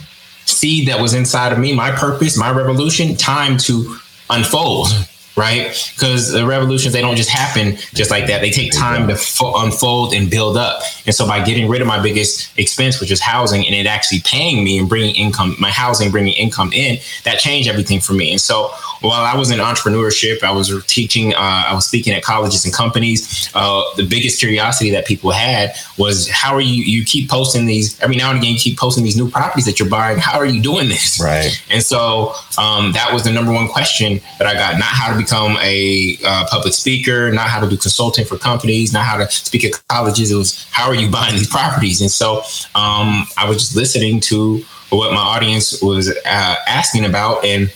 seed 0.45 0.87
that 0.87 0.99
was 0.99 1.13
inside 1.13 1.51
of 1.51 1.59
me, 1.59 1.73
my 1.73 1.91
purpose, 1.91 2.37
my 2.37 2.51
revolution, 2.51 3.15
time 3.15 3.57
to 3.57 3.97
unfold 4.29 4.87
right? 5.35 5.91
Because 5.95 6.31
the 6.31 6.45
revolutions 6.45 6.93
they 6.93 7.01
don't 7.01 7.15
just 7.15 7.29
happen 7.29 7.77
just 7.93 8.11
like 8.11 8.27
that. 8.27 8.41
They 8.41 8.51
take 8.51 8.71
time 8.71 9.07
to 9.07 9.15
fo- 9.15 9.63
unfold 9.63 10.13
and 10.13 10.29
build 10.29 10.57
up. 10.57 10.81
And 11.05 11.15
so 11.15 11.27
by 11.27 11.43
getting 11.43 11.67
rid 11.69 11.81
of 11.81 11.87
my 11.87 12.01
biggest 12.01 12.57
expense, 12.57 12.99
which 12.99 13.11
is 13.11 13.19
housing, 13.19 13.65
and 13.65 13.75
it 13.75 13.85
actually 13.85 14.21
paying 14.21 14.63
me 14.63 14.77
and 14.77 14.87
bringing 14.87 15.15
income, 15.15 15.55
my 15.59 15.69
housing 15.69 16.11
bringing 16.11 16.33
income 16.33 16.71
in, 16.73 16.99
that 17.23 17.39
changed 17.39 17.67
everything 17.67 17.99
for 17.99 18.13
me. 18.13 18.31
And 18.31 18.41
so 18.41 18.71
while 19.01 19.23
I 19.23 19.35
was 19.35 19.51
in 19.51 19.59
entrepreneurship, 19.59 20.43
I 20.43 20.51
was 20.51 20.71
teaching, 20.87 21.33
uh, 21.33 21.37
I 21.37 21.73
was 21.73 21.85
speaking 21.85 22.13
at 22.13 22.23
colleges 22.23 22.63
and 22.63 22.73
companies. 22.73 23.49
Uh, 23.53 23.83
the 23.97 24.05
biggest 24.05 24.39
curiosity 24.39 24.91
that 24.91 25.05
people 25.05 25.31
had 25.31 25.75
was 25.97 26.29
how 26.29 26.53
are 26.53 26.61
you? 26.61 26.83
You 26.83 27.03
keep 27.03 27.29
posting 27.29 27.65
these 27.65 27.99
every 28.01 28.15
now 28.15 28.29
and 28.29 28.39
again. 28.39 28.53
You 28.53 28.59
keep 28.59 28.77
posting 28.77 29.03
these 29.03 29.17
new 29.17 29.29
properties 29.29 29.65
that 29.65 29.79
you're 29.79 29.89
buying. 29.89 30.19
How 30.19 30.37
are 30.37 30.45
you 30.45 30.61
doing 30.61 30.87
this? 30.87 31.19
Right. 31.21 31.51
And 31.69 31.83
so 31.83 32.33
um, 32.57 32.93
that 32.93 33.09
was 33.11 33.23
the 33.23 33.31
number 33.31 33.51
one 33.51 33.67
question 33.67 34.21
that 34.37 34.47
I 34.47 34.53
got. 34.53 34.73
Not 34.75 34.83
how 34.83 35.11
to 35.11 35.17
become 35.23 35.57
a 35.61 36.17
uh, 36.25 36.45
public 36.49 36.73
speaker, 36.73 37.31
not 37.31 37.47
how 37.47 37.59
to 37.59 37.69
do 37.69 37.77
consulting 37.77 38.25
for 38.25 38.37
companies, 38.37 38.93
not 38.93 39.05
how 39.05 39.17
to 39.17 39.29
speak 39.31 39.65
at 39.65 39.71
colleges. 39.87 40.31
It 40.31 40.35
was 40.35 40.67
how 40.71 40.87
are 40.87 40.95
you 40.95 41.09
buying 41.09 41.35
these 41.35 41.47
properties? 41.57 42.01
And 42.01 42.11
so 42.11 42.37
um, 42.75 43.25
I 43.37 43.45
was 43.47 43.57
just 43.57 43.75
listening 43.75 44.19
to 44.21 44.63
what 44.89 45.11
my 45.13 45.21
audience 45.21 45.81
was 45.81 46.09
uh, 46.09 46.55
asking 46.67 47.05
about 47.05 47.43
and 47.43 47.71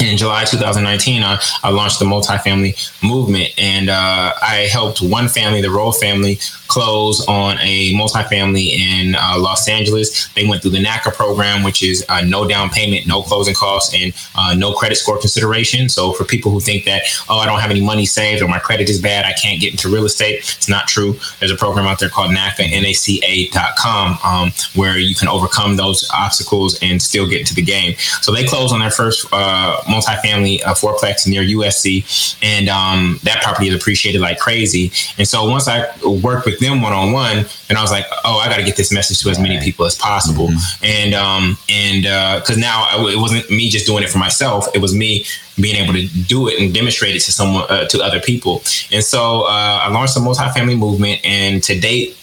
in 0.00 0.16
July 0.16 0.44
2019, 0.44 1.22
I, 1.22 1.42
I 1.64 1.70
launched 1.70 1.98
the 1.98 2.04
multifamily 2.04 3.02
movement, 3.02 3.52
and 3.58 3.88
uh, 3.90 4.32
I 4.40 4.68
helped 4.70 5.02
one 5.02 5.28
family, 5.28 5.60
the 5.60 5.70
Roll 5.70 5.90
family, 5.90 6.38
close 6.68 7.26
on 7.26 7.56
a 7.60 7.92
multifamily 7.94 8.78
in 8.78 9.14
uh, 9.14 9.36
Los 9.38 9.68
Angeles. 9.68 10.28
They 10.34 10.46
went 10.46 10.62
through 10.62 10.72
the 10.72 10.84
NACA 10.84 11.14
program, 11.14 11.62
which 11.62 11.82
is 11.82 12.04
uh, 12.08 12.20
no 12.20 12.46
down 12.46 12.70
payment, 12.70 13.06
no 13.06 13.22
closing 13.22 13.54
costs, 13.54 13.94
and 13.94 14.14
uh, 14.36 14.54
no 14.54 14.72
credit 14.72 14.96
score 14.96 15.18
consideration. 15.18 15.88
So 15.88 16.12
for 16.12 16.24
people 16.24 16.52
who 16.52 16.60
think 16.60 16.84
that, 16.84 17.02
oh, 17.28 17.38
I 17.38 17.46
don't 17.46 17.60
have 17.60 17.70
any 17.70 17.80
money 17.80 18.06
saved 18.06 18.42
or 18.42 18.48
my 18.48 18.58
credit 18.58 18.88
is 18.88 19.00
bad, 19.00 19.24
I 19.24 19.32
can't 19.32 19.60
get 19.60 19.72
into 19.72 19.88
real 19.88 20.04
estate, 20.04 20.38
it's 20.38 20.68
not 20.68 20.86
true. 20.86 21.18
There's 21.40 21.50
a 21.50 21.56
program 21.56 21.86
out 21.86 21.98
there 21.98 22.08
called 22.08 22.30
NACA, 22.30 22.70
N-A-C-A.com, 22.70 24.18
um, 24.22 24.52
where 24.74 24.98
you 24.98 25.14
can 25.14 25.28
overcome 25.28 25.76
those 25.76 26.08
obstacles 26.12 26.78
and 26.82 27.00
still 27.00 27.26
get 27.26 27.40
into 27.40 27.54
the 27.54 27.62
game. 27.62 27.94
So 28.20 28.32
they 28.32 28.44
closed 28.44 28.72
on 28.72 28.80
their 28.80 28.90
first 28.90 29.26
uh, 29.32 29.80
multifamily 29.84 30.62
uh, 30.64 30.74
fourplex 30.74 31.26
near 31.26 31.42
USC, 31.42 32.38
and 32.42 32.68
um, 32.68 33.20
that 33.22 33.42
property 33.42 33.68
is 33.68 33.74
appreciated 33.74 34.20
like 34.20 34.38
crazy. 34.38 34.92
And 35.16 35.26
so 35.26 35.48
once 35.48 35.68
I 35.68 35.88
worked 36.06 36.46
with 36.46 36.57
them 36.58 36.82
one 36.82 36.92
on 36.92 37.12
one, 37.12 37.46
and 37.68 37.78
I 37.78 37.82
was 37.82 37.90
like, 37.90 38.06
oh, 38.24 38.38
I 38.38 38.48
got 38.48 38.56
to 38.56 38.64
get 38.64 38.76
this 38.76 38.92
message 38.92 39.20
to 39.22 39.30
as 39.30 39.38
many 39.38 39.58
people 39.60 39.86
as 39.86 39.94
possible. 39.94 40.48
Mm-hmm. 40.48 40.84
And 40.84 41.14
um, 41.14 41.58
and 41.68 42.02
because 42.40 42.56
uh, 42.56 42.60
now 42.60 43.06
it 43.08 43.18
wasn't 43.18 43.50
me 43.50 43.68
just 43.68 43.86
doing 43.86 44.02
it 44.02 44.10
for 44.10 44.18
myself; 44.18 44.66
it 44.74 44.78
was 44.78 44.94
me 44.94 45.24
being 45.60 45.76
able 45.76 45.92
to 45.94 46.06
do 46.06 46.48
it 46.48 46.60
and 46.60 46.72
demonstrate 46.72 47.16
it 47.16 47.20
to 47.20 47.32
someone 47.32 47.64
uh, 47.68 47.86
to 47.86 48.02
other 48.02 48.20
people. 48.20 48.62
And 48.92 49.02
so 49.02 49.42
uh, 49.42 49.80
I 49.82 49.88
launched 49.90 50.14
the 50.14 50.20
multifamily 50.20 50.78
movement, 50.78 51.20
and 51.24 51.62
to 51.64 51.78
date, 51.78 52.17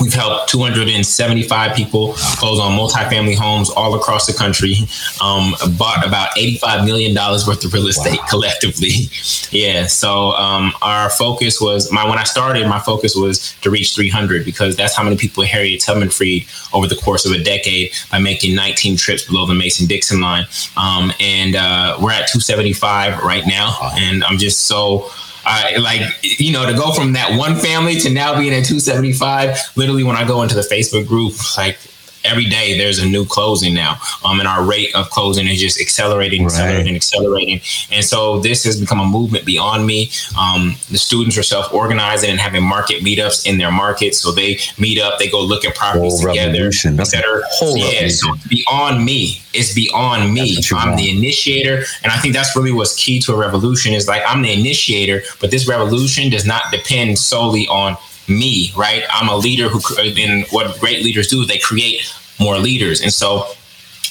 We've 0.00 0.12
helped 0.12 0.50
275 0.50 1.76
people 1.76 2.14
close 2.14 2.58
on 2.58 2.72
multifamily 2.72 3.36
homes 3.36 3.70
all 3.70 3.94
across 3.94 4.26
the 4.26 4.32
country. 4.32 4.76
Um, 5.22 5.54
bought 5.78 6.06
about 6.06 6.36
85 6.36 6.84
million 6.84 7.14
dollars 7.14 7.46
worth 7.46 7.64
of 7.64 7.72
real 7.72 7.86
estate 7.86 8.18
wow. 8.18 8.26
collectively. 8.28 9.08
yeah. 9.50 9.86
So 9.86 10.32
um, 10.32 10.72
our 10.82 11.10
focus 11.10 11.60
was 11.60 11.90
my 11.92 12.08
when 12.08 12.18
I 12.18 12.24
started, 12.24 12.66
my 12.66 12.80
focus 12.80 13.14
was 13.14 13.54
to 13.62 13.70
reach 13.70 13.94
300 13.94 14.44
because 14.44 14.76
that's 14.76 14.96
how 14.96 15.02
many 15.02 15.16
people 15.16 15.44
Harriet 15.44 15.80
Tubman 15.80 16.10
freed 16.10 16.46
over 16.72 16.86
the 16.86 16.96
course 16.96 17.24
of 17.24 17.32
a 17.32 17.42
decade 17.42 17.92
by 18.10 18.18
making 18.18 18.54
19 18.54 18.96
trips 18.96 19.24
below 19.24 19.46
the 19.46 19.54
Mason 19.54 19.86
Dixon 19.86 20.20
line. 20.20 20.46
Um, 20.76 21.12
and 21.20 21.56
uh, 21.56 21.98
we're 22.00 22.12
at 22.12 22.26
275 22.26 23.22
right 23.22 23.44
now, 23.46 23.78
and 23.94 24.24
I'm 24.24 24.38
just 24.38 24.62
so 24.62 25.10
I 25.46 25.76
like 25.76 26.00
you 26.22 26.52
know 26.52 26.66
to 26.66 26.76
go 26.76 26.92
from 26.92 27.12
that 27.14 27.38
one 27.38 27.56
family 27.56 27.98
to 28.00 28.10
now 28.10 28.38
being 28.38 28.52
at 28.52 28.64
275. 28.64 29.58
Literally, 29.76 30.04
when 30.04 30.16
I 30.16 30.26
go 30.26 30.42
into 30.42 30.54
the 30.54 30.62
Facebook 30.62 31.06
group, 31.06 31.34
like 31.56 31.78
every 32.24 32.46
day 32.46 32.76
there's 32.76 32.98
a 32.98 33.06
new 33.06 33.24
closing 33.24 33.74
now. 33.74 33.96
Um, 34.24 34.40
and 34.40 34.48
our 34.48 34.64
rate 34.64 34.94
of 34.94 35.10
closing 35.10 35.46
is 35.46 35.60
just 35.60 35.80
accelerating, 35.80 36.44
right. 36.44 36.52
accelerating, 36.52 36.96
accelerating. 36.96 37.60
And 37.90 38.04
so 38.04 38.40
this 38.40 38.64
has 38.64 38.80
become 38.80 39.00
a 39.00 39.06
movement 39.06 39.44
beyond 39.44 39.86
me. 39.86 40.10
Um, 40.38 40.76
the 40.90 40.98
students 40.98 41.36
are 41.38 41.42
self-organizing 41.42 42.30
and 42.30 42.40
having 42.40 42.62
market 42.62 43.02
meetups 43.02 43.46
in 43.46 43.58
their 43.58 43.70
markets. 43.70 44.20
So 44.20 44.32
they 44.32 44.58
meet 44.78 44.98
up, 45.00 45.18
they 45.18 45.28
go 45.28 45.40
look 45.40 45.64
at 45.64 45.74
properties 45.74 46.20
whole 46.20 46.32
together. 46.32 46.52
Revolution. 46.52 46.96
That's 46.96 47.12
that 47.12 47.24
are, 47.24 47.42
whole 47.48 47.76
yeah, 47.76 48.08
so 48.08 48.28
beyond 48.48 49.04
me. 49.04 49.40
It's 49.52 49.74
beyond 49.74 50.32
me. 50.32 50.56
I'm 50.72 50.88
want. 50.88 50.98
the 50.98 51.10
initiator. 51.16 51.84
And 52.02 52.10
I 52.12 52.18
think 52.18 52.34
that's 52.34 52.56
really 52.56 52.72
what's 52.72 52.96
key 52.96 53.20
to 53.20 53.34
a 53.34 53.36
revolution 53.36 53.92
is 53.92 54.08
like 54.08 54.22
I'm 54.26 54.42
the 54.42 54.52
initiator, 54.52 55.22
but 55.40 55.50
this 55.50 55.68
revolution 55.68 56.30
does 56.30 56.44
not 56.44 56.62
depend 56.72 57.18
solely 57.18 57.66
on 57.68 57.96
me, 58.28 58.72
right? 58.76 59.02
I'm 59.10 59.28
a 59.28 59.36
leader 59.36 59.68
who, 59.68 59.80
and 59.98 60.46
what 60.50 60.78
great 60.80 61.04
leaders 61.04 61.28
do, 61.28 61.42
is 61.42 61.48
they 61.48 61.58
create 61.58 62.00
more 62.38 62.58
leaders. 62.58 63.00
And 63.00 63.12
so 63.12 63.46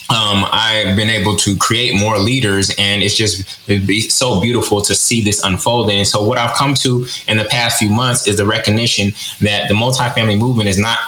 um, 0.09 0.45
I've 0.51 0.95
been 0.95 1.09
able 1.09 1.35
to 1.37 1.55
create 1.57 1.99
more 1.99 2.19
leaders, 2.19 2.71
and 2.77 3.01
it's 3.01 3.15
just 3.15 3.65
be 3.67 4.01
so 4.01 4.41
beautiful 4.41 4.81
to 4.81 4.93
see 4.93 5.21
this 5.21 5.43
unfolding. 5.43 5.97
And 5.97 6.07
so, 6.07 6.23
what 6.23 6.37
I've 6.37 6.55
come 6.55 6.73
to 6.75 7.05
in 7.27 7.37
the 7.37 7.45
past 7.45 7.79
few 7.79 7.89
months 7.89 8.27
is 8.27 8.37
the 8.37 8.45
recognition 8.45 9.13
that 9.41 9.69
the 9.69 9.73
multifamily 9.73 10.37
movement 10.37 10.67
is 10.69 10.77
not 10.77 10.99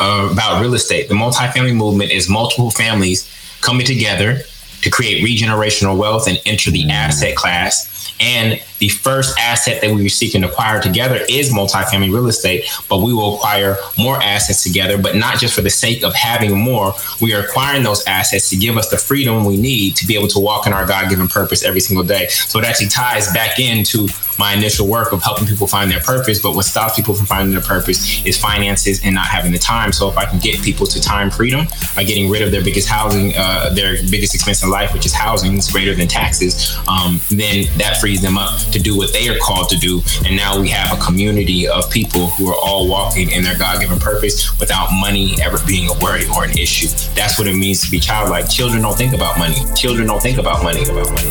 uh, 0.00 0.28
about 0.32 0.60
real 0.60 0.74
estate. 0.74 1.08
The 1.08 1.14
multifamily 1.14 1.74
movement 1.74 2.10
is 2.10 2.28
multiple 2.28 2.70
families 2.70 3.30
coming 3.60 3.86
together 3.86 4.40
to 4.84 4.90
create 4.90 5.24
regenerational 5.24 5.98
wealth 5.98 6.28
and 6.28 6.40
enter 6.46 6.70
the 6.70 6.88
asset 6.88 7.34
class 7.34 7.90
and 8.20 8.60
the 8.78 8.88
first 8.88 9.36
asset 9.38 9.80
that 9.80 9.90
we 9.90 10.02
were 10.02 10.08
seeking 10.08 10.42
to 10.42 10.48
acquire 10.48 10.80
together 10.80 11.20
is 11.28 11.52
multifamily 11.52 12.12
real 12.12 12.26
estate, 12.26 12.64
but 12.88 12.98
we 12.98 13.12
will 13.12 13.36
acquire 13.36 13.76
more 13.98 14.22
assets 14.22 14.62
together, 14.62 14.98
but 14.98 15.16
not 15.16 15.38
just 15.38 15.54
for 15.54 15.62
the 15.62 15.70
sake 15.70 16.04
of 16.04 16.14
having 16.14 16.56
more. 16.56 16.92
We 17.20 17.34
are 17.34 17.40
acquiring 17.40 17.82
those 17.82 18.06
assets 18.06 18.50
to 18.50 18.56
give 18.56 18.76
us 18.76 18.90
the 18.90 18.98
freedom 18.98 19.44
we 19.44 19.56
need 19.56 19.96
to 19.96 20.06
be 20.06 20.14
able 20.14 20.28
to 20.28 20.38
walk 20.38 20.66
in 20.66 20.72
our 20.72 20.86
God 20.86 21.08
given 21.08 21.28
purpose 21.28 21.64
every 21.64 21.80
single 21.80 22.04
day. 22.04 22.28
So 22.28 22.58
it 22.58 22.64
actually 22.64 22.88
ties 22.88 23.32
back 23.32 23.58
into 23.58 24.08
my 24.38 24.52
initial 24.52 24.88
work 24.88 25.12
of 25.12 25.22
helping 25.22 25.46
people 25.46 25.66
find 25.66 25.90
their 25.90 26.00
purpose. 26.00 26.40
But 26.40 26.54
what 26.54 26.64
stops 26.64 26.96
people 26.96 27.14
from 27.14 27.26
finding 27.26 27.52
their 27.52 27.62
purpose 27.62 28.24
is 28.26 28.38
finances 28.38 29.00
and 29.04 29.14
not 29.14 29.26
having 29.26 29.52
the 29.52 29.58
time. 29.58 29.92
So 29.92 30.08
if 30.08 30.16
I 30.16 30.24
can 30.26 30.40
get 30.40 30.60
people 30.62 30.86
to 30.86 31.00
time 31.00 31.30
freedom 31.30 31.66
by 31.94 32.04
getting 32.04 32.30
rid 32.30 32.42
of 32.42 32.50
their 32.50 32.62
biggest 32.62 32.88
housing, 32.88 33.32
uh, 33.36 33.70
their 33.74 33.96
biggest 34.10 34.34
expense 34.34 34.62
in 34.62 34.70
life, 34.70 34.73
which 34.92 35.06
is 35.06 35.12
housing, 35.12 35.56
is 35.56 35.70
greater 35.70 35.94
than 35.94 36.08
taxes, 36.08 36.76
um, 36.88 37.20
then 37.30 37.66
that 37.78 37.98
frees 38.00 38.20
them 38.20 38.36
up 38.36 38.58
to 38.72 38.78
do 38.78 38.96
what 38.96 39.12
they 39.12 39.28
are 39.28 39.38
called 39.38 39.68
to 39.68 39.78
do. 39.78 40.02
And 40.26 40.36
now 40.36 40.60
we 40.60 40.68
have 40.68 40.98
a 40.98 41.02
community 41.02 41.68
of 41.68 41.90
people 41.90 42.28
who 42.28 42.48
are 42.48 42.56
all 42.56 42.88
walking 42.88 43.30
in 43.30 43.44
their 43.44 43.56
God 43.56 43.80
given 43.80 43.98
purpose 43.98 44.58
without 44.58 44.88
money 44.92 45.36
ever 45.40 45.58
being 45.66 45.88
a 45.88 45.98
worry 46.00 46.24
or 46.34 46.44
an 46.44 46.58
issue. 46.58 46.88
That's 47.14 47.38
what 47.38 47.46
it 47.46 47.54
means 47.54 47.82
to 47.84 47.90
be 47.90 48.00
childlike. 48.00 48.50
Children 48.50 48.82
don't 48.82 48.96
think 48.96 49.14
about 49.14 49.38
money. 49.38 49.56
Children 49.76 50.06
don't 50.06 50.22
think 50.22 50.38
about 50.38 50.62
money. 50.62 50.82
About 50.82 51.10
money. 51.10 51.30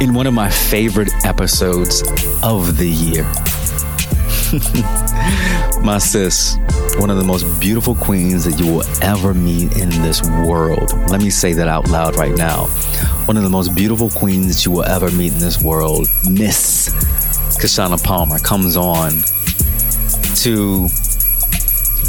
In 0.00 0.14
one 0.14 0.26
of 0.26 0.34
my 0.34 0.48
favorite 0.48 1.10
episodes 1.24 2.02
of 2.42 2.76
the 2.76 2.88
year, 2.88 3.24
my 5.82 5.98
sis, 5.98 6.56
one 6.96 7.10
of 7.10 7.16
the 7.16 7.24
most 7.24 7.44
beautiful 7.60 7.94
queens 7.94 8.44
that 8.44 8.58
you 8.58 8.72
will 8.72 8.84
ever 9.02 9.34
meet 9.34 9.76
in 9.76 9.88
this 10.02 10.22
world. 10.46 10.92
Let 11.10 11.20
me 11.20 11.30
say 11.30 11.52
that 11.52 11.68
out 11.68 11.88
loud 11.88 12.16
right 12.16 12.34
now. 12.34 12.66
One 13.26 13.36
of 13.36 13.42
the 13.42 13.50
most 13.50 13.74
beautiful 13.74 14.10
queens 14.10 14.48
that 14.48 14.64
you 14.64 14.72
will 14.72 14.84
ever 14.84 15.10
meet 15.10 15.32
in 15.32 15.38
this 15.38 15.62
world, 15.62 16.08
Miss 16.28 16.88
Kashana 17.60 18.02
Palmer, 18.02 18.38
comes 18.38 18.76
on 18.76 19.12
to 20.42 20.88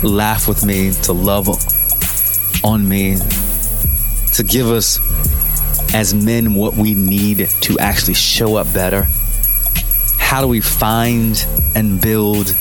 laugh 0.04 0.48
with 0.48 0.66
me, 0.66 0.92
to 1.04 1.14
love 1.14 1.48
on 2.64 2.88
me, 2.88 3.18
to 4.34 4.44
give 4.44 4.68
us 4.68 5.00
as 5.94 6.14
men 6.14 6.54
what 6.54 6.76
we 6.76 6.94
need 6.94 7.50
to 7.62 7.80
actually 7.80 8.14
show 8.14 8.56
up 8.56 8.72
better. 8.74 9.08
How 10.18 10.42
do 10.42 10.48
we 10.48 10.62
find 10.62 11.46
and 11.76 12.00
build 12.02 12.56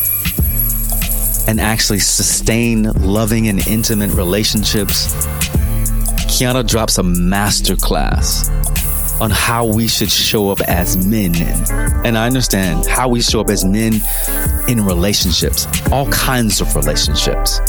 and 1.48 1.60
actually 1.60 1.98
sustain 1.98 2.82
loving 2.92 3.48
and 3.48 3.66
intimate 3.66 4.10
relationships, 4.10 5.14
Kiana 6.28 6.64
drops 6.64 6.98
a 6.98 7.02
masterclass 7.02 8.50
on 9.18 9.30
how 9.30 9.64
we 9.64 9.88
should 9.88 10.10
show 10.10 10.50
up 10.50 10.60
as 10.60 11.06
men. 11.06 11.34
And 12.04 12.18
I 12.18 12.26
understand 12.26 12.86
how 12.86 13.08
we 13.08 13.22
show 13.22 13.40
up 13.40 13.48
as 13.48 13.64
men 13.64 14.02
in 14.68 14.84
relationships, 14.84 15.66
all 15.90 16.06
kinds 16.10 16.60
of 16.60 16.76
relationships. 16.76 17.60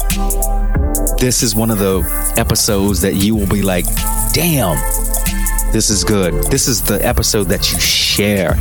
This 1.17 1.41
is 1.41 1.55
one 1.55 1.71
of 1.71 1.79
the 1.79 2.33
episodes 2.35 2.99
that 2.99 3.15
you 3.15 3.33
will 3.33 3.47
be 3.47 3.61
like, 3.61 3.85
damn, 4.33 4.75
this 5.71 5.89
is 5.89 6.03
good. 6.03 6.33
This 6.51 6.67
is 6.67 6.81
the 6.81 6.99
episode 7.05 7.45
that 7.45 7.71
you 7.71 7.79
share 8.19 8.53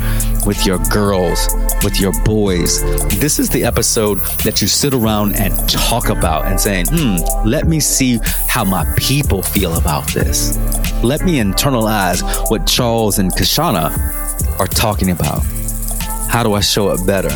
with 0.46 0.64
your 0.64 0.78
girls, 0.88 1.48
with 1.82 1.98
your 1.98 2.12
boys. 2.22 2.80
This 3.18 3.40
is 3.40 3.48
the 3.48 3.64
episode 3.64 4.20
that 4.44 4.62
you 4.62 4.68
sit 4.68 4.94
around 4.94 5.34
and 5.34 5.52
talk 5.68 6.10
about 6.10 6.46
and 6.46 6.60
saying, 6.60 6.86
hmm, 6.90 7.16
let 7.44 7.66
me 7.66 7.80
see 7.80 8.20
how 8.46 8.64
my 8.64 8.84
people 8.96 9.42
feel 9.42 9.76
about 9.76 10.06
this. 10.14 10.56
Let 11.02 11.24
me 11.24 11.40
internalize 11.40 12.22
what 12.52 12.68
Charles 12.68 13.18
and 13.18 13.32
Kashana 13.32 13.90
are 14.60 14.68
talking 14.68 15.10
about. 15.10 15.42
How 16.30 16.44
do 16.44 16.54
I 16.54 16.60
show 16.60 16.90
up 16.90 17.04
better? 17.04 17.34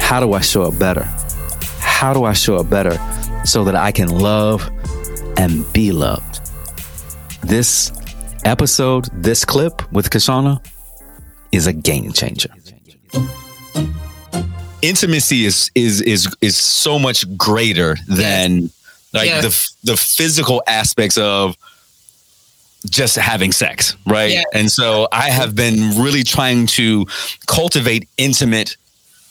How 0.00 0.20
do 0.20 0.34
I 0.34 0.40
show 0.40 0.64
up 0.64 0.78
better? 0.78 1.04
How 1.78 2.12
do 2.12 2.24
I 2.24 2.34
show 2.34 2.56
up 2.56 2.68
better 2.68 2.98
so 3.46 3.64
that 3.64 3.74
I 3.74 3.90
can 3.90 4.08
love 4.10 4.70
and 5.38 5.64
be 5.72 5.92
loved? 5.92 6.40
This 7.40 7.90
episode, 8.44 9.08
this 9.14 9.46
clip 9.46 9.90
with 9.92 10.10
Kashana 10.10 10.60
is 11.52 11.66
a 11.66 11.72
game 11.72 12.12
changer. 12.12 12.48
Intimacy 14.80 15.44
is 15.44 15.70
is 15.76 16.00
is 16.00 16.34
is 16.40 16.56
so 16.56 16.98
much 16.98 17.24
greater 17.36 17.96
than 18.08 18.70
like 19.12 19.26
Yes. 19.28 19.44
the 19.84 19.92
the 19.92 19.96
physical 19.96 20.60
aspects 20.66 21.16
of 21.18 21.56
just 22.90 23.14
having 23.14 23.52
sex, 23.52 23.94
right? 24.08 24.32
Yeah. 24.32 24.42
And 24.52 24.68
so 24.72 25.06
I 25.12 25.30
have 25.30 25.54
been 25.54 26.02
really 26.02 26.24
trying 26.24 26.66
to 26.78 27.06
cultivate 27.46 28.08
intimate 28.18 28.76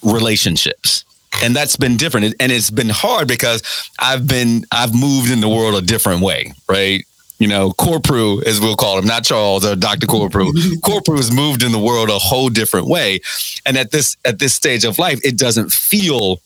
relationships. 0.03 1.03
And 1.43 1.53
that's 1.53 1.75
been 1.75 1.97
different. 1.97 2.33
And 2.39 2.51
it's 2.51 2.69
been 2.69 2.89
hard 2.89 3.27
because 3.27 3.61
I've 3.99 4.25
been 4.27 4.65
I've 4.71 4.93
moved 4.93 5.31
in 5.31 5.41
the 5.41 5.49
world 5.49 5.75
a 5.75 5.85
different 5.85 6.21
way, 6.21 6.53
right? 6.69 7.03
You 7.41 7.47
know, 7.47 7.71
Corprew, 7.71 8.43
as 8.43 8.59
we'll 8.61 8.75
call 8.75 8.99
him, 8.99 9.05
not 9.07 9.23
Charles 9.23 9.65
uh, 9.65 9.71
or 9.71 9.75
Dr. 9.75 10.05
Corprew. 10.05 10.51
Corprew 10.83 11.17
has 11.17 11.31
moved 11.31 11.63
in 11.63 11.71
the 11.71 11.79
world 11.79 12.09
a 12.11 12.19
whole 12.19 12.49
different 12.49 12.85
way. 12.85 13.19
And 13.65 13.77
at 13.77 13.89
this 13.89 14.15
at 14.23 14.37
this 14.37 14.53
stage 14.53 14.85
of 14.85 14.99
life, 14.99 15.19
it 15.23 15.39
doesn't 15.39 15.71
feel 15.71 16.39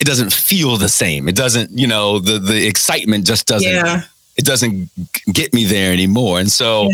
it 0.00 0.06
doesn't 0.06 0.32
feel 0.32 0.78
the 0.78 0.88
same. 0.88 1.28
It 1.28 1.36
doesn't, 1.36 1.70
you 1.78 1.86
know, 1.86 2.18
the 2.18 2.38
the 2.38 2.66
excitement 2.66 3.26
just 3.26 3.46
doesn't 3.46 3.70
Yeah. 3.70 4.04
it 4.38 4.46
doesn't 4.46 4.88
get 5.30 5.52
me 5.52 5.66
there 5.66 5.92
anymore. 5.92 6.40
And 6.40 6.50
so 6.50 6.88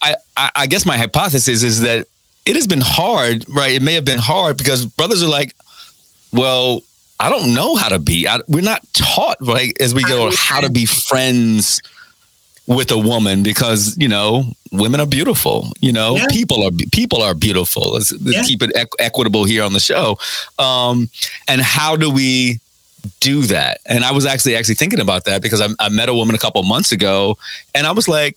I, 0.00 0.14
I 0.38 0.50
I 0.62 0.66
guess 0.68 0.86
my 0.86 0.96
hypothesis 0.96 1.62
is 1.62 1.82
that 1.82 2.06
it 2.46 2.56
has 2.56 2.66
been 2.66 2.80
hard, 2.82 3.44
right? 3.46 3.72
It 3.74 3.82
may 3.82 3.92
have 3.92 4.06
been 4.06 4.18
hard 4.20 4.56
because 4.56 4.86
brothers 4.86 5.22
are 5.22 5.28
like, 5.28 5.54
well, 6.32 6.80
I 7.20 7.28
don't 7.28 7.52
know 7.52 7.74
how 7.76 7.90
to 7.90 7.98
be. 7.98 8.26
I, 8.26 8.40
we're 8.48 8.62
not 8.62 8.82
taught, 8.94 9.36
right, 9.42 9.76
as 9.82 9.94
we 9.94 10.02
go, 10.02 10.30
how 10.34 10.62
to 10.62 10.70
be 10.70 10.86
friends 10.86 11.82
with 12.66 12.90
a 12.90 12.98
woman 12.98 13.42
because 13.42 13.96
you 13.98 14.08
know 14.08 14.44
women 14.72 15.00
are 15.00 15.06
beautiful. 15.06 15.72
You 15.80 15.92
know, 15.92 16.16
Yeah. 16.16 16.26
people 16.30 16.62
are 16.64 16.70
people 16.92 17.22
are 17.22 17.34
beautiful. 17.34 17.92
Let's, 17.92 18.12
let's 18.12 18.24
Yeah. 18.36 18.42
keep 18.44 18.62
it 18.62 18.74
equ- 18.74 18.98
equitable 18.98 19.44
here 19.44 19.62
on 19.62 19.72
the 19.72 19.80
show. 19.80 20.18
Um, 20.58 21.08
and 21.48 21.60
how 21.60 21.96
do 21.96 22.10
we 22.10 22.58
do 23.20 23.42
that? 23.42 23.78
And 23.86 24.04
I 24.04 24.10
was 24.12 24.26
actually 24.26 24.56
actually 24.56 24.74
thinking 24.74 25.00
about 25.00 25.24
that 25.26 25.42
because 25.42 25.60
I, 25.60 25.68
I 25.78 25.88
met 25.90 26.08
a 26.08 26.14
woman 26.14 26.34
a 26.34 26.38
couple 26.38 26.62
months 26.64 26.90
ago, 26.92 27.38
and 27.74 27.86
I 27.86 27.92
was 27.92 28.08
like, 28.08 28.36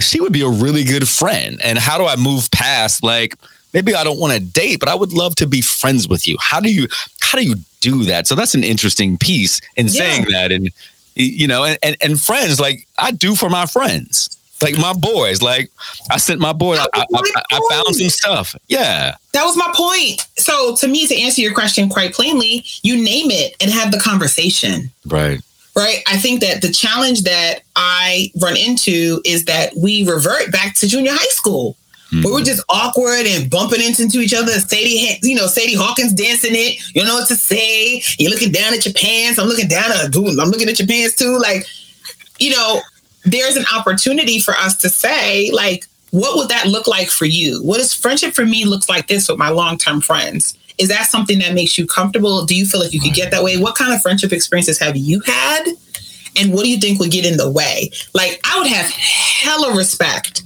she 0.00 0.20
would 0.20 0.32
be 0.32 0.42
a 0.42 0.48
really 0.48 0.84
good 0.84 1.08
friend. 1.08 1.60
And 1.62 1.78
how 1.78 1.98
do 1.98 2.06
I 2.06 2.16
move 2.16 2.50
past 2.50 3.02
like? 3.02 3.34
Maybe 3.74 3.94
I 3.94 4.02
don't 4.02 4.18
want 4.18 4.32
to 4.32 4.40
date, 4.40 4.80
but 4.80 4.88
I 4.88 4.94
would 4.94 5.12
love 5.12 5.34
to 5.36 5.46
be 5.46 5.60
friends 5.60 6.08
with 6.08 6.26
you. 6.26 6.36
How 6.40 6.58
do 6.58 6.72
you 6.72 6.88
how 7.20 7.38
do 7.38 7.44
you 7.44 7.56
do 7.80 8.04
that? 8.04 8.26
So 8.26 8.34
that's 8.34 8.54
an 8.54 8.64
interesting 8.64 9.18
piece 9.18 9.60
in 9.76 9.86
Yeah. 9.86 9.92
saying 9.92 10.24
that. 10.30 10.50
And 10.52 10.70
you 11.18 11.46
know, 11.46 11.64
and, 11.64 11.78
and 11.82 11.96
and 12.00 12.20
friends 12.20 12.60
like 12.60 12.86
I 12.98 13.10
do 13.10 13.34
for 13.34 13.50
my 13.50 13.66
friends, 13.66 14.38
like 14.62 14.78
my 14.78 14.92
boys. 14.92 15.42
Like 15.42 15.70
I 16.10 16.18
sent 16.18 16.40
my 16.40 16.52
boy. 16.52 16.76
I, 16.76 16.86
I, 16.94 17.04
I, 17.12 17.42
I 17.52 17.60
found 17.70 17.96
some 17.96 18.08
stuff. 18.08 18.56
Yeah, 18.68 19.16
That 19.32 19.44
was 19.44 19.56
my 19.56 19.70
point. 19.74 20.26
So, 20.36 20.76
to 20.76 20.88
me, 20.88 21.06
to 21.06 21.20
answer 21.20 21.40
your 21.40 21.54
question 21.54 21.88
quite 21.88 22.12
plainly, 22.12 22.64
you 22.82 22.96
name 22.96 23.30
it 23.30 23.54
and 23.60 23.70
have 23.70 23.92
the 23.92 24.00
conversation. 24.00 24.90
right. 25.06 25.40
right? 25.76 26.02
I 26.06 26.16
think 26.16 26.40
that 26.40 26.62
the 26.62 26.72
challenge 26.72 27.22
that 27.22 27.60
I 27.76 28.30
run 28.40 28.56
into 28.56 29.20
is 29.24 29.44
that 29.46 29.72
we 29.76 30.08
revert 30.08 30.52
back 30.52 30.74
to 30.76 30.88
junior 30.88 31.12
high 31.12 31.28
school. 31.30 31.76
Mm-hmm. 32.08 32.22
Where 32.22 32.34
we're 32.34 32.42
just 32.42 32.64
awkward 32.70 33.26
and 33.26 33.50
bumping 33.50 33.82
into 33.82 34.20
each 34.20 34.32
other. 34.32 34.52
Sadie, 34.52 35.18
you 35.22 35.34
know, 35.34 35.46
Sadie 35.46 35.74
Hawkins 35.74 36.14
dancing 36.14 36.54
it. 36.54 36.80
You 36.94 37.02
don't 37.02 37.08
know 37.08 37.16
what 37.16 37.28
to 37.28 37.36
say. 37.36 38.02
You're 38.18 38.30
looking 38.30 38.50
down 38.50 38.72
at 38.72 38.86
your 38.86 38.94
pants. 38.94 39.38
I'm 39.38 39.46
looking 39.46 39.68
down 39.68 39.92
at, 39.92 40.10
dude, 40.10 40.38
I'm 40.38 40.48
looking 40.48 40.70
at 40.70 40.78
your 40.78 40.88
pants 40.88 41.16
too. 41.16 41.38
Like, 41.38 41.66
you 42.38 42.50
know, 42.50 42.80
there's 43.24 43.56
an 43.56 43.66
opportunity 43.74 44.40
for 44.40 44.54
us 44.54 44.74
to 44.78 44.88
say, 44.88 45.50
like, 45.52 45.84
what 46.10 46.38
would 46.38 46.48
that 46.48 46.66
look 46.66 46.86
like 46.86 47.08
for 47.10 47.26
you? 47.26 47.62
What 47.62 47.76
does 47.76 47.92
friendship 47.92 48.32
for 48.32 48.46
me 48.46 48.64
looks 48.64 48.88
like 48.88 49.08
this 49.08 49.28
with 49.28 49.36
my 49.36 49.50
long-term 49.50 50.00
friends? 50.00 50.56
Is 50.78 50.88
that 50.88 51.08
something 51.08 51.40
that 51.40 51.52
makes 51.52 51.76
you 51.76 51.86
comfortable? 51.86 52.46
Do 52.46 52.54
you 52.54 52.64
feel 52.64 52.80
like 52.80 52.94
you 52.94 53.00
could 53.00 53.12
get 53.12 53.30
that 53.32 53.44
way? 53.44 53.58
What 53.58 53.74
kind 53.74 53.92
of 53.92 54.00
friendship 54.00 54.32
experiences 54.32 54.78
have 54.78 54.96
you 54.96 55.20
had? 55.26 55.64
And 56.40 56.54
what 56.54 56.64
do 56.64 56.70
you 56.70 56.78
think 56.78 57.00
would 57.00 57.10
get 57.10 57.26
in 57.26 57.36
the 57.36 57.50
way? 57.50 57.90
Like, 58.14 58.40
I 58.44 58.58
would 58.58 58.68
have 58.68 58.86
hella 58.90 59.76
respect 59.76 60.44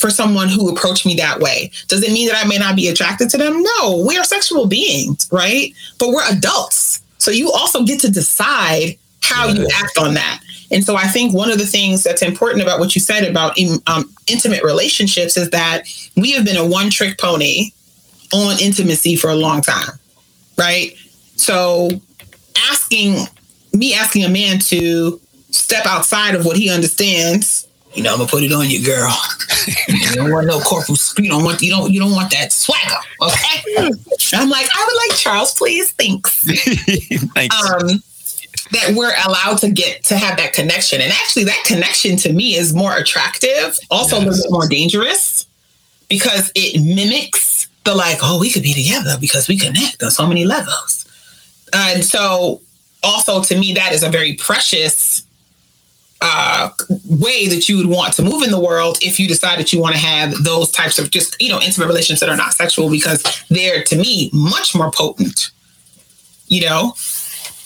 for 0.00 0.10
someone 0.10 0.48
who 0.48 0.68
approached 0.70 1.04
me 1.04 1.14
that 1.14 1.40
way. 1.40 1.70
Does 1.88 2.02
it 2.02 2.12
mean 2.12 2.28
that 2.28 2.42
I 2.42 2.48
may 2.48 2.58
not 2.58 2.76
be 2.76 2.88
attracted 2.88 3.30
to 3.30 3.38
them? 3.38 3.62
No, 3.62 4.04
we 4.06 4.16
are 4.16 4.24
sexual 4.24 4.66
beings, 4.66 5.28
right? 5.30 5.72
But 5.98 6.10
we're 6.10 6.28
adults. 6.30 7.02
So 7.18 7.30
you 7.30 7.52
also 7.52 7.84
get 7.84 8.00
to 8.00 8.10
decide 8.10 8.96
how 9.22 9.46
you 9.46 9.68
act 9.74 9.98
on 9.98 10.14
that. 10.14 10.42
And 10.70 10.84
so 10.84 10.96
I 10.96 11.06
think 11.06 11.34
one 11.34 11.50
of 11.50 11.58
the 11.58 11.66
things 11.66 12.02
that's 12.02 12.22
important 12.22 12.62
about 12.62 12.78
what 12.78 12.94
you 12.94 13.00
said 13.00 13.28
about 13.28 13.58
um, 13.86 14.14
intimate 14.26 14.62
relationships 14.62 15.36
is 15.36 15.50
that 15.50 15.82
we 16.16 16.32
have 16.32 16.44
been 16.44 16.56
a 16.56 16.66
one 16.66 16.90
trick 16.90 17.18
pony 17.18 17.72
on 18.32 18.58
intimacy 18.60 19.16
for 19.16 19.28
a 19.28 19.34
long 19.34 19.60
time, 19.60 19.90
right? 20.56 20.94
So 21.36 21.90
asking 22.70 23.26
me 23.72 23.94
asking 23.94 24.24
a 24.24 24.28
man 24.28 24.58
to 24.58 25.20
step 25.50 25.86
outside 25.86 26.34
of 26.34 26.44
what 26.44 26.56
he 26.56 26.70
understands, 26.70 27.66
you 27.94 28.02
know, 28.02 28.12
I'm 28.12 28.18
gonna 28.18 28.30
put 28.30 28.42
it 28.42 28.52
on 28.52 28.70
you, 28.70 28.84
girl. 28.84 29.14
you 29.88 30.14
don't 30.14 30.30
want 30.30 30.46
no 30.46 30.60
corporal. 30.60 30.96
You 31.18 31.28
don't 31.28 31.44
want 31.44 31.60
you 31.60 31.70
don't 31.70 31.90
you 31.90 32.00
don't 32.00 32.12
want 32.12 32.30
that 32.30 32.52
swagger, 32.52 32.94
okay? 33.20 33.62
And 33.78 33.96
I'm 34.34 34.48
like, 34.48 34.66
I 34.74 34.86
would 34.86 34.96
like 35.08 35.18
Charles, 35.18 35.54
please. 35.54 35.90
Thanks. 35.92 36.44
Thanks. 37.34 37.70
Um, 37.70 38.02
that 38.72 38.94
we're 38.94 39.12
allowed 39.26 39.58
to 39.58 39.70
get 39.70 40.04
to 40.04 40.16
have 40.16 40.36
that 40.38 40.52
connection, 40.52 41.00
and 41.00 41.12
actually, 41.12 41.44
that 41.44 41.62
connection 41.66 42.16
to 42.18 42.32
me 42.32 42.54
is 42.54 42.72
more 42.72 42.96
attractive, 42.96 43.78
also 43.90 44.16
a 44.16 44.20
little 44.20 44.34
bit 44.34 44.50
more 44.50 44.68
dangerous 44.68 45.46
because 46.08 46.52
it 46.54 46.80
mimics 46.82 47.66
the 47.84 47.94
like, 47.94 48.18
oh, 48.22 48.38
we 48.38 48.50
could 48.50 48.62
be 48.62 48.74
together 48.74 49.16
because 49.20 49.48
we 49.48 49.58
connect 49.58 50.02
on 50.02 50.10
so 50.10 50.26
many 50.26 50.44
levels. 50.44 51.06
And 51.72 52.04
so, 52.04 52.60
also 53.02 53.42
to 53.42 53.58
me, 53.58 53.72
that 53.74 53.92
is 53.92 54.02
a 54.02 54.08
very 54.08 54.34
precious 54.34 55.24
uh, 56.22 56.70
way 57.06 57.48
that 57.48 57.68
you 57.68 57.76
would 57.78 57.86
want 57.86 58.14
to 58.14 58.22
move 58.22 58.42
in 58.42 58.50
the 58.50 58.60
world 58.60 58.98
if 59.02 59.18
you 59.18 59.26
decide 59.26 59.58
that 59.58 59.72
you 59.72 59.80
want 59.80 59.94
to 59.94 60.00
have 60.00 60.44
those 60.44 60.70
types 60.70 60.98
of 60.98 61.10
just, 61.10 61.40
you 61.40 61.48
know, 61.48 61.60
intimate 61.60 61.86
relationships 61.86 62.20
that 62.20 62.28
are 62.28 62.36
not 62.36 62.52
sexual 62.52 62.90
because 62.90 63.22
they're, 63.48 63.82
to 63.84 63.96
me, 63.96 64.30
much 64.32 64.74
more 64.74 64.90
potent, 64.90 65.50
you 66.48 66.60
know? 66.66 66.94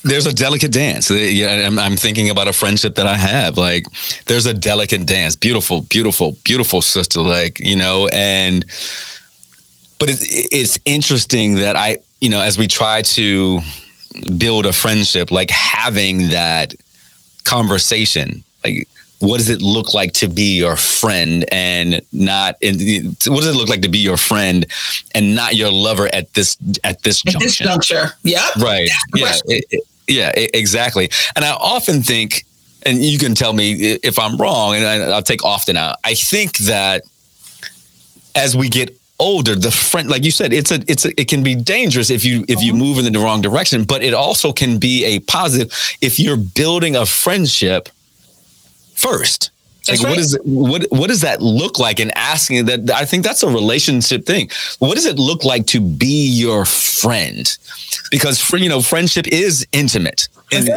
there's 0.05 0.27
a 0.27 0.33
delicate 0.33 0.71
dance. 0.71 1.11
Uh, 1.11 1.15
Yeah, 1.15 1.67
I'm, 1.67 1.79
I'm 1.79 1.97
thinking 1.97 2.31
about 2.31 2.47
a 2.47 2.53
friendship 2.53 2.95
that 2.97 3.07
I 3.07 3.17
have. 3.17 3.57
Like, 3.57 3.87
there's 4.27 4.47
a 4.47 4.55
delicate 4.55 5.07
dance. 5.07 5.35
Beautiful, 5.35 5.81
beautiful, 5.81 6.37
beautiful 6.45 6.83
sister. 6.83 7.21
Like, 7.21 7.59
you 7.59 7.75
know, 7.75 8.09
and 8.13 8.65
but 9.99 10.11
it's 10.11 10.23
it's 10.53 10.79
interesting 10.85 11.57
that 11.57 11.77
I, 11.77 11.99
you 12.21 12.29
know, 12.29 12.41
as 12.41 12.59
we 12.59 12.67
try 12.67 13.03
to 13.03 13.61
build 14.37 14.67
a 14.67 14.73
friendship, 14.73 15.31
like 15.31 15.51
having 15.51 16.29
that 16.29 16.75
conversation, 17.45 18.43
like. 18.65 18.89
What 19.21 19.39
does 19.39 19.49
it 19.49 19.63
look 19.63 19.95
like 19.95 20.13
to 20.15 20.29
be 20.29 20.55
your 20.59 20.77
friend 20.77 21.47
and 21.51 22.03
not? 22.13 22.57
And 22.61 22.77
what 23.27 23.41
does 23.41 23.55
it 23.55 23.57
look 23.57 23.71
like 23.71 23.81
to 23.83 23.89
be 23.89 24.01
your 24.01 24.19
friend 24.19 24.67
and 25.15 25.35
not 25.35 25.55
your 25.55 25.71
lover 25.71 26.11
at 26.13 26.35
this 26.35 26.59
at 26.83 27.03
this 27.05 27.25
At 27.27 27.39
this 27.39 27.57
juncture. 27.57 28.11
Yep. 28.25 28.57
Right. 28.57 28.91
Yeah. 29.15 29.33
it- 29.47 29.65
it- 29.71 29.85
yeah. 30.09 30.31
Exactly. 30.53 31.09
And 31.37 31.45
I 31.45 31.53
often 31.53 32.03
think, 32.03 32.45
and 32.83 33.03
you 33.03 33.17
can 33.19 33.35
tell 33.35 33.55
me 33.55 33.73
if 34.03 34.19
I'm 34.19 34.37
wrong, 34.37 34.75
and 34.75 34.85
I, 34.85 34.97
I'll 35.15 35.23
take 35.23 35.43
often 35.43 35.77
out. 35.79 35.97
I 36.05 36.15
think 36.15 36.59
that 36.59 37.05
as 38.35 38.55
we 38.55 38.69
get 38.69 38.95
older, 39.19 39.55
the 39.55 39.71
friend, 39.71 40.09
like 40.09 40.25
you 40.25 40.31
said, 40.31 40.53
it's 40.53 40.71
a, 40.71 40.83
it's 40.87 41.05
a, 41.05 41.21
it 41.21 41.29
can 41.29 41.43
be 41.43 41.55
dangerous 41.55 42.11
if 42.11 42.25
you, 42.25 42.45
if 42.49 42.63
you 42.63 42.73
Uh-huh. 42.73 42.85
move 42.85 42.99
in 42.99 43.13
the 43.13 43.19
wrong 43.19 43.41
direction, 43.41 43.85
but 43.85 44.03
it 44.03 44.15
also 44.15 44.53
can 44.53 44.79
be 44.79 45.05
a 45.05 45.21
positive 45.21 45.73
if 46.01 46.19
you're 46.19 46.37
building 46.37 46.97
a 46.97 47.07
friendship 47.07 47.89
first. 48.95 49.51
That's 49.87 50.01
like 50.01 50.09
what 50.09 50.17
right. 50.17 50.19
is 50.19 50.35
it, 50.35 50.41
what 50.47 50.87
what 50.91 51.09
does 51.09 51.21
that 51.21 51.43
look 51.43 51.79
like? 51.79 52.01
And 52.01 52.11
asking 52.17 52.65
that, 52.67 52.91
I 52.91 53.05
think 53.05 53.23
that's 53.23 53.43
a 53.43 53.49
relationship 53.49 54.25
thing. 54.25 54.49
What 54.79 54.95
does 54.95 55.05
it 55.05 55.19
look 55.19 55.45
like 55.45 55.67
to 55.67 55.81
be 55.81 56.27
your 56.27 56.65
friend? 56.65 57.47
Because 58.11 58.51
you 58.53 58.71
know, 58.71 58.81
friendship 58.81 59.27
is 59.29 59.67
intimate 59.73 60.29
in, 60.51 60.69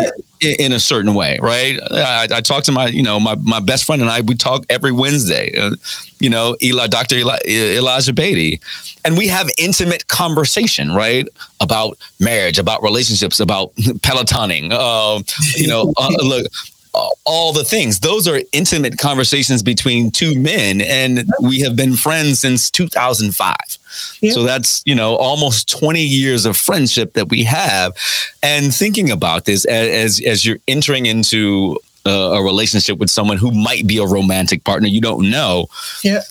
in, 0.41 0.71
a 0.71 0.79
certain 0.79 1.13
way, 1.13 1.39
right? 1.41 1.79
I, 1.91 2.27
I 2.31 2.41
talk 2.41 2.63
to 2.65 2.71
my 2.71 2.87
you 2.87 3.03
know 3.03 3.19
my 3.19 3.35
my 3.35 3.59
best 3.59 3.85
friend 3.85 4.01
and 4.01 4.09
I. 4.09 4.21
We 4.21 4.35
talk 4.35 4.65
every 4.69 4.91
Wednesday. 4.91 5.57
Uh, 5.57 5.75
you 6.19 6.29
know, 6.29 6.55
Eli, 6.61 6.87
Dr. 6.87 7.15
Eli, 7.15 7.37
Elijah 7.47 8.13
Beatty, 8.13 8.59
and 9.05 9.17
we 9.17 9.27
have 9.27 9.49
intimate 9.57 10.07
conversation, 10.07 10.91
right, 10.91 11.27
about 11.59 11.97
marriage, 12.19 12.57
about 12.57 12.81
relationships, 12.81 13.39
about 13.39 13.75
pelotoning. 13.75 14.71
Uh, 14.71 15.21
you 15.55 15.67
know, 15.67 15.93
uh, 15.97 16.09
look 16.23 16.47
all 17.25 17.53
the 17.53 17.63
things. 17.63 17.99
Those 17.99 18.27
are 18.27 18.39
intimate 18.51 18.97
conversations 18.97 19.63
between 19.63 20.11
two 20.11 20.39
men, 20.39 20.81
and 20.81 21.29
we 21.41 21.59
have 21.61 21.75
been 21.75 21.95
friends 21.95 22.39
since 22.39 22.71
2005. 22.71 23.55
So 24.31 24.43
that's 24.43 24.83
you 24.85 24.95
know 24.95 25.15
almost 25.15 25.69
20 25.69 26.01
years 26.01 26.45
of 26.45 26.57
friendship 26.57 27.13
that 27.13 27.29
we 27.29 27.43
have. 27.43 27.95
And 28.43 28.73
thinking 28.73 29.11
about 29.11 29.45
this 29.45 29.65
as 29.65 30.21
as 30.21 30.45
you're 30.45 30.59
entering 30.67 31.05
into 31.05 31.77
uh, 32.05 32.37
a 32.37 32.43
relationship 32.43 32.97
with 32.97 33.09
someone 33.09 33.37
who 33.37 33.51
might 33.51 33.85
be 33.85 33.97
a 33.97 34.05
romantic 34.05 34.63
partner 34.63 34.87
you 34.87 35.01
don't 35.01 35.29
know. 35.29 35.67
Yeah. 36.03 36.21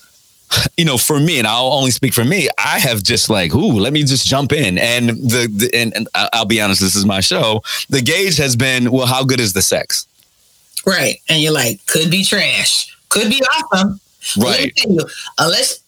You 0.77 0.85
know, 0.85 0.97
for 0.97 1.19
me, 1.19 1.39
and 1.39 1.47
I'll 1.47 1.73
only 1.73 1.91
speak 1.91 2.15
for 2.15 2.25
me. 2.25 2.49
I 2.57 2.79
have 2.79 3.03
just 3.03 3.29
like, 3.29 3.53
ooh, 3.53 3.73
let 3.73 3.93
me 3.93 4.05
just 4.05 4.27
jump 4.27 4.53
in, 4.53 4.79
and 4.79 5.09
the, 5.09 5.49
the 5.53 5.71
and, 5.75 5.93
and 5.97 6.09
I'll 6.15 6.45
be 6.45 6.61
honest, 6.61 6.81
this 6.81 6.95
is 6.95 7.05
my 7.05 7.21
show. 7.21 7.63
The 7.91 8.01
gauge 8.01 8.37
has 8.37 8.55
been, 8.55 8.93
well, 8.93 9.07
how 9.07 9.25
good 9.25 9.41
is 9.41 9.55
the 9.55 9.61
sex? 9.61 10.07
Right. 10.87 11.19
And 11.29 11.43
you're 11.43 11.53
like, 11.53 11.85
could 11.87 12.11
be 12.11 12.25
trash, 12.25 12.97
could 13.09 13.29
be 13.29 13.43
awesome. 13.43 14.01
Right. 14.39 14.73
you, 14.77 14.99
unless 15.39 15.81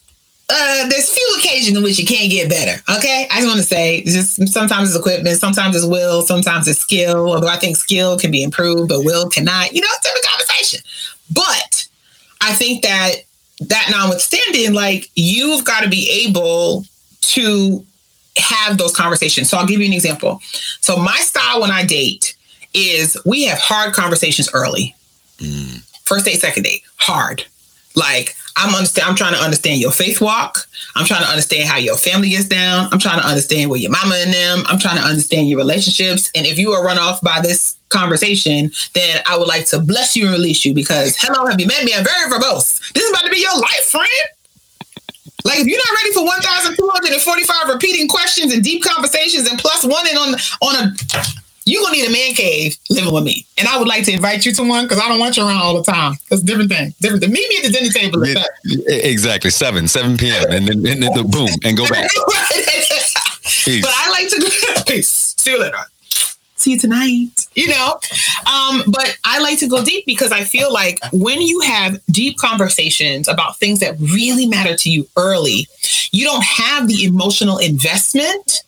uh, 0.50 0.88
there's 0.88 1.10
few 1.10 1.36
occasions 1.38 1.76
in 1.76 1.82
which 1.82 1.98
you 1.98 2.06
can't 2.06 2.30
get 2.30 2.48
better. 2.48 2.82
Okay. 2.96 3.28
I 3.30 3.36
just 3.36 3.46
want 3.46 3.58
to 3.58 3.66
say, 3.66 4.02
just 4.04 4.48
sometimes 4.48 4.90
it's 4.90 4.98
equipment, 4.98 5.38
sometimes 5.38 5.76
it's 5.76 5.84
will, 5.84 6.22
sometimes 6.22 6.66
it's 6.66 6.80
skill. 6.80 7.32
Although 7.32 7.48
I 7.48 7.56
think 7.56 7.76
skill 7.76 8.18
can 8.18 8.30
be 8.30 8.42
improved, 8.42 8.88
but 8.88 9.04
will 9.04 9.28
cannot. 9.28 9.72
You 9.72 9.82
know, 9.82 9.88
it's 9.90 10.06
a 10.06 10.08
different 10.08 10.26
conversation. 10.26 10.80
But 11.32 11.88
I 12.40 12.54
think 12.54 12.82
that 12.82 13.16
that 13.60 13.88
notwithstanding, 13.90 14.72
like 14.72 15.10
you've 15.14 15.64
got 15.64 15.82
to 15.82 15.88
be 15.88 16.26
able 16.26 16.84
to 17.20 17.84
have 18.38 18.78
those 18.78 18.96
conversations. 18.96 19.50
So 19.50 19.58
I'll 19.58 19.66
give 19.66 19.80
you 19.80 19.86
an 19.86 19.92
example. 19.92 20.40
So 20.80 20.96
my 20.96 21.16
style 21.18 21.60
when 21.60 21.70
I 21.70 21.84
date 21.84 22.36
is 22.74 23.16
we 23.24 23.44
have 23.44 23.58
hard 23.58 23.94
conversations 23.94 24.48
early. 24.54 24.94
Mm. 25.38 25.82
First 26.04 26.24
date, 26.24 26.40
second 26.40 26.62
date, 26.64 26.82
hard. 26.96 27.44
Like 27.94 28.36
I'm 28.58 28.74
understand. 28.74 29.08
I'm 29.08 29.14
trying 29.14 29.34
to 29.34 29.40
understand 29.40 29.80
your 29.80 29.92
faith 29.92 30.20
walk. 30.20 30.66
I'm 30.96 31.06
trying 31.06 31.22
to 31.22 31.28
understand 31.28 31.68
how 31.68 31.78
your 31.78 31.96
family 31.96 32.34
is 32.34 32.48
down. 32.48 32.88
I'm 32.90 32.98
trying 32.98 33.20
to 33.20 33.26
understand 33.26 33.70
where 33.70 33.78
your 33.78 33.92
mama 33.92 34.16
and 34.16 34.34
them. 34.34 34.64
I'm 34.66 34.80
trying 34.80 34.96
to 34.96 35.02
understand 35.02 35.48
your 35.48 35.58
relationships. 35.58 36.30
And 36.34 36.44
if 36.44 36.58
you 36.58 36.72
are 36.72 36.84
run 36.84 36.98
off 36.98 37.20
by 37.20 37.40
this 37.40 37.76
conversation, 37.88 38.72
then 38.94 39.22
I 39.26 39.38
would 39.38 39.46
like 39.46 39.66
to 39.66 39.78
bless 39.78 40.16
you 40.16 40.24
and 40.24 40.32
release 40.32 40.64
you 40.64 40.74
because 40.74 41.16
hello, 41.16 41.46
have 41.46 41.60
you 41.60 41.68
met 41.68 41.84
me? 41.84 41.92
I'm 41.94 42.04
very 42.04 42.30
verbose. 42.30 42.92
This 42.94 43.04
is 43.04 43.10
about 43.10 43.24
to 43.24 43.30
be 43.30 43.38
your 43.38 43.56
life, 43.56 43.84
friend. 43.84 44.08
Like 45.44 45.60
if 45.60 45.66
you're 45.66 45.78
not 45.78 46.02
ready 46.02 46.12
for 46.12 46.24
1,245 46.24 47.72
repeating 47.72 48.08
questions 48.08 48.52
and 48.52 48.62
deep 48.62 48.82
conversations 48.82 49.48
and 49.48 49.58
plus 49.58 49.84
one 49.84 50.04
and 50.08 50.18
on 50.18 50.34
on 50.62 50.74
a 50.74 50.96
you're 51.68 51.82
gonna 51.82 51.96
need 51.96 52.08
a 52.08 52.12
man 52.12 52.34
cave 52.34 52.76
living 52.90 53.12
with 53.12 53.24
me. 53.24 53.46
And 53.58 53.68
I 53.68 53.78
would 53.78 53.88
like 53.88 54.04
to 54.04 54.12
invite 54.12 54.46
you 54.46 54.52
to 54.52 54.62
one 54.62 54.84
because 54.84 54.98
I 54.98 55.08
don't 55.08 55.18
want 55.18 55.36
you 55.36 55.46
around 55.46 55.58
all 55.58 55.76
the 55.76 55.90
time. 55.90 56.14
It's 56.30 56.42
a 56.42 56.44
different 56.44 56.70
thing. 56.70 56.94
Different 57.00 57.22
thing. 57.22 57.32
Meet 57.32 57.48
me 57.48 57.56
at 57.58 57.62
the 57.64 57.70
dinner 57.70 57.90
table. 57.90 58.20
that. 58.20 58.50
Exactly, 59.04 59.50
seven, 59.50 59.86
seven 59.88 60.16
p.m. 60.16 60.50
and 60.50 60.66
then 60.66 60.78
and 60.86 61.02
then 61.02 61.12
the 61.14 61.24
boom 61.24 61.48
and 61.64 61.76
go 61.76 61.88
back. 61.88 62.10
But 63.82 63.90
I 63.94 64.10
like 64.10 64.28
to 64.30 64.84
peace. 64.86 65.34
See 65.36 65.50
you 65.50 65.60
later. 65.60 65.76
See 66.56 66.72
you 66.72 66.78
tonight. 66.78 67.46
You 67.54 67.68
know, 67.68 68.00
um, 68.46 68.82
but 68.88 69.16
I 69.24 69.40
like 69.40 69.58
to 69.60 69.68
go 69.68 69.84
deep 69.84 70.06
because 70.06 70.32
I 70.32 70.44
feel 70.44 70.72
like 70.72 70.98
when 71.12 71.40
you 71.40 71.60
have 71.60 72.00
deep 72.06 72.38
conversations 72.38 73.28
about 73.28 73.58
things 73.58 73.80
that 73.80 73.98
really 73.98 74.46
matter 74.46 74.74
to 74.74 74.90
you 74.90 75.06
early, 75.16 75.66
you 76.12 76.24
don't 76.24 76.44
have 76.44 76.88
the 76.88 77.04
emotional 77.04 77.58
investment 77.58 78.64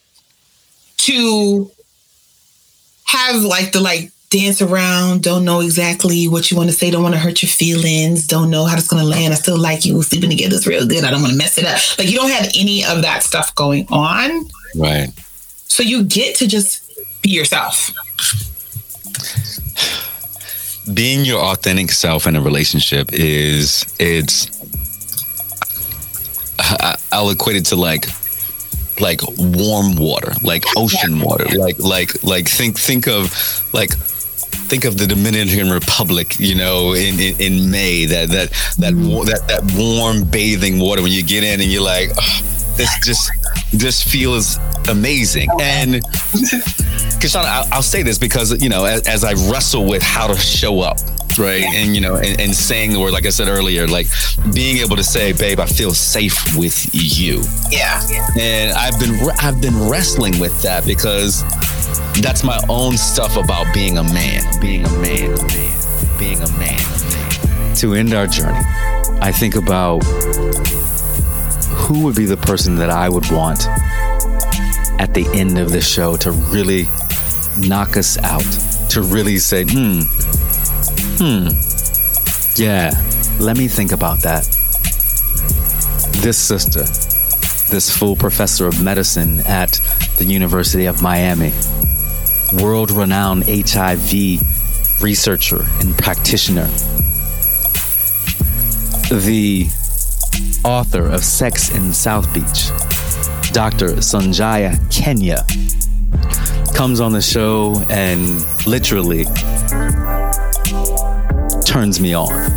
to 0.99 1.71
have 3.11 3.43
like 3.43 3.73
the 3.73 3.81
like 3.81 4.11
dance 4.31 4.63
around, 4.63 5.23
don't 5.23 5.45
know 5.45 5.61
exactly 5.61 6.29
what 6.29 6.51
you 6.51 6.57
want 6.57 6.71
to 6.71 6.75
say, 6.77 6.91
don't 6.91 7.03
want 7.03 7.15
to 7.15 7.21
hurt 7.21 7.43
your 7.43 7.51
feelings, 7.51 8.27
don't 8.27 8.49
know 8.51 8.65
how 8.65 8.77
it's 8.77 8.87
going 8.87 9.03
to 9.03 9.09
land. 9.09 9.33
I 9.33 9.37
still 9.37 9.59
like 9.59 9.85
you, 9.85 10.01
sleeping 10.03 10.31
together 10.31 10.55
is 10.55 10.67
real 10.67 10.87
good. 10.87 11.03
I 11.05 11.11
don't 11.11 11.21
want 11.21 11.33
to 11.33 11.39
mess 11.39 11.59
it 11.59 11.65
up. 11.67 11.81
Like 11.99 12.09
you 12.09 12.17
don't 12.17 12.31
have 12.31 12.47
any 12.57 12.85
of 12.85 13.03
that 13.03 13.23
stuff 13.25 13.53
going 13.57 13.87
on. 13.91 14.47
Right. 14.77 15.09
So 15.67 15.83
you 15.83 16.05
get 16.05 16.37
to 16.37 16.47
just 16.47 16.89
be 17.23 17.31
yourself. 17.31 17.91
Being 20.95 21.25
your 21.25 21.41
authentic 21.41 21.91
self 21.91 22.27
in 22.27 22.37
a 22.37 22.41
relationship 22.41 23.13
is 23.13 23.85
it's 23.99 24.49
uh, 26.59 26.63
uh, 26.63 26.77
I- 26.81 26.97
I'll 27.13 27.31
equate 27.31 27.57
it 27.57 27.67
to 27.67 27.77
like 27.77 28.07
like 29.01 29.21
warm 29.39 29.97
water, 29.97 30.33
like 30.43 30.65
ocean 30.77 31.21
water, 31.21 31.47
like 31.57 31.79
like 31.79 32.23
like 32.23 32.49
think 32.49 32.79
think 32.79 33.07
of 33.09 33.33
like 33.73 33.91
think 34.71 34.85
of 34.85 34.97
the 34.97 35.07
Dominican 35.07 35.71
Republic, 35.71 36.39
you 36.39 36.55
know, 36.55 36.93
in 36.93 37.19
in, 37.19 37.41
in 37.41 37.71
May 37.71 38.07
that 38.07 38.29
that 38.31 38.51
that 38.79 38.95
wa- 38.95 39.25
mm-hmm. 39.25 39.27
that 39.27 39.49
that 39.49 39.63
warm 39.77 40.25
bathing 40.25 40.79
water 40.79 41.03
when 41.03 41.13
you 41.13 41.23
get 41.23 41.45
in 41.45 41.61
and 41.61 41.71
you're 41.71 41.83
like, 41.83 42.11
"Oh, 42.19 42.41
this 42.77 42.91
just 43.05 43.31
this 43.73 44.03
feels 44.03 44.59
amazing. 44.89 45.49
And. 45.61 46.03
Kashana, 47.21 47.45
I'll, 47.45 47.69
I'll 47.71 47.83
say 47.83 48.03
this 48.03 48.17
because 48.17 48.63
you 48.63 48.71
know, 48.71 48.87
as, 48.87 49.07
as 49.07 49.25
I 49.25 49.33
wrestle 49.51 49.85
with 49.85 50.03
how 50.03 50.27
to 50.27 50.37
show 50.37 50.81
up, 50.81 50.97
right, 51.39 51.63
and 51.63 51.95
you 51.95 52.01
know, 52.01 52.17
and, 52.17 52.41
and 52.41 52.55
saying 52.55 52.93
the 52.93 53.01
word, 53.01 53.13
like 53.13 53.27
I 53.27 53.31
said 53.31 53.49
earlier, 53.49 53.87
like 53.87 54.07
being 54.55 54.79
able 54.79 54.97
to 54.97 55.05
say, 55.05 55.33
"Babe, 55.33 55.61
I 55.61 55.67
feel 55.67 55.93
safe 55.95 56.57
with 56.57 56.89
you," 56.93 57.43
Yeah. 57.71 58.01
and 58.39 58.73
I've 58.73 58.99
been 58.99 59.19
I've 59.41 59.61
been 59.61 59.89
wrestling 59.89 60.39
with 60.41 60.61
that 60.63 60.85
because 60.87 61.43
that's 62.23 62.43
my 62.45 62.61
own 62.69 62.97
stuff 62.97 63.37
about 63.37 63.73
being 63.73 63.99
a 63.99 64.05
man, 64.05 64.43
being 64.61 64.85
a 64.85 64.91
man, 64.99 65.33
a 65.39 65.47
man, 65.47 66.19
being 66.19 66.41
a 66.43 66.51
man. 66.59 66.85
To 67.77 67.95
end 67.95 68.13
our 68.15 68.27
journey, 68.27 68.59
I 69.21 69.33
think 69.33 69.55
about 69.55 70.01
who 71.87 72.05
would 72.05 72.15
be 72.17 72.25
the 72.27 72.37
person 72.37 72.77
that 72.77 72.91
I 72.91 73.09
would 73.09 73.31
want 73.31 73.67
at 75.01 75.15
the 75.15 75.27
end 75.33 75.59
of 75.59 75.73
the 75.73 75.81
show 75.81 76.17
to 76.19 76.31
really 76.33 76.89
knock 77.59 77.97
us 77.97 78.19
out, 78.19 78.45
to 78.91 79.03
really 79.03 79.39
say, 79.39 79.65
hmm, 79.65 80.01
hmm, 81.21 81.49
yeah, 82.57 82.91
let 83.39 83.59
me 83.59 83.69
think 83.69 83.93
about 83.93 84.21
that. 84.21 84.45
This 86.23 86.39
sister, 86.39 86.81
this 87.71 87.95
full 87.95 88.17
professor 88.17 88.67
of 88.67 88.83
medicine 88.83 89.41
at 89.41 89.83
the 90.17 90.25
University 90.25 90.87
of 90.87 91.03
Miami, 91.03 91.53
world 92.55 92.91
renowned 92.91 93.45
HIV 93.47 94.41
researcher 95.03 95.67
and 95.81 95.97
practitioner, 95.99 96.69
the 99.11 99.67
author 100.65 101.07
of 101.07 101.23
Sex 101.23 101.75
in 101.75 101.93
South 101.93 102.33
Beach, 102.33 102.71
Dr. 103.53 103.97
Sonjia 104.01 104.79
Kenya, 104.91 105.45
comes 106.75 106.99
on 106.99 107.13
the 107.13 107.21
show 107.21 107.85
and 107.91 108.43
literally 108.67 109.27
turns 111.71 112.01
me 112.01 112.13
on. 112.13 112.51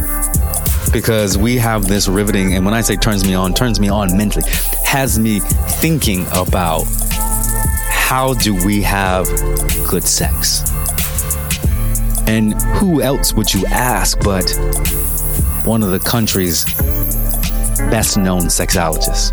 Because 0.91 1.37
we 1.37 1.55
have 1.57 1.87
this 1.87 2.07
riveting, 2.07 2.55
and 2.55 2.65
when 2.65 2.73
I 2.73 2.81
say 2.81 2.95
turns 2.95 3.23
me 3.23 3.35
on, 3.35 3.53
turns 3.53 3.79
me 3.79 3.87
on 3.87 4.17
mentally, 4.17 4.43
has 4.83 5.19
me 5.19 5.39
thinking 5.39 6.25
about 6.35 6.85
how 7.91 8.33
do 8.33 8.55
we 8.65 8.81
have 8.81 9.27
good 9.87 10.03
sex? 10.03 10.63
And 12.27 12.59
who 12.77 13.03
else 13.03 13.33
would 13.33 13.53
you 13.53 13.63
ask 13.67 14.19
but 14.23 14.49
one 15.63 15.83
of 15.83 15.91
the 15.91 15.99
country's 15.99 16.65
best 17.91 18.17
known 18.17 18.43
sexologists? 18.43 19.29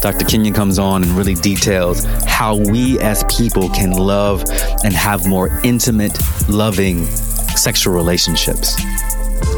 Dr. 0.00 0.24
Kenya 0.26 0.52
comes 0.52 0.78
on 0.78 1.02
and 1.02 1.10
really 1.12 1.34
details 1.34 2.04
how 2.24 2.54
we 2.54 3.00
as 3.00 3.24
people 3.24 3.68
can 3.70 3.90
love 3.90 4.44
and 4.84 4.94
have 4.94 5.26
more 5.26 5.48
intimate, 5.64 6.16
loving 6.48 7.08
sexual 7.56 7.94
relationships. 7.94 8.76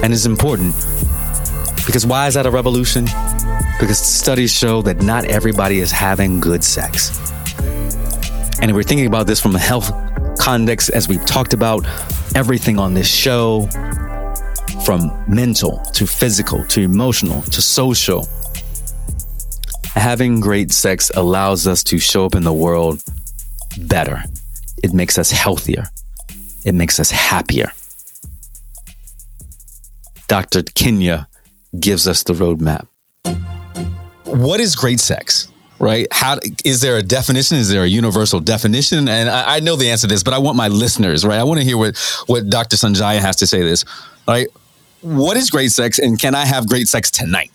And 0.02 0.12
it's 0.12 0.26
important 0.26 0.74
because 1.86 2.06
why 2.06 2.26
is 2.26 2.34
that 2.34 2.46
a 2.46 2.50
revolution? 2.50 3.06
because 3.78 3.98
studies 3.98 4.52
show 4.52 4.82
that 4.82 5.02
not 5.02 5.24
everybody 5.26 5.78
is 5.78 5.92
having 5.92 6.40
good 6.40 6.64
sex. 6.64 7.16
And 8.60 8.70
if 8.70 8.74
we're 8.74 8.82
thinking 8.82 9.06
about 9.06 9.26
this 9.26 9.40
from 9.40 9.54
a 9.54 9.58
health 9.58 9.90
context, 10.38 10.90
as 10.90 11.08
we've 11.08 11.24
talked 11.24 11.54
about 11.54 11.86
everything 12.34 12.78
on 12.78 12.94
this 12.94 13.08
show, 13.08 13.68
from 14.84 15.12
mental 15.28 15.78
to 15.92 16.06
physical 16.06 16.64
to 16.66 16.80
emotional 16.80 17.42
to 17.42 17.62
social, 17.62 18.26
having 19.94 20.40
great 20.40 20.72
sex 20.72 21.10
allows 21.14 21.66
us 21.66 21.84
to 21.84 21.98
show 21.98 22.24
up 22.24 22.34
in 22.34 22.42
the 22.42 22.52
world 22.52 23.02
better. 23.82 24.24
It 24.82 24.92
makes 24.92 25.18
us 25.18 25.30
healthier. 25.30 25.84
It 26.64 26.74
makes 26.74 26.98
us 26.98 27.10
happier. 27.10 27.70
Dr. 30.28 30.62
Kenya 30.62 31.26
gives 31.78 32.06
us 32.06 32.22
the 32.22 32.34
roadmap. 32.34 32.86
What 34.24 34.60
is 34.60 34.76
great 34.76 35.00
sex? 35.00 35.48
Right? 35.80 36.06
How 36.10 36.38
is 36.64 36.80
there 36.80 36.96
a 36.96 37.02
definition? 37.02 37.56
Is 37.56 37.70
there 37.70 37.84
a 37.84 37.86
universal 37.86 38.40
definition? 38.40 39.08
And 39.08 39.30
I, 39.30 39.56
I 39.56 39.60
know 39.60 39.76
the 39.76 39.90
answer 39.90 40.06
to 40.08 40.14
this, 40.14 40.22
but 40.22 40.34
I 40.34 40.38
want 40.38 40.56
my 40.56 40.68
listeners, 40.68 41.24
right? 41.24 41.38
I 41.38 41.44
want 41.44 41.60
to 41.60 41.64
hear 41.64 41.78
what 41.78 41.96
what 42.26 42.50
Dr. 42.50 42.76
Sonjia 42.76 43.20
has 43.20 43.36
to 43.36 43.46
say. 43.46 43.62
This, 43.62 43.84
right? 44.26 44.48
What 45.02 45.36
is 45.36 45.50
great 45.50 45.70
sex, 45.70 46.00
and 46.00 46.18
can 46.18 46.34
I 46.34 46.44
have 46.44 46.68
great 46.68 46.88
sex 46.88 47.12
tonight? 47.12 47.52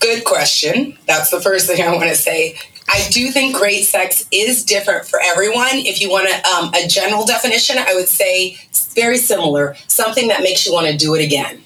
Good 0.00 0.24
question. 0.24 0.98
That's 1.06 1.30
the 1.30 1.40
first 1.40 1.68
thing 1.68 1.80
I 1.80 1.94
want 1.94 2.08
to 2.08 2.16
say. 2.16 2.58
I 2.88 3.08
do 3.10 3.30
think 3.30 3.56
great 3.56 3.84
sex 3.84 4.26
is 4.32 4.64
different 4.64 5.06
for 5.06 5.20
everyone. 5.24 5.68
If 5.74 6.00
you 6.00 6.10
want 6.10 6.28
a, 6.28 6.44
um, 6.48 6.74
a 6.74 6.88
general 6.88 7.24
definition, 7.24 7.78
I 7.78 7.94
would 7.94 8.08
say 8.08 8.58
very 8.94 9.18
similar. 9.18 9.76
Something 9.86 10.28
that 10.28 10.42
makes 10.42 10.66
you 10.66 10.72
want 10.72 10.86
to 10.86 10.96
do 10.96 11.14
it 11.14 11.24
again. 11.24 11.62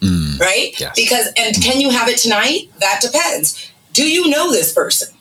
Mm, 0.00 0.38
right? 0.40 0.78
Yes. 0.78 0.94
Because, 0.96 1.28
and 1.36 1.54
can 1.62 1.80
you 1.80 1.90
have 1.90 2.08
it 2.08 2.18
tonight? 2.18 2.70
That 2.80 3.00
depends. 3.00 3.70
Do 3.92 4.08
you 4.08 4.28
know 4.28 4.50
this 4.50 4.72
person? 4.72 5.14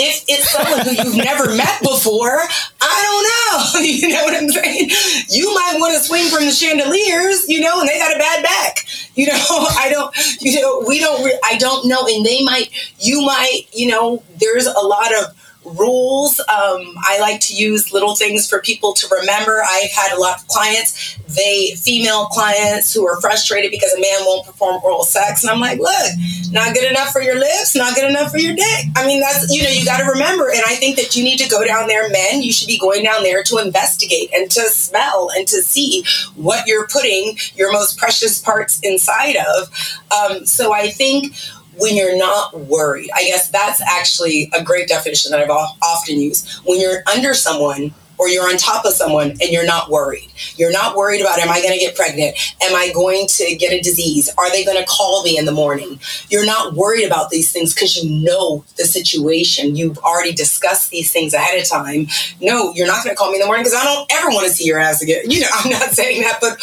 if 0.00 0.24
it's 0.28 0.48
someone 0.50 0.78
who 0.86 0.92
you've 0.92 1.16
never 1.16 1.52
met 1.56 1.82
before, 1.82 2.38
I 2.80 2.98
don't 3.02 3.24
know. 3.24 3.34
You 3.98 4.08
know 4.08 4.22
what 4.24 4.36
I'm 4.36 4.48
saying? 4.48 4.90
You 5.28 5.52
might 5.54 5.76
want 5.78 5.94
to 5.94 6.00
swing 6.00 6.28
from 6.28 6.44
the 6.44 6.52
chandeliers, 6.52 7.48
you 7.48 7.60
know, 7.60 7.80
and 7.80 7.88
they 7.88 7.98
got 7.98 8.14
a 8.14 8.18
bad 8.18 8.42
back. 8.44 8.86
You 9.14 9.26
know, 9.26 9.34
I 9.48 9.88
don't, 9.90 10.14
you 10.40 10.60
know, 10.60 10.84
we 10.86 11.00
don't, 11.00 11.32
I 11.44 11.56
don't 11.56 11.88
know. 11.88 12.06
And 12.06 12.24
they 12.24 12.42
might, 12.44 12.70
you 13.00 13.22
might, 13.22 13.62
you 13.72 13.88
know, 13.88 14.22
there's 14.38 14.66
a 14.66 14.78
lot 14.78 15.12
of, 15.14 15.34
rules. 15.76 16.40
Um, 16.40 16.94
I 17.02 17.18
like 17.20 17.40
to 17.40 17.54
use 17.54 17.92
little 17.92 18.14
things 18.14 18.48
for 18.48 18.60
people 18.60 18.92
to 18.94 19.06
remember. 19.20 19.62
I've 19.66 19.90
had 19.90 20.16
a 20.16 20.20
lot 20.20 20.40
of 20.40 20.46
clients, 20.48 21.16
they 21.28 21.72
female 21.76 22.26
clients 22.26 22.92
who 22.92 23.06
are 23.06 23.20
frustrated 23.20 23.70
because 23.70 23.92
a 23.92 24.00
man 24.00 24.20
won't 24.20 24.46
perform 24.46 24.80
oral 24.82 25.04
sex, 25.04 25.42
and 25.42 25.50
I'm 25.50 25.60
like, 25.60 25.78
look, 25.78 26.12
not 26.50 26.74
good 26.74 26.90
enough 26.90 27.10
for 27.10 27.20
your 27.20 27.38
lips, 27.38 27.76
not 27.76 27.94
good 27.94 28.08
enough 28.08 28.30
for 28.30 28.38
your 28.38 28.54
dick. 28.54 28.84
I 28.96 29.06
mean, 29.06 29.20
that's 29.20 29.54
you 29.54 29.62
know, 29.62 29.70
you 29.70 29.84
got 29.84 29.98
to 29.98 30.04
remember. 30.04 30.48
And 30.48 30.62
I 30.66 30.74
think 30.76 30.96
that 30.96 31.16
you 31.16 31.22
need 31.22 31.38
to 31.38 31.48
go 31.48 31.64
down 31.64 31.88
there, 31.88 32.08
men. 32.10 32.42
You 32.42 32.52
should 32.52 32.68
be 32.68 32.78
going 32.78 33.02
down 33.04 33.22
there 33.22 33.42
to 33.44 33.58
investigate 33.58 34.30
and 34.34 34.50
to 34.50 34.60
smell 34.62 35.30
and 35.36 35.46
to 35.48 35.62
see 35.62 36.04
what 36.34 36.66
you're 36.66 36.86
putting 36.86 37.36
your 37.54 37.72
most 37.72 37.98
precious 37.98 38.40
parts 38.40 38.80
inside 38.82 39.36
of. 39.36 39.70
Um, 40.10 40.46
so 40.46 40.72
I 40.72 40.88
think 40.88 41.34
when 41.78 41.96
you're 41.96 42.16
not 42.16 42.58
worried. 42.60 43.10
I 43.14 43.24
guess 43.24 43.50
that's 43.50 43.80
actually 43.80 44.50
a 44.54 44.62
great 44.62 44.88
definition 44.88 45.30
that 45.30 45.40
I've 45.40 45.50
often 45.50 46.20
used. 46.20 46.48
When 46.64 46.80
you're 46.80 47.02
under 47.12 47.34
someone 47.34 47.94
or 48.18 48.28
you're 48.28 48.48
on 48.48 48.56
top 48.56 48.84
of 48.84 48.92
someone 48.92 49.30
and 49.30 49.50
you're 49.50 49.66
not 49.66 49.90
worried. 49.90 50.28
You're 50.56 50.72
not 50.72 50.96
worried 50.96 51.20
about, 51.20 51.38
am 51.38 51.50
I 51.50 51.60
going 51.60 51.72
to 51.72 51.78
get 51.78 51.94
pregnant? 51.94 52.36
Am 52.62 52.74
I 52.74 52.92
going 52.92 53.26
to 53.28 53.56
get 53.56 53.72
a 53.72 53.80
disease? 53.80 54.28
Are 54.36 54.50
they 54.50 54.64
going 54.64 54.78
to 54.78 54.86
call 54.86 55.22
me 55.22 55.38
in 55.38 55.44
the 55.44 55.52
morning? 55.52 56.00
You're 56.28 56.46
not 56.46 56.74
worried 56.74 57.06
about 57.06 57.30
these 57.30 57.52
things 57.52 57.74
because 57.74 57.96
you 57.96 58.24
know 58.24 58.64
the 58.76 58.84
situation. 58.84 59.76
You've 59.76 59.98
already 59.98 60.32
discussed 60.32 60.90
these 60.90 61.12
things 61.12 61.32
ahead 61.32 61.60
of 61.60 61.68
time. 61.68 62.08
No, 62.40 62.72
you're 62.74 62.86
not 62.86 63.04
going 63.04 63.14
to 63.14 63.18
call 63.18 63.30
me 63.30 63.36
in 63.36 63.40
the 63.40 63.46
morning 63.46 63.64
because 63.64 63.78
I 63.78 63.84
don't 63.84 64.10
ever 64.12 64.28
want 64.28 64.46
to 64.46 64.52
see 64.52 64.64
your 64.64 64.78
ass 64.78 65.02
again. 65.02 65.30
You 65.30 65.40
know, 65.40 65.48
I'm 65.54 65.70
not 65.70 65.90
saying 65.90 66.22
that, 66.22 66.38
but, 66.40 66.58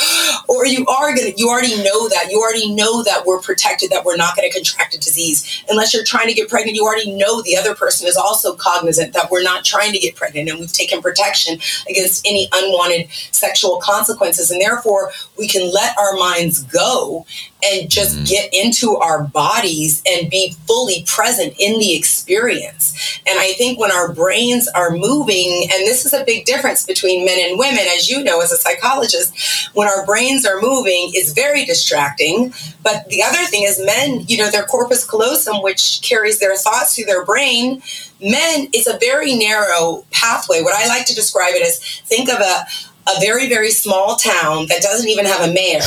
or 0.49 0.65
you 0.65 0.85
are 0.87 1.15
going 1.15 1.31
to, 1.31 1.39
you 1.39 1.49
already 1.49 1.75
know 1.83 2.09
that. 2.09 2.27
You 2.29 2.41
already 2.41 2.73
know 2.73 3.03
that 3.03 3.25
we're 3.25 3.39
protected, 3.39 3.91
that 3.91 4.03
we're 4.03 4.17
not 4.17 4.35
going 4.35 4.49
to 4.49 4.53
contract 4.53 4.95
a 4.95 4.99
disease. 4.99 5.63
Unless 5.69 5.93
you're 5.93 6.03
trying 6.03 6.27
to 6.27 6.33
get 6.33 6.49
pregnant, 6.49 6.75
you 6.75 6.83
already 6.85 7.11
know 7.11 7.41
the 7.41 7.55
other 7.55 7.75
person 7.75 8.07
is 8.07 8.17
also 8.17 8.55
cognizant 8.55 9.13
that 9.13 9.31
we're 9.31 9.43
not 9.43 9.63
trying 9.63 9.93
to 9.93 9.99
get 9.99 10.15
pregnant 10.15 10.49
and 10.49 10.59
we've 10.59 10.73
taken 10.73 11.01
protection 11.01 11.44
protection 11.45 11.85
against 11.89 12.25
any 12.27 12.49
unwanted 12.53 13.09
sexual 13.31 13.79
consequences. 13.81 14.51
And 14.51 14.61
therefore, 14.61 15.11
we 15.37 15.47
can 15.47 15.71
let 15.71 15.97
our 15.97 16.13
minds 16.13 16.63
go 16.63 17.25
and 17.65 17.89
just 17.89 18.17
mm. 18.17 18.27
get 18.27 18.53
into 18.53 18.95
our 18.97 19.23
bodies 19.23 20.01
and 20.05 20.29
be 20.29 20.55
fully 20.67 21.03
present 21.07 21.53
in 21.59 21.79
the 21.79 21.95
experience. 21.95 23.19
And 23.27 23.39
I 23.39 23.53
think 23.53 23.79
when 23.79 23.91
our 23.91 24.13
brains 24.13 24.67
are 24.69 24.91
moving, 24.91 25.69
and 25.71 25.85
this 25.85 26.05
is 26.05 26.13
a 26.13 26.23
big 26.23 26.45
difference 26.45 26.85
between 26.85 27.25
men 27.25 27.39
and 27.39 27.59
women, 27.59 27.85
as 27.95 28.09
you 28.09 28.23
know, 28.23 28.41
as 28.41 28.51
a 28.51 28.57
psychologist, 28.57 29.69
when 29.73 29.87
our 29.87 30.05
brains 30.05 30.45
are 30.45 30.61
moving, 30.61 31.11
it's 31.13 31.31
very 31.31 31.65
distracting. 31.65 32.53
But 32.83 33.07
the 33.09 33.23
other 33.23 33.43
thing 33.45 33.63
is, 33.63 33.83
men, 33.83 34.21
you 34.27 34.37
know, 34.37 34.51
their 34.51 34.65
corpus 34.65 35.09
callosum, 35.09 35.61
which 35.61 36.01
carries 36.01 36.39
their 36.39 36.55
thoughts 36.55 36.95
through 36.95 37.05
their 37.05 37.25
brain, 37.25 37.81
men, 38.21 38.67
it's 38.73 38.87
a 38.87 38.97
very 38.99 39.35
narrow 39.35 40.05
pathway. 40.11 40.61
What 40.61 40.75
I 40.75 40.87
like 40.87 41.05
to 41.07 41.15
describe 41.15 41.53
it 41.55 41.65
as 41.65 41.79
think 42.05 42.29
of 42.29 42.39
a 42.39 42.65
a 43.07 43.19
very 43.19 43.47
very 43.47 43.71
small 43.71 44.15
town 44.15 44.65
that 44.67 44.81
doesn't 44.81 45.09
even 45.09 45.25
have 45.25 45.47
a 45.47 45.53
mayor. 45.53 45.81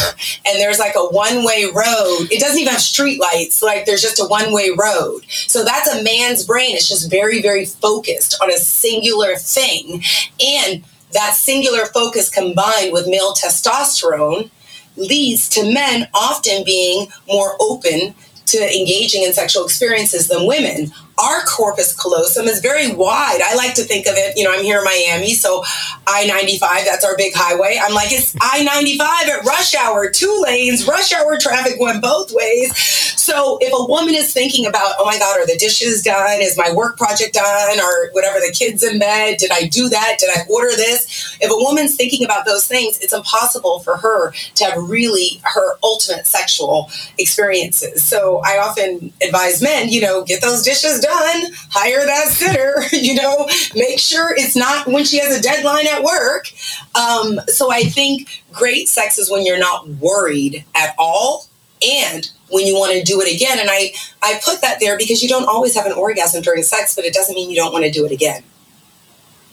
And 0.46 0.58
there's 0.58 0.78
like 0.78 0.94
a 0.96 1.06
one 1.06 1.44
way 1.44 1.64
road. 1.64 2.28
It 2.30 2.40
doesn't 2.40 2.58
even 2.58 2.72
have 2.72 2.80
street 2.80 3.20
lights 3.20 3.62
like 3.62 3.86
there's 3.86 4.02
just 4.02 4.20
a 4.20 4.26
one 4.26 4.52
way 4.52 4.70
road. 4.78 5.24
So 5.28 5.64
that's 5.64 5.88
a 5.88 6.02
man's 6.02 6.44
brain. 6.44 6.76
It's 6.76 6.88
just 6.88 7.10
very 7.10 7.42
very 7.42 7.64
focused 7.64 8.38
on 8.42 8.50
a 8.50 8.58
singular 8.58 9.36
thing. 9.36 10.02
And 10.40 10.84
that 11.12 11.34
singular 11.34 11.86
focus 11.86 12.28
combined 12.28 12.92
with 12.92 13.08
male 13.08 13.32
testosterone 13.32 14.50
leads 14.96 15.48
to 15.48 15.72
men 15.72 16.08
often 16.12 16.64
being 16.64 17.08
more 17.26 17.56
open 17.60 18.14
to 18.46 18.58
engaging 18.58 19.22
in 19.22 19.32
sexual 19.32 19.64
experiences 19.64 20.28
than 20.28 20.46
women 20.46 20.92
our 21.18 21.42
corpus 21.44 21.94
callosum 21.94 22.46
is 22.46 22.60
very 22.60 22.92
wide. 22.92 23.40
I 23.44 23.54
like 23.54 23.74
to 23.74 23.82
think 23.82 24.06
of 24.06 24.14
it, 24.16 24.36
you 24.36 24.44
know, 24.44 24.52
I'm 24.52 24.62
here 24.62 24.78
in 24.78 24.84
Miami, 24.84 25.34
so 25.34 25.64
I 26.06 26.26
95, 26.26 26.84
that's 26.84 27.04
our 27.04 27.16
big 27.16 27.32
highway. 27.34 27.78
I'm 27.80 27.94
like, 27.94 28.12
it's 28.12 28.36
I 28.40 28.62
95 28.62 29.28
at 29.28 29.44
rush 29.44 29.74
hour, 29.74 30.08
two 30.08 30.42
lanes, 30.44 30.86
rush 30.86 31.12
hour 31.12 31.36
traffic 31.38 31.74
went 31.78 32.00
both 32.02 32.32
ways. 32.32 32.76
So 32.76 33.58
if 33.60 33.72
a 33.72 33.86
woman 33.90 34.14
is 34.14 34.32
thinking 34.32 34.64
about, 34.64 34.94
oh 34.98 35.04
my 35.04 35.18
God, 35.18 35.38
are 35.38 35.46
the 35.46 35.56
dishes 35.58 36.02
done? 36.02 36.40
Is 36.40 36.56
my 36.56 36.72
work 36.72 36.96
project 36.96 37.34
done? 37.34 37.78
Or 37.78 38.10
whatever, 38.12 38.38
the 38.38 38.54
kids 38.56 38.82
in 38.82 38.98
bed? 38.98 39.36
Did 39.38 39.50
I 39.52 39.66
do 39.66 39.88
that? 39.88 40.16
Did 40.18 40.30
I 40.30 40.42
order 40.48 40.74
this? 40.76 41.36
If 41.40 41.50
a 41.50 41.56
woman's 41.56 41.94
thinking 41.94 42.24
about 42.24 42.46
those 42.46 42.66
things, 42.66 42.98
it's 43.00 43.12
impossible 43.12 43.80
for 43.80 43.96
her 43.98 44.32
to 44.54 44.64
have 44.64 44.88
really 44.88 45.40
her 45.42 45.74
ultimate 45.82 46.26
sexual 46.26 46.90
experiences. 47.18 48.02
So 48.02 48.40
I 48.44 48.58
often 48.58 49.12
advise 49.22 49.60
men, 49.60 49.90
you 49.90 50.00
know, 50.00 50.24
get 50.24 50.40
those 50.40 50.62
dishes 50.62 51.00
done 51.00 51.07
done, 51.08 51.52
hire 51.70 52.04
that 52.04 52.28
sitter, 52.28 52.82
you 52.92 53.14
know, 53.14 53.48
make 53.74 53.98
sure 53.98 54.34
it's 54.34 54.56
not 54.56 54.86
when 54.86 55.04
she 55.04 55.18
has 55.18 55.36
a 55.36 55.42
deadline 55.42 55.86
at 55.86 56.02
work. 56.02 56.50
Um, 56.94 57.40
so 57.48 57.70
I 57.72 57.82
think 57.82 58.42
great 58.52 58.88
sex 58.88 59.18
is 59.18 59.30
when 59.30 59.44
you're 59.44 59.58
not 59.58 59.88
worried 59.88 60.64
at 60.74 60.94
all 60.98 61.46
and 61.82 62.30
when 62.50 62.66
you 62.66 62.74
want 62.74 62.92
to 62.92 63.02
do 63.02 63.20
it 63.20 63.32
again. 63.34 63.58
And 63.58 63.68
I, 63.70 63.92
I 64.22 64.40
put 64.44 64.60
that 64.62 64.80
there 64.80 64.96
because 64.98 65.22
you 65.22 65.28
don't 65.28 65.48
always 65.48 65.74
have 65.74 65.86
an 65.86 65.92
orgasm 65.92 66.42
during 66.42 66.62
sex, 66.62 66.94
but 66.94 67.04
it 67.04 67.14
doesn't 67.14 67.34
mean 67.34 67.50
you 67.50 67.56
don't 67.56 67.72
want 67.72 67.84
to 67.84 67.90
do 67.90 68.04
it 68.04 68.12
again 68.12 68.42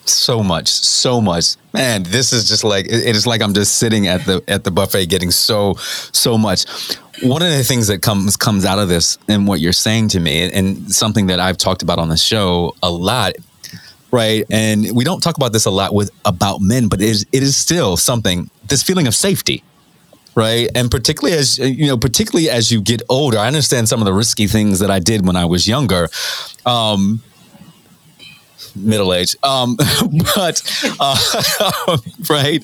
so 0.06 0.44
much 0.44 0.68
so 0.68 1.22
much. 1.22 1.56
Man 1.74 2.04
this 2.04 2.32
is 2.34 2.48
just 2.48 2.64
like 2.64 2.86
it 2.86 3.16
is 3.16 3.28
like 3.28 3.42
i'm 3.42 3.54
just 3.54 3.76
sitting 3.76 4.08
at 4.08 4.26
the 4.26 4.44
at 4.48 4.64
the 4.64 4.72
buffet 4.72 5.08
getting 5.08 5.32
so 5.32 5.74
so 5.76 6.38
much. 6.38 6.66
One 7.24 7.42
of 7.42 7.50
the 7.50 7.64
things 7.64 7.88
that 7.88 8.02
comes 8.02 8.36
comes 8.38 8.66
out 8.66 8.80
of 8.80 8.90
this 8.90 9.18
and 9.28 9.48
what 9.48 9.60
you're 9.60 9.74
saying 9.74 10.10
to 10.10 10.20
me 10.20 10.52
and 10.52 10.92
something 10.92 11.28
that 11.28 11.40
i've 11.40 11.58
talked 11.58 11.82
about 11.82 12.00
on 12.00 12.10
the 12.10 12.18
show 12.18 12.76
a 12.84 12.90
lot 12.90 13.34
right? 14.12 14.46
And 14.50 14.96
we 14.96 15.04
don't 15.04 15.22
talk 15.22 15.36
about 15.36 15.52
this 15.52 15.66
a 15.66 15.72
lot 15.72 15.94
with 15.94 16.10
about 16.24 16.62
men 16.62 16.88
but 16.88 17.02
it 17.02 17.10
is, 17.10 17.26
it 17.32 17.44
is 17.44 17.58
still 17.58 17.98
something 17.98 18.50
this 18.68 18.82
feeling 18.82 19.08
of 19.08 19.16
safety 19.16 19.64
right? 20.36 20.70
And 20.76 20.92
particularly 20.92 21.38
as 21.38 21.58
you 21.58 21.88
know 21.88 21.98
particularly 21.98 22.50
as 22.50 22.72
you 22.72 22.82
get 22.82 23.02
older 23.10 23.38
i 23.38 23.48
understand 23.48 23.88
some 23.88 24.02
of 24.02 24.06
the 24.06 24.14
risky 24.14 24.48
things 24.48 24.80
that 24.80 24.92
i 24.92 25.00
did 25.00 25.26
when 25.26 25.36
i 25.36 25.46
was 25.46 25.68
younger. 25.68 26.10
Um 26.66 27.22
middle 28.76 29.14
age. 29.14 29.36
Um, 29.44 29.76
but 30.36 30.62
uh, 31.00 31.98
right. 32.30 32.64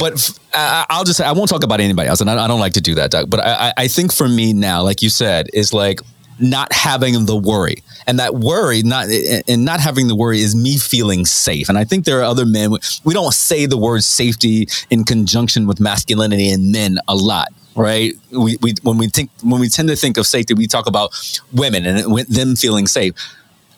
But 0.00 0.38
I'll 0.54 1.04
just 1.04 1.18
say 1.18 1.24
I 1.24 1.32
won't 1.32 1.50
talk 1.50 1.62
about 1.62 1.80
anybody 1.80 2.08
else, 2.08 2.20
and 2.20 2.30
I, 2.30 2.46
don't 2.46 2.60
like 2.60 2.72
to 2.74 2.80
do 2.80 2.94
that, 2.94 3.10
Doug. 3.10 3.28
But 3.28 3.40
I, 3.40 3.72
I 3.76 3.88
think 3.88 4.14
for 4.14 4.28
me 4.28 4.52
now, 4.54 4.82
like 4.82 5.02
you 5.02 5.10
said, 5.10 5.48
is 5.52 5.74
like 5.74 6.00
not 6.38 6.72
having 6.72 7.26
the 7.26 7.36
worry 7.36 7.76
and 8.06 8.18
that 8.18 8.34
worry 8.34 8.82
not 8.82 9.06
and 9.48 9.64
not 9.64 9.80
having 9.80 10.08
the 10.08 10.16
worry 10.16 10.40
is 10.40 10.54
me 10.54 10.76
feeling 10.76 11.24
safe 11.24 11.68
and 11.68 11.78
i 11.78 11.84
think 11.84 12.04
there 12.04 12.18
are 12.18 12.24
other 12.24 12.44
men 12.44 12.70
we 13.04 13.14
don't 13.14 13.32
say 13.32 13.66
the 13.66 13.76
word 13.76 14.02
safety 14.02 14.66
in 14.90 15.04
conjunction 15.04 15.66
with 15.66 15.80
masculinity 15.80 16.50
in 16.50 16.72
men 16.72 16.98
a 17.06 17.14
lot 17.14 17.52
right 17.76 18.14
we, 18.30 18.56
we 18.60 18.74
when 18.82 18.98
we 18.98 19.08
think 19.08 19.30
when 19.42 19.60
we 19.60 19.68
tend 19.68 19.88
to 19.88 19.96
think 19.96 20.16
of 20.16 20.26
safety 20.26 20.54
we 20.54 20.66
talk 20.66 20.86
about 20.86 21.12
women 21.52 21.86
and 21.86 22.18
them 22.26 22.56
feeling 22.56 22.86
safe 22.86 23.14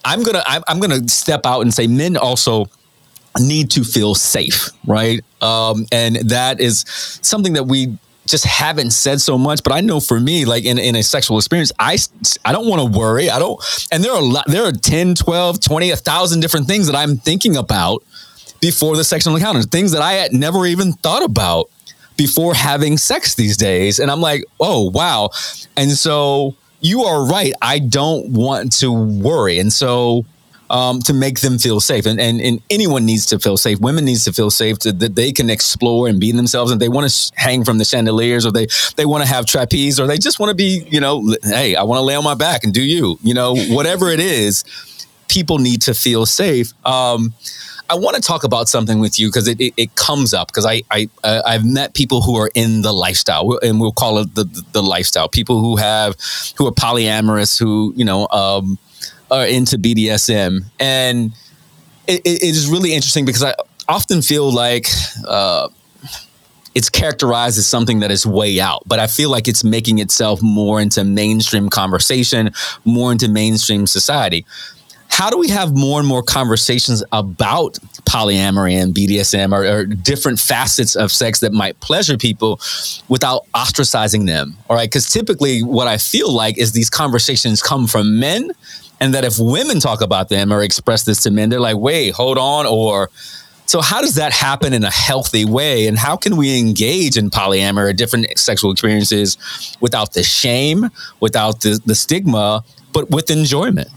i'm 0.07 0.23
gonna 0.23 0.43
i'm, 0.47 0.63
I'm 0.69 0.81
gonna 0.81 1.07
step 1.09 1.45
out 1.45 1.61
and 1.61 1.75
say 1.75 1.87
men 1.87 2.17
also 2.17 2.67
need 3.39 3.71
to 3.73 3.85
feel 3.85 4.15
safe 4.15 4.71
right? 4.87 5.21
Um, 5.43 5.85
and 5.93 6.17
that 6.31 6.59
is 6.61 6.85
something 7.21 7.53
that 7.53 7.65
we 7.65 7.99
just 8.27 8.45
haven't 8.45 8.91
said 8.91 9.21
so 9.21 9.39
much 9.39 9.63
but 9.63 9.73
i 9.73 9.81
know 9.81 10.01
for 10.01 10.19
me 10.19 10.45
like 10.45 10.65
in, 10.65 10.79
in 10.79 10.97
a 10.97 11.03
sexual 11.03 11.37
experience 11.37 11.71
i 11.79 11.97
i 12.45 12.51
don't 12.51 12.67
want 12.67 12.83
to 12.83 12.99
worry. 12.99 13.31
I 13.31 13.39
don't 13.39 13.63
and 13.93 14.03
there 14.03 14.11
are 14.13 14.19
a 14.19 14.25
lot 14.25 14.47
there 14.49 14.65
are 14.65 14.73
10 14.73 15.15
12 15.15 15.61
20 15.61 15.91
a 15.91 15.97
thousand 15.97 16.41
different 16.41 16.67
things 16.67 16.87
that 16.87 16.97
i'm 16.97 17.19
thinking 17.19 17.57
about 17.57 18.03
before 18.61 18.97
the 18.97 19.05
sexual 19.05 19.37
encounter 19.37 19.63
things 19.63 19.93
that 19.93 20.03
i 20.03 20.15
had 20.15 20.33
never 20.33 20.67
even 20.67 20.93
thought 20.95 21.23
about 21.23 21.71
before 22.17 22.55
having 22.55 22.97
sex 22.97 23.35
these 23.35 23.57
days. 23.57 23.99
And 24.01 24.11
i'm 24.11 24.21
like 24.21 24.45
oh 24.59 24.91
wow. 24.91 25.31
And 25.77 25.91
so 25.93 26.57
you 26.81 27.03
are 27.03 27.27
right 27.27 27.53
i 27.63 27.79
don't 27.79 28.31
want 28.31 28.73
to 28.73 28.93
worry 28.93 29.59
and 29.59 29.73
so 29.73 30.25
um, 30.71 31.01
to 31.03 31.13
make 31.13 31.41
them 31.41 31.59
feel 31.59 31.81
safe. 31.81 32.07
And, 32.07 32.21
and, 32.21 32.41
and 32.41 32.61
anyone 32.71 33.07
needs 33.07 33.27
to 33.27 33.39
feel 33.39 33.57
safe. 33.57 33.81
Women 33.81 34.05
needs 34.05 34.25
to 34.25 34.33
feel 34.33 34.51
safe 34.51 34.79
to, 34.81 34.93
that 34.93 35.15
they 35.15 35.33
can 35.33 35.51
explore 35.51 36.09
and 36.09 36.21
be 36.21 36.33
themselves. 36.33 36.73
And 36.73 36.81
they 36.81 36.89
want 36.89 37.11
to 37.11 37.33
hang 37.37 37.65
from 37.65 37.79
the 37.79 37.85
chandeliers, 37.85 38.47
or 38.47 38.53
they 38.53 38.67
they 38.97 39.07
want 39.07 39.23
to 39.23 39.29
have 39.29 39.47
trapeze, 39.47 40.01
or 40.01 40.07
they 40.07 40.19
just 40.19 40.39
want 40.39 40.51
to 40.51 40.55
be, 40.55 40.87
you 40.89 41.01
know, 41.01 41.35
hey, 41.43 41.77
I 41.77 41.83
want 41.83 41.99
to 41.99 42.03
lay 42.03 42.15
on 42.15 42.25
my 42.25 42.35
back 42.35 42.65
and 42.65 42.73
do 42.73 42.83
you, 42.83 43.19
you 43.23 43.35
know, 43.35 43.57
whatever 43.69 44.09
it 44.09 44.21
is. 44.21 44.65
People 45.29 45.59
need 45.59 45.83
to 45.83 45.95
feel 45.95 46.25
safe. 46.25 46.73
Um, 46.87 47.35
I 47.89 47.95
want 47.95 48.17
to 48.17 48.23
talk 48.23 48.45
about 48.45 48.69
something 48.69 48.99
with 48.99 49.19
you 49.19 49.29
because 49.29 49.49
it, 49.49 49.61
it, 49.61 49.75
it, 49.77 49.95
comes 49.95 50.35
up 50.35 50.49
because 50.49 50.67
I, 50.67 50.83
I 50.91 51.09
uh, 51.23 51.43
I've 51.47 51.65
met 51.65 51.95
people 51.95 52.21
who 52.21 52.37
are 52.37 52.51
in 52.55 52.83
the 52.83 52.93
lifestyle 52.93 53.59
and 53.63 53.81
we'll 53.81 53.93
call 53.93 54.19
it 54.19 54.35
the, 54.35 54.45
the, 54.45 54.63
the 54.73 54.83
lifestyle 54.83 55.29
people 55.29 55.61
who 55.61 55.77
have 55.77 56.17
who 56.57 56.67
are 56.67 56.73
polyamorous 56.73 57.59
who 57.59 57.93
you 57.97 58.05
know 58.05 58.29
um, 58.29 58.79
are 59.31 59.47
into 59.47 59.79
BDSM, 59.79 60.65
and 60.81 61.33
it, 62.07 62.21
it 62.25 62.43
is 62.43 62.69
really 62.69 62.93
interesting 62.93 63.25
because 63.25 63.43
I 63.43 63.55
often 63.89 64.23
feel 64.23 64.53
like. 64.53 64.87
Uh, 65.27 65.69
it's 66.75 66.91
characterized 66.91 67.57
as 67.57 67.67
something 67.67 68.01
that 68.01 68.11
is 68.11 68.27
way 68.27 68.61
out, 68.61 68.83
but 68.85 68.99
I 68.99 69.07
feel 69.07 69.31
like 69.31 69.49
it's 69.49 69.65
making 69.65 69.99
itself 69.99 70.43
more 70.43 70.79
into 70.79 71.05
mainstream 71.05 71.71
conversation, 71.71 72.51
more 72.85 73.13
into 73.13 73.31
mainstream 73.31 73.87
society. 73.87 74.45
How 75.17 75.31
do 75.31 75.39
we 75.39 75.49
have 75.49 75.75
more 75.75 75.99
and 75.99 76.07
more 76.07 76.23
conversations 76.23 77.03
about 77.11 77.79
polyamory 78.05 78.75
and 78.75 78.95
BDSM 78.95 79.51
or, 79.51 79.65
or 79.65 79.87
different 79.87 80.39
facets 80.39 80.95
of 80.95 81.11
sex 81.11 81.41
that 81.41 81.55
might 81.55 81.81
pleasure 81.81 82.19
people 82.19 82.61
without 83.09 83.51
ostracizing 83.55 84.27
them? 84.27 84.59
All 84.69 84.77
right. 84.77 84.91
Because 84.91 85.09
typically, 85.09 85.63
what 85.63 85.89
I 85.89 85.97
feel 85.97 86.31
like 86.31 86.59
is 86.59 86.73
these 86.73 86.91
conversations 86.91 87.63
come 87.63 87.87
from 87.87 88.21
men 88.21 88.51
and 89.01 89.15
that 89.15 89.25
if 89.25 89.39
women 89.39 89.81
talk 89.81 90.03
about 90.03 90.29
them 90.29 90.53
or 90.53 90.61
express 90.61 91.05
this 91.05 91.23
to 91.23 91.31
men, 91.31 91.49
they're 91.49 91.61
like, 91.61 91.79
wait, 91.79 92.13
hold 92.13 92.37
on. 92.37 92.67
Or 92.67 93.09
so, 93.65 93.81
how 93.81 94.03
does 94.03 94.17
that 94.17 94.35
happen 94.35 94.75
in 94.75 94.85
a 94.85 94.91
healthy 94.91 95.47
way? 95.47 95.87
And 95.87 95.97
how 95.97 96.19
can 96.19 96.37
we 96.37 96.61
engage 96.61 97.17
in 97.17 97.31
polyamory 97.31 97.89
or 97.89 97.93
different 97.95 98.39
sexual 98.39 98.71
experiences 98.71 99.39
without 99.81 100.13
the 100.13 100.23
shame, 100.23 100.91
without 101.21 101.63
the, 101.63 101.81
the 101.87 101.95
stigma, 101.95 102.63
but 102.93 103.11
with 103.11 103.31
enjoyment? 103.31 103.89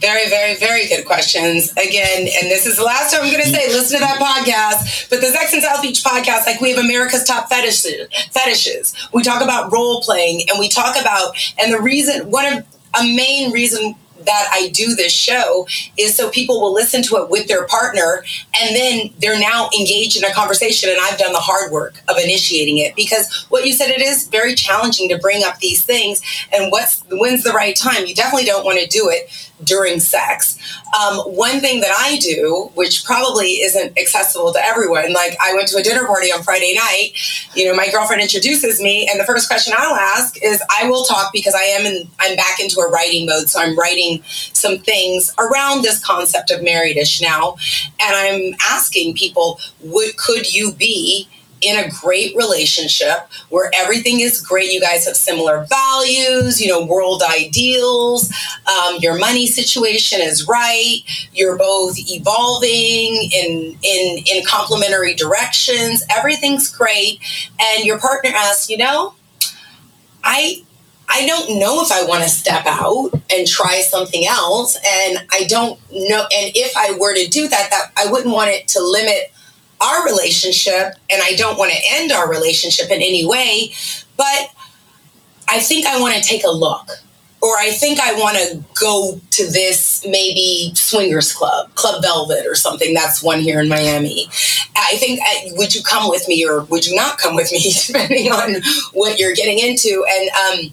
Very, 0.00 0.28
very, 0.30 0.56
very 0.56 0.88
good 0.88 1.04
questions. 1.04 1.72
Again, 1.72 2.20
and 2.20 2.50
this 2.50 2.64
is 2.64 2.76
the 2.76 2.84
last 2.84 3.12
time 3.12 3.22
I'm 3.22 3.30
going 3.30 3.44
to 3.44 3.50
say, 3.50 3.68
listen 3.68 3.98
to 3.98 4.04
that 4.04 4.18
podcast. 4.18 5.10
But 5.10 5.20
the 5.20 5.26
Sex 5.26 5.52
and 5.52 5.62
South 5.62 5.82
Beach 5.82 6.02
podcast, 6.02 6.46
like 6.46 6.60
we 6.60 6.70
have 6.70 6.82
America's 6.82 7.24
top 7.24 7.48
fetishes. 7.48 8.08
Fetishes. 8.30 8.94
We 9.12 9.22
talk 9.22 9.42
about 9.42 9.70
role 9.70 10.00
playing, 10.00 10.42
and 10.48 10.58
we 10.58 10.68
talk 10.68 10.98
about, 10.98 11.36
and 11.58 11.72
the 11.72 11.80
reason 11.80 12.30
one 12.30 12.46
of 12.46 12.66
a 12.98 13.02
main 13.02 13.52
reason 13.52 13.94
that 14.24 14.48
I 14.52 14.68
do 14.68 14.94
this 14.94 15.12
show 15.12 15.66
is 15.96 16.14
so 16.14 16.30
people 16.30 16.60
will 16.60 16.74
listen 16.74 17.02
to 17.04 17.16
it 17.16 17.30
with 17.30 17.48
their 17.48 17.66
partner 17.66 18.24
and 18.60 18.76
then 18.76 19.10
they're 19.18 19.38
now 19.38 19.70
engaged 19.78 20.16
in 20.16 20.24
a 20.24 20.32
conversation 20.32 20.90
and 20.90 20.98
I've 21.00 21.18
done 21.18 21.32
the 21.32 21.38
hard 21.38 21.72
work 21.72 22.00
of 22.08 22.18
initiating 22.18 22.78
it 22.78 22.94
because 22.96 23.46
what 23.48 23.66
you 23.66 23.72
said 23.72 23.90
it 23.90 24.00
is 24.00 24.28
very 24.28 24.54
challenging 24.54 25.08
to 25.08 25.18
bring 25.18 25.42
up 25.42 25.58
these 25.58 25.84
things 25.84 26.20
and 26.52 26.70
what's 26.70 27.02
when's 27.10 27.42
the 27.44 27.52
right 27.52 27.74
time 27.74 28.06
you 28.06 28.14
definitely 28.14 28.46
don't 28.46 28.64
want 28.64 28.78
to 28.78 28.86
do 28.86 29.08
it 29.08 29.49
during 29.64 30.00
sex. 30.00 30.58
Um, 30.98 31.18
one 31.18 31.60
thing 31.60 31.80
that 31.80 31.94
I 31.98 32.18
do, 32.18 32.70
which 32.74 33.04
probably 33.04 33.62
isn't 33.62 33.96
accessible 33.98 34.52
to 34.52 34.64
everyone, 34.64 35.12
like 35.12 35.36
I 35.40 35.54
went 35.54 35.68
to 35.68 35.78
a 35.78 35.82
dinner 35.82 36.06
party 36.06 36.32
on 36.32 36.42
Friday 36.42 36.74
night. 36.74 37.12
You 37.54 37.66
know, 37.66 37.74
my 37.74 37.90
girlfriend 37.90 38.22
introduces 38.22 38.80
me, 38.80 39.08
and 39.10 39.20
the 39.20 39.24
first 39.24 39.48
question 39.48 39.74
I'll 39.76 39.94
ask 39.94 40.36
is, 40.42 40.62
"I 40.70 40.88
will 40.88 41.04
talk 41.04 41.32
because 41.32 41.54
I 41.54 41.62
am 41.62 41.86
in, 41.86 42.08
I'm 42.18 42.36
back 42.36 42.60
into 42.60 42.80
a 42.80 42.90
writing 42.90 43.26
mode, 43.26 43.48
so 43.48 43.60
I'm 43.60 43.78
writing 43.78 44.22
some 44.52 44.78
things 44.78 45.32
around 45.38 45.82
this 45.82 45.98
concept 46.04 46.50
of 46.50 46.60
marriedish 46.60 47.20
now, 47.20 47.56
and 48.00 48.16
I'm 48.16 48.56
asking 48.62 49.14
people, 49.14 49.60
would 49.80 50.16
could 50.16 50.52
you 50.52 50.72
be?" 50.72 51.28
In 51.60 51.76
a 51.76 51.90
great 51.90 52.34
relationship 52.36 53.28
where 53.48 53.70
everything 53.74 54.20
is 54.20 54.40
great. 54.40 54.72
You 54.72 54.80
guys 54.80 55.06
have 55.06 55.16
similar 55.16 55.66
values, 55.68 56.60
you 56.60 56.68
know, 56.68 56.84
world 56.84 57.22
ideals. 57.22 58.32
Um, 58.66 58.96
your 59.00 59.18
money 59.18 59.46
situation 59.46 60.20
is 60.20 60.46
right. 60.48 61.00
You're 61.32 61.56
both 61.56 61.96
evolving 61.98 63.30
in 63.32 63.78
in 63.82 64.24
in 64.26 64.44
complementary 64.44 65.14
directions. 65.14 66.04
Everything's 66.10 66.68
great, 66.70 67.20
and 67.60 67.84
your 67.84 67.98
partner 67.98 68.30
asks, 68.34 68.70
you 68.70 68.78
know, 68.78 69.14
I 70.24 70.64
I 71.12 71.26
don't 71.26 71.58
know 71.58 71.82
if 71.82 71.90
I 71.90 72.04
want 72.04 72.22
to 72.22 72.28
step 72.28 72.64
out 72.66 73.10
and 73.34 73.46
try 73.46 73.80
something 73.80 74.26
else, 74.26 74.76
and 74.76 75.18
I 75.32 75.44
don't 75.48 75.78
know. 75.90 76.20
And 76.20 76.52
if 76.54 76.76
I 76.76 76.96
were 76.98 77.14
to 77.14 77.26
do 77.28 77.48
that, 77.48 77.68
that 77.70 77.92
I 77.96 78.10
wouldn't 78.10 78.32
want 78.32 78.50
it 78.50 78.68
to 78.68 78.82
limit 78.82 79.29
our 79.80 80.04
relationship, 80.04 80.94
and 81.10 81.22
I 81.22 81.34
don't 81.36 81.58
want 81.58 81.72
to 81.72 81.78
end 81.90 82.12
our 82.12 82.28
relationship 82.28 82.86
in 82.86 82.96
any 82.96 83.26
way, 83.26 83.72
but 84.16 84.50
I 85.48 85.60
think 85.60 85.86
I 85.86 86.00
want 86.00 86.14
to 86.14 86.22
take 86.22 86.44
a 86.44 86.50
look. 86.50 86.88
Or 87.42 87.56
I 87.56 87.70
think 87.70 87.98
I 88.00 88.12
want 88.14 88.36
to 88.36 88.62
go 88.78 89.18
to 89.30 89.50
this 89.50 90.04
maybe 90.06 90.74
swingers 90.74 91.32
club, 91.32 91.74
Club 91.74 92.02
Velvet 92.02 92.46
or 92.46 92.54
something. 92.54 92.92
That's 92.92 93.22
one 93.22 93.40
here 93.40 93.60
in 93.60 93.68
Miami. 93.68 94.26
I 94.76 94.96
think, 94.98 95.20
would 95.56 95.74
you 95.74 95.82
come 95.82 96.10
with 96.10 96.28
me 96.28 96.46
or 96.46 96.64
would 96.64 96.86
you 96.86 96.94
not 96.94 97.16
come 97.16 97.34
with 97.34 97.50
me, 97.50 97.72
depending 97.86 98.30
on 98.30 98.56
what 98.92 99.18
you're 99.18 99.32
getting 99.32 99.58
into? 99.58 100.04
And 100.10 100.28
um, 100.28 100.72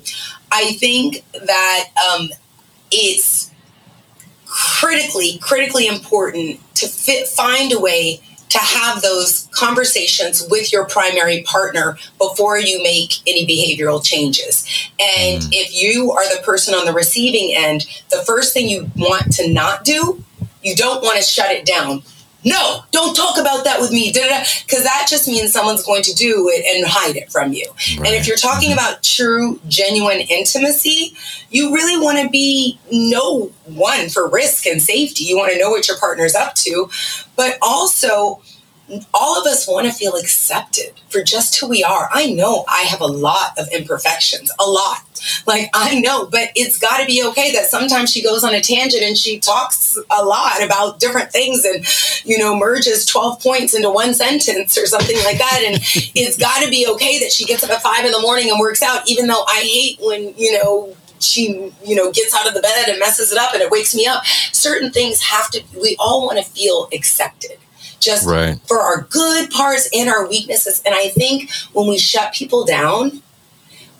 I 0.51 0.73
think 0.73 1.23
that 1.31 1.85
um, 2.11 2.27
it's 2.91 3.49
critically, 4.45 5.39
critically 5.41 5.87
important 5.87 6.59
to 6.75 6.87
fit, 6.87 7.27
find 7.27 7.71
a 7.71 7.79
way 7.79 8.21
to 8.49 8.57
have 8.57 9.01
those 9.01 9.47
conversations 9.51 10.45
with 10.49 10.71
your 10.71 10.85
primary 10.85 11.43
partner 11.43 11.97
before 12.17 12.57
you 12.57 12.81
make 12.81 13.13
any 13.27 13.45
behavioral 13.45 14.03
changes. 14.03 14.65
And 14.99 15.41
mm. 15.41 15.49
if 15.51 15.73
you 15.73 16.11
are 16.11 16.23
the 16.35 16.41
person 16.43 16.73
on 16.73 16.85
the 16.85 16.93
receiving 16.93 17.53
end, 17.53 17.87
the 18.09 18.23
first 18.25 18.53
thing 18.53 18.69
you 18.69 18.89
want 18.95 19.33
to 19.33 19.51
not 19.51 19.83
do, 19.83 20.23
you 20.61 20.75
don't 20.75 21.03
want 21.03 21.17
to 21.17 21.23
shut 21.23 21.51
it 21.51 21.65
down. 21.65 22.03
No, 22.47 22.83
don't 22.91 23.13
talk 23.13 23.37
about 23.37 23.65
that 23.65 23.81
with 23.81 23.91
me. 23.91 24.11
Because 24.13 24.83
that 24.83 25.07
just 25.09 25.27
means 25.27 25.51
someone's 25.51 25.83
going 25.83 26.01
to 26.03 26.13
do 26.13 26.49
it 26.49 26.65
and 26.65 26.87
hide 26.87 27.17
it 27.17 27.29
from 27.29 27.51
you. 27.51 27.69
Right. 27.97 28.07
And 28.07 28.15
if 28.15 28.25
you're 28.25 28.37
talking 28.37 28.69
mm-hmm. 28.69 28.79
about 28.79 29.03
true, 29.03 29.59
genuine 29.67 30.21
intimacy, 30.21 31.13
you 31.51 31.73
really 31.73 32.01
want 32.01 32.19
to 32.19 32.29
be 32.29 32.79
no 32.89 33.51
one 33.65 34.07
for 34.07 34.29
risk 34.29 34.65
and 34.65 34.81
safety. 34.81 35.25
You 35.25 35.37
want 35.37 35.51
to 35.51 35.59
know 35.59 35.69
what 35.69 35.89
your 35.89 35.97
partner's 35.97 36.35
up 36.35 36.55
to, 36.55 36.89
but 37.35 37.57
also 37.61 38.41
all 39.13 39.39
of 39.39 39.45
us 39.45 39.67
want 39.67 39.85
to 39.87 39.93
feel 39.93 40.15
accepted 40.15 40.93
for 41.09 41.21
just 41.21 41.59
who 41.59 41.67
we 41.67 41.83
are. 41.83 42.09
I 42.11 42.27
know 42.27 42.63
I 42.67 42.81
have 42.81 43.01
a 43.01 43.05
lot 43.05 43.57
of 43.57 43.67
imperfections, 43.71 44.51
a 44.59 44.63
lot. 44.63 45.03
Like 45.45 45.69
I 45.73 45.99
know, 45.99 46.27
but 46.27 46.49
it's 46.55 46.77
got 46.77 46.99
to 46.99 47.05
be 47.05 47.23
okay 47.29 47.51
that 47.53 47.65
sometimes 47.65 48.11
she 48.11 48.23
goes 48.23 48.43
on 48.43 48.53
a 48.53 48.61
tangent 48.61 49.03
and 49.03 49.17
she 49.17 49.39
talks 49.39 49.97
a 50.11 50.23
lot 50.23 50.63
about 50.63 50.99
different 50.99 51.31
things 51.31 51.65
and 51.65 51.85
you 52.23 52.37
know 52.37 52.57
merges 52.57 53.05
12 53.05 53.41
points 53.41 53.73
into 53.73 53.89
one 53.89 54.13
sentence 54.13 54.77
or 54.77 54.85
something 54.85 55.17
like 55.23 55.37
that 55.37 55.63
and 55.65 55.77
it's 56.15 56.37
got 56.37 56.63
to 56.63 56.69
be 56.69 56.87
okay 56.87 57.19
that 57.19 57.31
she 57.31 57.45
gets 57.45 57.63
up 57.63 57.71
at 57.71 57.81
5 57.81 58.05
in 58.05 58.11
the 58.11 58.21
morning 58.21 58.49
and 58.49 58.59
works 58.59 58.83
out 58.83 59.09
even 59.09 59.27
though 59.27 59.43
I 59.47 59.61
hate 59.61 59.99
when, 60.01 60.33
you 60.37 60.61
know, 60.61 60.95
she 61.19 61.73
you 61.83 61.95
know 61.95 62.11
gets 62.11 62.35
out 62.35 62.47
of 62.47 62.53
the 62.53 62.61
bed 62.61 62.89
and 62.89 62.99
messes 62.99 63.31
it 63.31 63.39
up 63.39 63.51
and 63.53 63.63
it 63.63 63.71
wakes 63.71 63.95
me 63.95 64.05
up 64.05 64.23
certain 64.51 64.91
things 64.91 65.19
have 65.23 65.49
to 65.49 65.63
we 65.81 65.95
all 65.99 66.23
want 66.25 66.37
to 66.37 66.43
feel 66.43 66.87
accepted 66.93 67.57
just 67.99 68.27
right. 68.27 68.59
for 68.67 68.79
our 68.79 69.01
good 69.03 69.49
parts 69.49 69.89
and 69.93 70.09
our 70.09 70.27
weaknesses. 70.27 70.81
And 70.85 70.95
i 70.95 71.09
think 71.09 71.49
when 71.73 71.87
we 71.87 71.97
shut 71.97 72.33
people 72.33 72.65
down 72.65 73.21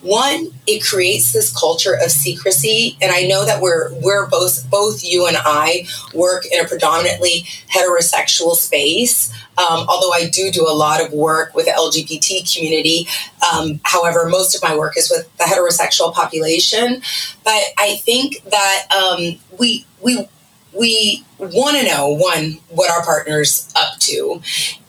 one 0.00 0.48
it 0.66 0.84
creates 0.84 1.32
this 1.32 1.52
culture 1.58 1.94
of 1.94 2.10
secrecy. 2.10 2.96
And 3.02 3.10
i 3.10 3.22
know 3.22 3.44
that 3.44 3.60
we're 3.60 3.92
we're 4.00 4.28
both 4.28 4.68
both 4.70 5.04
you 5.04 5.26
and 5.26 5.36
i 5.40 5.86
work 6.14 6.44
in 6.46 6.64
a 6.64 6.68
predominantly 6.68 7.46
heterosexual 7.74 8.54
space. 8.54 9.32
Um, 9.58 9.86
although 9.88 10.12
i 10.12 10.28
do 10.28 10.50
do 10.50 10.66
a 10.68 10.72
lot 10.72 11.04
of 11.04 11.12
work 11.12 11.54
with 11.54 11.66
the 11.66 11.72
lgbt 11.72 12.54
community. 12.54 13.08
Um, 13.52 13.80
however 13.82 14.28
most 14.28 14.54
of 14.54 14.62
my 14.62 14.76
work 14.76 14.96
is 14.96 15.10
with 15.10 15.28
the 15.38 15.44
heterosexual 15.44 16.14
population. 16.14 17.02
But 17.42 17.62
i 17.76 17.96
think 17.96 18.42
that 18.50 18.86
um, 18.92 19.38
we 19.58 19.84
we 20.00 20.28
we 20.78 21.24
want 21.38 21.76
to 21.76 21.84
know 21.84 22.08
one 22.08 22.58
what 22.70 22.90
our 22.90 23.04
partner's 23.04 23.72
up 23.76 23.98
to 23.98 24.40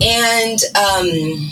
and 0.01 0.59
um, 0.75 1.51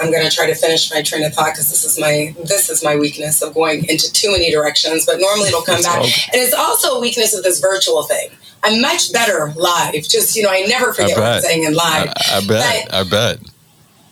I'm 0.00 0.10
going 0.10 0.28
to 0.28 0.34
try 0.34 0.46
to 0.46 0.54
finish 0.54 0.92
my 0.92 1.02
train 1.02 1.24
of 1.24 1.32
thought 1.34 1.52
because 1.52 1.70
this 1.70 1.84
is 1.84 1.98
my 1.98 2.34
this 2.44 2.68
is 2.68 2.82
my 2.82 2.96
weakness 2.96 3.42
of 3.42 3.54
going 3.54 3.84
into 3.88 4.12
too 4.12 4.32
many 4.32 4.50
directions. 4.50 5.06
But 5.06 5.20
normally 5.20 5.48
it'll 5.48 5.62
come 5.62 5.82
back, 5.82 6.02
and 6.02 6.42
it's 6.42 6.54
also 6.54 6.96
a 6.96 7.00
weakness 7.00 7.34
of 7.34 7.44
this 7.44 7.60
virtual 7.60 8.02
thing. 8.02 8.30
I'm 8.64 8.80
much 8.80 9.12
better 9.12 9.52
live. 9.56 9.94
Just 9.94 10.34
you 10.36 10.42
know, 10.42 10.50
I 10.50 10.62
never 10.62 10.92
forget 10.92 11.16
I 11.16 11.20
what 11.20 11.32
I'm 11.32 11.40
saying 11.42 11.64
in 11.64 11.74
live. 11.74 12.08
I, 12.08 12.38
I 12.38 12.46
bet. 12.46 12.88
But, 12.90 12.94
I 12.94 13.04
bet. 13.08 13.38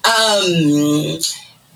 Um, 0.05 1.19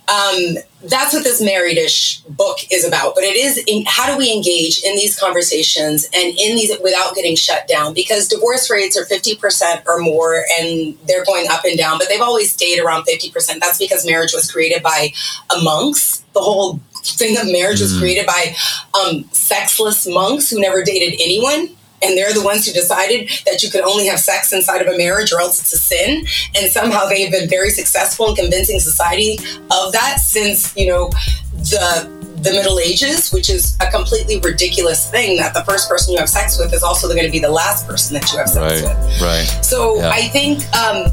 um, 0.08 0.56
that's 0.84 1.12
what 1.12 1.24
this 1.24 1.42
marriedish 1.42 2.24
book 2.36 2.58
is 2.70 2.86
about. 2.86 3.14
But 3.14 3.24
it 3.24 3.36
is 3.36 3.58
in, 3.66 3.84
how 3.86 4.10
do 4.10 4.16
we 4.16 4.32
engage 4.32 4.82
in 4.84 4.94
these 4.94 5.18
conversations 5.18 6.04
and 6.14 6.28
in 6.38 6.56
these 6.56 6.72
without 6.82 7.14
getting 7.14 7.34
shut 7.34 7.66
down? 7.66 7.92
Because 7.92 8.28
divorce 8.28 8.70
rates 8.70 8.96
are 8.96 9.04
50% 9.04 9.84
or 9.86 9.98
more 9.98 10.44
and 10.58 10.96
they're 11.06 11.24
going 11.24 11.46
up 11.50 11.64
and 11.64 11.76
down, 11.76 11.98
but 11.98 12.08
they've 12.08 12.20
always 12.20 12.52
stayed 12.52 12.78
around 12.78 13.04
50%. 13.04 13.58
That's 13.58 13.78
because 13.78 14.06
marriage 14.06 14.32
was 14.32 14.50
created 14.50 14.82
by 14.82 15.12
monks. 15.62 16.22
The 16.34 16.40
whole 16.40 16.80
thing 17.02 17.36
of 17.38 17.46
marriage 17.46 17.78
mm. 17.78 17.82
was 17.82 17.98
created 17.98 18.26
by 18.26 18.54
um, 18.94 19.24
sexless 19.32 20.06
monks 20.06 20.50
who 20.50 20.60
never 20.60 20.84
dated 20.84 21.18
anyone 21.20 21.76
and 22.06 22.16
they're 22.16 22.32
the 22.32 22.42
ones 22.42 22.66
who 22.66 22.72
decided 22.72 23.28
that 23.44 23.62
you 23.62 23.70
could 23.70 23.82
only 23.82 24.06
have 24.06 24.18
sex 24.18 24.52
inside 24.52 24.80
of 24.80 24.88
a 24.88 24.96
marriage 24.96 25.32
or 25.32 25.40
else 25.40 25.60
it's 25.60 25.72
a 25.72 25.78
sin 25.78 26.24
and 26.56 26.70
somehow 26.70 27.06
they've 27.06 27.30
been 27.30 27.48
very 27.48 27.70
successful 27.70 28.30
in 28.30 28.36
convincing 28.36 28.78
society 28.78 29.38
of 29.70 29.92
that 29.92 30.18
since 30.20 30.74
you 30.76 30.86
know 30.86 31.10
the 31.52 32.16
the 32.36 32.52
Middle 32.52 32.78
Ages, 32.78 33.32
which 33.32 33.50
is 33.50 33.76
a 33.80 33.90
completely 33.90 34.38
ridiculous 34.40 35.10
thing 35.10 35.36
that 35.38 35.54
the 35.54 35.64
first 35.64 35.88
person 35.88 36.12
you 36.12 36.18
have 36.18 36.28
sex 36.28 36.58
with 36.58 36.72
is 36.72 36.82
also 36.82 37.08
going 37.08 37.24
to 37.24 37.30
be 37.30 37.38
the 37.38 37.50
last 37.50 37.86
person 37.86 38.14
that 38.14 38.30
you 38.30 38.38
have 38.38 38.48
sex 38.48 38.82
right, 38.82 38.96
with. 38.96 39.22
Right. 39.22 39.64
So 39.64 39.96
yeah. 39.96 40.10
I 40.10 40.28
think 40.28 40.60
um, 40.76 41.06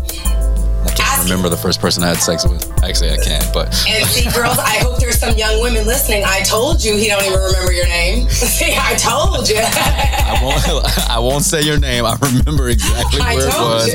remember 1.24 1.50
the 1.50 1.58
first 1.58 1.80
person 1.80 2.04
I 2.04 2.10
had 2.10 2.18
sex 2.18 2.48
with. 2.48 2.64
Actually, 2.84 3.12
I 3.12 3.18
can't. 3.18 3.46
But 3.54 3.68
and 3.88 4.06
see, 4.08 4.30
girls, 4.32 4.60
I 4.60 4.78
hope 4.84 5.00
there's 5.00 5.20
some 5.20 5.38
young 5.38 5.62
women 5.62 5.88
listening. 5.88 6.24
I 6.26 6.42
told 6.42 6.84
you 6.84 6.96
he 6.96 7.08
don't 7.08 7.24
even 7.24 7.40
remember 7.40 7.72
your 7.72 7.88
name. 7.88 8.30
see, 8.30 8.76
I 8.78 8.96
told 8.96 9.50
you. 9.50 9.58
I 9.62 10.40
won't. 10.42 11.10
I 11.10 11.20
won't 11.20 11.44
say 11.44 11.62
your 11.62 11.80
name. 11.80 12.06
I 12.06 12.16
remember 12.22 12.70
exactly 12.70 13.22
I 13.22 13.36
where 13.36 13.48
it 13.48 13.54
was. 13.60 13.94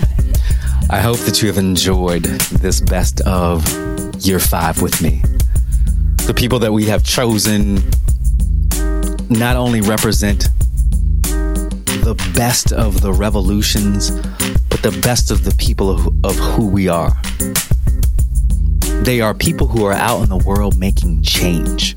I 0.90 1.00
hope 1.00 1.18
that 1.20 1.40
you 1.40 1.48
have 1.48 1.58
enjoyed 1.58 2.24
this 2.24 2.80
best 2.80 3.20
of 3.22 3.64
year 4.24 4.40
five 4.40 4.82
with 4.82 5.00
me. 5.00 5.22
The 6.26 6.34
people 6.34 6.58
that 6.60 6.72
we 6.72 6.84
have 6.86 7.04
chosen 7.04 7.76
not 9.28 9.56
only 9.56 9.80
represent 9.80 10.48
the 12.14 12.32
best 12.34 12.72
of 12.72 13.02
the 13.02 13.12
revolutions, 13.12 14.10
but 14.68 14.82
the 14.82 14.90
best 15.00 15.30
of 15.30 15.44
the 15.44 15.54
people 15.58 15.88
of, 15.88 16.08
of 16.24 16.34
who 16.34 16.66
we 16.66 16.88
are. 16.88 17.12
They 19.04 19.20
are 19.20 19.32
people 19.32 19.68
who 19.68 19.84
are 19.84 19.92
out 19.92 20.20
in 20.20 20.28
the 20.28 20.42
world 20.44 20.76
making 20.76 21.22
change. 21.22 21.94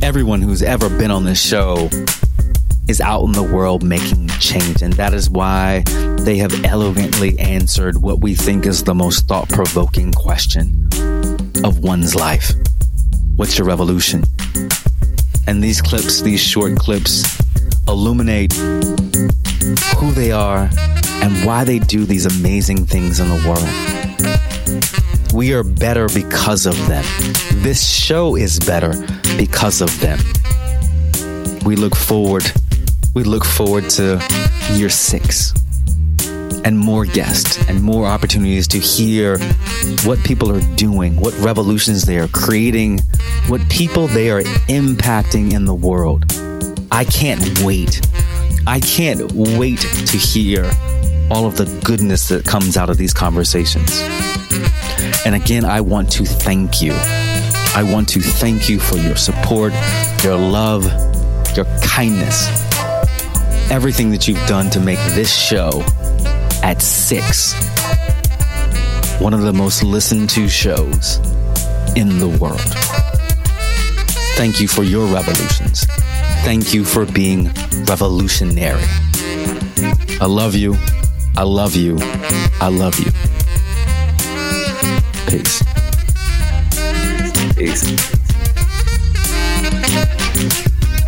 Everyone 0.00 0.40
who's 0.40 0.62
ever 0.62 0.88
been 0.88 1.10
on 1.10 1.24
this 1.24 1.38
show 1.38 1.90
is 2.88 3.02
out 3.02 3.24
in 3.24 3.32
the 3.32 3.42
world 3.42 3.82
making 3.82 4.28
change, 4.40 4.80
and 4.80 4.94
that 4.94 5.12
is 5.12 5.28
why 5.28 5.82
they 6.20 6.38
have 6.38 6.64
elegantly 6.64 7.38
answered 7.38 7.98
what 7.98 8.22
we 8.22 8.34
think 8.34 8.64
is 8.64 8.84
the 8.84 8.94
most 8.94 9.28
thought 9.28 9.50
provoking 9.50 10.14
question 10.14 10.88
of 11.62 11.80
one's 11.80 12.14
life 12.14 12.52
What's 13.36 13.58
your 13.58 13.66
revolution? 13.66 14.22
And 15.46 15.62
these 15.62 15.82
clips, 15.82 16.22
these 16.22 16.40
short 16.40 16.76
clips, 16.76 17.43
illuminate 17.88 18.52
who 19.96 20.12
they 20.12 20.32
are 20.32 20.68
and 21.22 21.46
why 21.46 21.64
they 21.64 21.78
do 21.78 22.04
these 22.04 22.26
amazing 22.26 22.86
things 22.86 23.20
in 23.20 23.28
the 23.28 23.40
world. 23.48 25.32
We 25.32 25.52
are 25.52 25.64
better 25.64 26.08
because 26.08 26.66
of 26.66 26.76
them. 26.86 27.04
This 27.62 27.86
show 27.86 28.36
is 28.36 28.58
better 28.60 28.92
because 29.36 29.80
of 29.80 29.90
them. 30.00 30.18
We 31.64 31.76
look 31.76 31.96
forward. 31.96 32.44
We 33.14 33.24
look 33.24 33.44
forward 33.44 33.88
to 33.90 34.20
year 34.72 34.90
six 34.90 35.52
and 36.64 36.78
more 36.78 37.04
guests 37.04 37.68
and 37.68 37.82
more 37.82 38.06
opportunities 38.06 38.66
to 38.68 38.78
hear 38.78 39.38
what 40.04 40.18
people 40.24 40.50
are 40.50 40.62
doing, 40.76 41.20
what 41.20 41.36
revolutions 41.38 42.04
they 42.04 42.18
are 42.18 42.28
creating, 42.28 43.00
what 43.48 43.60
people 43.68 44.06
they 44.06 44.30
are 44.30 44.42
impacting 44.68 45.52
in 45.52 45.64
the 45.64 45.74
world. 45.74 46.24
I 46.94 47.04
can't 47.04 47.60
wait. 47.64 48.00
I 48.68 48.78
can't 48.78 49.32
wait 49.32 49.80
to 49.80 50.16
hear 50.16 50.70
all 51.28 51.44
of 51.44 51.56
the 51.56 51.66
goodness 51.84 52.28
that 52.28 52.44
comes 52.44 52.76
out 52.76 52.88
of 52.88 52.96
these 52.98 53.12
conversations. 53.12 54.00
And 55.26 55.34
again, 55.34 55.64
I 55.64 55.80
want 55.80 56.08
to 56.12 56.24
thank 56.24 56.80
you. 56.80 56.92
I 56.94 57.82
want 57.82 58.08
to 58.10 58.20
thank 58.20 58.68
you 58.68 58.78
for 58.78 58.96
your 58.96 59.16
support, 59.16 59.72
your 60.22 60.36
love, 60.36 60.84
your 61.56 61.64
kindness, 61.82 62.46
everything 63.72 64.10
that 64.12 64.28
you've 64.28 64.46
done 64.46 64.70
to 64.70 64.78
make 64.78 65.00
this 65.16 65.34
show 65.34 65.82
at 66.62 66.80
six 66.80 67.54
one 69.20 69.34
of 69.34 69.42
the 69.42 69.52
most 69.52 69.82
listened 69.82 70.30
to 70.30 70.48
shows 70.48 71.18
in 71.96 72.20
the 72.20 72.38
world. 72.40 72.60
Thank 74.36 74.60
you 74.60 74.68
for 74.68 74.84
your 74.84 75.12
revolutions. 75.12 75.86
Thank 76.44 76.74
you 76.74 76.84
for 76.84 77.06
being 77.06 77.46
revolutionary. 77.88 78.84
I 80.20 80.26
love 80.26 80.54
you. 80.54 80.76
I 81.36 81.42
love 81.42 81.74
you. 81.74 81.96
I 82.60 82.68
love 82.68 82.98
you. 82.98 83.10
Peace. 85.26 85.62
Peace. 87.56 87.88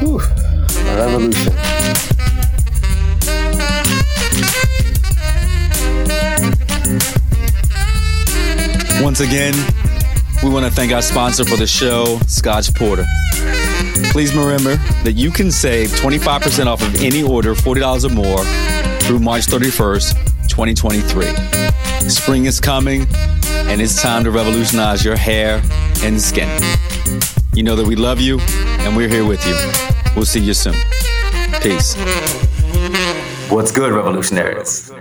Whew. 0.01 0.21
Revolution. 0.97 1.53
Once 9.03 9.21
again, 9.21 9.55
we 10.43 10.49
want 10.49 10.65
to 10.65 10.73
thank 10.73 10.93
our 10.93 11.03
sponsor 11.03 11.45
for 11.45 11.57
the 11.57 11.67
show, 11.67 12.19
Scotch 12.27 12.75
Porter. 12.75 13.05
Please 14.05 14.35
remember 14.35 14.77
that 15.05 15.13
you 15.15 15.31
can 15.31 15.51
save 15.51 15.91
25% 15.91 16.67
off 16.67 16.83
of 16.83 17.03
any 17.03 17.23
order, 17.23 17.55
$40 17.55 18.05
or 18.05 18.15
more, 18.15 18.45
through 19.01 19.19
March 19.19 19.47
31st, 19.47 20.15
2023. 20.49 21.27
Spring 22.09 22.47
is 22.47 22.61
coming, 22.61 23.07
and 23.69 23.81
it's 23.81 24.01
time 24.01 24.25
to 24.25 24.31
revolutionize 24.31 25.05
your 25.05 25.17
hair 25.17 25.63
and 26.03 26.21
skin. 26.21 26.49
You 27.55 27.63
know 27.63 27.77
that 27.77 27.87
we 27.87 27.97
love 27.97 28.21
you, 28.21 28.39
and 28.81 28.97
we're 28.97 29.09
here 29.09 29.27
with 29.27 29.47
you. 29.47 29.55
We'll 30.15 30.25
see 30.25 30.41
you 30.41 30.55
soon. 30.55 30.75
Peace. 31.61 31.95
What's 33.51 33.71
good, 33.71 33.93
revolutionaries? 33.93 34.93